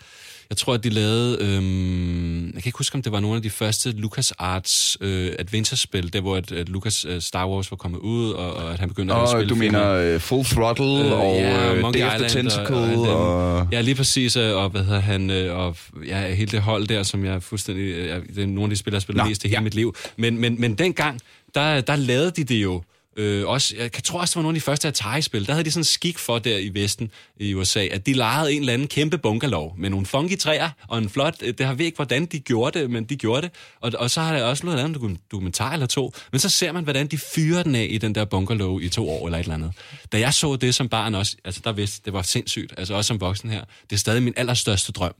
jeg 0.51 0.57
tror, 0.57 0.73
at 0.73 0.83
de 0.83 0.89
lavede... 0.89 1.37
Øhm, 1.41 2.45
jeg 2.45 2.53
kan 2.53 2.63
ikke 2.65 2.77
huske, 2.77 2.95
om 2.95 3.01
det 3.01 3.11
var 3.11 3.19
nogle 3.19 3.35
af 3.35 3.41
de 3.41 3.49
første 3.49 3.91
LucasArts 3.91 4.97
øh, 5.01 5.31
adventure-spil, 5.39 6.13
der 6.13 6.21
hvor 6.21 6.35
at, 6.35 6.51
at 6.51 6.69
Lucas 6.69 7.05
uh, 7.05 7.19
Star 7.19 7.47
Wars 7.47 7.71
var 7.71 7.77
kommet 7.77 7.99
ud, 7.99 8.31
og, 8.31 8.53
og 8.53 8.73
at 8.73 8.79
han 8.79 8.89
begyndte 8.89 9.11
oh, 9.11 9.23
at 9.23 9.29
spille 9.29 9.49
du 9.49 9.55
mener 9.55 10.15
uh, 10.15 10.21
Full 10.21 10.45
Throttle 10.45 11.05
øh, 11.05 11.19
og 11.19 11.35
ja, 11.35 11.73
uh, 11.73 11.93
Day 11.93 12.03
of 12.03 12.11
the 12.19 12.29
Tentacle 12.29 12.75
og... 12.75 13.07
og, 13.07 13.55
og... 13.55 13.67
Ja, 13.71 13.81
lige 13.81 13.95
præcis, 13.95 14.35
og 14.35 14.69
hvad 14.69 14.83
hedder 14.83 14.99
han, 14.99 15.29
og 15.49 15.77
ja, 16.05 16.33
hele 16.33 16.51
det 16.51 16.61
hold 16.61 16.87
der, 16.87 17.03
som 17.03 17.25
jeg 17.25 17.43
fuldstændig... 17.43 17.95
Ja, 17.95 18.19
det 18.35 18.43
er 18.43 18.47
nogle 18.47 18.63
af 18.63 18.69
de 18.69 18.75
spil, 18.75 18.91
jeg 18.91 18.95
har 18.95 19.01
spillet 19.01 19.27
mest 19.27 19.43
i 19.43 19.47
hele 19.47 19.57
ja. 19.57 19.61
mit 19.61 19.75
liv. 19.75 19.95
Men, 20.17 20.37
men, 20.37 20.61
men 20.61 20.75
dengang, 20.75 21.19
der, 21.55 21.81
der 21.81 21.95
lavede 21.95 22.31
de 22.31 22.43
det 22.43 22.63
jo 22.63 22.81
Øh, 23.17 23.47
også, 23.47 23.75
jeg 23.77 23.91
tror 24.03 24.19
også, 24.19 24.31
det 24.31 24.35
var 24.35 24.41
nogle 24.41 24.55
af 24.55 24.59
de 24.59 24.65
første 24.65 24.87
Atari-spil. 24.87 25.47
Der 25.47 25.53
havde 25.53 25.65
de 25.65 25.71
sådan 25.71 25.83
skik 25.83 26.17
for 26.17 26.39
der 26.39 26.57
i 26.57 26.69
Vesten, 26.73 27.11
i 27.39 27.53
USA, 27.53 27.85
at 27.91 28.05
de 28.05 28.13
lejede 28.13 28.53
en 28.53 28.59
eller 28.59 28.73
anden 28.73 28.87
kæmpe 28.87 29.17
bunkerlov 29.17 29.75
med 29.77 29.89
nogle 29.89 30.05
funky 30.05 30.37
træer 30.37 30.69
og 30.87 30.97
en 30.97 31.09
flot... 31.09 31.35
Øh, 31.41 31.53
det 31.57 31.65
har 31.65 31.73
vi 31.73 31.83
ikke, 31.83 31.95
hvordan 31.95 32.25
de 32.25 32.39
gjorde 32.39 32.79
det, 32.79 32.89
men 32.89 33.03
de 33.03 33.15
gjorde 33.15 33.41
det. 33.41 33.51
Og, 33.81 33.91
og 33.97 34.11
så 34.11 34.21
har 34.21 34.37
der 34.37 34.43
også 34.43 34.65
lavet 34.65 34.85
en 34.85 35.19
dokumentar 35.31 35.73
eller 35.73 35.85
to. 35.85 36.13
Men 36.31 36.39
så 36.39 36.49
ser 36.49 36.71
man, 36.71 36.83
hvordan 36.83 37.07
de 37.07 37.17
fyrer 37.17 37.63
den 37.63 37.75
af 37.75 37.87
i 37.89 37.97
den 37.97 38.15
der 38.15 38.25
bunkerlov 38.25 38.81
i 38.81 38.89
to 38.89 39.09
år 39.09 39.25
eller 39.25 39.37
et 39.37 39.43
eller 39.43 39.55
andet. 39.55 39.71
Da 40.11 40.19
jeg 40.19 40.33
så 40.33 40.55
det 40.55 40.75
som 40.75 40.89
barn 40.89 41.15
også, 41.15 41.35
altså 41.45 41.61
der 41.63 41.71
vidste, 41.71 42.01
det 42.05 42.13
var 42.13 42.21
sindssygt. 42.21 42.73
Altså 42.77 42.93
også 42.93 43.07
som 43.07 43.21
voksen 43.21 43.49
her. 43.49 43.63
Det 43.89 43.95
er 43.95 43.99
stadig 43.99 44.23
min 44.23 44.33
allerstørste 44.37 44.91
drøm 44.91 45.13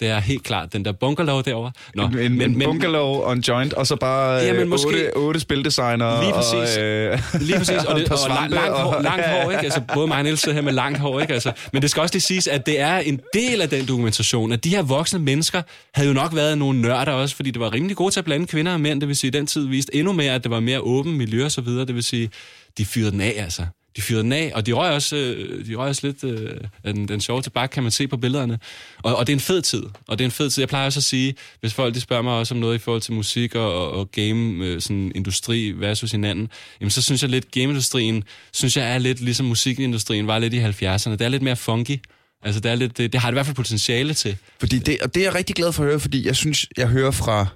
det 0.00 0.08
er 0.08 0.20
helt 0.20 0.42
klart 0.42 0.72
den 0.72 0.84
der 0.84 0.92
bunkerlov 0.92 1.42
derovre. 1.42 1.72
Nå, 1.94 2.04
en, 2.06 2.18
en, 2.18 2.38
men, 2.38 2.50
en 2.50 2.62
bunkerlov 2.64 3.22
og 3.22 3.32
en 3.32 3.40
joint, 3.40 3.72
og 3.72 3.86
så 3.86 3.96
bare 3.96 4.34
ja, 4.34 4.52
men 4.52 4.68
måske, 4.68 4.88
otte, 4.88 5.16
otte 5.16 5.40
spildesigner. 5.40 6.22
Lige 6.22 6.32
præcis. 6.32 6.76
Og, 6.76 6.82
øh, 6.82 7.18
lige 7.40 7.58
præcis. 7.58 7.84
Og, 7.84 7.96
det, 8.00 8.08
og, 8.12 8.18
og 8.22 8.28
lang, 8.28 8.50
langt, 8.50 8.78
hår, 8.78 9.00
langt 9.02 9.26
hår, 9.26 9.50
ikke? 9.50 9.64
Altså, 9.64 9.80
både 9.94 10.06
mig 10.06 10.16
og 10.16 10.24
Niels 10.24 10.44
her 10.44 10.60
med 10.60 10.72
langt 10.72 10.98
hår, 10.98 11.20
ikke? 11.20 11.34
Altså, 11.34 11.52
men 11.72 11.82
det 11.82 11.90
skal 11.90 12.00
også 12.00 12.14
lige 12.14 12.22
siges, 12.22 12.46
at 12.48 12.66
det 12.66 12.80
er 12.80 12.98
en 12.98 13.20
del 13.34 13.60
af 13.62 13.68
den 13.68 13.88
dokumentation, 13.88 14.52
at 14.52 14.64
de 14.64 14.70
her 14.70 14.82
voksne 14.82 15.18
mennesker 15.18 15.62
havde 15.94 16.08
jo 16.08 16.14
nok 16.14 16.34
været 16.34 16.58
nogle 16.58 16.80
nørder 16.80 17.12
også, 17.12 17.36
fordi 17.36 17.50
det 17.50 17.60
var 17.60 17.72
rimelig 17.72 17.96
gode 17.96 18.10
til 18.10 18.20
at 18.20 18.24
blande 18.24 18.46
kvinder 18.46 18.72
og 18.72 18.80
mænd. 18.80 19.00
Det 19.00 19.08
vil 19.08 19.16
sige, 19.16 19.28
at 19.28 19.32
den 19.34 19.46
tid 19.46 19.66
viste 19.66 19.94
endnu 19.94 20.12
mere, 20.12 20.34
at 20.34 20.42
det 20.42 20.50
var 20.50 20.60
mere 20.60 20.80
åben 20.80 21.18
miljø 21.18 21.44
og 21.44 21.50
så 21.50 21.60
videre. 21.60 21.86
Det 21.86 21.94
vil 21.94 22.04
sige, 22.04 22.30
de 22.78 22.84
fyrede 22.84 23.10
den 23.10 23.20
af, 23.20 23.34
altså 23.38 23.62
de 24.00 24.04
fyrede 24.04 24.22
den 24.22 24.32
af, 24.32 24.52
og 24.54 24.66
de 24.66 24.72
røg 24.72 24.92
også, 24.92 25.16
øh, 25.16 25.66
de 25.66 25.74
røg 25.74 25.88
også 25.88 26.06
lidt 26.06 26.24
øh, 26.24 26.50
den, 26.84 27.08
den 27.08 27.20
sjove 27.20 27.42
tilbage, 27.42 27.68
kan 27.68 27.82
man 27.82 27.92
se 27.92 28.08
på 28.08 28.16
billederne. 28.16 28.58
Og, 29.02 29.16
og 29.16 29.26
det 29.26 29.32
er 29.32 29.36
en 29.36 29.40
fed 29.40 29.62
tid, 29.62 29.82
og 30.08 30.18
det 30.18 30.20
er 30.20 30.28
en 30.28 30.30
fed 30.30 30.50
tid. 30.50 30.62
Jeg 30.62 30.68
plejer 30.68 30.86
også 30.86 31.00
at 31.00 31.04
sige, 31.04 31.34
hvis 31.60 31.74
folk 31.74 31.94
de 31.94 32.00
spørger 32.00 32.22
mig 32.22 32.32
også 32.32 32.54
om 32.54 32.60
noget 32.60 32.74
i 32.74 32.78
forhold 32.78 33.02
til 33.02 33.12
musik 33.12 33.54
og, 33.54 33.74
og, 33.74 33.90
og 33.92 34.10
game, 34.10 34.64
øh, 34.64 34.80
sådan 34.80 35.12
industri 35.14 35.70
versus 35.70 36.10
hinanden, 36.10 36.48
jamen 36.80 36.90
så 36.90 37.02
synes 37.02 37.22
jeg 37.22 37.30
lidt, 37.30 37.50
gameindustrien, 37.50 38.24
synes 38.52 38.76
jeg 38.76 38.94
er 38.94 38.98
lidt 38.98 39.20
ligesom 39.20 39.46
musikindustrien 39.46 40.26
var 40.26 40.38
lidt 40.38 40.54
i 40.54 40.60
70'erne. 40.64 41.10
Det 41.10 41.20
er 41.20 41.28
lidt 41.28 41.42
mere 41.42 41.56
funky. 41.56 42.00
Altså 42.42 42.60
det, 42.60 42.70
er 42.70 42.74
lidt, 42.74 42.98
det, 42.98 43.12
det 43.12 43.20
har 43.20 43.30
det 43.30 43.34
i 43.34 43.36
hvert 43.36 43.46
fald 43.46 43.56
potentiale 43.56 44.14
til. 44.14 44.36
Fordi 44.60 44.78
det, 44.78 45.00
og 45.02 45.14
det 45.14 45.20
er 45.20 45.24
jeg 45.24 45.34
rigtig 45.34 45.56
glad 45.56 45.72
for 45.72 45.82
at 45.82 45.88
høre, 45.88 46.00
fordi 46.00 46.26
jeg 46.26 46.36
synes, 46.36 46.66
jeg 46.76 46.88
hører 46.88 47.10
fra... 47.10 47.46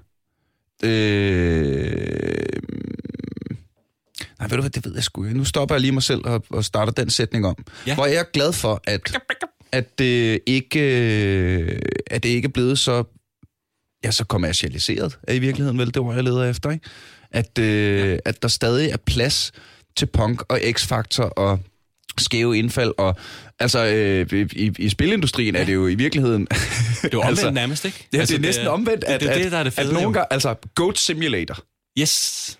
Øh, 0.84 2.44
Nej, 4.44 4.50
ved 4.50 4.56
du 4.56 4.62
hvad, 4.62 4.70
det 4.70 4.84
ved 4.84 4.94
jeg 4.94 5.04
sgu 5.04 5.24
ikke. 5.24 5.36
Nu 5.36 5.44
stopper 5.44 5.74
jeg 5.74 5.80
lige 5.80 5.92
mig 5.92 6.02
selv 6.02 6.20
og, 6.24 6.44
og 6.50 6.64
starter 6.64 6.92
den 6.92 7.10
sætning 7.10 7.46
om. 7.46 7.56
Ja. 7.86 7.94
Hvor 7.94 8.06
jeg 8.06 8.16
er 8.16 8.24
glad 8.32 8.52
for, 8.52 8.82
at, 8.84 9.16
at, 9.72 9.98
det 9.98 10.40
ikke, 10.46 10.80
øh, 10.80 11.78
at 12.06 12.22
det 12.22 12.28
ikke 12.28 12.46
er 12.46 12.50
blevet 12.50 12.78
så, 12.78 13.04
ja, 14.04 14.10
så 14.10 14.24
kommercialiseret, 14.24 15.18
er 15.22 15.34
i 15.34 15.38
virkeligheden 15.38 15.78
vel 15.78 15.86
det 15.86 15.96
ord, 15.96 16.14
jeg 16.14 16.24
leder 16.24 16.50
efter, 16.50 16.70
ikke? 16.70 16.86
At, 17.30 17.58
øh, 17.58 18.10
ja. 18.10 18.16
at 18.24 18.42
der 18.42 18.48
stadig 18.48 18.90
er 18.90 18.96
plads 18.96 19.52
til 19.96 20.06
punk 20.06 20.42
og 20.48 20.60
x-faktor 20.72 21.24
og 21.24 21.60
skæve 22.18 22.58
indfald, 22.58 22.92
og 22.98 23.16
altså 23.60 23.86
øh, 23.86 24.48
i, 24.52 24.72
i 24.78 24.88
spilindustrien 24.88 25.54
ja. 25.54 25.60
er 25.60 25.64
det 25.64 25.74
jo 25.74 25.86
i 25.86 25.94
virkeligheden... 25.94 26.46
Det 27.02 27.04
er 27.04 27.08
jo 27.12 27.20
omvendt 27.20 27.38
altså, 27.38 27.50
nærmest, 27.50 27.84
ikke? 27.84 28.08
Det, 28.12 28.18
altså, 28.18 28.32
det 28.32 28.38
er 28.38 28.46
næsten 28.46 28.66
omvendt, 28.66 29.04
at, 29.04 29.20
det, 29.20 29.28
det, 29.28 29.44
det, 29.44 29.52
der 29.52 29.58
er 29.58 29.62
det 29.62 29.70
at, 29.70 29.74
fede, 29.74 29.88
at 29.88 29.94
nogen 29.94 30.12
gange, 30.12 30.32
altså 30.32 30.54
Goat 30.74 30.98
Simulator, 30.98 31.64
Yes. 31.98 32.58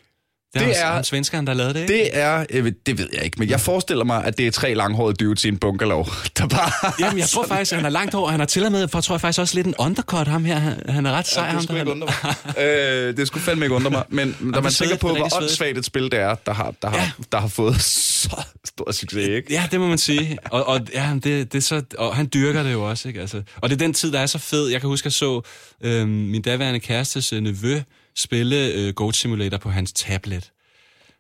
Det, 0.55 0.63
Det 0.63 0.69
det 0.69 0.81
er, 0.81 0.87
er- 0.87 0.99
er 0.99 1.03
svenskeren, 1.03 1.47
der 1.47 1.55
lavede 1.55 1.75
det, 1.75 1.81
ikke? 1.81 1.93
det 1.95 2.09
er, 2.13 2.45
øh, 2.51 2.73
det 2.87 2.99
ved 2.99 3.09
jeg 3.13 3.25
ikke, 3.25 3.37
men 3.39 3.49
jeg 3.49 3.61
forestiller 3.61 4.05
mig, 4.05 4.25
at 4.25 4.39
det 4.39 4.47
er 4.47 4.51
tre 4.51 4.75
langhårede 4.75 5.15
dudes 5.15 5.45
i 5.45 5.49
en 5.49 5.57
bunkerlov, 5.59 6.09
der 6.39 6.47
bare... 6.49 6.93
Jamen, 7.01 7.19
jeg 7.19 7.29
tror 7.29 7.47
faktisk, 7.47 7.73
at 7.73 7.77
han 7.79 7.85
er 7.87 7.91
langt 7.91 8.15
over. 8.15 8.31
Han 8.31 8.41
har 8.41 8.47
til 8.47 8.65
og 8.67 8.73
med, 8.73 8.89
for 8.89 9.01
tror 9.01 9.15
jeg 9.15 9.21
faktisk 9.21 9.41
også 9.41 9.55
lidt 9.55 9.67
en 9.67 9.75
undercut, 9.79 10.29
ham 10.29 10.45
her. 10.45 10.59
Han, 10.89 11.07
er 11.07 11.13
ret 11.13 11.27
sej, 11.27 11.43
Ja, 11.45 11.49
ham 11.51 11.57
det 11.57 11.65
skulle 11.65 11.85
der. 11.85 11.93
ikke 11.93 11.93
undre 11.93 12.09
mig. 12.57 12.65
øh, 12.65 13.17
det 13.17 13.27
skulle 13.27 13.43
fandme 13.45 13.65
ikke 13.65 13.75
undre 13.75 13.91
mig. 13.91 14.03
Men 14.09 14.37
når 14.41 14.59
er 14.59 14.63
man 14.63 14.73
tænker 14.73 14.97
på, 14.97 15.09
er 15.09 15.17
hvor 15.17 15.37
åndssvagt 15.43 15.79
et 15.79 15.85
spil 15.85 16.03
det 16.03 16.15
er, 16.15 16.35
der 16.35 16.53
har, 16.53 16.75
der 16.83 16.89
har, 16.89 16.97
Ja. 16.97 17.11
der 17.33 17.39
har 17.39 17.49
fået 17.49 17.81
så 17.81 18.43
stor 18.65 18.93
succes, 18.93 19.29
ikke? 19.29 19.53
Ja, 19.53 19.69
det 19.71 19.81
må 19.81 19.89
man 19.89 19.99
sige. 19.99 20.39
Og, 20.51 20.69
og, 20.69 20.81
ja, 20.95 21.11
det, 21.25 21.53
det 21.53 21.55
er 21.55 21.63
så, 21.63 21.83
og 21.99 22.17
han 22.17 22.29
dyrker 22.35 22.63
det 22.63 22.73
jo 22.73 22.89
også. 22.91 23.09
Ikke? 23.09 23.21
Altså, 23.21 23.43
og 23.57 23.71
det 23.71 23.75
er 23.77 23.79
den 23.79 23.95
tid, 23.95 24.13
der 24.13 24.21
er 24.21 24.27
så 24.27 24.39
fed. 24.39 24.69
Jeg 24.69 24.81
kan 24.81 24.89
huske, 24.89 25.03
at 25.03 25.05
jeg 25.07 25.13
så 25.13 25.41
øh, 25.83 26.09
min 26.09 26.43
daværende 26.43 26.81
kærestes 26.81 27.33
øh, 27.33 27.41
nevø 27.43 27.81
spille 28.17 28.73
øh, 28.73 28.95
Goat 28.95 29.17
Simulator 29.17 29.59
på 29.59 29.71
hans 29.71 29.93
tablet. 29.93 30.51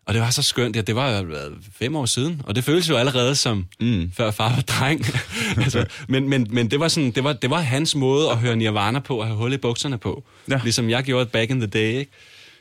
Og 0.06 0.14
det 0.14 0.22
var 0.22 0.30
så 0.30 0.42
skønt. 0.42 0.76
Ja, 0.76 0.80
det 0.80 0.96
var 0.96 1.18
jo 1.18 1.50
fem 1.72 1.96
år 1.96 2.06
siden, 2.06 2.42
og 2.44 2.56
det 2.56 2.64
føles 2.64 2.88
jo 2.88 2.96
allerede 2.96 3.34
som 3.34 3.66
mm. 3.80 4.12
før 4.16 4.30
far 4.30 4.54
var 4.54 4.60
dreng. 4.60 5.06
altså, 5.64 5.86
men, 6.08 6.28
men, 6.28 6.46
men 6.50 6.70
det 6.70 6.80
var 6.80 6.88
sådan, 6.88 7.10
det 7.10 7.24
var, 7.24 7.32
det 7.32 7.50
var 7.50 7.60
hans 7.60 7.94
måde 7.94 8.30
at 8.30 8.38
høre 8.38 8.56
Nirvana 8.56 8.98
på 8.98 9.16
og 9.16 9.26
have 9.26 9.36
hul 9.36 9.52
i 9.52 9.56
bukserne 9.56 9.98
på. 9.98 10.24
Ja. 10.50 10.60
Ligesom 10.62 10.90
jeg 10.90 11.02
gjorde 11.02 11.26
back 11.26 11.50
in 11.50 11.60
the 11.60 11.66
day, 11.66 11.98
ikke? 11.98 12.12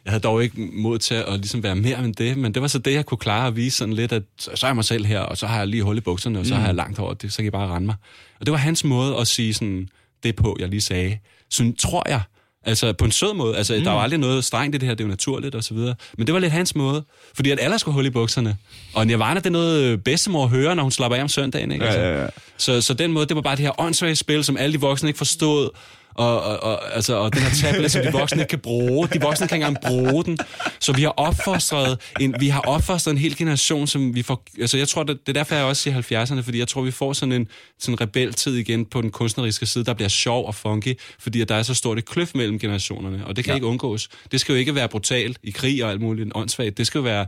Jeg 0.05 0.11
havde 0.11 0.21
dog 0.21 0.43
ikke 0.43 0.61
mod 0.73 0.99
til 0.99 1.15
at 1.15 1.33
ligesom 1.33 1.63
være 1.63 1.75
mere 1.75 1.99
end 1.99 2.15
det, 2.15 2.37
men 2.37 2.53
det 2.53 2.61
var 2.61 2.67
så 2.67 2.79
det, 2.79 2.93
jeg 2.93 3.05
kunne 3.05 3.17
klare 3.17 3.47
at 3.47 3.55
vise 3.55 3.77
sådan 3.77 3.93
lidt, 3.93 4.11
at 4.11 4.23
så 4.37 4.65
er 4.65 4.69
jeg 4.69 4.75
mig 4.75 4.85
selv 4.85 5.05
her, 5.05 5.19
og 5.19 5.37
så 5.37 5.47
har 5.47 5.57
jeg 5.57 5.67
lige 5.67 5.83
hul 5.83 5.97
i 5.97 6.01
bukserne, 6.01 6.39
og 6.39 6.45
så 6.45 6.55
har 6.55 6.65
jeg 6.65 6.75
langt 6.75 6.99
over 6.99 7.13
det, 7.13 7.33
så 7.33 7.37
kan 7.37 7.45
I 7.45 7.49
bare 7.49 7.67
rende 7.75 7.85
mig. 7.85 7.95
Og 8.39 8.45
det 8.45 8.51
var 8.51 8.57
hans 8.57 8.83
måde 8.83 9.17
at 9.17 9.27
sige 9.27 9.53
sådan, 9.53 9.89
det 10.23 10.35
på, 10.35 10.57
jeg 10.59 10.69
lige 10.69 10.81
sagde. 10.81 11.17
Så 11.49 11.73
tror 11.79 12.09
jeg, 12.09 12.21
altså 12.65 12.93
på 12.93 13.05
en 13.05 13.11
sød 13.11 13.33
måde, 13.33 13.57
altså 13.57 13.75
mm. 13.77 13.83
der 13.83 13.91
var 13.91 13.99
aldrig 13.99 14.19
noget 14.19 14.45
strengt 14.45 14.75
i 14.75 14.77
det 14.77 14.87
her, 14.87 14.95
det 14.95 15.03
er 15.03 15.07
jo 15.07 15.09
naturligt 15.09 15.55
og 15.55 15.63
så 15.63 15.73
videre, 15.73 15.95
men 16.17 16.27
det 16.27 16.33
var 16.33 16.39
lidt 16.39 16.51
hans 16.51 16.75
måde, 16.75 17.03
fordi 17.35 17.51
at 17.51 17.59
alle 17.61 17.79
skulle 17.79 17.95
hul 17.95 18.05
i 18.05 18.09
bukserne. 18.09 18.57
Og 18.93 19.07
Nirvana, 19.07 19.39
det 19.39 19.45
er 19.45 19.49
noget 19.49 19.83
øh, 19.83 19.97
bedstemor 19.97 20.47
hører, 20.47 20.73
når 20.73 20.83
hun 20.83 20.91
slapper 20.91 21.17
af 21.17 21.21
om 21.21 21.27
søndagen, 21.27 21.71
ikke? 21.71 21.85
Altså, 21.85 21.99
Ja, 21.99 22.13
ja, 22.13 22.21
ja. 22.21 22.27
Så, 22.57 22.81
så 22.81 22.93
den 22.93 23.11
måde, 23.11 23.25
det 23.25 23.35
var 23.35 23.41
bare 23.41 23.55
det 23.55 23.65
her 23.65 23.81
åndssvage 23.81 24.15
spil, 24.15 24.43
som 24.43 24.57
alle 24.57 24.73
de 24.73 24.79
voksne 24.81 25.09
ikke 25.09 25.17
forstod, 25.17 25.69
og, 26.15 26.43
og, 26.43 26.63
og, 26.63 26.95
altså, 26.95 27.15
og 27.15 27.33
den 27.33 27.41
her 27.41 27.49
tablet, 27.49 27.91
som 27.91 28.01
de 28.01 28.11
voksne 28.11 28.41
ikke 28.41 28.49
kan 28.49 28.59
bruge. 28.59 29.07
De 29.07 29.21
voksne 29.21 29.47
kan 29.47 29.55
ikke 29.55 29.67
engang 29.67 29.85
bruge 29.87 30.23
den. 30.23 30.37
Så 30.79 30.93
vi 30.93 31.01
har 31.01 31.09
opfostret 31.09 31.99
en, 32.19 32.35
vi 32.39 32.47
har 32.47 32.61
opfostret 32.61 33.11
en 33.11 33.17
hel 33.17 33.37
generation, 33.37 33.87
som 33.87 34.15
vi 34.15 34.21
får... 34.21 34.43
Altså, 34.59 34.77
jeg 34.77 34.87
tror, 34.87 35.03
det, 35.03 35.19
det 35.27 35.29
er 35.29 35.33
derfor, 35.33 35.55
jeg 35.55 35.65
også 35.65 35.81
siger 35.81 36.25
70'erne, 36.25 36.41
fordi 36.41 36.59
jeg 36.59 36.67
tror, 36.67 36.81
vi 36.81 36.91
får 36.91 37.13
sådan 37.13 37.31
en 37.31 37.47
sådan 37.79 38.01
rebeltid 38.01 38.55
igen 38.55 38.85
på 38.85 39.01
den 39.01 39.11
kunstneriske 39.11 39.65
side, 39.65 39.85
der 39.85 39.93
bliver 39.93 40.09
sjov 40.09 40.47
og 40.47 40.55
funky, 40.55 40.99
fordi 41.19 41.41
at 41.41 41.49
der 41.49 41.55
er 41.55 41.63
så 41.63 41.73
stort 41.73 41.97
et 41.97 42.05
kløft 42.05 42.35
mellem 42.35 42.59
generationerne, 42.59 43.25
og 43.25 43.35
det 43.35 43.45
kan 43.45 43.51
ja. 43.51 43.55
ikke 43.55 43.67
undgås. 43.67 44.09
Det 44.31 44.39
skal 44.39 44.53
jo 44.53 44.59
ikke 44.59 44.75
være 44.75 44.89
brutalt 44.89 45.37
i 45.43 45.51
krig 45.51 45.83
og 45.83 45.91
alt 45.91 46.01
muligt 46.01 46.31
åndssvagt. 46.35 46.77
Det 46.77 46.87
skal 46.87 46.99
jo 46.99 47.03
være 47.03 47.25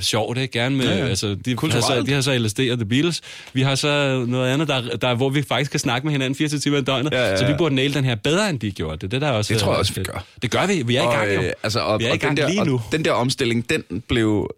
sjovt, 0.00 0.38
ikke? 0.38 0.52
Gerne 0.52 0.76
med, 0.76 0.84
ja, 0.84 0.90
Ja, 0.90 0.96
ja. 0.96 1.04
ja. 1.04 1.08
altså, 1.10 1.34
de, 1.44 1.56
har 1.60 1.80
så, 1.80 2.02
de 2.06 2.12
har 2.12 2.20
så 2.20 2.38
LSD 2.38 2.60
og 2.60 2.78
The 2.78 2.84
Beatles. 2.88 3.20
Vi 3.52 3.62
har 3.62 3.74
så 3.74 4.24
noget 4.28 4.52
andet, 4.52 4.68
der, 4.68 4.96
der, 4.96 5.14
hvor 5.14 5.30
vi 5.30 5.42
faktisk 5.42 5.70
kan 5.70 5.80
snakke 5.80 6.06
med 6.06 6.12
hinanden 6.12 6.36
24 6.36 6.60
timer 6.60 6.78
i 6.78 6.82
døgnet. 6.82 7.12
Ja, 7.12 7.30
ja, 7.30 7.36
Så 7.36 7.44
vi 7.44 7.50
ja. 7.50 7.56
burde 7.56 7.74
nail 7.74 7.94
den 7.94 8.04
her 8.04 8.14
bedre, 8.14 8.50
end 8.50 8.60
de 8.60 8.70
gjorde. 8.72 8.96
Det, 8.96 9.10
det 9.10 9.20
der 9.20 9.26
er 9.26 9.32
også, 9.32 9.54
Det 9.54 9.60
tror 9.60 9.70
jeg 9.70 9.76
øh, 9.76 9.78
også, 9.78 9.92
vi 9.94 10.02
gør. 10.02 10.24
Det 10.42 10.50
gør 10.50 10.66
vi. 10.66 10.82
Vi 10.82 10.96
er 10.96 11.02
i 11.02 11.14
gang, 11.14 11.34
jo. 11.34 11.42
øh, 11.42 11.52
altså, 11.62 11.80
og, 11.80 12.00
vi 12.00 12.04
er 12.04 12.08
i 12.08 12.12
og 12.12 12.18
gang 12.18 12.36
den 12.36 12.44
der, 12.44 12.50
lige 12.50 12.64
nu. 12.64 12.74
Og 12.74 12.92
den 12.92 13.04
der 13.04 13.12
omstilling, 13.12 13.70
den 13.70 14.02
blev... 14.08 14.50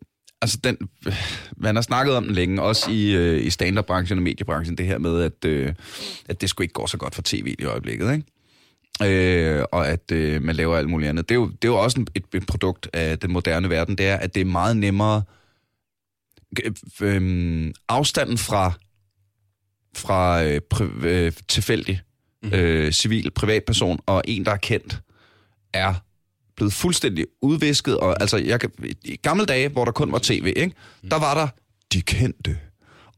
Altså, 0.42 0.58
den, 0.64 0.76
man 1.56 1.74
har 1.74 1.82
snakket 1.82 2.14
om 2.16 2.24
den 2.24 2.34
længe, 2.34 2.62
også 2.62 2.90
i, 2.90 3.10
øh, 3.10 3.46
i 3.46 3.50
stand-up-branchen 3.50 4.18
og 4.18 4.22
mediebranchen, 4.22 4.78
det 4.78 4.86
her 4.86 4.98
med, 4.98 5.22
at, 5.22 5.44
øh, 5.44 5.72
at 6.28 6.40
det 6.40 6.50
skulle 6.50 6.64
ikke 6.64 6.72
gå 6.72 6.86
så 6.86 6.96
godt 6.96 7.14
for 7.14 7.22
tv 7.24 7.54
i 7.58 7.64
øjeblikket, 7.64 8.12
ikke? 8.12 8.24
Øh, 9.02 9.64
og 9.72 9.88
at 9.88 10.12
øh, 10.12 10.42
man 10.42 10.56
laver 10.56 10.76
alt 10.76 10.88
muligt 10.88 11.08
andet. 11.08 11.28
Det 11.28 11.34
er 11.34 11.38
jo, 11.38 11.46
det 11.46 11.64
er 11.64 11.72
jo 11.72 11.78
også 11.82 12.04
et, 12.14 12.24
et 12.34 12.46
produkt 12.46 12.88
af 12.92 13.18
den 13.18 13.32
moderne 13.32 13.70
verden, 13.70 13.98
det 13.98 14.06
er, 14.08 14.16
at 14.16 14.34
det 14.34 14.40
er 14.40 14.44
meget 14.44 14.76
nemmere... 14.76 15.22
Øh, 17.02 17.72
afstanden 17.88 18.38
fra, 18.38 18.72
fra 19.96 20.44
øh, 20.44 20.60
pri, 20.60 20.84
øh, 21.02 21.32
tilfældig 21.48 22.00
Mhm. 22.42 22.54
øh, 22.54 22.92
civil 22.92 23.30
privatperson 23.30 23.98
og 24.06 24.22
en, 24.24 24.44
der 24.44 24.52
er 24.52 24.56
kendt, 24.56 25.00
er 25.72 25.94
blevet 26.56 26.72
fuldstændig 26.72 27.26
udvisket. 27.42 27.98
Og, 27.98 28.20
altså, 28.20 28.36
jeg 28.36 28.60
I 29.04 29.16
gamle 29.16 29.44
dage, 29.44 29.68
hvor 29.68 29.84
der 29.84 29.92
kun 29.92 30.12
var 30.12 30.18
tv, 30.22 30.52
ikke? 30.56 30.74
der 31.10 31.18
var 31.18 31.34
der 31.34 31.48
de 31.92 32.02
kendte. 32.02 32.58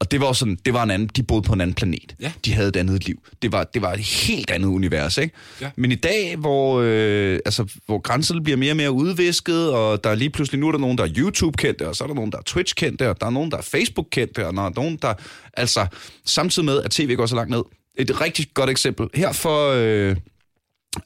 Og 0.03 0.11
det 0.11 0.21
var 0.21 0.33
sådan, 0.33 0.59
det 0.67 0.75
var 0.75 0.83
en 0.83 0.91
anden, 0.91 1.09
de 1.17 1.23
boede 1.23 1.43
på 1.43 1.53
en 1.53 1.61
anden 1.61 1.75
planet. 1.75 2.15
Ja. 2.21 2.33
De 2.45 2.53
havde 2.53 2.69
et 2.69 2.77
andet 2.77 3.07
liv. 3.07 3.23
Det 3.43 3.53
var, 3.53 3.65
det 3.65 3.83
var 3.83 3.93
et 3.93 4.01
helt 4.01 4.51
andet 4.51 4.69
univers, 4.69 5.19
ikke? 5.19 5.35
Ja. 5.61 5.71
Men 5.77 5.93
i 5.93 5.95
dag, 5.95 6.37
hvor, 6.37 6.81
øh, 6.85 7.39
altså, 7.45 7.73
hvor 7.87 7.99
grænserne 7.99 8.43
bliver 8.43 8.57
mere 8.57 8.73
og 8.73 8.77
mere 8.77 8.93
udvisket, 8.93 9.73
og 9.73 10.05
der 10.05 10.11
er 10.11 10.15
lige 10.15 10.31
pludselig, 10.31 10.61
nu 10.61 10.69
er 10.69 10.73
der 10.73 10.79
nogen, 10.79 10.99
der 10.99 11.05
er 11.05 11.09
YouTube-kendte, 11.17 11.89
og 11.89 11.97
så 11.97 12.05
er 12.05 12.09
der 12.09 12.15
nogen, 12.15 12.33
der 12.33 12.39
er 12.39 12.43
Twitch-kendte, 12.43 13.11
og 13.11 13.21
der 13.21 13.27
er 13.27 13.31
nogen, 13.31 13.51
der 13.51 13.57
er 13.57 13.63
Facebook-kendte, 13.63 14.47
og 14.47 14.55
der 14.55 14.63
er 14.63 14.71
nogen, 14.77 14.99
der... 15.03 15.15
Altså, 15.55 15.87
samtidig 16.25 16.67
med, 16.67 16.83
at 16.83 16.91
tv 16.91 17.15
går 17.15 17.27
så 17.27 17.35
langt 17.35 17.51
ned. 17.51 17.63
Et 17.99 18.21
rigtig 18.21 18.47
godt 18.55 18.71
eksempel. 18.71 19.09
Her 19.15 19.33
for... 19.33 19.71
Øh, 19.71 20.17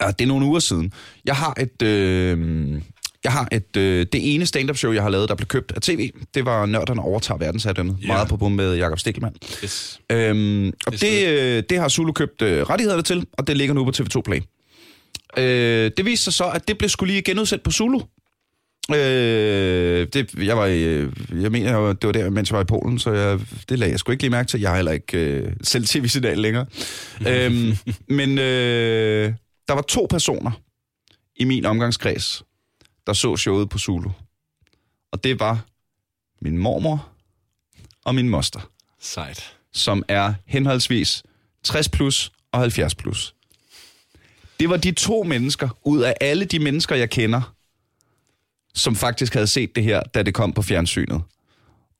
det 0.01 0.21
er 0.21 0.27
nogle 0.27 0.47
uger 0.47 0.59
siden. 0.59 0.93
Jeg 1.25 1.37
har 1.37 1.55
et, 1.61 1.83
øh, 1.83 2.81
jeg 3.27 3.33
har 3.35 3.49
et, 3.53 3.77
øh, 3.77 4.07
det 4.13 4.35
ene 4.35 4.47
stand-up 4.47 4.77
show, 4.77 4.93
jeg 4.93 5.03
har 5.03 5.11
lavet, 5.11 5.29
der 5.29 5.35
blev 5.35 5.47
købt 5.47 5.73
af 5.77 5.81
tv. 5.83 6.11
Det 6.35 6.45
var 6.45 6.67
Nørderne 6.67 7.01
overtager 7.03 7.39
verdensherredømmet. 7.39 7.97
Yeah. 8.01 8.09
Meget 8.09 8.29
på 8.29 8.37
bum 8.37 8.53
med 8.53 8.77
Jakob 8.77 8.99
Stikkelmann. 8.99 9.37
Yes. 9.65 10.01
Øhm, 10.13 10.67
og 10.87 10.93
Det 10.93 11.01
det, 11.01 11.29
øh, 11.29 11.63
det 11.71 11.79
har 11.79 11.89
Zulu 11.89 12.13
købt 12.13 12.43
øh, 12.43 12.63
rettighederne 12.63 13.03
til, 13.03 13.27
og 13.33 13.47
det 13.47 13.57
ligger 13.57 13.75
nu 13.75 13.85
på 13.85 13.91
TV2 13.97 14.21
Play. 14.25 14.41
Øh, 15.39 15.91
det 15.97 16.05
viste 16.05 16.25
sig 16.25 16.33
så, 16.33 16.45
at 16.45 16.69
det 16.69 16.79
blev 16.79 16.89
skulle 16.89 17.13
lige 17.13 17.23
genudsendt 17.23 17.65
på 17.65 17.71
Zulu. 17.71 18.01
Øh, 18.95 20.07
det, 20.13 20.35
jeg 20.35 20.57
var 20.57 20.67
i, 20.67 20.83
øh, 20.83 21.13
jeg 21.43 21.53
mener, 21.53 21.71
jeg 21.71 21.83
var- 21.83 21.93
det 21.93 22.07
var 22.07 22.13
der, 22.13 22.31
mens 22.31 22.51
jeg 22.51 22.57
var 22.57 22.63
i 22.63 22.67
Polen, 22.67 22.99
så 22.99 23.13
jeg, 23.13 23.39
det 23.69 23.79
lagde 23.79 23.91
jeg 23.93 23.99
sgu 23.99 24.13
ikke 24.13 24.23
lige 24.23 24.31
mærke 24.31 24.49
til. 24.49 24.61
Jeg 24.61 24.71
har 24.71 24.77
heller 24.77 24.93
ikke 24.93 25.19
øh, 25.19 25.53
selv 25.63 25.85
tv-signal 25.87 26.39
længere. 26.39 26.67
øhm, 27.29 27.77
men 28.09 28.39
øh, 28.39 29.33
der 29.69 29.75
var 29.75 29.83
to 29.83 30.07
personer 30.11 30.51
i 31.37 31.45
min 31.45 31.65
omgangskreds, 31.65 32.43
der 33.07 33.13
så 33.13 33.37
showet 33.37 33.69
på 33.69 33.79
Zulu. 33.79 34.11
Og 35.13 35.25
det 35.25 35.41
var 35.41 35.65
min 36.41 36.59
mormor 36.59 37.09
og 38.05 38.15
min 38.15 38.29
moster 38.29 38.61
Sejt. 39.01 39.57
som 39.73 40.03
er 40.09 40.35
henholdsvis 40.47 41.23
60 41.63 41.89
plus 41.89 42.33
og 42.53 42.61
70 42.61 42.95
plus. 42.95 43.35
Det 44.61 44.69
var 44.69 44.77
de 44.77 44.93
to 44.93 45.23
mennesker 45.23 45.69
ud 45.85 46.01
af 46.03 46.15
alle 46.21 46.45
de 46.45 46.59
mennesker, 46.59 46.97
jeg 46.97 47.11
kender, 47.11 47.55
som 48.75 48.97
faktisk 48.97 49.35
havde 49.35 49.47
set 49.47 49.77
det 49.77 49.85
her, 49.85 50.03
da 50.03 50.23
det 50.23 50.35
kom 50.35 50.53
på 50.53 50.63
fjernsynet. 50.63 51.23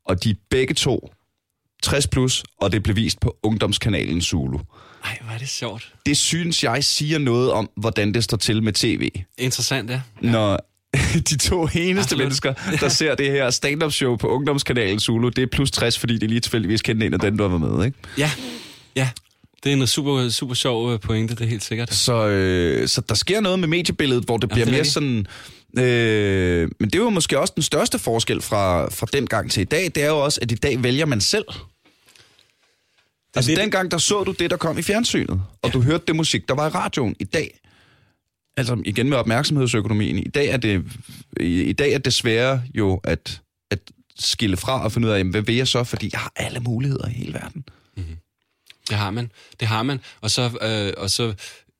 Og 0.05 0.25
de 0.25 0.37
begge 0.51 0.75
to 0.75 1.13
60 1.83 2.07
plus, 2.07 2.45
og 2.61 2.73
det 2.73 2.83
blev 2.83 2.97
vist 2.97 3.21
på 3.21 3.37
ungdomskanalen 3.43 4.23
Zulu. 4.23 4.59
Ej, 5.05 5.19
hvor 5.23 5.33
er 5.33 5.39
det 5.39 5.49
sjovt. 5.49 5.95
Det 6.07 6.17
synes 6.17 6.65
jeg 6.65 6.85
siger 6.85 7.19
noget 7.19 7.53
om, 7.53 7.71
hvordan 7.77 8.15
det 8.15 8.25
står 8.25 8.37
til 8.37 8.63
med 8.63 8.73
tv. 8.73 9.11
Interessant, 9.39 9.91
ja. 9.91 10.03
Når 10.21 10.61
de 11.31 11.37
to 11.37 11.63
eneste 11.75 12.01
Absolut. 12.01 12.19
mennesker, 12.23 12.55
der 12.81 12.89
ser 12.89 13.15
det 13.15 13.31
her 13.31 13.51
stand-up 13.51 13.93
show 13.93 14.17
på 14.17 14.29
ungdomskanalen 14.29 15.01
Zulu, 15.01 15.29
det 15.29 15.43
er 15.43 15.47
plus 15.53 15.71
60, 15.71 15.99
fordi 15.99 16.19
det 16.19 16.29
lige 16.29 16.41
tilfældigvis 16.41 16.83
kendte 16.83 17.07
en 17.07 17.15
af 17.15 17.21
dem, 17.21 17.39
der 17.39 17.49
var 17.49 17.59
med, 17.59 17.85
ikke? 17.87 17.99
Ja, 18.19 18.31
ja. 18.97 19.09
Det 19.65 19.73
er 19.73 19.77
en 19.77 19.87
super, 19.87 20.29
super 20.29 20.55
sjov 20.55 20.93
øh, 20.93 21.01
pointe, 21.01 21.35
det 21.35 21.41
er 21.41 21.49
helt 21.49 21.65
sikkert. 21.65 21.95
Så, 21.95 22.27
øh, 22.27 22.89
så 22.89 23.01
der 23.09 23.15
sker 23.15 23.41
noget 23.41 23.59
med 23.59 23.69
mediebilledet, 23.69 24.25
hvor 24.25 24.37
det 24.37 24.51
Ja, 24.51 24.55
bliver 24.55 24.65
det 24.65 24.73
er 24.73 24.77
mere 24.77 24.85
sådan... 24.85 25.27
Øh, 25.79 26.69
men 26.81 26.91
det 26.91 26.99
jo 26.99 27.11
måske 27.11 27.39
også 27.41 27.53
den 27.55 27.63
største 27.63 27.99
forskel 27.99 28.43
fra, 28.43 28.91
fra 28.91 29.07
den 29.13 29.27
gang 29.27 29.51
til 29.51 29.61
i 29.61 29.65
dag. 29.65 29.85
Det 29.95 30.03
er 30.03 30.07
jo 30.09 30.19
også, 30.25 30.39
at 30.43 30.53
i 30.53 30.55
dag 30.55 30.83
vælger 30.83 31.07
man 31.07 31.21
selv. 31.21 31.45
Altså 33.35 33.51
lidt- 33.51 33.61
dengang, 33.61 33.91
der 33.91 33.99
så 33.99 34.25
du 34.25 34.33
det, 34.33 34.51
der 34.51 34.57
kom 34.57 34.79
i 34.79 34.83
fjernsynet, 34.83 35.31
og 35.31 35.41
ja. 35.65 35.71
du 35.71 35.83
hørte 35.83 36.05
det 36.07 36.17
musik, 36.17 36.49
der 36.49 36.55
var 36.55 36.67
i 36.67 36.71
radioen. 36.71 37.17
I 37.21 37.25
dag, 37.25 37.59
altså 38.57 38.83
igen 38.85 39.09
med 39.09 39.17
opmærksomhedsøkonomien, 39.17 40.19
i 40.19 40.29
dag 40.29 40.49
er 40.49 40.57
det, 40.57 40.85
i, 41.41 41.63
i 41.63 41.73
dag 41.73 41.93
er 41.93 41.99
det 41.99 42.15
sværere 42.15 42.63
jo 42.75 43.01
at, 43.05 43.41
at 43.71 43.79
skille 44.19 44.57
fra 44.57 44.85
og 44.85 44.93
finde 44.93 45.09
ud 45.09 45.13
af, 45.13 45.19
jamen, 45.19 45.31
hvad 45.31 45.43
vil 45.43 45.55
jeg 45.55 45.69
så, 45.69 45.85
fordi 45.85 46.09
jeg 46.13 46.21
har 46.21 46.33
alle 46.37 46.61
muligheder 46.61 47.09
i 47.09 47.13
hele 47.13 47.35
verden. 47.35 47.65
Mm-hmm. 47.97 48.17
Det 48.89 48.97
har 48.97 49.11
man. 49.11 49.31
Det 49.61 49.69
har 49.69 49.83
man. 49.83 50.01
Og 50.21 50.31
så, 50.31 50.43
øh, 50.63 51.03
og 51.03 51.11
så 51.11 51.35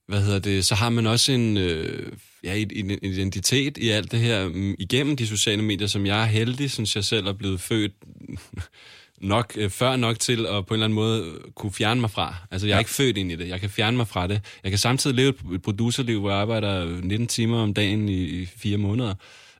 hvad 0.07 0.21
hedder 0.21 0.39
det, 0.39 0.65
så 0.65 0.75
har 0.75 0.89
man 0.89 1.07
også 1.07 1.31
en, 1.31 1.57
øh, 1.57 2.11
ja, 2.43 2.55
en 2.55 2.91
identitet 3.01 3.77
i 3.77 3.89
alt 3.89 4.11
det 4.11 4.19
her 4.19 4.47
mm, 4.47 4.75
igennem 4.79 5.17
de 5.17 5.27
sociale 5.27 5.61
medier, 5.61 5.87
som 5.87 6.05
jeg 6.05 6.21
er 6.21 6.25
heldig, 6.25 6.71
synes 6.71 6.95
jeg 6.95 7.05
selv 7.05 7.27
er 7.27 7.33
blevet 7.33 7.61
født 7.61 7.93
nok 9.21 9.53
øh, 9.55 9.69
før 9.69 9.95
nok 9.95 10.19
til 10.19 10.45
at 10.45 10.65
på 10.65 10.73
en 10.73 10.75
eller 10.75 10.85
anden 10.85 10.95
måde 10.95 11.39
kunne 11.55 11.71
fjerne 11.71 12.01
mig 12.01 12.11
fra. 12.11 12.35
Altså, 12.51 12.67
jeg 12.67 12.73
er 12.73 12.77
ja. 12.77 12.79
ikke 12.79 12.91
født 12.91 13.17
ind 13.17 13.31
i 13.31 13.35
det. 13.35 13.47
Jeg 13.47 13.59
kan 13.59 13.69
fjerne 13.69 13.97
mig 13.97 14.07
fra 14.07 14.27
det. 14.27 14.41
Jeg 14.63 14.71
kan 14.71 14.77
samtidig 14.77 15.15
leve 15.15 15.33
et 15.53 15.61
producerliv, 15.61 16.19
hvor 16.19 16.29
jeg 16.29 16.39
arbejder 16.39 16.85
19 17.01 17.27
timer 17.27 17.59
om 17.61 17.73
dagen 17.73 18.09
i, 18.09 18.23
i 18.23 18.45
fire 18.45 18.77
måneder 18.77 19.13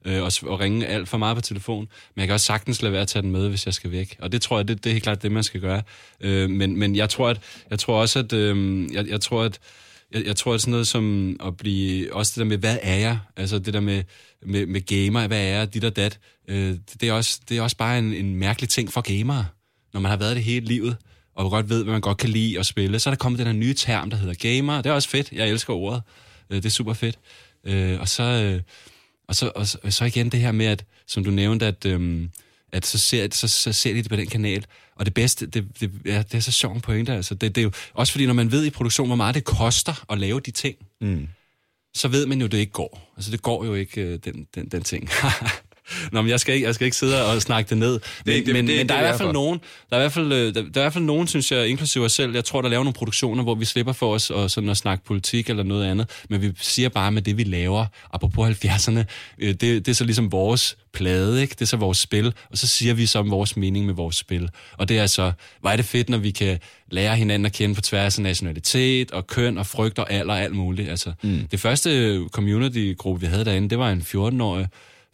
øh, 0.06 0.24
og, 0.24 0.32
og 0.44 0.60
ringe 0.60 0.88
alt 0.88 1.10
for 1.10 1.18
meget 1.18 1.38
på 1.38 1.42
telefon. 1.42 1.88
Men 2.16 2.20
jeg 2.20 2.28
kan 2.28 2.34
også 2.34 2.46
sagtens 2.46 2.82
lade 2.82 2.94
være 2.94 3.02
at 3.02 3.08
tage 3.08 3.24
den 3.24 3.32
med, 3.32 3.50
hvis 3.50 3.66
jeg 3.66 3.74
skal 3.74 3.92
væk. 3.92 4.16
Og 4.20 4.32
det 4.32 4.42
tror 4.42 4.58
jeg, 4.58 4.68
det, 4.68 4.84
det 4.84 4.90
er 4.90 4.94
helt 4.94 5.04
klart 5.04 5.24
det, 5.24 5.32
man 5.32 5.44
skal 5.44 5.62
gøre. 5.62 5.82
Øh, 6.22 6.50
men, 6.50 6.80
men 6.80 6.96
jeg 6.96 7.10
tror, 7.10 7.30
at, 7.30 7.40
jeg 7.70 7.80
tror 7.80 8.02
også, 8.02 8.20
at 8.20 8.34
øh, 8.34 8.88
jeg, 8.94 9.08
jeg 9.08 9.22
tror, 9.22 9.44
at 9.44 9.60
jeg, 10.14 10.26
jeg 10.26 10.36
tror, 10.36 10.54
at 10.54 10.62
sådan 10.62 10.72
noget 10.72 10.88
som 10.88 11.36
at 11.46 11.58
blive... 11.58 12.14
Også 12.14 12.32
det 12.36 12.40
der 12.40 12.46
med, 12.46 12.58
hvad 12.58 12.78
er 12.82 12.96
jeg? 12.96 13.20
Altså 13.38 13.60
det 13.60 13.74
der 13.74 13.80
med, 13.80 14.04
med, 14.46 14.66
med 14.66 14.82
gamer, 14.82 15.28
hvad 15.28 15.40
er 15.40 15.58
jeg? 15.58 15.74
Dit 15.74 15.84
og 15.84 15.96
dat. 15.96 16.20
Øh, 16.48 16.76
det, 17.02 17.10
er 17.10 17.14
også, 17.14 17.40
det 17.50 17.58
er 17.58 17.62
også 17.62 17.78
bare 17.78 18.00
en, 18.00 18.14
en 18.14 18.36
mærkelig 18.36 18.70
ting 18.70 18.92
for 18.92 19.02
gamere. 19.02 19.46
Når 19.94 20.00
man 20.00 20.10
har 20.10 20.18
været 20.18 20.36
det 20.36 20.44
hele 20.44 20.66
livet, 20.66 20.98
og 21.36 21.52
godt 21.52 21.70
ved, 21.70 21.84
hvad 21.84 21.92
man 21.92 22.02
godt 22.02 22.18
kan 22.18 22.30
lide 22.30 22.60
at 22.60 22.66
spille, 22.66 23.00
så 23.00 23.10
er 23.10 23.14
der 23.14 23.18
kommet 23.18 23.40
den 23.40 23.48
her 23.48 23.54
nye 23.54 23.74
term, 23.74 24.10
der 24.10 24.18
hedder 24.18 24.34
gamer. 24.34 24.82
Det 24.82 24.90
er 24.90 24.94
også 24.94 25.10
fedt. 25.10 25.32
Jeg 25.32 25.50
elsker 25.50 25.74
ordet. 25.74 26.02
Øh, 26.50 26.58
det 26.58 26.66
er 26.66 26.70
super 26.70 26.94
fedt. 26.94 27.20
Øh, 27.64 28.00
og 28.00 28.08
så... 28.08 28.24
Øh, 28.24 28.62
og 29.28 29.36
så, 29.36 29.52
og, 29.56 29.68
så, 29.68 29.78
og 29.84 29.94
så 29.94 30.06
igen 30.06 30.30
det 30.30 30.40
her 30.40 30.52
med, 30.52 30.66
at, 30.66 30.86
som 31.08 31.24
du 31.24 31.32
nævnte, 31.32 31.66
at, 31.66 31.86
øhm, 31.86 32.32
at 32.74 32.86
så, 32.86 32.98
ser, 32.98 33.28
så, 33.32 33.48
så 33.48 33.74
ser 33.74 33.94
de 33.94 34.04
det 34.04 34.10
på 34.10 34.16
den 34.16 34.28
kanal. 34.28 34.66
Og 34.96 35.06
det 35.06 35.14
bedste, 35.14 35.46
det, 35.46 35.80
det, 35.80 35.92
ja, 36.06 36.18
det 36.18 36.34
er 36.34 36.40
så 36.40 36.52
sjovt 36.52 36.84
pointe. 36.84 37.14
Altså. 37.14 37.36
Det, 37.36 37.56
det 37.56 37.62
er 37.62 37.64
jo, 37.64 37.72
også 37.94 38.14
fordi, 38.14 38.26
når 38.26 38.34
man 38.34 38.52
ved 38.52 38.66
i 38.66 38.70
produktion, 38.70 39.08
hvor 39.08 39.16
meget 39.16 39.36
det 39.36 39.44
koster 39.44 40.06
at 40.12 40.18
lave 40.18 40.40
de 40.40 40.52
ting, 40.52 40.76
mm. 41.02 41.28
så 41.94 42.08
ved 42.08 42.26
man 42.26 42.42
jo, 42.42 42.48
det 42.48 42.58
ikke 42.58 42.72
går. 42.72 43.14
Altså, 43.16 43.32
det 43.32 43.42
går 43.42 43.66
jo 43.66 43.74
ikke, 43.74 44.02
øh, 44.02 44.20
den, 44.26 44.48
den, 44.56 44.70
den 44.70 44.84
ting. 44.84 45.10
Nå, 46.12 46.22
men 46.22 46.30
jeg 46.30 46.40
skal, 46.40 46.56
ikke, 46.56 46.68
jeg 46.68 46.76
skal 46.76 46.86
ikke 46.86 46.98
sidde 46.98 47.26
og 47.26 47.42
snakke 47.42 47.70
det 47.70 47.78
ned. 47.78 48.00
Men, 48.26 48.36
det, 48.36 48.46
det, 48.46 48.54
men, 48.54 48.68
det, 48.68 48.78
men 48.78 48.90
der, 48.90 48.96
er 48.96 49.00
i 49.00 49.04
hvert 49.04 49.18
fald 49.18 49.32
nogen, 49.32 49.60
der 49.90 49.96
er 49.96 50.00
i 50.00 50.04
hvert 50.04 50.12
fald, 50.12 50.34
øh, 50.34 50.54
der, 50.54 50.54
der 50.54 50.60
er 50.60 50.62
i 50.66 50.72
hvert 50.72 50.94
fald 50.94 51.04
nogen, 51.04 51.28
synes 51.28 51.52
jeg, 51.52 51.68
inklusive 51.68 52.06
os 52.06 52.12
selv, 52.12 52.34
jeg 52.34 52.46
tror, 52.46 52.62
der 52.62 52.70
laver 52.70 52.84
nogle 52.84 52.94
produktioner, 52.94 53.44
hvor 53.44 53.56
vi 53.56 53.66
slipper 53.66 53.94
for 53.94 54.14
os 54.14 54.30
og 54.30 54.52
sådan 54.52 54.70
at 54.70 54.78
snakke 54.78 55.06
politik 55.06 55.50
eller 55.50 55.64
noget 55.64 55.86
andet, 55.86 56.10
men 56.30 56.42
vi 56.42 56.52
siger 56.60 56.90
bare 56.90 57.12
med 57.12 57.22
det, 57.22 57.38
vi 57.38 57.44
laver, 57.44 57.86
apropos 58.14 58.66
70'erne, 58.66 59.04
øh, 59.40 59.50
det, 59.50 59.62
det 59.62 59.88
er 59.88 59.94
så 59.94 60.04
ligesom 60.04 60.32
vores 60.32 60.78
plade, 60.94 61.42
ikke? 61.42 61.52
det 61.52 61.62
er 61.62 61.66
så 61.66 61.78
vores 61.78 61.98
spil, 61.98 62.34
og 62.52 62.58
så 62.58 62.68
siger 62.68 62.94
vi 62.94 63.06
så 63.06 63.20
om 63.20 63.32
vores 63.32 63.58
mening 63.58 63.86
med 63.86 63.94
vores 63.94 64.16
spil. 64.16 64.50
Og 64.78 64.90
det 64.90 65.00
er 65.00 65.06
så, 65.06 65.32
hvor 65.62 65.70
er 65.70 65.76
det 65.76 65.86
fedt, 65.86 66.10
når 66.10 66.18
vi 66.18 66.32
kan 66.32 66.60
lære 66.92 67.16
hinanden 67.16 67.46
at 67.46 67.54
kende 67.54 67.76
på 67.76 67.82
tværs 67.82 68.18
af 68.18 68.24
nationalitet 68.24 69.12
og 69.12 69.28
køn 69.28 69.58
og 69.58 69.66
frygt 69.66 70.00
og 70.00 70.12
alder 70.12 70.34
og 70.34 70.42
alt 70.42 70.56
muligt. 70.56 70.90
Altså, 70.90 71.14
mm. 71.24 71.48
Det 71.52 71.60
første 71.60 72.22
community-gruppe, 72.32 73.22
vi 73.22 73.28
havde 73.28 73.46
derinde, 73.46 73.70
det 73.70 73.80
var 73.80 73.92
en 73.92 74.02
14-årig, 74.02 74.68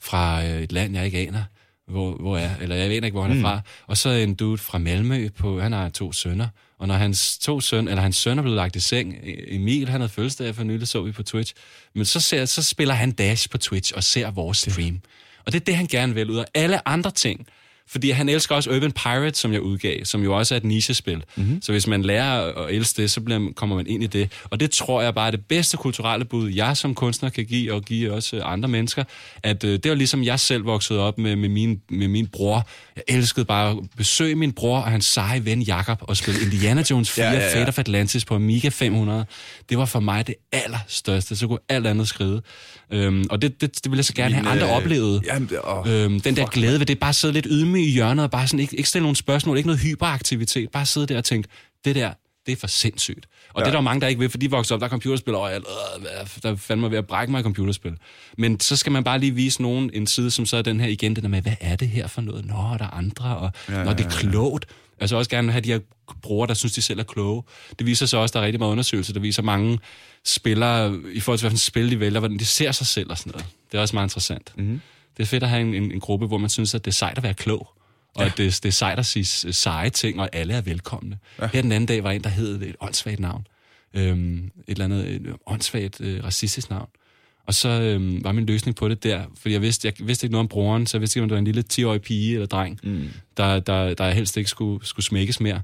fra 0.03 0.45
øh, 0.45 0.61
et 0.61 0.71
land, 0.71 0.95
jeg 0.95 1.05
ikke 1.05 1.17
aner, 1.17 1.43
hvor, 1.87 2.15
hvor 2.15 2.37
er, 2.37 2.49
eller 2.61 2.75
jeg 2.75 2.89
ved 2.89 2.95
ikke, 2.95 3.11
hvor 3.11 3.21
han 3.21 3.31
er 3.31 3.35
mm. 3.35 3.41
fra. 3.41 3.61
Og 3.87 3.97
så 3.97 4.09
en 4.09 4.35
dude 4.35 4.57
fra 4.57 4.77
Malmø, 4.77 5.29
på, 5.29 5.59
han 5.59 5.71
har 5.71 5.89
to 5.89 6.11
sønner. 6.11 6.47
Og 6.79 6.87
når 6.87 6.95
hans 6.95 7.37
to 7.37 7.61
søn, 7.61 7.87
eller 7.87 8.01
hans 8.01 8.15
søn 8.15 8.37
er 8.37 8.41
blevet 8.41 8.55
lagt 8.55 8.75
i 8.75 8.79
seng, 8.79 9.13
e- 9.13 9.55
Emil, 9.55 9.89
han 9.89 10.01
havde 10.01 10.13
fødselsdag 10.13 10.55
for 10.55 10.63
nylig, 10.63 10.87
så 10.87 11.01
vi 11.01 11.11
på 11.11 11.23
Twitch. 11.23 11.53
Men 11.95 12.05
så, 12.05 12.19
ser, 12.19 12.45
så 12.45 12.63
spiller 12.63 12.93
han 12.93 13.11
Dash 13.11 13.49
på 13.49 13.57
Twitch 13.57 13.93
og 13.95 14.03
ser 14.03 14.31
vores 14.31 14.57
stream. 14.57 14.99
Og 15.45 15.51
det 15.51 15.59
er 15.59 15.65
det, 15.65 15.75
han 15.75 15.87
gerne 15.87 16.13
vil 16.13 16.29
ud 16.29 16.37
af 16.37 16.45
alle 16.53 16.87
andre 16.87 17.11
ting. 17.11 17.47
Fordi 17.87 18.09
han 18.09 18.29
elsker 18.29 18.55
også 18.55 18.69
Urban 18.69 18.91
Pirate, 18.91 19.39
som 19.39 19.53
jeg 19.53 19.61
udgav, 19.61 20.05
som 20.05 20.23
jo 20.23 20.37
også 20.37 20.55
er 20.55 20.57
et 20.57 20.63
nichespil. 20.63 21.23
Mm-hmm. 21.35 21.61
Så 21.61 21.71
hvis 21.71 21.87
man 21.87 22.01
lærer 22.01 22.63
at 22.65 22.75
elske 22.75 23.01
det, 23.01 23.11
så 23.11 23.21
bliver, 23.21 23.51
kommer 23.55 23.75
man 23.75 23.87
ind 23.87 24.03
i 24.03 24.07
det. 24.07 24.31
Og 24.43 24.59
det 24.59 24.71
tror 24.71 25.01
jeg 25.01 25.13
bare 25.13 25.27
er 25.27 25.31
det 25.31 25.45
bedste 25.49 25.77
kulturelle 25.77 26.25
bud, 26.25 26.49
jeg 26.51 26.77
som 26.77 26.95
kunstner 26.95 27.29
kan 27.29 27.45
give, 27.45 27.73
og 27.73 27.81
give 27.81 28.13
også 28.13 28.41
andre 28.41 28.69
mennesker. 28.69 29.03
At 29.43 29.63
øh, 29.63 29.79
det 29.83 29.89
var 29.89 29.95
ligesom 29.95 30.23
jeg 30.23 30.39
selv 30.39 30.65
voksede 30.65 30.99
op 30.99 31.17
med, 31.17 31.35
med, 31.35 31.49
min, 31.49 31.81
med 31.89 32.07
min 32.07 32.27
bror. 32.27 32.67
Jeg 32.95 33.03
elskede 33.07 33.45
bare 33.45 33.71
at 33.71 33.77
besøge 33.97 34.35
min 34.35 34.51
bror 34.51 34.77
og 34.77 34.91
hans 34.91 35.05
seje 35.05 35.45
ven 35.45 35.61
Jakob 35.61 35.97
og 36.01 36.17
spille 36.17 36.41
Indiana 36.41 36.83
Jones 36.89 37.11
4 37.11 37.25
ja, 37.25 37.33
ja, 37.33 37.39
ja. 37.39 37.59
Fate 37.59 37.69
of 37.69 37.79
Atlantis 37.79 38.25
på 38.25 38.35
Amiga 38.35 38.69
500. 38.69 39.25
Det 39.69 39.77
var 39.77 39.85
for 39.85 39.99
mig 39.99 40.27
det 40.27 40.35
allerstørste. 40.51 41.35
Så 41.35 41.47
kunne 41.47 41.59
alt 41.69 41.87
andet 41.87 42.07
skride. 42.07 42.41
Øhm, 42.91 43.25
og 43.29 43.41
det, 43.41 43.61
det, 43.61 43.75
det 43.75 43.91
ville 43.91 43.97
jeg 43.97 44.05
så 44.05 44.13
gerne 44.13 44.35
Min, 44.35 44.45
have 44.45 44.51
andre 44.51 44.67
øh, 44.67 44.77
oplevede. 44.77 45.21
Jamen, 45.25 45.49
oh, 45.63 45.91
øhm, 45.91 46.19
den 46.19 46.35
der 46.35 46.45
glæde 46.45 46.79
ved 46.79 46.85
det, 46.85 46.99
bare 46.99 47.13
sidde 47.13 47.33
lidt 47.33 47.47
ydmyg 47.49 47.72
i 47.81 47.89
hjørnet, 47.89 48.23
og 48.25 48.31
bare 48.31 48.47
sådan, 48.47 48.59
ikke, 48.59 48.75
ikke 48.77 48.89
stille 48.89 49.03
nogle 49.03 49.15
spørgsmål, 49.15 49.57
ikke 49.57 49.67
noget 49.67 49.81
hyperaktivitet, 49.81 50.71
bare 50.71 50.85
sidde 50.85 51.07
der 51.07 51.17
og 51.17 51.23
tænke, 51.23 51.49
det 51.85 51.95
der, 51.95 52.13
det 52.45 52.51
er 52.51 52.55
for 52.55 52.67
sindssygt. 52.67 53.27
Og 53.53 53.61
ja. 53.61 53.65
det 53.65 53.67
er 53.67 53.75
der 53.75 53.81
mange, 53.81 54.01
der 54.01 54.07
ikke 54.07 54.19
vil, 54.19 54.29
for 54.29 54.37
de 54.37 54.51
vokser 54.51 54.75
op, 54.75 54.81
der 54.81 54.85
er 54.85 54.89
computerspil, 54.89 55.35
og 55.35 55.51
jeg, 55.51 55.57
øh, 55.59 56.27
der 56.43 56.55
fandme 56.55 56.91
ved 56.91 56.97
at 56.97 57.07
brække 57.07 57.31
mig 57.31 57.39
i 57.39 57.43
computerspil. 57.43 57.93
Men 58.37 58.59
så 58.59 58.75
skal 58.75 58.91
man 58.91 59.03
bare 59.03 59.19
lige 59.19 59.35
vise 59.35 59.61
nogen 59.61 59.89
en 59.93 60.07
side, 60.07 60.31
som 60.31 60.45
så 60.45 60.57
er 60.57 60.61
den 60.61 60.79
her 60.79 60.87
igen, 60.87 61.15
den 61.15 61.23
der 61.23 61.29
med, 61.29 61.41
hvad 61.41 61.55
er 61.61 61.75
det 61.75 61.89
her 61.89 62.07
for 62.07 62.21
noget? 62.21 62.45
Nå, 62.45 62.53
der 62.53 62.85
er 62.85 62.93
andre, 62.93 63.37
og 63.37 63.51
ja, 63.69 63.83
når 63.83 63.93
det 63.93 64.05
er 64.05 64.09
klogt. 64.09 64.65
Jeg 64.99 65.09
så 65.09 65.15
også 65.15 65.29
gerne 65.29 65.51
have 65.51 65.61
de 65.61 65.71
her 65.71 65.79
brugere, 66.21 66.47
der 66.47 66.53
synes, 66.53 66.73
de 66.73 66.81
selv 66.81 66.99
er 66.99 67.03
kloge. 67.03 67.43
Det 67.79 67.87
viser 67.87 68.05
sig 68.05 68.19
også, 68.19 68.31
at 68.31 68.33
der 68.33 68.39
er 68.39 68.45
rigtig 68.45 68.59
meget 68.59 68.71
undersøgelser, 68.71 69.13
der 69.13 69.19
viser 69.19 69.41
mange 69.41 69.79
spillere, 70.25 70.99
i 71.13 71.19
forhold 71.19 71.39
til, 71.39 71.43
hvilken 71.43 71.57
spil 71.57 71.91
de 71.91 71.99
vælger, 71.99 72.19
hvordan 72.19 72.39
de 72.39 72.45
ser 72.45 72.71
sig 72.71 72.87
selv 72.87 73.11
og 73.11 73.17
sådan 73.17 73.31
noget. 73.31 73.45
Det 73.71 73.77
er 73.77 73.81
også 73.81 73.95
meget 73.95 74.05
interessant. 74.05 74.53
Mm-hmm. 74.57 74.81
Det 75.17 75.23
er 75.23 75.27
fedt 75.27 75.43
at 75.43 75.49
have 75.49 75.61
en, 75.61 75.73
en, 75.73 75.91
en 75.91 75.99
gruppe, 75.99 76.27
hvor 76.27 76.37
man 76.37 76.49
synes, 76.49 76.75
at 76.75 76.85
det 76.85 76.91
er 76.91 76.95
sejt 76.95 77.17
at 77.17 77.23
være 77.23 77.33
klog. 77.33 77.69
Og 78.15 78.21
ja. 78.21 78.25
at 78.25 78.37
det, 78.37 78.59
det 78.63 78.69
er 78.69 78.73
sejt 78.73 78.99
at 78.99 79.05
sige 79.05 79.25
seje 79.53 79.89
ting, 79.89 80.19
og 80.19 80.29
alle 80.33 80.53
er 80.53 80.61
velkomne. 80.61 81.17
Ja. 81.41 81.47
Her 81.53 81.61
den 81.61 81.71
anden 81.71 81.87
dag 81.87 82.03
var 82.03 82.11
en, 82.11 82.23
der 82.23 82.29
hed 82.29 82.61
et 82.61 82.75
åndssvagt 82.79 83.19
navn. 83.19 83.47
Øhm, 83.93 84.45
et 84.45 84.51
eller 84.67 84.85
andet 84.85 85.09
et 85.09 85.35
åndssvagt 85.45 86.01
øh, 86.01 86.23
racistisk 86.23 86.69
navn. 86.69 86.89
Og 87.47 87.53
så 87.53 87.69
øhm, 87.69 88.23
var 88.23 88.31
min 88.31 88.45
løsning 88.45 88.75
på 88.75 88.89
det 88.89 89.03
der, 89.03 89.23
fordi 89.37 89.53
jeg 89.53 89.61
vidste, 89.61 89.87
jeg 89.87 90.07
vidste 90.07 90.25
ikke 90.25 90.31
noget 90.31 90.43
om 90.43 90.47
broren, 90.47 90.87
så 90.87 90.97
jeg 90.97 91.01
vidste 91.01 91.17
ikke, 91.17 91.23
om 91.23 91.29
det 91.29 91.33
var 91.33 91.39
en 91.39 91.45
lille 91.45 91.63
10-årig 91.73 92.01
pige 92.01 92.33
eller 92.33 92.47
dreng, 92.47 92.79
mm. 92.83 93.09
der, 93.37 93.59
der, 93.59 93.93
der 93.93 94.11
helst 94.11 94.37
ikke 94.37 94.49
skulle, 94.49 94.85
skulle 94.85 95.05
smækkes 95.05 95.39
mere. 95.39 95.61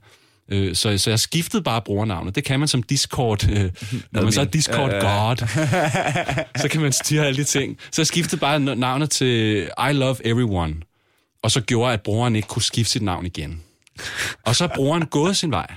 Øh, 0.51 0.75
så, 0.75 0.97
så 0.97 1.09
jeg 1.09 1.19
skiftede 1.19 1.63
bare 1.63 1.81
brugernavnet. 1.81 2.35
Det 2.35 2.43
kan 2.43 2.59
man 2.59 2.67
som 2.67 2.83
Discord. 2.83 3.49
Øh, 3.49 3.71
når 4.11 4.21
man 4.21 4.31
så 4.31 4.41
er 4.41 4.45
Discord 4.45 4.91
God, 4.91 5.47
så 6.61 6.67
kan 6.71 6.81
man 6.81 6.91
styre 6.91 7.25
alle 7.25 7.37
de 7.37 7.43
ting. 7.43 7.77
Så 7.91 8.01
jeg 8.01 8.07
skiftede 8.07 8.39
bare 8.39 8.59
navnet 8.59 9.09
til 9.09 9.61
I 9.89 9.93
Love 9.93 10.15
Everyone. 10.25 10.75
Og 11.43 11.51
så 11.51 11.61
gjorde, 11.61 11.93
at 11.93 12.01
brugeren 12.01 12.35
ikke 12.35 12.47
kunne 12.47 12.61
skifte 12.61 12.91
sit 12.91 13.01
navn 13.01 13.25
igen. 13.25 13.61
Og 14.45 14.55
så 14.55 14.63
er 14.63 14.67
brugeren 14.75 15.05
gået 15.05 15.37
sin 15.37 15.51
vej. 15.51 15.67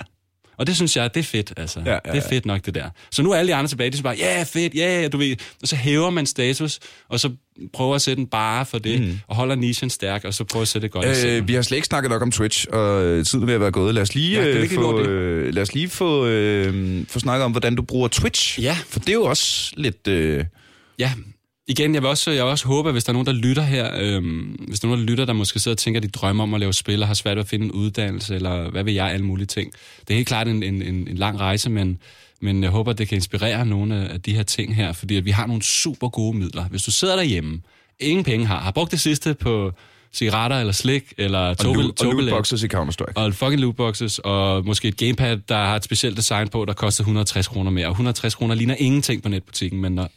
Og 0.63 0.67
det 0.67 0.77
synes 0.77 0.97
jeg, 0.97 1.15
det 1.15 1.21
er 1.21 1.25
fedt, 1.25 1.53
altså. 1.57 1.81
Ja, 1.87 1.91
ja, 1.91 1.99
ja. 2.07 2.13
Det 2.13 2.25
er 2.25 2.29
fedt 2.29 2.47
nok, 2.47 2.67
det 2.67 2.75
der. 2.75 2.85
Så 3.11 3.23
nu 3.23 3.31
er 3.31 3.37
alle 3.37 3.49
de 3.49 3.55
andre 3.55 3.69
tilbage, 3.69 3.91
de 3.91 3.97
siger 3.97 4.03
bare, 4.03 4.17
ja, 4.19 4.37
yeah, 4.37 4.47
fedt, 4.47 4.75
ja, 4.75 5.01
yeah, 5.01 5.13
du 5.13 5.19
ved. 5.19 5.37
Og 5.63 5.69
så 5.69 5.77
hæver 5.77 6.11
man 6.11 6.27
status, 6.27 6.79
og 7.09 7.21
så 7.21 7.31
prøver 7.73 7.95
at 7.95 8.03
sætte 8.03 8.21
en 8.21 8.27
bare 8.27 8.67
for 8.67 8.79
det, 8.79 9.01
mm. 9.01 9.19
og 9.29 9.37
holder 9.37 9.55
nichen 9.55 9.91
stærk, 9.91 10.25
og 10.25 10.35
så 10.35 10.45
prøver 10.45 10.63
at 10.63 10.69
sætte 10.69 10.87
det 10.87 10.93
godt 10.93 11.25
øh, 11.25 11.49
Vi 11.49 11.55
har 11.55 11.63
slet 11.63 11.77
ikke 11.77 11.87
snakket 11.87 12.11
nok 12.11 12.23
om 12.23 12.33
Twitch, 12.33 12.67
og 12.73 13.05
øh, 13.05 13.25
tiden 13.25 13.47
vil 13.47 13.61
være 13.61 13.71
gået. 13.71 13.95
Lad 13.95 14.03
os 14.03 14.15
lige, 14.15 14.43
ja, 14.43 14.67
få, 14.77 15.01
øh, 15.01 15.55
lad 15.55 15.63
os 15.63 15.75
lige 15.75 15.89
få, 15.89 16.27
øh, 16.27 17.05
få 17.09 17.19
snakket 17.19 17.45
om, 17.45 17.51
hvordan 17.51 17.75
du 17.75 17.83
bruger 17.83 18.09
Twitch. 18.09 18.63
Ja. 18.63 18.77
For 18.89 19.01
det 19.01 19.09
er 19.09 19.13
jo 19.13 19.25
også 19.25 19.73
lidt... 19.77 20.09
Øh... 20.09 20.45
Ja, 20.99 21.13
igen, 21.69 21.95
jeg 21.95 22.03
vil 22.03 22.09
også, 22.09 22.31
jeg 22.31 22.45
vil 22.45 22.51
også 22.51 22.67
håbe, 22.67 22.89
at 22.89 22.95
hvis 22.95 23.05
der 23.05 23.11
er 23.11 23.13
nogen, 23.13 23.27
der 23.27 23.33
lytter 23.33 23.63
her, 23.63 23.91
øhm, 24.01 24.41
hvis 24.69 24.81
der 24.81 24.89
er 24.89 24.91
nogen, 24.91 25.07
der 25.07 25.11
lytter, 25.11 25.25
der 25.25 25.33
måske 25.33 25.59
sidder 25.59 25.75
og 25.75 25.79
tænker, 25.79 26.01
at 26.01 26.03
de 26.03 26.09
drømmer 26.09 26.43
om 26.43 26.55
at 26.55 26.61
lave 26.61 26.73
spil, 26.73 27.03
og 27.03 27.07
har 27.07 27.15
svært 27.15 27.37
ved 27.37 27.43
at 27.43 27.49
finde 27.49 27.65
en 27.65 27.73
uddannelse, 27.73 28.35
eller 28.35 28.71
hvad 28.71 28.85
vil 28.85 28.95
jeg, 28.95 29.11
alle 29.11 29.27
mulige 29.27 29.47
ting. 29.47 29.73
Det 30.01 30.11
er 30.11 30.15
helt 30.15 30.29
klart 30.29 30.49
en, 30.49 30.63
en, 30.63 30.83
en, 30.83 31.09
en 31.09 31.17
lang 31.17 31.41
rejse, 31.41 31.71
men, 31.71 31.99
men 32.41 32.63
jeg 32.63 32.71
håber, 32.71 32.91
at 32.91 32.99
det 32.99 33.09
kan 33.09 33.17
inspirere 33.17 33.67
nogle 33.67 34.09
af 34.09 34.21
de 34.21 34.35
her 34.35 34.43
ting 34.43 34.77
her, 34.77 34.93
fordi 34.93 35.17
at 35.17 35.25
vi 35.25 35.31
har 35.31 35.47
nogle 35.47 35.63
super 35.63 36.09
gode 36.09 36.37
midler. 36.37 36.65
Hvis 36.65 36.83
du 36.83 36.91
sidder 36.91 37.17
derhjemme, 37.17 37.61
ingen 38.01 38.25
penge 38.25 38.47
har, 38.47 38.61
har 38.61 38.71
brugt 38.71 38.91
det 38.91 39.01
sidste 39.01 39.35
på 39.35 39.73
cigaretter 40.13 40.61
eller 40.61 40.73
slik, 40.73 41.13
eller 41.19 41.55
tobel, 41.55 41.85
og, 41.85 41.95
og 42.01 42.07
lootboxes 42.07 42.63
i 42.63 42.67
Counter-Strike. 42.67 43.13
Og 43.15 43.35
fucking 43.35 43.61
lootboxes, 43.61 44.19
og 44.19 44.67
måske 44.67 44.89
et 44.89 44.97
gamepad, 44.97 45.37
der 45.49 45.57
har 45.57 45.77
et 45.77 45.85
specielt 45.85 46.17
design 46.17 46.49
på, 46.49 46.65
der 46.65 46.73
koster 46.73 47.03
160 47.03 47.49
kroner 47.49 47.71
mere. 47.71 47.87
Og 47.87 47.91
160 47.91 48.35
kroner 48.35 48.55
ligner 48.55 48.75
ingenting 48.79 49.23
på 49.23 49.29
netbutikken, 49.29 49.81
men 49.81 49.95
når, 49.95 50.11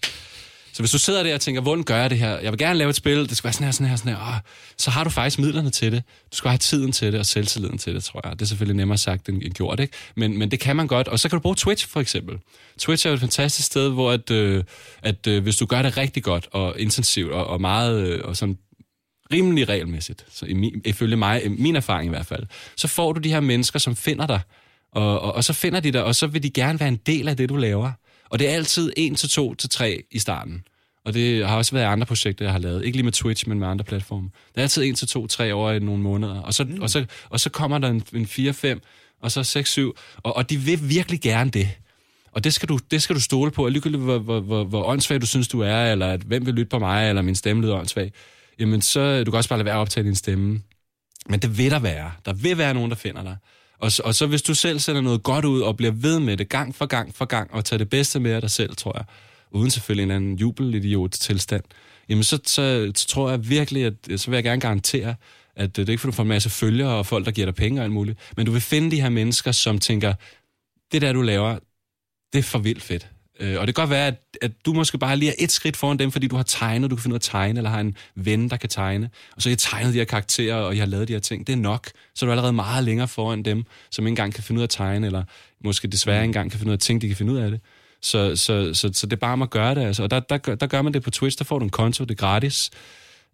så 0.76 0.82
hvis 0.82 0.92
du 0.92 1.00
sidder 1.00 1.24
der 1.24 1.34
og 1.34 1.42
tænker, 1.42 1.62
hvordan 1.62 1.84
gør 1.84 1.98
jeg 1.98 2.10
det 2.10 2.18
her? 2.18 2.40
Jeg 2.40 2.52
vil 2.52 2.58
gerne 2.58 2.78
lave 2.80 2.90
et 2.90 2.96
spil, 2.96 3.30
det 3.30 3.38
skal 3.38 3.44
være 3.44 3.54
sådan 3.54 3.66
her, 3.66 3.72
sådan 3.72 3.88
her, 3.88 3.96
sådan 3.96 4.16
her. 4.16 4.22
Åh, 4.22 4.40
så 4.78 4.92
har 4.92 5.04
du 5.04 5.10
faktisk 5.10 5.40
midlerne 5.40 5.70
til 5.70 5.92
det. 5.92 6.04
Du 6.32 6.38
skal 6.38 6.50
have 6.50 6.58
tiden 6.58 6.92
til 6.92 7.12
det 7.12 7.20
og 7.20 7.26
selvtilliden 7.26 7.78
til 7.78 7.96
det, 7.96 8.04
tror 8.04 8.22
jeg. 8.24 8.34
Det 8.34 8.42
er 8.42 8.46
selvfølgelig 8.46 8.76
nemmere 8.76 8.98
sagt 8.98 9.30
end 9.30 9.42
gjort, 9.42 9.80
ikke? 9.80 9.94
Men, 10.16 10.38
men 10.38 10.52
det 10.52 10.60
kan 10.60 10.76
man 10.76 10.88
godt. 10.88 11.08
Og 11.08 11.20
så 11.20 11.30
kan 11.30 11.38
du 11.38 11.42
bruge 11.42 11.56
Twitch, 11.56 11.88
for 11.88 12.00
eksempel. 12.00 12.38
Twitch 12.80 13.08
er 13.08 13.10
jo 13.10 13.14
et 13.14 13.20
fantastisk 13.20 13.68
sted, 13.68 13.90
hvor 13.90 14.12
at, 14.12 14.32
øh, 14.32 14.64
at 15.02 15.28
øh, 15.28 15.44
hvis 15.44 15.56
du 15.58 15.66
gør 15.66 15.82
det 15.82 15.98
rigtig 15.98 16.24
godt 16.24 16.48
og 16.52 16.80
intensivt 16.80 17.32
og, 17.32 17.48
og 17.48 17.62
meget 17.62 18.08
øh, 18.08 18.22
og 18.24 18.38
sådan 18.38 18.58
rimelig 19.34 19.70
regelmæssigt, 19.70 20.26
så 20.30 20.46
i 20.46 20.54
min, 20.54 20.82
ifølge 20.86 21.16
mig, 21.16 21.46
i 21.46 21.48
min 21.48 21.76
erfaring 21.76 22.06
i 22.06 22.10
hvert 22.10 22.26
fald, 22.26 22.44
så 22.78 22.88
får 22.88 23.14
du 23.14 23.20
de 23.20 23.30
her 23.30 23.40
mennesker, 23.40 23.80
som 23.80 23.96
finder 23.96 24.28
dig, 24.28 24.40
og, 24.92 25.20
og, 25.20 25.36
og 25.36 25.44
så 25.44 25.54
finder 25.54 25.80
de 25.80 25.92
dig, 25.92 26.04
og 26.04 26.16
så 26.16 26.28
vil 26.28 26.44
de 26.44 26.50
gerne 26.50 26.80
være 26.80 26.90
en 26.90 27.00
del 27.06 27.28
af 27.28 27.38
det, 27.38 27.50
du 27.50 27.56
laver. 27.56 27.92
Og 28.30 28.40
det 28.40 28.50
er 28.50 28.54
altid 28.54 28.92
1 28.98 29.18
til 29.18 29.30
2 29.30 29.56
til 29.56 29.70
3 29.70 30.04
i 30.12 30.20
starten. 30.20 30.64
Og 31.06 31.14
det 31.14 31.48
har 31.48 31.58
også 31.58 31.72
været 31.72 31.86
andre 31.86 32.06
projekter, 32.06 32.46
jeg 32.46 32.52
har 32.52 32.60
lavet. 32.60 32.86
Ikke 32.86 32.98
lige 32.98 33.04
med 33.04 33.12
Twitch, 33.12 33.48
men 33.50 33.60
med 33.60 33.68
andre 33.68 33.86
platforme. 33.86 34.30
Det 34.52 34.58
er 34.58 34.62
altid 34.62 34.84
1 34.84 34.98
til 34.98 35.08
2, 35.08 35.28
3 35.28 35.56
år 35.56 35.72
i 35.72 35.80
nogle 35.80 36.04
måneder. 36.04 36.42
Og 36.42 36.54
så, 36.54 36.64
mm. 36.64 36.82
og 36.82 36.90
så, 36.90 37.06
og 37.30 37.40
så 37.40 37.50
kommer 37.50 37.78
der 37.78 37.88
en, 37.88 38.04
en 38.14 38.28
4, 38.28 38.54
5, 38.54 38.82
og 39.22 39.32
så 39.32 39.44
6, 39.44 39.72
7. 39.72 39.96
Og, 40.24 40.36
og 40.36 40.50
de 40.50 40.58
vil 40.58 40.90
virkelig 40.90 41.22
gerne 41.22 41.50
det. 41.50 41.70
Og 42.32 42.44
det 42.44 42.54
skal 42.54 42.70
du, 42.70 42.80
det 42.92 43.02
skal 43.02 43.16
du 43.16 43.22
stole 43.22 43.52
på, 43.52 43.66
og 43.66 43.72
ligegyldigt 43.72 44.04
hvor, 44.04 44.18
hvor, 44.18 44.40
hvor, 44.40 44.64
hvor 44.64 44.84
åndssvag 44.84 45.22
du 45.22 45.26
synes, 45.26 45.48
du 45.48 45.60
er, 45.60 45.92
eller 45.92 46.08
at, 46.08 46.22
hvem 46.22 46.46
vil 46.46 46.54
lytte 46.54 46.70
på 46.70 46.80
mig, 46.80 47.10
eller 47.10 47.22
min 47.22 47.36
stemme 47.36 47.62
lyder 47.62 47.76
åndssvag, 47.76 48.12
jamen 48.60 48.82
så 48.82 49.24
du 49.24 49.32
kan 49.32 49.38
også 49.38 49.50
bare 49.50 49.60
lade 49.60 49.66
være 49.66 49.76
at 49.76 49.80
optage 49.80 50.04
din 50.04 50.16
stemme. 50.16 50.62
Men 51.30 51.40
det 51.40 51.58
vil 51.58 51.72
der 51.72 51.80
være. 51.80 52.12
Der 52.26 52.34
vil 52.34 52.58
være 52.58 52.74
nogen, 52.74 52.90
der 52.90 52.98
finder 52.98 53.24
dig. 53.24 53.38
Og, 53.86 53.92
så- 53.92 54.04
og 54.06 54.16
så 54.16 54.28
hvis 54.28 54.42
du 54.42 54.54
selv 54.54 54.80
sender 54.80 55.02
noget 55.02 55.24
godt 55.24 55.46
ud, 55.46 55.62
og 55.62 55.78
bliver 55.78 55.92
ved 55.92 56.20
med 56.20 56.38
det 56.38 56.50
gang 56.50 56.76
for 56.76 56.86
gang 56.86 57.16
for 57.16 57.26
gang, 57.26 57.54
og 57.54 57.66
tager 57.66 57.78
det 57.78 57.90
bedste 57.90 58.20
med 58.20 58.32
af 58.32 58.42
dig 58.42 58.52
selv, 58.52 58.76
tror 58.76 58.98
jeg, 58.98 59.06
uden 59.52 59.72
selvfølgelig 59.72 60.04
en 60.04 60.12
anden 60.12 60.36
jubelidiot 60.36 61.12
tilstand, 61.12 61.64
jamen 62.10 62.24
så, 62.24 62.40
så, 62.46 62.92
så 62.96 63.08
tror 63.08 63.30
jeg 63.30 63.50
virkelig, 63.50 63.86
at 63.86 64.20
så 64.20 64.30
vil 64.32 64.38
jeg 64.38 64.44
gerne 64.44 64.62
garantere, 64.62 65.16
at 65.56 65.76
det 65.76 65.90
er 65.90 65.92
ikke 65.92 66.02
for, 66.02 66.08
du 66.08 66.12
får 66.16 66.24
en 66.24 66.30
masse 66.30 66.50
følgere 66.50 66.90
og 66.94 67.06
folk, 67.06 67.26
der 67.26 67.32
giver 67.32 67.46
dig 67.46 67.56
penge 67.56 67.82
og 67.82 67.84
alt 67.84 67.94
muligt, 67.94 68.20
men 68.38 68.46
du 68.46 68.52
vil 68.52 68.62
finde 68.62 68.92
de 68.92 69.02
her 69.02 69.10
mennesker, 69.10 69.52
som 69.52 69.80
tænker, 69.80 70.14
det 70.92 71.02
der, 71.02 71.14
du 71.14 71.22
laver, 71.22 71.60
det 72.34 72.40
er 72.40 72.44
for 72.44 72.60
vildt 72.60 72.82
fedt. 72.84 73.08
Øh, 73.40 73.60
og 73.60 73.68
det 73.68 73.76
kan 73.76 73.82
godt 73.82 73.90
være, 73.90 74.08
at, 74.08 74.16
at 74.42 74.52
du 74.66 74.74
måske 74.74 74.98
bare 74.98 75.18
lige 75.18 75.32
er 75.32 75.36
et 75.40 75.52
skridt 75.52 75.78
foran 75.78 76.00
dem, 76.00 76.12
fordi 76.12 76.28
du 76.28 76.36
har 76.36 76.44
tegnet, 76.44 76.92
du 76.92 76.96
kan 76.96 77.04
finde 77.04 77.14
ud 77.14 77.16
af 77.16 77.20
at 77.20 77.22
tegne, 77.22 77.60
eller 77.60 77.70
har 77.70 77.80
en 77.80 77.98
ven, 78.16 78.50
der 78.50 78.58
kan 78.58 78.70
tegne. 78.70 79.10
Og 79.36 79.42
så 79.42 79.50
har 79.50 79.54
I 79.54 79.58
tegnet 79.58 79.94
de 79.94 79.98
her 79.98 80.06
karakterer, 80.06 80.56
og 80.56 80.76
jeg 80.76 80.82
har 80.82 80.88
lavet 80.88 81.08
de 81.08 81.14
her 81.14 81.20
ting. 81.20 81.48
Det 81.48 81.54
er 81.54 81.58
nok. 81.58 81.90
Så 82.16 82.26
er 82.26 82.28
du 82.28 82.32
allerede 82.32 82.54
meget 82.54 82.84
længere 82.84 83.08
foran 83.08 83.44
dem, 83.44 83.64
som 83.92 84.06
ikke 84.06 84.12
engang 84.12 84.34
kan 84.34 84.44
finde 84.44 84.60
ud 84.60 84.62
af 84.62 84.66
at 84.66 84.70
tegne, 84.70 85.08
eller 85.08 85.24
måske 85.64 85.88
desværre 85.88 86.18
ikke 86.18 86.26
engang 86.26 86.52
kan 86.52 86.60
finde 86.60 86.70
ud 86.70 86.74
af 86.74 86.80
ting, 86.80 87.02
de 87.02 87.08
kan 87.08 87.18
finde 87.18 87.34
ud 87.34 87.38
af 87.38 87.52
det. 87.52 87.60
Så, 88.02 88.36
så, 88.36 88.74
så, 88.74 88.90
så 88.94 89.08
det 89.08 89.14
er 89.14 89.20
bare 89.20 89.34
om 89.34 89.42
at 89.42 89.50
gøre 89.50 89.76
det. 89.76 89.82
Altså. 89.82 90.04
Og 90.04 90.12
der, 90.12 90.20
der, 90.20 90.38
der 90.38 90.68
gør 90.68 90.82
man 90.82 90.94
det 90.94 91.04
på 91.04 91.12
Twitch, 91.12 91.38
der 91.38 91.44
får 91.44 91.60
du 91.60 91.64
en 91.64 91.70
konto, 91.70 92.04
det 92.04 92.12
er 92.12 92.16
gratis. 92.16 92.72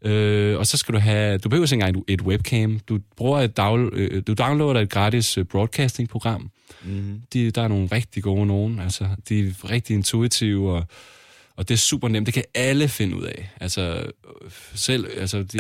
Øh, 0.05 0.57
og 0.57 0.67
så 0.67 0.77
skal 0.77 0.93
du 0.93 0.99
have, 0.99 1.37
du 1.37 1.49
behøver 1.49 1.65
ikke 1.65 1.73
engang 1.73 2.03
et, 2.07 2.21
webcam. 2.21 2.79
Du 2.79 2.99
bruger 3.17 3.39
et 3.39 3.57
down, 3.57 3.89
øh, 3.93 4.23
du 4.27 4.33
downloader 4.33 4.79
et 4.79 4.89
gratis 4.89 5.37
øh, 5.37 5.45
broadcasting-program. 5.45 6.49
Mm. 6.83 7.21
De, 7.33 7.51
der 7.51 7.61
er 7.61 7.67
nogle 7.67 7.89
rigtig 7.91 8.23
gode 8.23 8.45
nogen. 8.45 8.79
Altså, 8.79 9.07
de 9.29 9.39
er 9.39 9.71
rigtig 9.71 9.93
intuitive, 9.93 10.71
og, 10.71 10.85
og 11.57 11.69
det 11.69 11.73
er 11.73 11.77
super 11.77 12.07
nemt. 12.07 12.25
Det 12.25 12.33
kan 12.33 12.43
alle 12.53 12.87
finde 12.87 13.15
ud 13.15 13.23
af. 13.23 13.51
Altså, 13.61 13.81
øh, 13.81 14.51
selv, 14.75 15.07
altså... 15.17 15.43
De, 15.43 15.59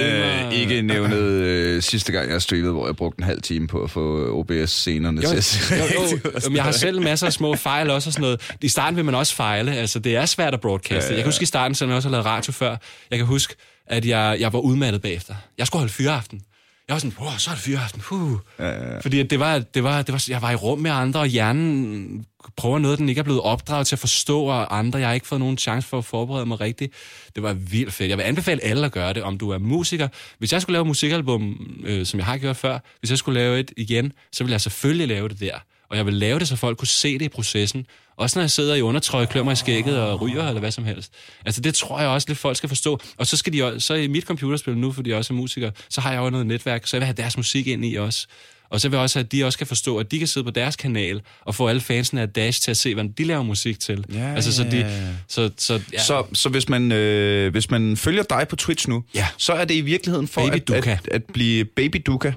Øh, 0.00 0.52
ikke 0.52 0.82
nævnet 0.82 1.22
øh, 1.22 1.82
sidste 1.82 2.12
gang, 2.12 2.30
jeg 2.30 2.42
streamede, 2.42 2.72
hvor 2.72 2.86
jeg 2.86 2.96
brugte 2.96 3.20
en 3.20 3.24
halv 3.24 3.42
time 3.42 3.66
på 3.66 3.82
at 3.82 3.90
få 3.90 4.32
OBS-scenerne 4.38 5.20
til 5.20 5.36
at 5.36 5.70
jo, 5.70 6.18
jo. 6.50 6.54
jeg 6.54 6.64
har 6.64 6.72
selv 6.72 7.02
masser 7.02 7.26
af 7.26 7.32
små 7.32 7.54
fejl 7.54 7.90
også 7.90 8.08
og 8.08 8.12
sådan 8.12 8.22
noget. 8.22 8.54
I 8.62 8.68
starten 8.68 8.96
vil 8.96 9.04
man 9.04 9.14
også 9.14 9.34
fejle. 9.34 9.76
Altså, 9.76 9.98
det 9.98 10.16
er 10.16 10.26
svært 10.26 10.54
at 10.54 10.60
broadcaste. 10.60 11.08
Ja. 11.08 11.14
Jeg 11.14 11.24
kan 11.24 11.24
huske 11.24 11.42
i 11.42 11.46
starten, 11.46 11.74
selvom 11.74 11.90
jeg 11.90 11.96
også 11.96 12.08
har 12.08 12.12
lavet 12.12 12.26
radio 12.26 12.52
før, 12.52 12.76
jeg 13.10 13.18
kan 13.18 13.26
huske, 13.26 13.54
at 13.86 14.06
jeg, 14.06 14.36
jeg 14.40 14.52
var 14.52 14.58
udmattet 14.58 15.02
bagefter. 15.02 15.34
Jeg 15.58 15.66
skulle 15.66 15.80
holde 15.80 15.92
fyreaften. 15.92 16.42
Jeg 16.88 16.94
var 16.94 16.98
sådan, 16.98 17.16
wow, 17.20 17.30
så 17.38 17.50
er 17.50 17.54
det 17.54 17.62
fyreaften. 17.64 18.00
Puh. 18.00 18.38
Ja, 18.58 18.68
ja, 18.68 18.92
ja. 18.92 18.98
Fordi 18.98 19.22
det 19.22 19.40
var, 19.40 19.58
det 19.58 19.84
var, 19.84 20.02
det 20.02 20.12
var, 20.12 20.24
jeg 20.28 20.42
var 20.42 20.50
i 20.50 20.54
rum 20.54 20.78
med 20.78 20.90
andre, 20.90 21.20
og 21.20 21.26
hjernen 21.26 22.26
prøver 22.56 22.78
noget, 22.78 22.98
den 22.98 23.08
ikke 23.08 23.18
er 23.18 23.22
blevet 23.22 23.40
opdraget 23.40 23.86
til 23.86 23.94
at 23.94 23.98
forstå, 23.98 24.42
og 24.42 24.78
andre, 24.78 24.98
jeg 24.98 25.08
har 25.08 25.14
ikke 25.14 25.26
fået 25.26 25.40
nogen 25.40 25.58
chance 25.58 25.88
for 25.88 25.98
at 25.98 26.04
forberede 26.04 26.46
mig 26.46 26.60
rigtigt. 26.60 26.92
Det 27.34 27.42
var 27.42 27.52
vildt 27.52 27.92
fedt. 27.92 28.10
Jeg 28.10 28.18
vil 28.18 28.24
anbefale 28.24 28.64
alle 28.64 28.86
at 28.86 28.92
gøre 28.92 29.12
det, 29.12 29.22
om 29.22 29.38
du 29.38 29.50
er 29.50 29.58
musiker. 29.58 30.08
Hvis 30.38 30.52
jeg 30.52 30.62
skulle 30.62 30.72
lave 30.72 30.82
et 30.82 30.86
musikalbum, 30.86 31.76
øh, 31.84 32.06
som 32.06 32.18
jeg 32.18 32.26
har 32.26 32.38
gjort 32.38 32.56
før, 32.56 32.78
hvis 33.00 33.10
jeg 33.10 33.18
skulle 33.18 33.40
lave 33.40 33.60
et 33.60 33.72
igen, 33.76 34.12
så 34.32 34.44
ville 34.44 34.52
jeg 34.52 34.60
selvfølgelig 34.60 35.08
lave 35.08 35.28
det 35.28 35.40
der. 35.40 35.58
Og 35.90 35.96
jeg 35.96 36.06
vil 36.06 36.14
lave 36.14 36.38
det, 36.38 36.48
så 36.48 36.56
folk 36.56 36.78
kunne 36.78 36.88
se 36.88 37.12
det 37.18 37.24
i 37.24 37.28
processen. 37.28 37.86
Også 38.16 38.38
når 38.38 38.42
jeg 38.42 38.50
sidder 38.50 38.74
i 38.74 38.80
undertrøje, 38.82 39.26
klør 39.26 39.42
mig 39.42 39.52
i 39.52 39.56
skægget 39.56 39.98
og 40.00 40.20
ryger, 40.20 40.48
eller 40.48 40.60
hvad 40.60 40.70
som 40.70 40.84
helst. 40.84 41.12
Altså 41.46 41.60
det 41.60 41.74
tror 41.74 42.00
jeg 42.00 42.08
også 42.08 42.28
lidt, 42.28 42.38
folk 42.38 42.56
skal 42.56 42.68
forstå. 42.68 43.00
Og 43.18 43.26
så 43.26 43.36
skal 43.36 43.52
de 43.52 43.62
også, 43.62 43.80
så 43.86 43.94
i 43.94 44.06
mit 44.06 44.24
computerspil 44.24 44.76
nu, 44.76 44.92
fordi 44.92 45.10
jeg 45.10 45.18
også 45.18 45.32
er 45.32 45.36
musiker, 45.36 45.70
så 45.90 46.00
har 46.00 46.12
jeg 46.12 46.18
jo 46.20 46.30
noget 46.30 46.46
netværk, 46.46 46.86
så 46.86 46.96
jeg 46.96 47.00
vil 47.00 47.06
have 47.06 47.14
deres 47.16 47.36
musik 47.36 47.66
ind 47.66 47.84
i 47.84 47.94
også. 47.94 48.26
Og 48.70 48.80
så 48.80 48.88
vil 48.88 48.96
jeg 48.96 49.02
også 49.02 49.18
at 49.18 49.32
de 49.32 49.44
også 49.44 49.58
kan 49.58 49.66
forstå, 49.66 49.96
at 49.98 50.10
de 50.10 50.18
kan 50.18 50.28
sidde 50.28 50.44
på 50.44 50.50
deres 50.50 50.76
kanal 50.76 51.20
og 51.44 51.54
få 51.54 51.68
alle 51.68 51.80
fansene 51.80 52.20
af 52.22 52.28
Dash 52.28 52.62
til 52.62 52.70
at 52.70 52.76
se, 52.76 52.94
hvad 52.94 53.04
de 53.18 53.24
laver 53.24 53.42
musik 53.42 53.80
til. 53.80 54.04
Ja, 54.12 54.34
altså, 54.34 54.52
så 54.52 54.64
de, 54.64 55.12
så, 55.28 55.50
så, 55.58 55.80
ja. 55.92 56.02
Så, 56.02 56.24
så 56.32 56.48
hvis, 56.48 56.68
man, 56.68 56.92
øh, 56.92 57.50
hvis 57.52 57.70
man 57.70 57.96
følger 57.96 58.22
dig 58.22 58.46
på 58.48 58.56
Twitch 58.56 58.88
nu, 58.88 59.04
Ja. 59.14 59.26
så 59.36 59.52
er 59.52 59.64
det 59.64 59.74
i 59.74 59.80
virkeligheden 59.80 60.28
for 60.28 60.40
at, 60.40 60.70
at, 60.70 61.08
at 61.10 61.22
blive 61.24 61.64
Baby 61.64 62.02
Duka. 62.06 62.32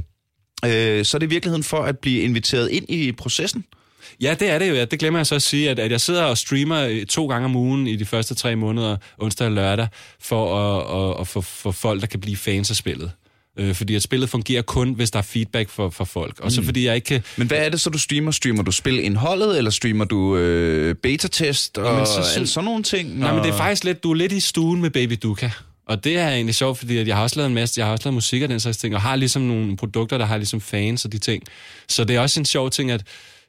Øh, 0.65 1.05
så 1.05 1.17
er 1.17 1.19
det 1.19 1.27
i 1.27 1.29
virkeligheden 1.29 1.63
for 1.63 1.77
at 1.83 1.99
blive 1.99 2.21
inviteret 2.21 2.69
ind 2.69 2.85
i 2.89 3.11
processen. 3.11 3.63
Ja, 4.21 4.35
det 4.39 4.49
er 4.49 4.59
det 4.59 4.69
jo. 4.69 4.73
Ja. 4.75 4.85
Det 4.85 4.99
glemmer 4.99 5.19
jeg 5.19 5.27
så 5.27 5.35
at 5.35 5.41
sige, 5.41 5.69
at, 5.69 5.79
at 5.79 5.91
jeg 5.91 6.01
sidder 6.01 6.23
og 6.23 6.37
streamer 6.37 6.81
øh, 6.87 7.05
to 7.05 7.27
gange 7.27 7.45
om 7.45 7.55
ugen 7.55 7.87
i 7.87 7.95
de 7.95 8.05
første 8.05 8.35
tre 8.35 8.55
måneder, 8.55 8.97
onsdag 9.17 9.45
og 9.47 9.51
lørdag, 9.51 9.87
for 10.21 10.55
at, 10.59 11.11
at, 11.15 11.21
at 11.21 11.27
få 11.27 11.41
for 11.41 11.71
folk, 11.71 12.01
der 12.01 12.07
kan 12.07 12.19
blive 12.19 12.37
fans 12.37 12.69
af 12.69 12.75
spillet. 12.75 13.11
Øh, 13.59 13.75
fordi 13.75 13.95
at 13.95 14.01
spillet 14.03 14.29
fungerer 14.29 14.61
kun, 14.61 14.93
hvis 14.93 15.11
der 15.11 15.19
er 15.19 15.23
feedback 15.23 15.69
for, 15.69 15.89
for 15.89 16.05
folk. 16.05 16.39
Og 16.39 16.51
så 16.51 16.63
fordi 16.63 16.85
jeg 16.85 16.95
ikke 16.95 17.05
kan... 17.05 17.23
Men 17.37 17.47
hvad 17.47 17.57
er 17.57 17.69
det 17.69 17.81
så, 17.81 17.89
du 17.89 17.97
streamer? 17.97 18.31
Streamer 18.31 18.63
du 18.63 18.71
spilindholdet, 18.71 19.57
eller 19.57 19.71
streamer 19.71 20.05
du 20.05 20.37
øh, 20.37 20.95
beta-test 20.95 21.77
og 21.77 21.85
Jamen, 21.85 22.05
så, 22.05 22.13
så- 22.13 22.45
så, 22.45 22.53
sådan 22.53 22.65
nogle 22.65 22.83
ting? 22.83 23.19
Nej, 23.19 23.33
men 23.33 23.43
det 23.43 23.49
er 23.49 23.53
og- 23.53 23.57
faktisk 23.59 23.83
lidt, 23.83 24.03
du 24.03 24.11
er 24.11 24.15
lidt 24.15 24.31
i 24.31 24.39
stuen 24.39 24.81
med 24.81 24.89
Baby 24.89 25.17
Duka. 25.23 25.49
Og 25.87 26.03
det 26.03 26.17
er 26.17 26.29
egentlig 26.29 26.55
sjovt, 26.55 26.77
fordi 26.77 26.97
at 26.97 27.07
jeg 27.07 27.15
har 27.15 27.23
også 27.23 27.35
lavet 27.35 27.47
en 27.47 27.53
masse, 27.53 27.79
jeg 27.79 27.85
har 27.85 27.91
også 27.91 28.05
lavet 28.05 28.13
musik 28.13 28.41
og 28.41 28.49
den 28.49 28.59
slags 28.59 28.77
ting, 28.77 28.95
og 28.95 29.01
har 29.01 29.15
ligesom 29.15 29.41
nogle 29.41 29.77
produkter, 29.77 30.17
der 30.17 30.25
har 30.25 30.37
ligesom 30.37 30.61
fans 30.61 31.05
og 31.05 31.11
de 31.11 31.17
ting. 31.17 31.43
Så 31.87 32.03
det 32.03 32.15
er 32.15 32.19
også 32.19 32.39
en 32.39 32.45
sjov 32.45 32.69
ting, 32.69 32.91
at, 32.91 33.03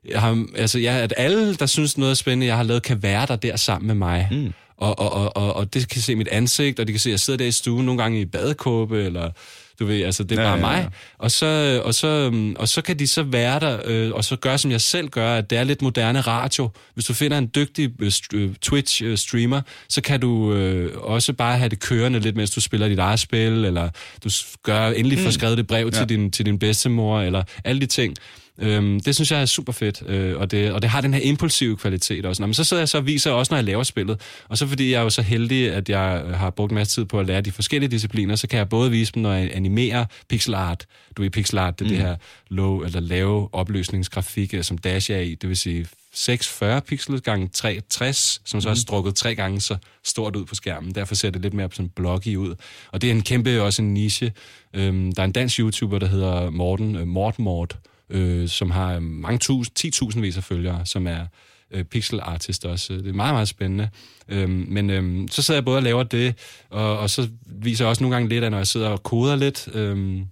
jeg 0.08 0.20
har, 0.20 0.44
altså, 0.56 0.78
ja, 0.78 0.98
at 0.98 1.14
alle, 1.16 1.54
der 1.54 1.66
synes 1.66 1.98
noget 1.98 2.10
er 2.10 2.14
spændende, 2.14 2.46
jeg 2.46 2.56
har 2.56 2.62
lavet, 2.62 2.82
kan 2.82 3.02
være 3.02 3.26
der 3.26 3.36
der 3.36 3.56
sammen 3.56 3.86
med 3.86 3.94
mig. 3.94 4.28
Mm. 4.30 4.52
Og, 4.76 4.98
og, 4.98 5.12
og, 5.12 5.36
og, 5.36 5.56
og 5.56 5.74
det 5.74 5.88
kan 5.88 6.02
se 6.02 6.16
mit 6.16 6.28
ansigt, 6.28 6.80
og 6.80 6.86
de 6.86 6.92
kan 6.92 7.00
se, 7.00 7.08
at 7.08 7.12
jeg 7.12 7.20
sidder 7.20 7.36
der 7.36 7.46
i 7.46 7.52
stuen 7.52 7.86
nogle 7.86 8.02
gange 8.02 8.20
i 8.20 8.24
badekåbe, 8.24 9.04
eller 9.04 9.30
du 9.78 9.86
ved, 9.86 10.02
altså 10.02 10.24
det 10.24 10.38
er 10.38 10.42
Ja, 10.42 10.56
bare 10.56 10.68
ja, 10.70 10.76
ja. 10.76 10.82
mig. 10.82 10.90
Og 11.18 11.30
så, 11.30 11.80
og, 11.84 11.94
så, 11.94 12.06
øhm, 12.06 12.54
og 12.58 12.68
så 12.68 12.82
kan 12.82 12.98
de 12.98 13.06
så 13.06 13.22
være 13.22 13.60
der, 13.60 13.78
øh, 13.84 14.12
og 14.12 14.24
så 14.24 14.36
gøre, 14.36 14.58
som 14.58 14.70
jeg 14.70 14.80
selv 14.80 15.08
gør, 15.08 15.34
at 15.34 15.50
det 15.50 15.58
er 15.58 15.64
lidt 15.64 15.82
moderne 15.82 16.20
radio. 16.20 16.70
Hvis 16.94 17.04
du 17.04 17.14
finder 17.14 17.38
en 17.38 17.50
dygtig 17.54 17.90
øh, 18.00 18.12
øh, 18.34 18.50
Twitch-streamer, 18.66 19.60
så 19.88 20.00
kan 20.00 20.20
du 20.20 20.52
øh, 20.54 20.98
også 20.98 21.32
bare 21.32 21.58
have 21.58 21.68
det 21.68 21.80
kørende 21.80 22.20
lidt, 22.20 22.36
mens 22.36 22.50
du 22.50 22.60
spiller 22.60 22.88
dit 22.88 22.98
eget 22.98 23.20
spil, 23.20 23.64
eller 23.64 23.90
du 24.24 24.30
gør, 24.62 24.88
endelig 24.88 25.18
får 25.18 25.30
skrevet 25.30 25.58
det 25.58 25.66
brev 25.66 25.90
ja. 25.92 25.98
til, 25.98 26.08
din, 26.08 26.30
til 26.30 26.46
din 26.46 26.58
bedstemor, 26.58 27.20
eller 27.20 27.42
alle 27.64 27.80
de 27.80 27.86
ting. 27.86 28.14
Øhm, 28.60 29.00
det 29.00 29.14
synes 29.14 29.32
jeg 29.32 29.40
er 29.40 29.46
super 29.46 29.72
fedt, 29.72 30.02
øh, 30.06 30.36
og, 30.36 30.50
det, 30.50 30.72
og 30.72 30.82
det 30.82 30.90
har 30.90 31.00
den 31.00 31.14
her 31.14 31.20
impulsive 31.20 31.76
kvalitet 31.76 32.26
også. 32.26 32.42
Nå, 32.42 32.46
men 32.46 32.54
så 32.54 32.64
sidder 32.64 32.80
jeg 32.80 32.88
så 32.88 32.98
og 32.98 33.06
viser 33.06 33.30
også, 33.30 33.52
når 33.52 33.56
jeg 33.56 33.64
laver 33.64 33.82
spillet. 33.82 34.20
Og 34.48 34.58
så 34.58 34.66
fordi 34.66 34.92
jeg 34.92 34.98
er 34.98 35.02
jo 35.02 35.10
så 35.10 35.22
heldig, 35.22 35.72
at 35.72 35.88
jeg 35.88 36.22
har 36.34 36.50
brugt 36.50 36.72
en 36.72 36.74
masse 36.74 37.00
tid 37.00 37.04
på 37.04 37.20
at 37.20 37.26
lære 37.26 37.40
de 37.40 37.52
forskellige 37.52 37.90
discipliner, 37.90 38.36
så 38.36 38.48
kan 38.48 38.58
jeg 38.58 38.68
både 38.68 38.90
vise 38.90 39.12
dem, 39.12 39.22
når 39.22 39.32
jeg 39.32 39.50
animerer 39.54 40.04
pixel 40.28 40.54
art. 40.54 40.86
Du 41.16 41.22
ved, 41.22 41.30
pixel 41.30 41.58
art, 41.58 41.78
det 41.78 41.84
er 41.84 41.90
mm. 41.90 41.96
det 41.96 42.06
her 42.06 42.16
low, 42.50 42.80
eller 42.80 43.00
lave 43.00 43.48
opløsningsgrafik, 43.52 44.54
øh, 44.54 44.64
som 44.64 44.78
Dash 44.78 45.10
er 45.10 45.18
i. 45.18 45.34
Det 45.34 45.48
vil 45.48 45.56
sige 45.56 45.86
640 46.12 46.80
pixels 46.80 47.20
gange 47.20 47.48
360, 47.48 48.40
som 48.44 48.60
så 48.60 48.70
er 48.70 48.74
strukket 48.74 49.14
tre 49.14 49.34
gange 49.34 49.60
så 49.60 49.76
stort 50.04 50.36
ud 50.36 50.44
på 50.44 50.54
skærmen. 50.54 50.94
Derfor 50.94 51.14
ser 51.14 51.30
det 51.30 51.42
lidt 51.42 51.54
mere 51.54 51.68
sådan 51.72 51.88
bloggy 51.88 52.36
ud. 52.36 52.54
Og 52.92 53.02
det 53.02 53.10
er 53.10 53.14
en 53.14 53.22
kæmpe 53.22 53.62
også 53.62 53.82
en 53.82 53.94
niche. 53.94 54.32
Øhm, 54.74 55.12
der 55.12 55.22
er 55.22 55.24
en 55.24 55.32
dansk 55.32 55.58
YouTuber, 55.60 55.98
der 55.98 56.06
hedder 56.06 56.50
Morten, 56.50 56.96
øh, 56.96 57.06
Mort 57.06 57.38
Mort, 57.38 57.78
øh, 58.10 58.48
som 58.48 58.70
har 58.70 59.00
mange 59.00 59.38
tusind, 59.38 59.94
10.000 60.14 60.20
vis 60.20 60.36
af 60.36 60.44
følgere, 60.44 60.86
som 60.86 61.06
er 61.06 61.26
øh, 61.70 61.84
pixel 61.84 62.20
artist 62.20 62.64
også. 62.64 62.92
Det 62.92 63.08
er 63.08 63.12
meget, 63.12 63.34
meget 63.34 63.48
spændende. 63.48 63.88
Øhm, 64.28 64.66
men 64.68 64.90
øhm, 64.90 65.28
så 65.28 65.42
sidder 65.42 65.58
jeg 65.58 65.64
både 65.64 65.76
og 65.76 65.82
laver 65.82 66.02
det, 66.02 66.34
og, 66.70 66.98
og 66.98 67.10
så 67.10 67.28
viser 67.46 67.84
jeg 67.84 67.88
også 67.88 68.02
nogle 68.02 68.16
gange 68.16 68.28
lidt, 68.28 68.44
af, 68.44 68.50
når 68.50 68.58
jeg 68.58 68.66
sidder 68.66 68.88
og 68.88 69.02
koder 69.02 69.36
lidt, 69.36 69.68
øhm, 69.74 70.26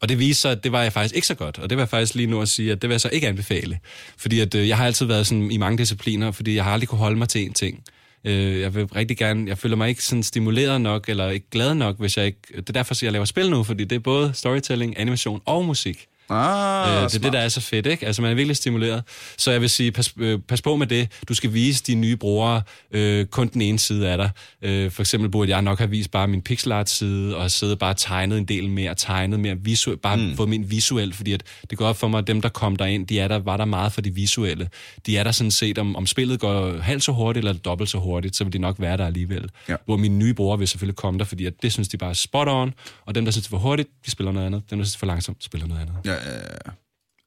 og 0.00 0.08
det 0.08 0.18
viser 0.18 0.40
sig, 0.40 0.52
at 0.52 0.64
det 0.64 0.72
var 0.72 0.82
jeg 0.82 0.92
faktisk 0.92 1.14
ikke 1.14 1.26
så 1.26 1.34
godt. 1.34 1.58
Og 1.58 1.70
det 1.70 1.76
vil 1.76 1.82
jeg 1.82 1.88
faktisk 1.88 2.14
lige 2.14 2.26
nu 2.26 2.40
at 2.42 2.48
sige, 2.48 2.72
at 2.72 2.82
det 2.82 2.88
vil 2.88 2.94
jeg 2.94 3.00
så 3.00 3.10
ikke 3.12 3.28
anbefale. 3.28 3.78
Fordi 4.16 4.40
at, 4.40 4.54
øh, 4.54 4.68
jeg 4.68 4.76
har 4.76 4.86
altid 4.86 5.06
været 5.06 5.26
sådan 5.26 5.50
i 5.50 5.56
mange 5.56 5.78
discipliner, 5.78 6.30
fordi 6.30 6.54
jeg 6.54 6.64
har 6.64 6.72
aldrig 6.72 6.88
kunne 6.88 6.98
holde 6.98 7.16
mig 7.16 7.28
til 7.28 7.46
én 7.46 7.52
ting. 7.52 7.82
Øh, 8.24 8.60
jeg 8.60 8.74
vil 8.74 8.86
rigtig 8.86 9.16
gerne, 9.16 9.48
jeg 9.48 9.58
føler 9.58 9.76
mig 9.76 9.88
ikke 9.88 10.04
sådan 10.04 10.22
stimuleret 10.22 10.80
nok, 10.80 11.08
eller 11.08 11.30
ikke 11.30 11.50
glad 11.50 11.74
nok, 11.74 11.98
hvis 11.98 12.16
jeg 12.16 12.26
ikke... 12.26 12.40
Det 12.56 12.68
er 12.68 12.72
derfor, 12.72 12.94
at 12.94 13.02
jeg 13.02 13.12
laver 13.12 13.24
spil 13.24 13.50
nu, 13.50 13.62
fordi 13.62 13.84
det 13.84 13.96
er 13.96 14.00
både 14.00 14.30
storytelling, 14.34 14.98
animation 14.98 15.40
og 15.44 15.64
musik. 15.64 16.06
Ah, 16.30 16.96
Øh, 16.96 17.02
det 17.10 17.14
er 17.14 17.18
det, 17.18 17.32
der 17.32 17.38
er 17.38 17.48
så 17.48 17.60
fedt, 17.60 17.86
ikke? 17.86 18.06
Altså, 18.06 18.22
man 18.22 18.30
er 18.30 18.34
virkelig 18.34 18.56
stimuleret. 18.56 19.02
Så 19.38 19.50
jeg 19.50 19.60
vil 19.60 19.70
sige, 19.70 19.92
pas, 19.92 20.14
øh, 20.16 20.38
pas 20.48 20.62
på 20.62 20.76
med 20.76 20.86
det. 20.86 21.08
Du 21.28 21.34
skal 21.34 21.52
vise 21.52 21.84
de 21.84 21.94
nye 21.94 22.16
brugere 22.16 22.62
øh, 22.90 23.26
kun 23.26 23.48
den 23.48 23.62
ene 23.62 23.78
side 23.78 24.08
af 24.08 24.18
dig. 24.18 24.30
Øh, 24.62 24.90
for 24.90 25.02
eksempel 25.02 25.30
burde 25.30 25.50
jeg 25.50 25.62
nok 25.62 25.78
have 25.78 25.90
vist 25.90 26.10
bare 26.10 26.28
min 26.28 26.42
pixel 26.42 26.72
art 26.72 26.90
side, 26.90 27.34
og 27.36 27.42
have 27.42 27.50
siddet 27.50 27.78
bare 27.78 27.94
tegnet 27.94 28.38
en 28.38 28.44
del 28.44 28.70
mere, 28.70 28.94
tegnet 28.94 29.40
mere 29.40 29.56
visuelt, 29.60 30.02
bare 30.02 30.16
mm. 30.16 30.36
fået 30.36 30.48
min 30.48 30.70
visuelt, 30.70 31.14
fordi 31.14 31.32
at 31.32 31.42
det 31.70 31.78
går 31.78 31.86
op 31.86 31.96
for 31.96 32.08
mig, 32.08 32.18
at 32.18 32.26
dem, 32.26 32.40
der 32.40 32.48
kom 32.48 32.76
derind, 32.76 33.06
de 33.06 33.20
er 33.20 33.28
der, 33.28 33.38
var 33.38 33.56
der 33.56 33.64
meget 33.64 33.92
for 33.92 34.00
de 34.00 34.14
visuelle. 34.14 34.68
De 35.06 35.16
er 35.16 35.24
der 35.24 35.32
sådan 35.32 35.50
set, 35.50 35.78
om, 35.78 35.96
om 35.96 36.06
spillet 36.06 36.40
går 36.40 36.78
halvt 36.80 37.04
så 37.04 37.12
hurtigt 37.12 37.46
eller 37.46 37.60
dobbelt 37.60 37.90
så 37.90 37.98
hurtigt, 37.98 38.36
så 38.36 38.44
vil 38.44 38.52
de 38.52 38.58
nok 38.58 38.76
være 38.78 38.96
der 38.96 39.06
alligevel. 39.06 39.50
Ja. 39.68 39.76
Hvor 39.84 39.96
mine 39.96 40.18
nye 40.18 40.34
brugere 40.34 40.58
vil 40.58 40.68
selvfølgelig 40.68 40.96
komme 40.96 41.18
der, 41.18 41.24
fordi 41.24 41.46
at 41.46 41.52
det 41.62 41.72
synes 41.72 41.88
de 41.88 41.96
bare 41.96 42.10
er 42.10 42.14
spot 42.14 42.48
on, 42.48 42.74
og 43.06 43.14
dem, 43.14 43.24
der 43.24 43.32
synes 43.32 43.46
det 43.46 43.52
er 43.52 43.58
for 43.58 43.68
hurtigt, 43.68 43.88
de 44.06 44.10
spiller 44.10 44.32
noget 44.32 44.46
andet. 44.46 44.62
Dem, 44.70 44.78
der 44.78 44.84
synes 44.84 44.92
det 44.92 44.96
er 44.96 44.98
for 44.98 45.06
langsomt, 45.06 45.44
spiller 45.44 45.66
noget 45.66 45.82
andet. 45.82 45.94
Ja. 46.04 46.15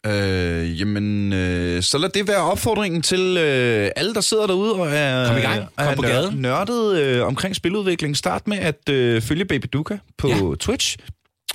Øh, 0.08 0.80
jamen, 0.80 1.34
øh, 1.34 1.84
så 1.84 1.98
lad 1.98 2.10
det 2.10 2.28
være 2.28 2.38
opfordringen 2.42 3.02
til 3.02 3.38
øh, 3.40 3.92
alle, 3.96 4.14
der 4.14 4.22
sidder 4.22 4.48
derude 4.48 4.74
og 4.76 4.88
er, 4.92 5.28
Kom 5.28 5.38
i 5.38 5.42
gang. 5.42 5.60
Kom 5.78 5.88
er 5.88 5.96
på 5.96 6.02
nør- 6.02 6.08
gaden. 6.08 6.36
nørdet 6.42 7.00
øh, 7.00 7.26
omkring 7.28 7.56
spiludvikling. 7.56 8.18
Start 8.18 8.48
med 8.48 8.58
at 8.58 8.90
øh, 8.90 9.22
følge 9.22 9.46
Baby 9.46 9.66
Duka 9.74 9.98
på 10.18 10.28
Ja. 10.28 10.36
ja. 10.36 10.56
Twitch. 10.60 10.98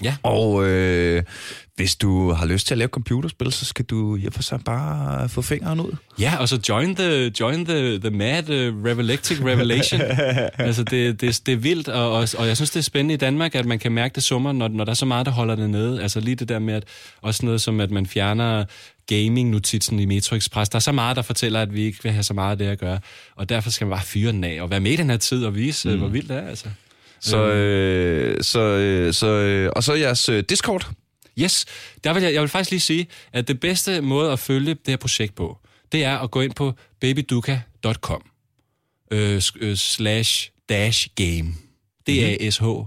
Ja. 0.03 0.17
Og 0.23 0.69
øh, 0.69 1.23
hvis 1.77 1.97
du 1.97 2.33
har 2.33 2.47
lyst 2.47 2.67
til 2.67 2.75
at 2.75 2.79
lave 2.79 2.89
computerspil, 2.89 3.53
så 3.53 3.65
skal 3.65 3.85
du 3.85 4.17
i 4.17 4.27
og 4.27 4.33
for 4.33 4.43
sig 4.43 4.61
bare 4.65 5.29
få 5.29 5.43
fingeren 5.43 5.81
ud. 5.81 5.97
Ja, 6.19 6.37
og 6.37 6.49
så 6.49 6.61
join 6.69 6.97
the, 6.97 7.33
join 7.41 7.67
the, 7.67 7.99
the 7.99 8.11
mad 8.11 8.51
uh, 8.51 8.85
revelectic 8.85 9.41
revelation. 9.41 10.01
altså, 10.67 10.85
det, 10.85 11.21
det, 11.21 11.41
det 11.47 11.53
er 11.53 11.57
vildt, 11.57 11.89
og, 11.89 12.13
og, 12.13 12.29
og 12.39 12.47
jeg 12.47 12.57
synes, 12.57 12.71
det 12.71 12.79
er 12.79 12.85
spændende 12.85 13.15
i 13.15 13.17
Danmark, 13.17 13.55
at 13.55 13.67
man 13.67 13.79
kan 13.79 13.93
mærke 13.93 14.15
det 14.15 14.23
summer, 14.23 14.53
når, 14.53 14.69
når 14.69 14.85
der 14.85 14.91
er 14.91 14.95
så 14.95 15.07
meget, 15.07 15.27
der 15.27 15.33
holder 15.33 15.55
det 15.55 15.71
nede. 15.71 16.03
Altså 16.03 16.21
lige 16.21 16.35
det 16.35 16.49
der 16.49 16.59
med, 16.59 16.75
at 16.75 16.85
også 17.23 17.47
noget 17.47 17.61
som, 17.61 17.81
at 17.81 17.91
man 17.91 18.07
fjerner 18.07 18.65
gaming-notitsen 19.07 20.01
i 20.01 20.07
Metro 20.07 20.37
Express. 20.37 20.69
Der 20.69 20.77
er 20.77 20.81
så 20.81 20.93
meget, 20.93 21.17
der 21.17 21.23
fortæller, 21.23 21.63
at 21.63 21.75
vi 21.75 21.83
ikke 21.83 22.03
vil 22.03 22.13
have 22.13 22.23
så 22.23 22.35
meget 22.35 22.51
af 22.51 22.59
det 22.59 22.67
at 22.67 22.79
gøre. 22.79 22.99
Og 23.37 23.49
derfor 23.49 23.71
skal 23.71 23.87
man 23.87 23.97
bare 23.97 24.05
fyre 24.05 24.33
den 24.33 24.45
af 24.45 24.63
og 24.63 24.71
være 24.71 24.81
med 24.81 24.91
i 24.91 24.97
den 24.97 25.11
her 25.11 25.17
tid 25.17 25.45
og 25.45 25.55
vise, 25.55 25.89
mm. 25.89 25.99
hvor 25.99 26.09
vildt 26.09 26.29
det 26.29 26.37
er. 26.37 26.49
Altså. 26.49 26.69
Så, 27.25 27.47
øh, 27.47 28.43
så, 28.43 28.61
øh, 28.61 29.15
så, 29.15 29.27
øh, 29.27 29.71
og 29.77 29.85
så 29.85 29.95
jeres 29.95 30.29
øh, 30.29 30.45
Discord. 30.49 30.91
Yes, 31.39 31.65
der 32.05 32.13
vil 32.13 32.23
jeg, 32.23 32.35
jeg 32.35 32.41
vil 32.41 32.49
faktisk 32.49 32.71
lige 32.71 32.81
sige, 32.81 33.07
at 33.33 33.49
det 33.49 33.61
bedste 33.61 34.01
måde 34.01 34.33
at 34.33 34.39
følge 34.39 34.75
det 34.75 34.89
her 34.89 34.97
projekt 34.97 35.35
på, 35.35 35.59
det 35.93 36.05
er 36.05 36.19
at 36.19 36.31
gå 36.31 36.41
ind 36.41 36.53
på 36.55 36.73
babyduka.com 37.01 38.23
øh, 39.11 39.43
øh, 39.61 39.77
slash 39.77 40.51
dash 40.69 41.09
game. 41.15 41.55
D-A-S-H-G-A-M-E. 42.07 42.85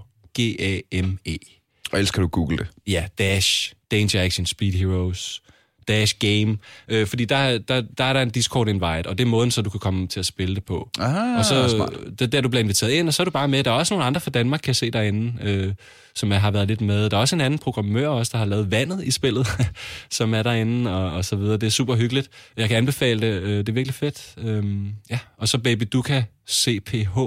Og 1.91 1.99
ellers 1.99 2.11
kan 2.11 2.21
du 2.21 2.27
google 2.27 2.57
det. 2.57 2.67
Ja, 2.87 3.07
dash, 3.17 3.73
Danger 3.91 4.23
Action, 4.23 4.45
Speed 4.45 4.73
Heroes, 4.73 5.41
dash 5.87 6.15
game. 6.19 6.57
Øh, 6.87 7.07
fordi 7.07 7.25
der, 7.25 7.57
der, 7.57 7.81
der 7.97 8.03
er 8.03 8.13
der 8.13 8.21
en 8.21 8.29
Discord-invite, 8.29 9.07
og 9.09 9.17
det 9.17 9.23
er 9.23 9.27
måden, 9.27 9.51
så 9.51 9.61
du 9.61 9.69
kan 9.69 9.79
komme 9.79 10.07
til 10.07 10.19
at 10.19 10.25
spille 10.25 10.55
det 10.55 10.63
på. 10.63 10.89
Ah, 10.99 11.37
og 11.37 11.45
så 11.45 11.69
smart. 11.69 11.93
det 12.19 12.21
er 12.21 12.25
der, 12.27 12.41
du 12.41 12.49
bliver 12.49 12.63
inviteret 12.63 12.91
ind, 12.91 13.07
og 13.07 13.13
så 13.13 13.23
er 13.23 13.25
du 13.25 13.31
bare 13.31 13.47
med. 13.47 13.63
Der 13.63 13.71
er 13.71 13.75
også 13.75 13.93
nogle 13.93 14.05
andre 14.05 14.21
fra 14.21 14.31
Danmark, 14.31 14.59
kan 14.63 14.69
jeg 14.69 14.75
se 14.75 14.91
derinde, 14.91 15.33
øh, 15.43 15.73
som 16.15 16.31
jeg 16.31 16.41
har 16.41 16.51
været 16.51 16.67
lidt 16.67 16.81
med. 16.81 17.09
Der 17.09 17.17
er 17.17 17.21
også 17.21 17.35
en 17.35 17.41
anden 17.41 17.59
programmør 17.59 18.07
også, 18.07 18.29
der 18.31 18.37
har 18.37 18.45
lavet 18.45 18.71
vandet 18.71 19.03
i 19.03 19.11
spillet, 19.11 19.47
som 20.09 20.33
er 20.33 20.43
derinde, 20.43 20.91
og, 20.95 21.11
og 21.11 21.25
så 21.25 21.35
videre. 21.35 21.57
Det 21.57 21.67
er 21.67 21.71
super 21.71 21.95
hyggeligt. 21.95 22.29
Jeg 22.57 22.67
kan 22.67 22.77
anbefale 22.77 23.21
det. 23.21 23.41
Øh, 23.41 23.57
det 23.57 23.69
er 23.69 23.73
virkelig 23.73 23.95
fedt. 23.95 24.33
Øhm, 24.37 24.93
ja. 25.09 25.19
Og 25.37 25.47
så 25.47 25.57
Baby 25.57 25.83
Duka 25.91 26.23
CPH. 26.49 27.17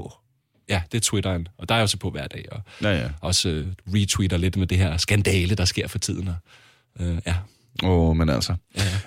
Ja, 0.68 0.82
det 0.92 0.98
er 0.98 1.02
Twitteren, 1.02 1.48
og 1.58 1.68
der 1.68 1.74
er 1.74 1.78
jeg 1.78 1.82
også 1.82 1.96
på 1.96 2.10
hver 2.10 2.26
dag, 2.26 2.44
og 2.52 2.60
Ja, 2.82 2.98
ja. 3.00 3.08
også 3.20 3.48
øh, 3.48 3.66
retweeter 3.94 4.36
lidt 4.36 4.56
med 4.56 4.66
det 4.66 4.78
her 4.78 4.96
skandale, 4.96 5.54
der 5.54 5.64
sker 5.64 5.88
for 5.88 5.98
tiden. 5.98 6.28
Og, 6.28 6.34
øh, 7.06 7.18
ja. 7.26 7.34
Åh, 7.82 7.90
oh, 7.90 8.16
men 8.16 8.28
altså. 8.30 8.54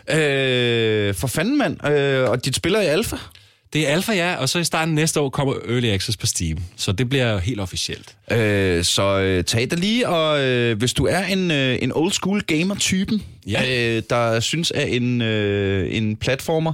Ja. 0.09 0.19
Øh, 0.19 1.13
for 1.15 1.27
fanden, 1.27 1.57
mand. 1.57 1.87
Øh, 1.87 2.29
og 2.29 2.45
dit 2.45 2.55
spiller 2.55 2.81
i 2.81 2.85
Alpha? 2.85 3.15
Det 3.73 3.87
er 3.87 3.91
alfa, 3.93 4.11
ja, 4.13 4.35
og 4.35 4.49
så 4.49 4.59
i 4.59 4.63
starten 4.63 4.95
næste 4.95 5.19
år 5.19 5.29
kommer 5.29 5.53
Early 5.69 5.87
Access 5.87 6.17
på 6.17 6.25
Steam, 6.25 6.57
så 6.77 6.91
det 6.91 7.09
bliver 7.09 7.37
helt 7.37 7.59
officielt. 7.59 8.15
Øh, 8.31 8.83
så 8.83 9.19
øh, 9.19 9.43
tag 9.43 9.69
det 9.69 9.79
lige, 9.79 10.09
og 10.09 10.41
øh, 10.43 10.77
hvis 10.77 10.93
du 10.93 11.05
er 11.05 11.23
en, 11.25 11.51
øh, 11.51 11.77
en 11.81 11.91
old 11.95 12.11
school 12.11 12.41
gamer-typen, 12.41 13.23
Ja. 13.47 13.95
øh, 13.97 14.03
der 14.09 14.39
synes 14.39 14.71
af 14.71 14.87
en, 14.91 15.21
øh, 15.21 15.95
en 15.97 16.15
platformer, 16.15 16.73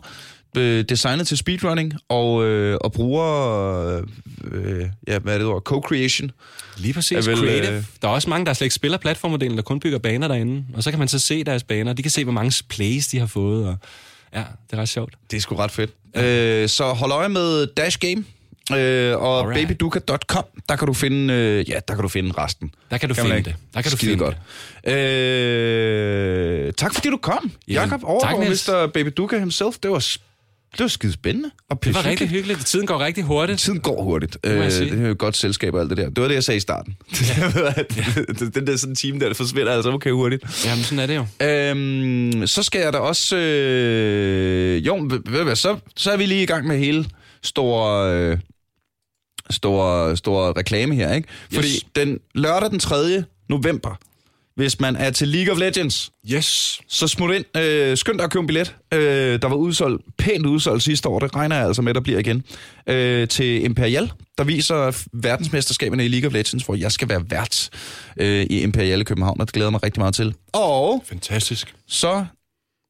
øh, 0.57 0.85
designet 0.89 1.27
til 1.27 1.37
speedrunning, 1.37 1.93
og, 2.09 2.45
øh, 2.45 2.77
og 2.81 2.91
bruger, 2.91 4.01
øh, 4.51 4.85
ja, 5.07 5.19
hvad 5.19 5.33
er 5.33 5.37
det 5.37 5.47
ord, 5.47 5.61
co-creation. 5.71 6.29
Lige 6.77 6.93
præcis, 6.93 7.27
Er 7.27 7.31
vel, 7.31 7.37
Creative. 7.39 7.77
øh, 7.77 7.83
Der 8.01 8.07
er 8.07 8.11
også 8.11 8.29
mange, 8.29 8.45
der 8.45 8.53
slet 8.53 8.65
ikke 8.65 8.75
spiller 8.75 8.97
platformdelen, 8.97 9.57
der 9.57 9.63
kun 9.63 9.79
bygger 9.79 9.99
baner 9.99 10.27
derinde, 10.27 10.63
og 10.73 10.83
så 10.83 10.89
kan 10.89 10.99
man 10.99 11.07
så 11.07 11.19
se 11.19 11.43
deres 11.43 11.63
baner. 11.63 11.93
De 11.93 12.01
kan 12.01 12.11
se, 12.11 12.23
hvor 12.23 12.33
mange 12.33 12.63
plays 12.69 13.07
de 13.07 13.19
har 13.19 13.25
fået, 13.27 13.67
og 13.67 13.75
ja, 14.33 14.39
det 14.71 14.77
er 14.77 14.81
ret 14.81 14.89
sjovt. 14.89 15.13
Det 15.31 15.37
er 15.37 15.41
sgu 15.41 15.55
ret 15.55 15.71
fedt. 15.71 15.91
Øh, 16.15 16.69
så 16.69 16.83
hold 16.93 17.11
øje 17.11 17.29
med 17.29 17.67
Dash 17.67 17.99
Game. 17.99 18.23
Øh, 18.73 19.17
og 19.17 19.39
Alright. 19.39 19.67
babyduka.com, 19.67 20.43
der 20.69 20.75
kan 20.75 20.87
du 20.87 20.93
finde, 20.93 21.33
øh, 21.33 21.69
ja, 21.69 21.79
der 21.87 21.93
kan 21.95 22.01
du 22.01 22.07
finde 22.07 22.31
resten. 22.37 22.71
Der 22.91 22.97
kan 22.97 23.09
du 23.09 23.15
Kan 23.15 23.23
finde 23.25 23.37
det. 23.37 23.55
Der 23.73 23.81
kan 23.81 23.91
du 23.91 23.97
Skide 23.97 24.11
finde 24.11 24.23
godt. 24.23 24.95
Øh, 24.95 26.73
tak 26.73 26.93
fordi 26.93 27.09
du 27.09 27.17
kom, 27.17 27.51
Jakob 27.67 28.01
over 28.03 28.21
tak. 28.21 28.37
Mr. 28.37 28.87
Babyduka 28.93 29.39
himself. 29.39 29.75
Det 29.83 29.91
var, 29.91 30.05
det 30.71 30.79
var 30.79 30.87
skide 30.87 31.13
spændende. 31.13 31.51
Og 31.69 31.83
Det 31.83 31.93
var 31.95 32.05
rigtig 32.05 32.29
hyggeligt. 32.29 32.65
Tiden 32.65 32.85
går 32.87 32.99
rigtig 32.99 33.23
hurtigt. 33.23 33.59
Tiden 33.59 33.79
går 33.79 34.03
hurtigt. 34.03 34.37
Øh, 34.43 34.53
det 34.71 34.93
er 34.93 35.05
jo 35.05 35.11
et 35.11 35.17
godt 35.17 35.37
selskab 35.37 35.73
og 35.73 35.81
alt 35.81 35.89
det 35.89 35.97
der. 35.97 36.09
Det 36.09 36.21
var 36.21 36.27
det, 36.27 36.35
jeg 36.35 36.43
sagde 36.43 36.57
i 36.57 36.59
starten. 36.59 36.95
Den 38.55 38.67
der 38.67 38.77
sådan 38.77 38.95
time 38.95 39.19
der, 39.19 39.27
der 39.27 39.33
forsvinder 39.33 39.71
altså 39.73 39.91
okay 39.91 40.11
hurtigt. 40.11 40.65
Jamen, 40.65 40.83
sådan 40.83 40.99
er 40.99 41.05
det 41.05 41.15
jo. 41.15 41.45
Øhm, 41.47 42.47
så 42.47 42.63
skal 42.63 42.81
jeg 42.81 42.93
da 42.93 42.97
også... 42.97 43.35
Øh, 43.37 44.85
jo, 44.85 44.95
ved, 45.09 45.43
hvad, 45.43 45.55
så, 45.55 45.77
så 45.95 46.11
er 46.11 46.17
vi 46.17 46.25
lige 46.25 46.43
i 46.43 46.45
gang 46.45 46.67
med 46.67 46.77
hele 46.77 47.05
store... 47.43 48.13
Øh, 48.15 48.37
store, 49.51 50.17
store 50.17 50.53
reklame 50.57 50.95
her, 50.95 51.13
ikke? 51.13 51.27
Fordi 51.53 51.67
Yes. 51.67 51.85
den 51.95 52.19
lørdag 52.35 52.69
den 52.69 52.79
3. 52.79 53.23
november, 53.49 53.99
hvis 54.59 54.79
man 54.79 54.95
er 54.95 55.09
til 55.11 55.27
League 55.27 55.53
of 55.53 55.59
Legends, 55.59 56.11
Yes. 56.31 56.81
så 56.87 57.07
smut 57.07 57.35
ind. 57.35 57.57
Øh, 57.57 57.97
skynd 57.97 58.17
dig 58.17 58.23
at 58.25 58.31
købe 58.31 58.41
en 58.41 58.47
billet. 58.47 58.75
Øh, 58.93 59.41
der 59.41 59.47
var 59.47 59.55
udsolgt, 59.55 60.03
pænt 60.17 60.45
udsolgt 60.45 60.83
sidste 60.83 61.09
år. 61.09 61.19
Det 61.19 61.35
regner 61.35 61.55
jeg 61.55 61.65
altså 61.65 61.81
med, 61.81 61.93
der 61.93 61.99
bliver 62.01 62.19
igen. 62.19 62.43
Øh, 62.87 63.27
til 63.27 63.63
Imperial, 63.65 64.11
der 64.37 64.43
viser 64.43 65.05
verdensmesterskaberne 65.13 66.05
i 66.05 66.07
League 66.07 66.27
of 66.27 66.33
Legends, 66.33 66.63
hvor 66.63 66.75
jeg 66.75 66.91
skal 66.91 67.09
være 67.09 67.23
vært 67.29 67.69
øh, 68.17 68.45
i 68.49 68.61
Imperial 68.61 69.01
i 69.01 69.03
København, 69.03 69.41
og 69.41 69.47
det 69.47 69.53
glæder 69.53 69.67
jeg 69.67 69.71
mig 69.71 69.83
rigtig 69.83 69.99
meget 70.01 70.15
til. 70.15 70.33
Og 70.53 71.03
Fantastisk. 71.07 71.75
så 71.87 72.25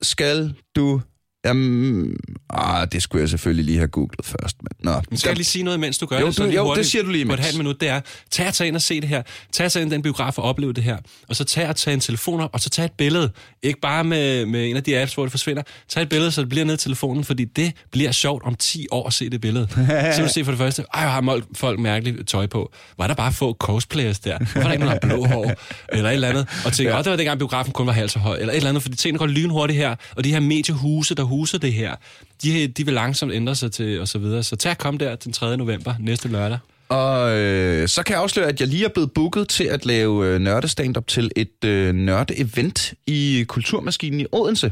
skal 0.02 0.54
du... 0.76 1.02
Jamen, 1.46 2.16
ah, 2.50 2.88
det 2.92 3.04
skulle 3.04 3.22
jeg 3.22 3.30
selvfølgelig 3.30 3.66
lige 3.66 3.78
have 3.78 3.88
googlet 3.88 4.26
først. 4.26 4.58
Men, 4.62 4.70
nå, 4.84 5.02
Men 5.10 5.18
skal 5.18 5.30
jeg 5.30 5.36
lige 5.38 5.46
sige 5.46 5.64
noget, 5.64 5.80
mens 5.80 5.98
du 5.98 6.06
gør 6.06 6.20
Jo, 6.20 6.28
det? 6.28 6.38
Du- 6.38 6.44
jo, 6.44 6.64
hurtigt 6.64 6.84
det 6.84 6.92
siger 6.92 7.04
du 7.04 7.10
lige 7.10 7.26
På 7.26 7.34
et 7.34 7.36
imens. 7.38 7.46
halvt 7.46 7.58
minut, 7.58 7.82
det 7.82 7.90
er, 7.90 8.02
tag 8.32 8.48
og 8.48 8.54
tag 8.54 8.68
ind 8.68 8.76
og 8.76 8.82
se 8.82 9.02
det 9.02 9.10
her. 9.10 9.22
Tag 9.52 9.66
og 9.76 9.82
ind 9.82 9.92
den 9.92 10.02
biograf 10.02 10.38
og 10.38 10.44
opleve 10.44 10.74
det 10.74 10.84
her. 10.84 10.98
Og 11.30 11.36
så 11.36 11.44
tag 11.44 11.70
og 11.70 11.76
tag 11.76 11.94
en 11.94 12.00
telefon 12.00 12.40
op, 12.42 12.50
og 12.54 12.60
så 12.60 12.70
tag 12.70 12.86
et 12.86 12.92
billede. 12.92 13.32
Ikke 13.64 13.80
bare 13.82 14.04
med, 14.04 14.46
med 14.46 14.70
en 14.70 14.76
af 14.76 14.84
de 14.84 15.00
apps, 15.02 15.14
hvor 15.14 15.24
det 15.24 15.32
forsvinder. 15.32 15.64
Tag 15.90 16.04
et 16.04 16.10
billede, 16.10 16.32
så 16.32 16.42
det 16.42 16.50
bliver 16.50 16.66
ned 16.66 16.74
i 16.74 16.78
telefonen, 16.78 17.24
fordi 17.24 17.46
det 17.46 17.74
bliver 17.92 18.12
sjovt 18.12 18.44
om 18.44 18.56
10 18.56 18.88
år 18.92 19.08
at 19.08 19.14
se 19.14 19.30
det 19.30 19.42
billede. 19.42 19.68
så 20.16 20.22
du 20.22 20.30
se 20.34 20.44
for 20.46 20.52
det 20.52 20.58
første, 20.60 20.84
ej, 20.94 21.08
har 21.08 21.42
folk 21.56 21.80
mærkeligt 21.80 22.28
tøj 22.28 22.48
på. 22.48 22.72
Var 22.98 23.08
der 23.08 23.14
bare 23.14 23.34
få 23.34 23.54
cosplayers 23.54 24.20
der? 24.20 24.38
Hvorfor 24.38 24.60
er 24.60 24.64
der 24.64 24.72
ikke 24.72 24.86
nogen, 24.86 25.00
der 25.02 25.08
blå 25.08 25.26
hår? 25.26 25.52
Eller 25.94 26.10
et 26.10 26.14
eller 26.14 26.28
andet. 26.30 26.48
Og 26.66 26.74
tænke, 26.74 26.92
ja. 26.92 26.98
det 27.02 27.10
var 27.12 27.16
dengang 27.16 27.40
biografen 27.40 27.74
kun 27.74 27.88
var 27.88 27.94
halv 27.94 28.10
så 28.10 28.20
høj. 28.20 28.38
Eller 28.38 28.52
et 28.54 28.58
eller 28.58 28.70
andet, 28.70 28.84
fordi 28.84 28.96
tingene 28.96 29.20
går 29.20 29.28
lynhurtigt 29.28 29.78
her. 29.78 29.96
Og 30.16 30.24
de 30.24 30.30
her 30.32 30.40
mediehuse, 30.40 31.16
der 31.16 31.24
huser 31.30 31.58
det 31.58 31.74
her, 31.74 31.96
de, 32.44 32.68
de 32.68 32.86
vil 32.86 32.94
langsomt 32.94 33.34
ændre 33.34 33.56
sig 33.56 33.72
til, 33.72 34.02
og 34.02 34.08
så 34.08 34.20
videre. 34.20 34.44
Så 34.44 34.56
tag 34.56 34.78
kom 34.78 34.98
der 34.98 35.16
den 35.16 35.34
3. 35.34 35.58
november, 35.58 35.94
næste 36.00 36.28
lørdag. 36.28 36.58
Og 36.90 37.38
øh, 37.38 37.88
så 37.88 38.04
kan 38.04 38.14
jeg 38.14 38.22
afsløre, 38.22 38.48
at 38.48 38.60
jeg 38.60 38.68
lige 38.68 38.86
er 38.86 38.90
blevet 38.90 39.12
booket 39.12 39.50
til 39.50 39.64
at 39.64 39.86
lave 39.86 40.28
øh, 40.28 40.40
nørdestand-up 40.40 41.08
til 41.08 41.32
et 41.36 41.66
øh, 41.66 41.96
nørde-event 41.96 42.94
i 43.08 43.46
Kulturmaskinen 43.48 44.20
i 44.20 44.26
Odense. 44.32 44.72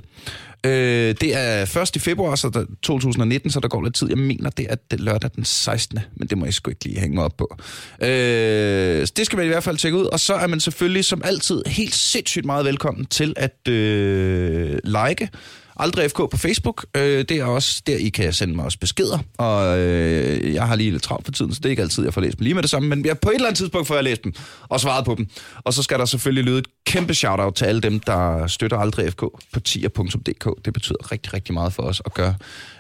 Øh, 0.66 1.16
det 1.22 1.36
er 1.36 1.82
1. 1.96 2.02
februar 2.02 2.36
så 2.36 2.50
der, 2.50 2.66
2019, 2.82 3.52
så 3.52 3.60
der 3.60 3.68
går 3.68 3.84
lidt 3.84 3.96
tid. 3.96 4.10
Jeg 4.10 4.18
mener, 4.18 4.50
det 4.50 4.68
er 4.70 4.76
det 4.92 5.00
lørdag 5.00 5.30
den 5.36 5.46
16. 5.46 6.00
Men 6.16 6.28
det 6.28 6.38
må 6.38 6.46
jeg 6.46 6.54
sgu 6.54 6.70
ikke 6.70 6.84
lige 6.84 7.00
hænge 7.00 7.16
mig 7.16 7.24
op 7.24 7.38
på. 7.38 7.58
Øh, 8.02 9.08
det 9.18 9.26
skal 9.26 9.38
man 9.38 9.46
i 9.46 9.50
hvert 9.50 9.64
fald 9.64 9.78
tjekke 9.78 9.98
ud. 9.98 10.06
Og 10.06 10.20
så 10.20 10.34
er 10.34 10.48
man 10.48 10.60
selvfølgelig 10.60 11.06
som 11.06 11.22
altid 11.26 11.64
helt 11.68 11.96
sindssygt 11.96 12.46
meget 12.46 12.66
velkommen 12.66 13.06
til 13.06 13.34
at 13.38 13.68
øh, 13.68 14.80
like 14.84 15.30
Aldrig 15.80 16.12
FK 16.12 16.18
på 16.18 16.38
Facebook. 16.38 16.86
Øh, 16.96 17.02
det 17.30 17.32
er 17.32 17.44
også 17.44 17.82
der, 17.88 17.96
I 17.98 18.10
kan 18.10 18.34
sende 18.34 18.56
mig 18.56 18.66
også 18.66 18.80
beskeder. 18.80 19.20
Og 19.38 19.80
øh, 19.80 20.54
jeg 20.54 20.68
har 20.68 20.76
lige 20.76 20.92
lidt 20.92 21.04
travlt 21.04 21.26
for 21.26 21.32
tiden, 21.32 21.54
så 21.54 21.60
det 21.60 21.66
er 21.66 21.70
ikke 21.70 21.82
altid, 21.82 22.04
jeg 22.04 22.14
får 22.14 22.22
læst 22.22 22.38
dem 22.38 22.44
lige 22.44 22.54
med 22.54 22.62
det 22.64 22.70
samme. 22.70 22.90
Men 22.90 23.06
jeg, 23.06 23.20
på 23.20 23.30
et 23.30 23.36
eller 23.36 23.48
andet 23.48 23.58
tidspunkt 23.58 23.88
får 23.88 23.96
jeg 23.96 24.04
læst 24.04 24.24
dem 24.24 24.34
og 24.70 24.80
svaret 24.80 25.06
på 25.06 25.16
dem. 25.16 25.28
Og 25.64 25.74
så 25.74 25.84
skal 25.84 26.00
der 26.00 26.06
selvfølgelig 26.06 26.44
lyde 26.44 26.58
et 26.60 26.68
kæmpe 26.86 27.14
shout-out 27.14 27.54
til 27.56 27.66
alle 27.66 27.82
dem, 27.82 28.00
der 28.00 28.48
støtter 28.48 28.78
Aldrig 28.78 29.12
FK 29.12 29.24
på 29.54 29.60
tier.dk. 29.60 30.66
Det 30.66 30.74
betyder 30.74 31.12
rigtig, 31.12 31.34
rigtig 31.34 31.54
meget 31.54 31.74
for 31.74 31.84
os 31.84 32.02
at 32.06 32.14
gøre, 32.14 32.36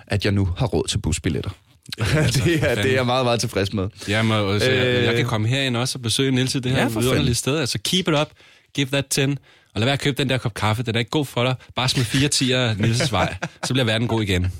at 0.07 0.25
jeg 0.25 0.31
nu 0.33 0.49
har 0.57 0.65
råd 0.65 0.87
til 0.87 0.97
busbilletter. 0.97 1.49
altså, 2.15 2.41
det, 2.45 2.63
er, 2.71 2.75
det 2.75 2.91
er 2.91 2.95
jeg 2.95 3.05
meget, 3.05 3.25
meget 3.25 3.39
tilfreds 3.39 3.73
med. 3.73 3.89
Jamen, 4.07 4.31
altså, 4.53 4.71
øh, 4.71 4.77
jeg, 4.77 4.85
Øh. 4.85 5.03
jeg 5.03 5.15
kan 5.15 5.25
komme 5.25 5.47
herind 5.47 5.77
også 5.77 5.97
og 5.97 6.01
besøge 6.01 6.31
Nils 6.31 6.55
i 6.55 6.59
det 6.59 6.71
her 6.71 6.77
Ja, 6.77 6.83
ja, 6.93 6.99
vidunderlige 6.99 7.35
sted. 7.35 7.57
Altså, 7.57 7.79
keep 7.83 8.07
it 8.07 8.13
up, 8.13 8.27
give 8.75 8.87
that 8.87 9.05
10, 9.07 9.21
og 9.77 9.81
lad 9.81 9.85
være 9.85 9.93
at 9.93 9.99
købe 10.01 10.17
den 10.17 10.29
der 10.29 10.37
kop 10.37 10.53
kaffe. 10.53 10.83
Den 10.83 10.95
er 10.95 10.99
ikke 10.99 11.11
god 11.11 11.25
for 11.25 11.43
dig. 11.43 11.55
Bare 11.75 11.89
smid 11.89 12.03
fire 12.03 12.27
tiger 12.27 12.73
Nils' 12.73 13.11
vej, 13.11 13.35
så 13.63 13.73
bliver 13.73 13.85
verden 13.85 14.07
god 14.07 14.21
igen. 14.21 14.51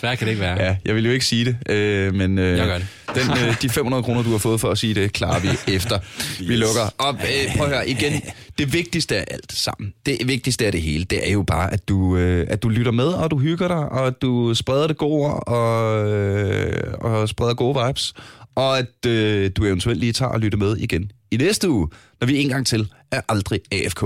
Svær 0.00 0.14
kan 0.14 0.26
det 0.26 0.32
ikke 0.32 0.42
være. 0.42 0.62
Ja, 0.64 0.76
jeg 0.84 0.94
vil 0.94 1.04
jo 1.04 1.10
ikke 1.10 1.24
sige 1.24 1.44
det, 1.44 1.72
øh, 1.72 2.14
men 2.14 2.38
øh, 2.38 2.58
Jeg 2.58 2.66
gør 2.66 2.78
det. 2.78 2.86
Den, 3.14 3.30
øh, 3.30 3.62
de 3.62 3.68
500 3.68 4.02
kroner, 4.02 4.22
du 4.22 4.30
har 4.30 4.38
fået 4.38 4.60
for 4.60 4.70
at 4.70 4.78
sige 4.78 4.94
det, 4.94 5.12
klarer 5.12 5.40
vi 5.40 5.48
efter 5.76 5.98
vi 6.38 6.56
lukker. 6.56 6.94
Og 6.98 7.14
øh, 7.14 7.56
prøv 7.56 7.66
at 7.66 7.72
høre 7.72 7.88
igen, 7.88 8.22
det 8.58 8.72
vigtigste 8.72 9.16
af 9.16 9.24
alt 9.30 9.52
sammen, 9.52 9.94
det 10.06 10.18
vigtigste 10.24 10.66
af 10.66 10.72
det 10.72 10.82
hele, 10.82 11.04
det 11.04 11.28
er 11.28 11.32
jo 11.32 11.42
bare, 11.42 11.72
at 11.72 11.88
du, 11.88 12.16
øh, 12.16 12.46
at 12.50 12.62
du 12.62 12.68
lytter 12.68 12.92
med, 12.92 13.06
og 13.06 13.30
du 13.30 13.38
hygger 13.38 13.68
dig, 13.68 13.76
og 13.76 14.06
at 14.06 14.22
du 14.22 14.54
spreder 14.54 14.86
det 14.86 14.96
gode 14.96 15.34
og, 15.34 16.06
øh, 16.08 16.94
og 17.00 17.28
spreder 17.28 17.54
gode 17.54 17.86
vibes, 17.86 18.14
og 18.58 18.78
at 18.78 19.06
øh, 19.06 19.50
du 19.56 19.64
eventuelt 19.64 20.00
lige 20.00 20.12
tager 20.12 20.32
og 20.32 20.40
lytter 20.40 20.58
med 20.58 20.76
igen 20.76 21.12
i 21.30 21.36
næste 21.36 21.70
uge, 21.70 21.88
når 22.20 22.26
vi 22.26 22.36
en 22.38 22.48
gang 22.48 22.66
til 22.66 22.92
er 23.10 23.20
aldrig 23.28 23.60
AFK. 23.72 24.04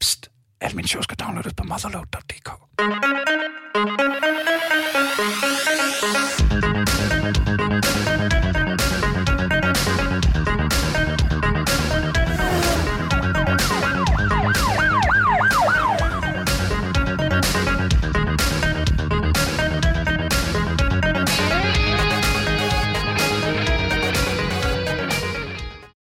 Psst, 0.00 0.30
alle 0.60 0.76
mine 0.76 0.88
shows 0.88 1.04
skal 1.04 1.16
downloades 1.16 1.54
på 1.54 1.64
motherload.dk. 1.64 2.50